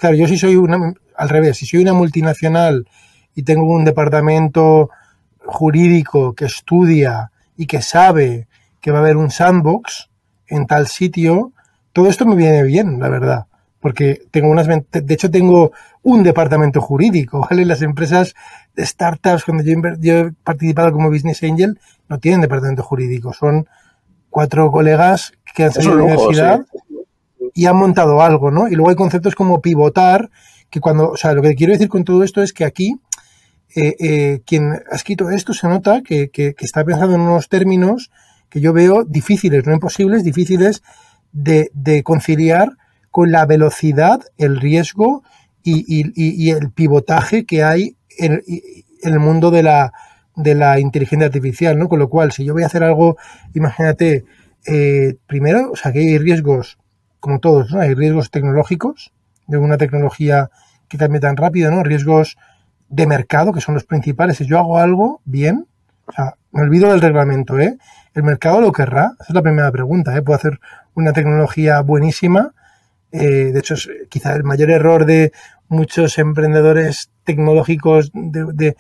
Claro, 0.01 0.17
yo 0.17 0.27
si 0.27 0.39
soy 0.39 0.57
una, 0.57 0.95
al 1.15 1.29
revés, 1.29 1.59
si 1.59 1.67
soy 1.67 1.83
una 1.83 1.93
multinacional 1.93 2.89
y 3.35 3.43
tengo 3.43 3.71
un 3.71 3.85
departamento 3.85 4.89
jurídico 5.45 6.33
que 6.33 6.47
estudia 6.47 7.31
y 7.55 7.67
que 7.67 7.83
sabe 7.83 8.49
que 8.81 8.93
va 8.93 8.99
a 8.99 9.01
haber 9.03 9.19
un 9.19 9.31
sandbox 9.31 10.09
en 10.47 10.67
tal 10.67 10.89
sitio, 10.89 11.53
todo 11.93 12.09
esto 12.09 12.25
me 12.25 12.35
viene 12.35 12.63
bien, 12.63 12.99
la 12.99 13.11
verdad, 13.11 13.47
porque 13.79 14.23
tengo 14.31 14.49
unas 14.49 14.67
de 14.67 15.15
hecho 15.15 15.31
tengo 15.31 15.73
un 16.03 16.23
departamento 16.23 16.81
jurídico, 16.81 17.41
¿vale? 17.51 17.67
Las 17.67 17.83
empresas 17.83 18.35
de 18.75 18.87
startups 18.87 19.45
cuando 19.45 19.63
yo, 19.65 19.75
yo 19.99 20.15
he 20.15 20.33
participado 20.33 20.93
como 20.93 21.11
business 21.11 21.43
angel 21.43 21.79
no 22.09 22.19
tienen 22.19 22.41
departamento 22.41 22.83
jurídico, 22.83 23.35
son 23.35 23.69
cuatro 24.31 24.73
colegas 24.73 25.35
que 25.55 25.65
han 25.65 25.73
salido 25.73 25.93
de 25.93 25.99
la 25.99 26.05
universidad 26.05 26.67
y 27.55 27.67
han 27.67 27.77
montado 27.77 28.23
algo, 28.23 28.51
¿no? 28.51 28.69
Y 28.69 28.73
luego 28.73 28.91
hay 28.91 28.97
conceptos 28.97 29.35
como 29.35 29.61
pivotar, 29.61 30.31
que 30.71 30.81
cuando, 30.81 31.11
o 31.11 31.17
sea, 31.17 31.33
lo 31.33 31.43
que 31.43 31.55
quiero 31.55 31.73
decir 31.73 31.89
con 31.89 32.05
todo 32.05 32.23
esto 32.23 32.43
es 32.43 32.53
que 32.53 32.65
aquí 32.65 32.97
eh, 33.75 33.95
eh, 34.01 34.41
quien 34.47 34.73
ha 34.73 34.97
escrito 34.97 35.31
esto 35.31 35.55
se 35.55 35.69
nota 35.69 36.03
que, 36.03 36.31
está 36.59 36.85
pensando 36.85 37.15
en 37.15 37.21
unos 37.21 37.49
términos 37.49 38.11
que 38.49 38.61
yo 38.61 38.73
veo 38.73 39.05
difíciles, 39.05 39.65
no 39.65 39.73
imposibles, 39.73 40.25
difíciles 40.25 40.83
de, 41.33 41.71
conciliar 42.03 42.77
con 43.13 43.31
la 43.31 43.47
velocidad, 43.47 44.23
el 44.39 44.61
riesgo 44.61 45.23
y, 45.63 46.51
el 46.51 46.71
pivotaje 46.73 47.45
que 47.45 47.63
hay 47.63 47.97
en, 48.19 48.43
el 49.03 49.19
mundo 49.21 49.53
de 49.53 49.63
la, 49.63 49.93
de 50.35 50.57
la 50.57 50.81
inteligencia 50.81 51.27
artificial, 51.27 51.79
¿no? 51.79 51.89
Con 51.89 52.01
lo 52.01 52.09
cual, 52.09 52.33
si 52.33 52.45
yo 52.45 52.55
voy 52.55 52.65
a 52.65 52.67
hacer 52.67 52.83
algo, 52.83 53.17
imagínate, 53.55 54.25
eh, 54.67 55.15
primero, 55.27 55.71
o 55.71 55.77
sea, 55.77 55.93
que 55.93 56.01
hay 56.01 56.19
riesgos 56.19 56.79
como 57.21 57.39
todos, 57.39 57.71
¿no? 57.71 57.81
Hay 57.81 57.95
riesgos 57.95 58.31
tecnológicos 58.31 59.13
de 59.47 59.59
una 59.59 59.77
tecnología 59.79 60.51
que 60.89 60.99
cambie 60.99 61.21
tan 61.21 61.37
rápido, 61.37 61.71
¿no? 61.71 61.83
Riesgos 61.83 62.37
de 62.89 63.07
mercado, 63.07 63.53
que 63.53 63.61
son 63.61 63.75
los 63.75 63.85
principales. 63.85 64.39
Si 64.39 64.47
yo 64.47 64.59
hago 64.59 64.79
algo 64.79 65.21
bien, 65.25 65.67
o 66.07 66.13
sea, 66.13 66.35
me 66.51 66.63
olvido 66.63 66.91
del 66.91 67.01
reglamento, 67.01 67.59
¿eh? 67.59 67.79
¿El 68.15 68.25
mercado 68.25 68.61
lo 68.61 68.73
querrá? 68.73 69.13
Esa 69.21 69.29
es 69.29 69.35
la 69.35 69.43
primera 69.43 69.71
pregunta, 69.71 70.17
¿eh? 70.17 70.23
Puedo 70.23 70.37
hacer 70.37 70.59
una 70.95 71.13
tecnología 71.13 71.81
buenísima. 71.81 72.53
Eh, 73.13 73.53
de 73.53 73.59
hecho, 73.59 73.75
es 73.75 73.89
quizá 74.09 74.35
el 74.35 74.43
mayor 74.43 74.71
error 74.71 75.07
de 75.07 75.33
muchos 75.69 76.19
emprendedores 76.19 77.11
tecnológicos 77.25 78.11
de 78.13 78.77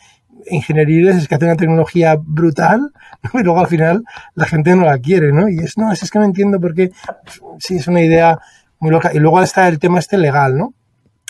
ingenieriles 0.48 1.16
es 1.16 1.28
que 1.28 1.34
hacen 1.34 1.48
una 1.48 1.56
tecnología 1.56 2.16
brutal 2.18 2.92
y 3.34 3.42
luego 3.42 3.60
al 3.60 3.66
final 3.66 4.04
la 4.34 4.46
gente 4.46 4.74
no 4.74 4.84
la 4.84 4.98
quiere, 4.98 5.32
¿no? 5.32 5.48
Y 5.48 5.58
es, 5.58 5.76
no, 5.76 5.92
es, 5.92 6.10
que 6.10 6.18
no 6.18 6.24
entiendo 6.24 6.60
por 6.60 6.74
qué, 6.74 6.90
sí, 7.58 7.76
es 7.76 7.88
una 7.88 8.00
idea 8.00 8.38
muy 8.78 8.90
loca. 8.90 9.10
Y 9.12 9.18
luego 9.18 9.42
está 9.42 9.68
el 9.68 9.78
tema 9.78 9.98
este 9.98 10.18
legal, 10.18 10.56
¿no? 10.56 10.74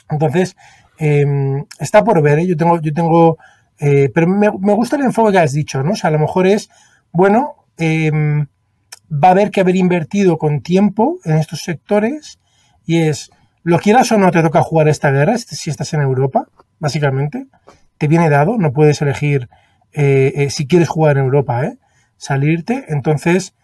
Entonces, 0.09 0.57
em, 0.99 1.65
está 1.79 2.05
por 2.05 2.23
ver, 2.23 2.41
¿eh? 2.41 2.47
Yo 2.47 2.57
tengo, 2.57 2.81
yo 2.81 2.93
tengo, 2.93 3.39
eh, 3.79 4.11
pero 4.15 4.27
me, 4.27 4.49
gusta 4.49 4.97
el 4.97 5.03
enfoque 5.03 5.33
que 5.33 5.39
has 5.39 5.53
dicho, 5.53 5.83
¿no? 5.83 5.93
O 5.93 5.97
sea, 5.97 6.09
a 6.09 6.13
lo 6.13 6.19
mejor 6.19 6.47
es, 6.47 6.71
bueno, 7.13 7.67
em, 7.77 8.47
va 9.13 9.29
a 9.29 9.31
haber 9.33 9.51
que 9.51 9.61
haber 9.61 9.77
invertido 9.77 10.39
con 10.39 10.61
tiempo 10.63 11.19
en 11.25 11.37
estos 11.39 11.63
sectores 11.63 12.39
y 12.87 12.99
es, 12.99 13.31
lo 13.63 13.79
quieras 13.79 14.11
o 14.13 14.19
no 14.19 14.31
te 14.31 14.43
toca 14.43 14.63
jugar 14.63 14.89
esta 14.89 15.11
guerra 15.11 15.37
si 15.39 15.71
estás 15.71 15.93
en 15.95 16.03
Europa, 16.03 16.47
básicamente 16.79 17.47
te 18.01 18.09
viene 18.09 18.31
dado, 18.31 18.57
no 18.57 18.73
puedes 18.73 19.03
elegir 19.03 19.51
eh, 19.93 20.33
eh, 20.35 20.49
si 20.49 20.67
quieres 20.67 20.89
jugar 20.89 21.19
en 21.19 21.25
Europa, 21.25 21.67
¿eh? 21.67 21.77
salirte, 22.17 22.87
entonces 22.89 23.55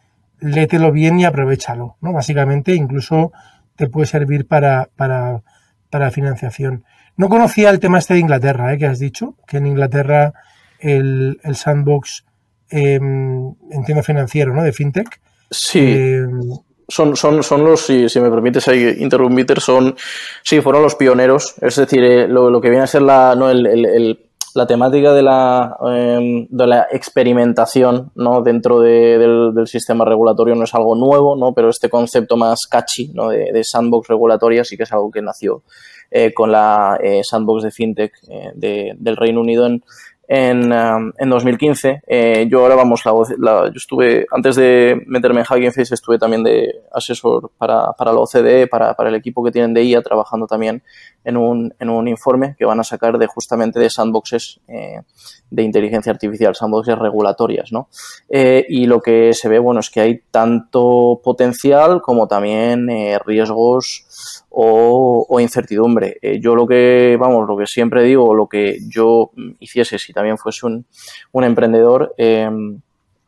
lételo 0.40 0.92
bien 0.92 1.18
y 1.18 1.24
aprovechalo, 1.24 1.96
¿no? 2.02 2.12
Básicamente 2.12 2.74
incluso 2.74 3.32
te 3.76 3.88
puede 3.88 4.06
servir 4.06 4.46
para, 4.46 4.90
para, 4.94 5.42
para 5.88 6.10
financiación. 6.10 6.84
No 7.16 7.30
conocía 7.30 7.70
el 7.70 7.80
tema 7.80 7.98
este 7.98 8.12
de 8.12 8.20
Inglaterra, 8.20 8.74
¿eh? 8.74 8.78
que 8.78 8.84
has 8.84 8.98
dicho, 8.98 9.36
que 9.46 9.56
en 9.56 9.68
Inglaterra 9.68 10.34
el, 10.80 11.40
el 11.42 11.56
sandbox, 11.56 12.26
em, 12.68 13.54
entiendo 13.70 14.02
financiero, 14.02 14.52
¿no? 14.52 14.62
De 14.62 14.72
fintech. 14.74 15.18
Sí. 15.50 15.80
Em, 15.80 16.42
son, 16.88 17.16
son, 17.16 17.42
son 17.42 17.64
los, 17.64 17.86
si, 17.86 18.08
si 18.08 18.20
me 18.20 18.30
permites 18.30 18.68
ahí 18.68 18.96
interrumpir, 18.98 19.60
son, 19.60 19.96
sí, 20.42 20.60
fueron 20.60 20.82
los 20.82 20.94
pioneros. 20.94 21.54
Es 21.60 21.76
decir, 21.76 22.02
eh, 22.02 22.28
lo, 22.28 22.50
lo, 22.50 22.60
que 22.60 22.70
viene 22.70 22.84
a 22.84 22.86
ser 22.86 23.02
la, 23.02 23.34
no, 23.34 23.50
el, 23.50 23.66
el, 23.66 24.25
la 24.56 24.66
temática 24.66 25.12
de 25.12 25.22
la, 25.22 25.76
em, 25.92 26.46
de 26.48 26.66
la 26.66 26.86
experimentación 26.90 28.10
¿no? 28.14 28.42
dentro 28.42 28.80
del, 28.80 29.54
del, 29.54 29.66
sistema 29.66 30.04
regulatorio 30.04 30.54
no 30.54 30.64
es 30.64 30.74
algo 30.74 30.94
nuevo, 30.94 31.36
¿no? 31.36 31.52
pero 31.52 31.68
este 31.68 31.90
concepto 31.90 32.36
más 32.36 32.66
catchy 32.66 33.12
¿no? 33.14 33.28
de, 33.28 33.52
de 33.52 33.64
sandbox 33.64 34.08
regulatoria 34.08 34.64
sí 34.64 34.76
que 34.76 34.84
es 34.84 34.92
algo 34.92 35.10
que 35.10 35.22
nació 35.22 35.62
eh, 36.10 36.32
con 36.32 36.52
la 36.52 36.98
eh, 37.02 37.22
sandbox 37.24 37.64
de 37.64 37.70
fintech 37.72 38.12
eh, 38.28 38.52
de, 38.54 38.92
del 38.96 39.16
Reino 39.16 39.40
Unido 39.40 39.66
en, 39.66 39.82
en, 40.28 40.72
um, 40.72 41.12
en 41.18 41.30
2015. 41.30 42.02
Eh, 42.06 42.46
yo 42.50 42.60
ahora, 42.60 42.74
vamos, 42.74 43.02
la, 43.04 43.12
la, 43.38 43.66
yo 43.66 43.76
estuve, 43.76 44.26
antes 44.30 44.56
de 44.56 45.00
meterme 45.06 45.40
en 45.40 45.46
Hugging 45.48 45.72
Face, 45.72 45.94
estuve 45.94 46.18
también 46.18 46.42
de 46.42 46.82
asesor 46.92 47.50
para, 47.56 47.92
para 47.92 48.12
la 48.12 48.20
OCDE, 48.20 48.66
para, 48.66 48.94
para, 48.94 49.08
el 49.08 49.14
equipo 49.14 49.44
que 49.44 49.50
tienen 49.50 49.74
de 49.74 49.84
IA, 49.84 50.02
trabajando 50.02 50.46
también 50.46 50.82
en 51.24 51.36
un, 51.36 51.74
en 51.78 51.90
un 51.90 52.08
informe 52.08 52.56
que 52.58 52.64
van 52.64 52.80
a 52.80 52.84
sacar 52.84 53.18
de 53.18 53.26
justamente 53.26 53.78
de 53.78 53.90
sandboxes 53.90 54.60
eh, 54.68 55.00
de 55.50 55.62
inteligencia 55.62 56.12
artificial, 56.12 56.54
sandboxes 56.54 56.98
regulatorias, 56.98 57.72
¿no? 57.72 57.88
Eh, 58.28 58.64
y 58.68 58.86
lo 58.86 59.00
que 59.00 59.32
se 59.32 59.48
ve, 59.48 59.58
bueno, 59.58 59.80
es 59.80 59.90
que 59.90 60.00
hay 60.00 60.20
tanto 60.30 61.20
potencial 61.22 62.02
como 62.02 62.26
también 62.26 62.88
eh, 62.90 63.18
riesgos 63.24 64.35
o, 64.58 65.38
incertidumbre. 65.38 66.16
Eh, 66.22 66.40
yo 66.40 66.54
lo 66.54 66.66
que, 66.66 67.18
vamos, 67.20 67.46
lo 67.46 67.58
que 67.58 67.66
siempre 67.66 68.02
digo, 68.02 68.34
lo 68.34 68.48
que 68.48 68.78
yo 68.88 69.30
hiciese 69.60 69.98
si 69.98 70.14
también 70.14 70.38
fuese 70.38 70.66
un, 70.66 71.44
emprendedor, 71.44 72.14
eh, 72.16 72.48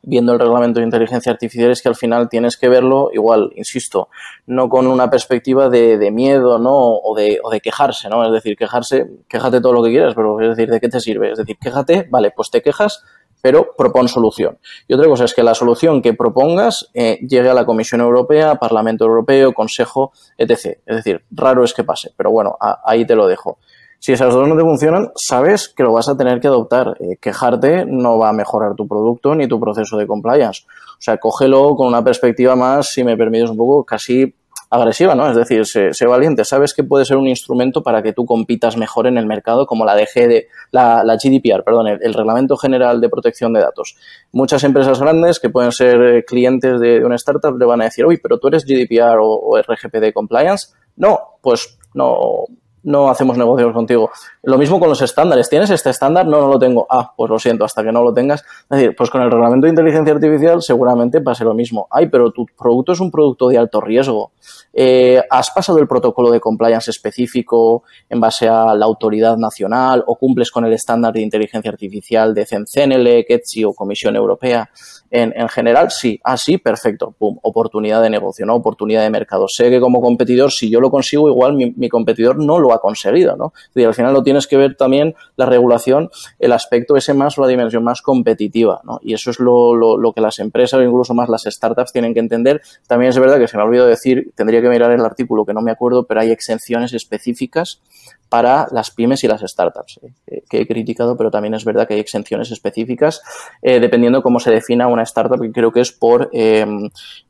viendo 0.02 0.32
el 0.32 0.38
reglamento 0.38 0.80
de 0.80 0.86
inteligencia 0.86 1.30
artificial 1.30 1.70
es 1.70 1.82
que 1.82 1.90
al 1.90 1.96
final 1.96 2.30
tienes 2.30 2.56
que 2.56 2.70
verlo 2.70 3.10
igual, 3.12 3.52
insisto, 3.56 4.09
no 4.46 4.70
con 4.70 4.86
una 4.86 5.10
perspectiva 5.10 5.68
de, 5.68 5.98
de 5.98 6.10
miedo, 6.10 6.59
¿no? 6.59 6.74
O 6.74 7.14
de, 7.14 7.40
o 7.42 7.50
de 7.50 7.60
quejarse, 7.60 8.09
¿no? 8.09 8.24
Es 8.24 8.32
decir, 8.32 8.56
quejarse, 8.56 9.06
quéjate 9.28 9.60
todo 9.60 9.74
lo 9.74 9.82
que 9.82 9.90
quieras, 9.90 10.14
pero 10.14 10.40
es 10.40 10.56
decir, 10.56 10.70
¿de 10.70 10.80
qué 10.80 10.88
te 10.88 10.98
sirve? 10.98 11.32
Es 11.32 11.38
decir, 11.38 11.59
quéjate, 11.60 12.09
vale, 12.10 12.30
pues 12.34 12.50
te 12.50 12.62
quejas, 12.62 13.05
pero 13.43 13.74
propon 13.77 14.09
solución. 14.09 14.59
Y 14.86 14.94
otra 14.94 15.06
cosa 15.09 15.24
es 15.24 15.35
que 15.35 15.43
la 15.43 15.55
solución 15.55 16.02
que 16.02 16.15
propongas 16.15 16.90
eh, 16.94 17.19
llegue 17.27 17.48
a 17.48 17.55
la 17.55 17.65
Comisión 17.65 18.01
Europea, 18.01 18.56
Parlamento 18.56 19.05
Europeo, 19.05 19.52
Consejo, 19.52 20.12
etc. 20.36 20.78
Es 20.86 20.97
decir, 20.97 21.24
raro 21.31 21.65
es 21.65 21.74
que 21.74 21.85
pase, 21.85 22.12
pero 22.16 22.31
bueno, 22.31 22.56
ahí 22.85 23.06
te 23.06 23.15
lo 23.15 23.27
dejo. 23.27 23.59
Si 24.01 24.12
esas 24.12 24.32
dos 24.32 24.47
no 24.47 24.56
te 24.56 24.62
funcionan, 24.62 25.10
sabes 25.16 25.69
que 25.69 25.82
lo 25.82 25.93
vas 25.93 26.09
a 26.09 26.16
tener 26.16 26.39
que 26.40 26.47
adoptar. 26.47 26.97
Eh, 27.01 27.16
quejarte 27.20 27.85
no 27.85 28.16
va 28.16 28.28
a 28.28 28.32
mejorar 28.32 28.77
tu 28.77 28.86
producto 28.86 29.35
ni 29.35 29.48
tu 29.48 29.59
proceso 29.59 29.97
de 29.97 30.06
compliance. 30.06 30.62
O 30.93 31.01
sea, 31.01 31.19
cógelo 31.19 31.74
con 31.74 31.89
una 31.89 32.05
perspectiva 32.05 32.55
más, 32.55 32.90
si 32.93 33.02
me 33.02 33.16
permites 33.16 33.51
un 33.51 33.56
poco, 33.56 33.85
casi 33.85 34.35
agresiva, 34.70 35.14
¿no? 35.14 35.28
Es 35.30 35.36
decir, 35.36 35.64
sé, 35.66 36.06
valiente, 36.06 36.44
sabes 36.44 36.74
que 36.74 36.84
puede 36.84 37.04
ser 37.04 37.16
un 37.16 37.26
instrumento 37.26 37.82
para 37.82 38.02
que 38.02 38.12
tú 38.12 38.26
compitas 38.26 38.76
mejor 38.76 39.06
en 39.06 39.16
el 39.16 39.26
mercado, 39.26 39.66
como 39.66 39.84
la 39.84 39.94
DG 39.94 40.46
la, 40.72 41.02
la 41.04 41.16
GDPR, 41.16 41.64
perdón, 41.64 41.88
el, 41.88 42.14
Reglamento 42.14 42.56
General 42.56 43.00
de 43.00 43.08
Protección 43.08 43.52
de 43.52 43.60
Datos. 43.60 43.96
Muchas 44.32 44.64
empresas 44.64 45.00
grandes 45.00 45.40
que 45.40 45.48
pueden 45.48 45.72
ser 45.72 46.00
eh, 46.02 46.24
clientes 46.24 46.80
de, 46.80 47.04
una 47.04 47.16
startup 47.16 47.58
le 47.58 47.64
van 47.64 47.80
a 47.80 47.84
decir, 47.84 48.04
uy, 48.04 48.18
pero 48.22 48.38
tú 48.38 48.48
eres 48.48 48.64
GDPR 48.64 49.18
o, 49.20 49.28
o 49.28 49.58
RGPD 49.58 50.12
compliance. 50.12 50.74
No, 50.96 51.18
pues 51.40 51.78
no, 51.94 52.44
no 52.89 53.10
hacemos 53.10 53.36
negocios 53.36 53.73
contigo. 53.73 54.10
Lo 54.43 54.56
mismo 54.56 54.81
con 54.81 54.89
los 54.89 55.02
estándares. 55.02 55.48
¿Tienes 55.51 55.69
este 55.70 55.90
estándar? 55.90 56.27
No, 56.27 56.40
no 56.40 56.48
lo 56.48 56.59
tengo. 56.59 56.86
Ah, 56.89 57.12
pues 57.15 57.31
lo 57.31 57.39
siento, 57.39 57.65
hasta 57.65 57.82
que 57.82 57.93
no 57.93 58.02
lo 58.02 58.15
tengas. 58.15 58.40
Es 58.40 58.78
decir, 58.78 58.97
pues 58.97 59.10
con 59.10 59.20
el 59.20 59.31
reglamento 59.31 59.66
de 59.66 59.70
inteligencia 59.70 60.15
artificial 60.15 60.62
seguramente 60.62 61.20
pase 61.20 61.44
lo 61.44 61.52
mismo. 61.52 61.86
Ay, 61.90 62.09
pero 62.09 62.32
tu 62.32 62.47
producto 62.47 62.93
es 62.93 63.01
un 63.01 63.10
producto 63.10 63.48
de 63.48 63.59
alto 63.59 63.81
riesgo. 63.82 64.32
Eh, 64.73 65.20
¿Has 65.31 65.51
pasado 65.51 65.78
el 65.78 65.86
protocolo 65.86 66.31
de 66.31 66.40
compliance 66.40 66.90
específico 66.90 67.82
en 68.09 68.20
base 68.20 68.48
a 68.48 68.74
la 68.74 68.86
autoridad 68.86 69.36
nacional 69.36 70.02
o 70.06 70.16
cumples 70.16 70.51
con 70.51 70.65
el 70.65 70.73
estándar 70.73 71.12
de 71.12 71.20
inteligencia 71.20 71.70
artificial 71.70 72.32
de 72.32 72.47
CENCENELEC, 72.47 73.27
ETSI 73.28 73.65
o 73.65 73.74
Comisión 73.74 74.16
Europea? 74.16 74.70
En, 75.10 75.32
en 75.36 75.48
general, 75.48 75.90
sí, 75.90 76.20
ah, 76.24 76.36
sí, 76.36 76.59
perfecto, 76.59 77.14
pum, 77.18 77.39
oportunidad 77.43 78.02
de 78.02 78.10
negocio, 78.10 78.44
¿no? 78.47 78.55
Oportunidad 78.55 79.02
de 79.02 79.10
mercado. 79.10 79.47
Sé 79.48 79.70
que 79.70 79.80
como 79.80 80.01
competidor, 80.01 80.52
si 80.52 80.70
yo 80.70 80.80
lo 80.80 80.90
consigo, 80.90 81.28
igual 81.28 81.55
mi, 81.55 81.72
mi 81.76 81.89
competidor 81.89 82.39
no 82.39 82.59
lo 82.59 82.72
ha 82.72 82.80
conseguido, 82.80 83.36
¿no? 83.36 83.52
Y 83.74 83.85
al 83.85 83.94
final 83.94 84.12
lo 84.12 84.22
tienes 84.22 84.47
que 84.47 84.56
ver 84.56 84.76
también 84.76 85.14
la 85.36 85.47
regulación, 85.47 86.10
el 86.39 86.52
aspecto 86.52 86.97
ese 86.97 87.14
más 87.14 87.39
o 87.39 87.43
la 87.43 87.48
dimensión 87.48 87.85
más 87.85 88.02
competitiva, 88.02 88.80
¿no? 88.85 88.98
Y 89.02 89.14
eso 89.14 89.30
es 89.30 89.40
lo, 89.40 89.74
lo, 89.74 89.97
lo, 89.97 90.12
que 90.12 90.20
las 90.20 90.39
empresas 90.39 90.80
o 90.80 90.82
incluso 90.82 91.14
más 91.14 91.28
las 91.28 91.44
startups 91.44 91.93
tienen 91.93 92.14
que 92.14 92.20
entender. 92.20 92.60
También 92.86 93.10
es 93.10 93.18
verdad 93.18 93.39
que 93.39 93.48
se 93.48 93.56
me 93.56 93.62
ha 93.62 93.66
olvidado 93.66 93.89
decir, 93.89 94.32
tendría 94.35 94.60
que 94.60 94.68
mirar 94.68 94.90
el 94.90 95.05
artículo 95.05 95.44
que 95.44 95.55
no 95.55 95.62
me 95.62 95.70
acuerdo, 95.70 96.06
pero 96.06 96.20
hay 96.20 96.30
exenciones 96.30 96.93
específicas 96.93 97.80
para 98.28 98.68
las 98.72 98.90
pymes 98.90 99.24
y 99.24 99.28
las 99.28 99.40
startups, 99.40 100.01
eh, 100.26 100.43
que 100.48 100.60
he 100.60 100.66
criticado, 100.66 101.16
pero 101.16 101.30
también 101.30 101.55
es 101.55 101.64
verdad 101.64 101.89
que 101.89 101.94
hay 101.94 102.01
exenciones 102.01 102.51
específicas 102.51 103.22
eh, 103.62 103.80
dependiendo 103.80 104.22
cómo 104.22 104.39
se 104.39 104.51
defina 104.51 104.86
una 104.86 104.97
startup, 105.02 105.40
que 105.40 105.52
creo 105.52 105.72
que 105.72 105.80
es 105.80 105.92
por 105.92 106.30
eh, 106.32 106.66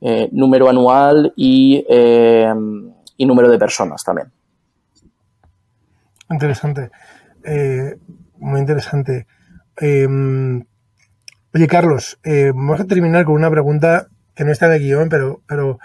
eh 0.00 0.28
número 0.32 0.68
anual 0.68 1.32
y, 1.36 1.84
y, 3.16 3.26
número 3.26 3.50
de 3.50 3.58
personas 3.58 4.04
también. 4.04 4.30
Interesante, 6.30 6.90
muy 8.38 8.60
interesante. 8.60 9.26
oye, 9.80 11.66
Carlos, 11.68 12.18
vamos 12.24 12.80
a 12.80 12.86
terminar 12.86 13.24
con 13.24 13.34
una 13.34 13.50
pregunta 13.50 14.08
que 14.34 14.44
no 14.44 14.52
está 14.52 14.66
en 14.66 14.72
el 14.72 14.80
guion, 14.80 15.08
pero, 15.08 15.42
pero 15.46 15.78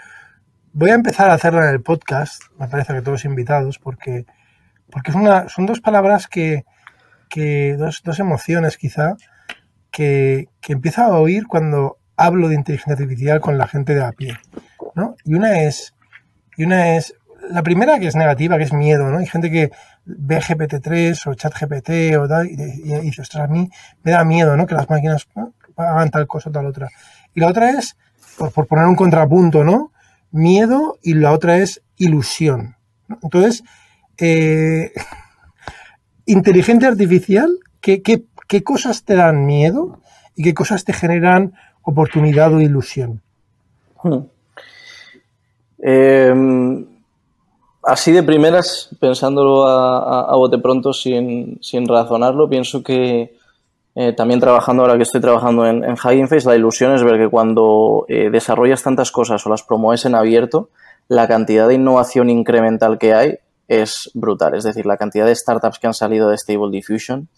voy 0.72 0.90
a 0.90 0.94
empezar 0.94 1.30
a 1.30 1.34
hacerla 1.34 1.68
en 1.68 1.74
el 1.74 1.82
podcast, 1.82 2.42
me 2.58 2.68
parece 2.68 2.92
que 2.92 3.02
todos 3.02 3.24
invitados, 3.24 3.78
porque 3.78 4.26
porque 4.90 5.10
es 5.10 5.16
una, 5.16 5.48
son 5.48 5.66
dos 5.66 5.80
palabras 5.80 6.28
que, 6.28 6.64
que 7.28 7.74
dos, 7.76 8.02
dos, 8.04 8.20
emociones 8.20 8.76
quizá, 8.76 9.16
que, 9.94 10.48
que 10.60 10.72
empiezo 10.72 11.02
a 11.02 11.18
oír 11.20 11.46
cuando 11.46 11.98
hablo 12.16 12.48
de 12.48 12.56
inteligencia 12.56 12.94
artificial 12.94 13.40
con 13.40 13.58
la 13.58 13.68
gente 13.68 13.94
de 13.94 14.02
a 14.02 14.10
pie. 14.10 14.36
¿no? 14.96 15.14
Y 15.24 15.34
una 15.34 15.62
es, 15.62 15.94
y 16.56 16.64
una 16.64 16.96
es, 16.96 17.14
la 17.48 17.62
primera 17.62 18.00
que 18.00 18.08
es 18.08 18.16
negativa, 18.16 18.58
que 18.58 18.64
es 18.64 18.72
miedo, 18.72 19.08
¿no? 19.08 19.18
Hay 19.18 19.26
gente 19.26 19.52
que 19.52 19.70
ve 20.04 20.40
GPT-3 20.40 21.26
o 21.26 21.34
ChatGPT 21.34 22.18
o 22.18 22.26
tal, 22.26 22.48
y, 22.48 22.56
dice, 22.56 23.22
ostras, 23.22 23.44
a 23.44 23.52
mí 23.52 23.70
me 24.02 24.10
da 24.10 24.24
miedo, 24.24 24.56
¿no? 24.56 24.66
Que 24.66 24.74
las 24.74 24.90
máquinas 24.90 25.28
hagan 25.76 26.10
tal 26.10 26.26
cosa 26.26 26.50
o 26.50 26.52
tal 26.52 26.66
otra. 26.66 26.88
Y 27.32 27.40
la 27.40 27.48
otra 27.48 27.70
es, 27.70 27.96
por, 28.36 28.66
poner 28.66 28.86
un 28.86 28.96
contrapunto, 28.96 29.62
¿no? 29.62 29.92
Miedo 30.32 30.98
y 31.02 31.14
la 31.14 31.30
otra 31.30 31.58
es 31.58 31.82
ilusión. 31.96 32.76
Entonces, 33.22 33.62
eh, 34.18 34.90
inteligencia 36.26 36.88
artificial, 36.88 37.50
¿qué, 37.80 38.02
¿qué, 38.02 38.24
qué, 38.46 38.62
cosas 38.62 39.04
te 39.04 39.14
dan 39.14 39.46
miedo 39.46 39.98
y 40.36 40.42
qué 40.42 40.54
cosas 40.54 40.84
te 40.84 40.92
generan 40.92 41.54
oportunidad 41.82 42.52
o 42.52 42.60
ilusión? 42.60 43.20
Hmm. 44.02 44.26
Eh, 45.78 46.84
así 47.82 48.12
de 48.12 48.22
primeras, 48.22 48.90
pensándolo 49.00 49.66
a, 49.66 50.30
a, 50.30 50.36
bote 50.36 50.58
pronto 50.58 50.92
sin, 50.92 51.58
sin, 51.60 51.86
razonarlo, 51.86 52.48
pienso 52.48 52.82
que 52.82 53.36
eh, 53.94 54.12
también 54.12 54.40
trabajando 54.40 54.82
ahora 54.82 54.96
que 54.96 55.04
estoy 55.04 55.20
trabajando 55.20 55.66
en, 55.66 55.84
en 55.84 55.96
Face, 55.96 56.46
la 56.46 56.56
ilusión 56.56 56.92
es 56.94 57.04
ver 57.04 57.18
que 57.18 57.28
cuando 57.28 58.06
eh, 58.08 58.30
desarrollas 58.30 58.82
tantas 58.82 59.12
cosas 59.12 59.46
o 59.46 59.50
las 59.50 59.62
promueves 59.62 60.04
en 60.04 60.14
abierto, 60.14 60.70
la 61.08 61.28
cantidad 61.28 61.68
de 61.68 61.74
innovación 61.74 62.30
incremental 62.30 62.98
que 62.98 63.14
hay 63.14 63.38
es 63.68 64.10
brutal. 64.14 64.54
Es 64.54 64.64
decir, 64.64 64.86
la 64.86 64.96
cantidad 64.96 65.26
de 65.26 65.34
startups 65.34 65.78
que 65.78 65.86
han 65.86 65.94
salido 65.94 66.28
de 66.28 66.38
Stable 66.38 66.70
Diffusion 66.70 67.28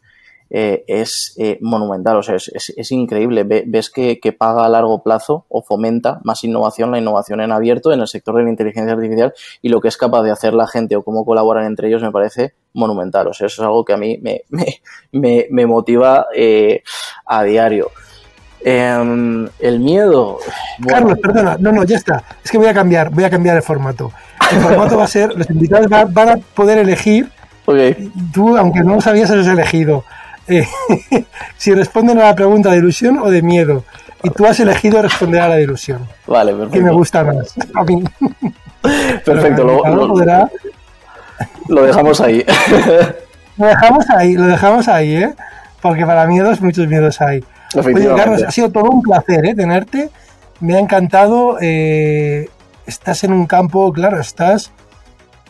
eh, 0.51 0.85
es 0.87 1.35
eh, 1.39 1.59
monumental. 1.61 2.17
O 2.17 2.23
sea, 2.23 2.37
es, 2.37 2.49
es, 2.49 2.73
es 2.77 2.93
increíble. 2.93 3.45
Ve, 3.45 3.65
ves 3.67 3.91
que, 3.91 4.21
que, 4.21 4.33
paga 4.33 4.65
a 4.65 4.69
largo 4.69 5.03
plazo 5.03 5.45
o 5.49 5.63
fomenta 5.63 6.21
más 6.25 6.45
innovación, 6.45 6.91
la 6.91 6.99
innovación 6.99 7.41
en 7.41 7.53
abierto 7.53 7.93
en 7.93 8.01
el 8.01 8.09
sector 8.09 8.37
de 8.37 8.45
la 8.45 8.51
inteligencia 8.51 8.93
artificial 8.93 9.35
y 9.63 9.69
lo 9.69 9.81
que 9.81 9.89
es 9.89 9.97
capaz 9.97 10.23
de 10.23 10.31
hacer 10.31 10.55
la 10.55 10.67
gente 10.67 10.97
o 10.97 11.03
cómo 11.03 11.25
colaboran 11.25 11.65
entre 11.67 11.89
ellos 11.89 12.03
me 12.03 12.13
parece 12.13 12.55
monumental. 12.75 13.27
O 13.29 13.33
sea, 13.33 13.47
eso 13.47 13.63
es 13.63 13.67
algo 13.67 13.85
que 13.85 13.93
a 13.93 13.97
mí 13.97 14.19
me, 14.23 14.43
me, 14.51 14.67
me, 15.13 15.47
me 15.51 15.67
motiva 15.67 16.27
eh, 16.35 16.83
a 17.25 17.43
diario. 17.43 17.91
Eh, 18.69 19.49
el 19.61 19.81
miedo. 19.81 20.39
Bueno. 20.79 20.99
Carlos, 20.99 21.19
perdona, 21.21 21.57
no, 21.59 21.73
no, 21.73 21.85
ya 21.85 21.97
está. 21.97 22.25
Es 22.45 22.51
que 22.51 22.59
voy 22.59 22.67
a 22.67 22.75
cambiar, 22.75 23.11
voy 23.11 23.25
a 23.25 23.31
cambiar 23.31 23.57
el 23.57 23.63
formato. 23.63 24.13
El 24.51 24.59
formato 24.61 24.97
va 24.97 25.05
a 25.05 25.09
ser, 25.09 25.37
los 25.37 25.49
invitados 25.51 25.89
van, 25.89 26.13
van 26.13 26.29
a 26.31 26.37
poder 26.37 26.79
elegir. 26.79 27.31
Okay. 27.65 28.11
Tú, 28.33 28.57
aunque 28.57 28.81
no 28.81 28.95
lo 28.97 29.01
sabías, 29.01 29.31
has 29.31 29.47
elegido. 29.47 30.05
Eh, 30.49 30.67
si 31.57 31.75
responden 31.75 32.19
a 32.19 32.25
la 32.25 32.35
pregunta 32.35 32.71
de 32.71 32.79
ilusión 32.79 33.19
o 33.19 33.31
de 33.31 33.43
miedo. 33.43 33.85
Y 34.23 34.31
tú 34.31 34.47
has 34.47 34.59
elegido 34.61 35.03
responder 35.03 35.41
a 35.41 35.49
la 35.49 35.57
de 35.57 35.63
ilusión. 35.63 36.07
Vale, 36.27 36.53
perfecto. 36.53 36.73
Que 36.73 36.83
me 36.83 36.93
gusta 36.93 37.25
más. 37.25 37.55
A 37.75 37.85
mí. 37.85 38.03
Perfecto, 39.25 39.65
lo, 39.65 39.85
lo, 39.85 40.09
podrá... 40.09 40.51
lo 41.69 41.83
dejamos 41.83 42.21
ahí. 42.21 42.45
lo 43.57 43.67
dejamos 43.67 44.11
ahí, 44.11 44.35
lo 44.35 44.47
dejamos 44.47 44.89
ahí, 44.89 45.17
¿eh? 45.17 45.35
Porque 45.83 46.07
para 46.07 46.27
miedos, 46.27 46.61
muchos 46.61 46.87
miedos 46.89 47.21
hay. 47.21 47.45
Oye, 47.75 48.09
Carlos, 48.17 48.43
ha 48.43 48.51
sido 48.51 48.71
todo 48.71 48.91
un 48.91 49.03
placer 49.03 49.45
¿eh? 49.47 49.55
tenerte. 49.55 50.11
Me 50.61 50.77
ha 50.77 50.79
encantado. 50.79 51.59
Eh, 51.61 52.49
estás 52.87 53.25
en 53.25 53.33
un 53.33 53.47
campo, 53.47 53.93
claro, 53.93 54.21
estás, 54.21 54.73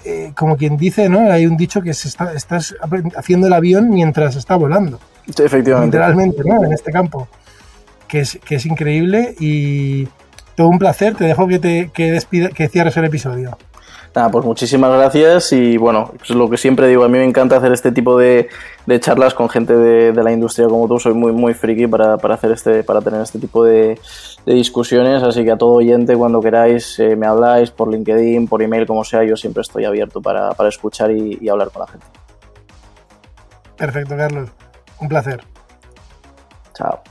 eh, 0.07 0.33
como 0.35 0.57
quien 0.57 0.77
dice, 0.77 1.09
¿no? 1.09 1.31
Hay 1.31 1.47
un 1.47 1.57
dicho 1.57 1.83
que 1.83 1.93
se 1.93 2.09
está, 2.09 2.33
estás 2.33 2.74
haciendo 3.16 3.49
el 3.49 3.53
avión 3.53 3.91
mientras 3.91 4.37
está 4.37 4.57
volando. 4.57 5.01
Sí, 5.35 5.43
efectivamente. 5.43 5.97
Literalmente, 5.97 6.43
¿no? 6.45 6.65
En 6.65 6.73
este 6.73 6.93
campo. 6.93 7.28
Que 8.07 8.20
es, 8.20 8.39
que 8.45 8.55
es 8.55 8.66
increíble 8.66 9.35
y 9.41 10.07
todo 10.55 10.69
un 10.69 10.78
placer. 10.78 11.16
Te 11.16 11.24
dejo 11.24 11.49
que, 11.49 11.59
te, 11.59 11.91
que, 11.93 12.20
que 12.55 12.69
cierres 12.69 12.97
el 12.97 13.05
episodio. 13.07 13.59
Nada, 14.16 14.30
pues 14.30 14.47
muchísimas 14.47 14.90
gracias 14.90 15.52
y 15.52 15.76
bueno, 15.76 16.10
pues 16.16 16.30
lo 16.30 16.48
que 16.48 16.56
siempre 16.56 16.88
digo, 16.88 17.05
a 17.05 17.09
mí 17.09 17.18
me 17.18 17.24
encanta 17.24 17.59
hacer 17.59 17.70
este 17.72 17.93
tipo 17.93 18.16
de, 18.16 18.48
de 18.86 18.98
charlas 18.98 19.34
con 19.34 19.51
gente 19.51 19.76
de, 19.76 20.12
de, 20.12 20.22
la 20.22 20.32
industria 20.32 20.68
como 20.68 20.88
tú, 20.88 20.98
soy 20.98 21.12
muy 21.12 21.32
muy 21.32 21.52
friki 21.52 21.86
para, 21.86 22.16
para 22.16 22.36
hacer 22.36 22.52
este, 22.52 22.82
para 22.82 23.02
tener 23.02 23.20
este 23.20 23.38
tipo 23.38 23.62
de, 23.62 24.01
de, 24.47 24.55
discusiones, 24.55 25.22
así 25.22 25.44
que 25.44 25.51
a 25.51 25.59
todo 25.59 25.72
oyente 25.72 26.16
cuando 26.16 26.40
queráis 26.40 26.98
eh, 26.98 27.14
me 27.14 27.26
habláis 27.26 27.70
por 27.70 27.93
LinkedIn, 27.93 28.48
por 28.48 28.62
email, 28.62 28.86
como 28.86 29.05
sea, 29.05 29.22
yo 29.22 29.36
siempre 29.36 29.60
estoy 29.60 29.84
abierto 29.84 30.22
para, 30.22 30.52
para 30.52 30.70
escuchar 30.70 31.10
y, 31.10 31.36
y 31.38 31.51
hablar 31.51 31.70
con 31.70 31.80
la 31.80 31.88
gente. 31.88 32.06
Perfecto, 33.76 34.16
Carlos. 34.16 34.48
Un 34.98 35.09
placer. 35.10 35.44
Chao. 36.72 37.02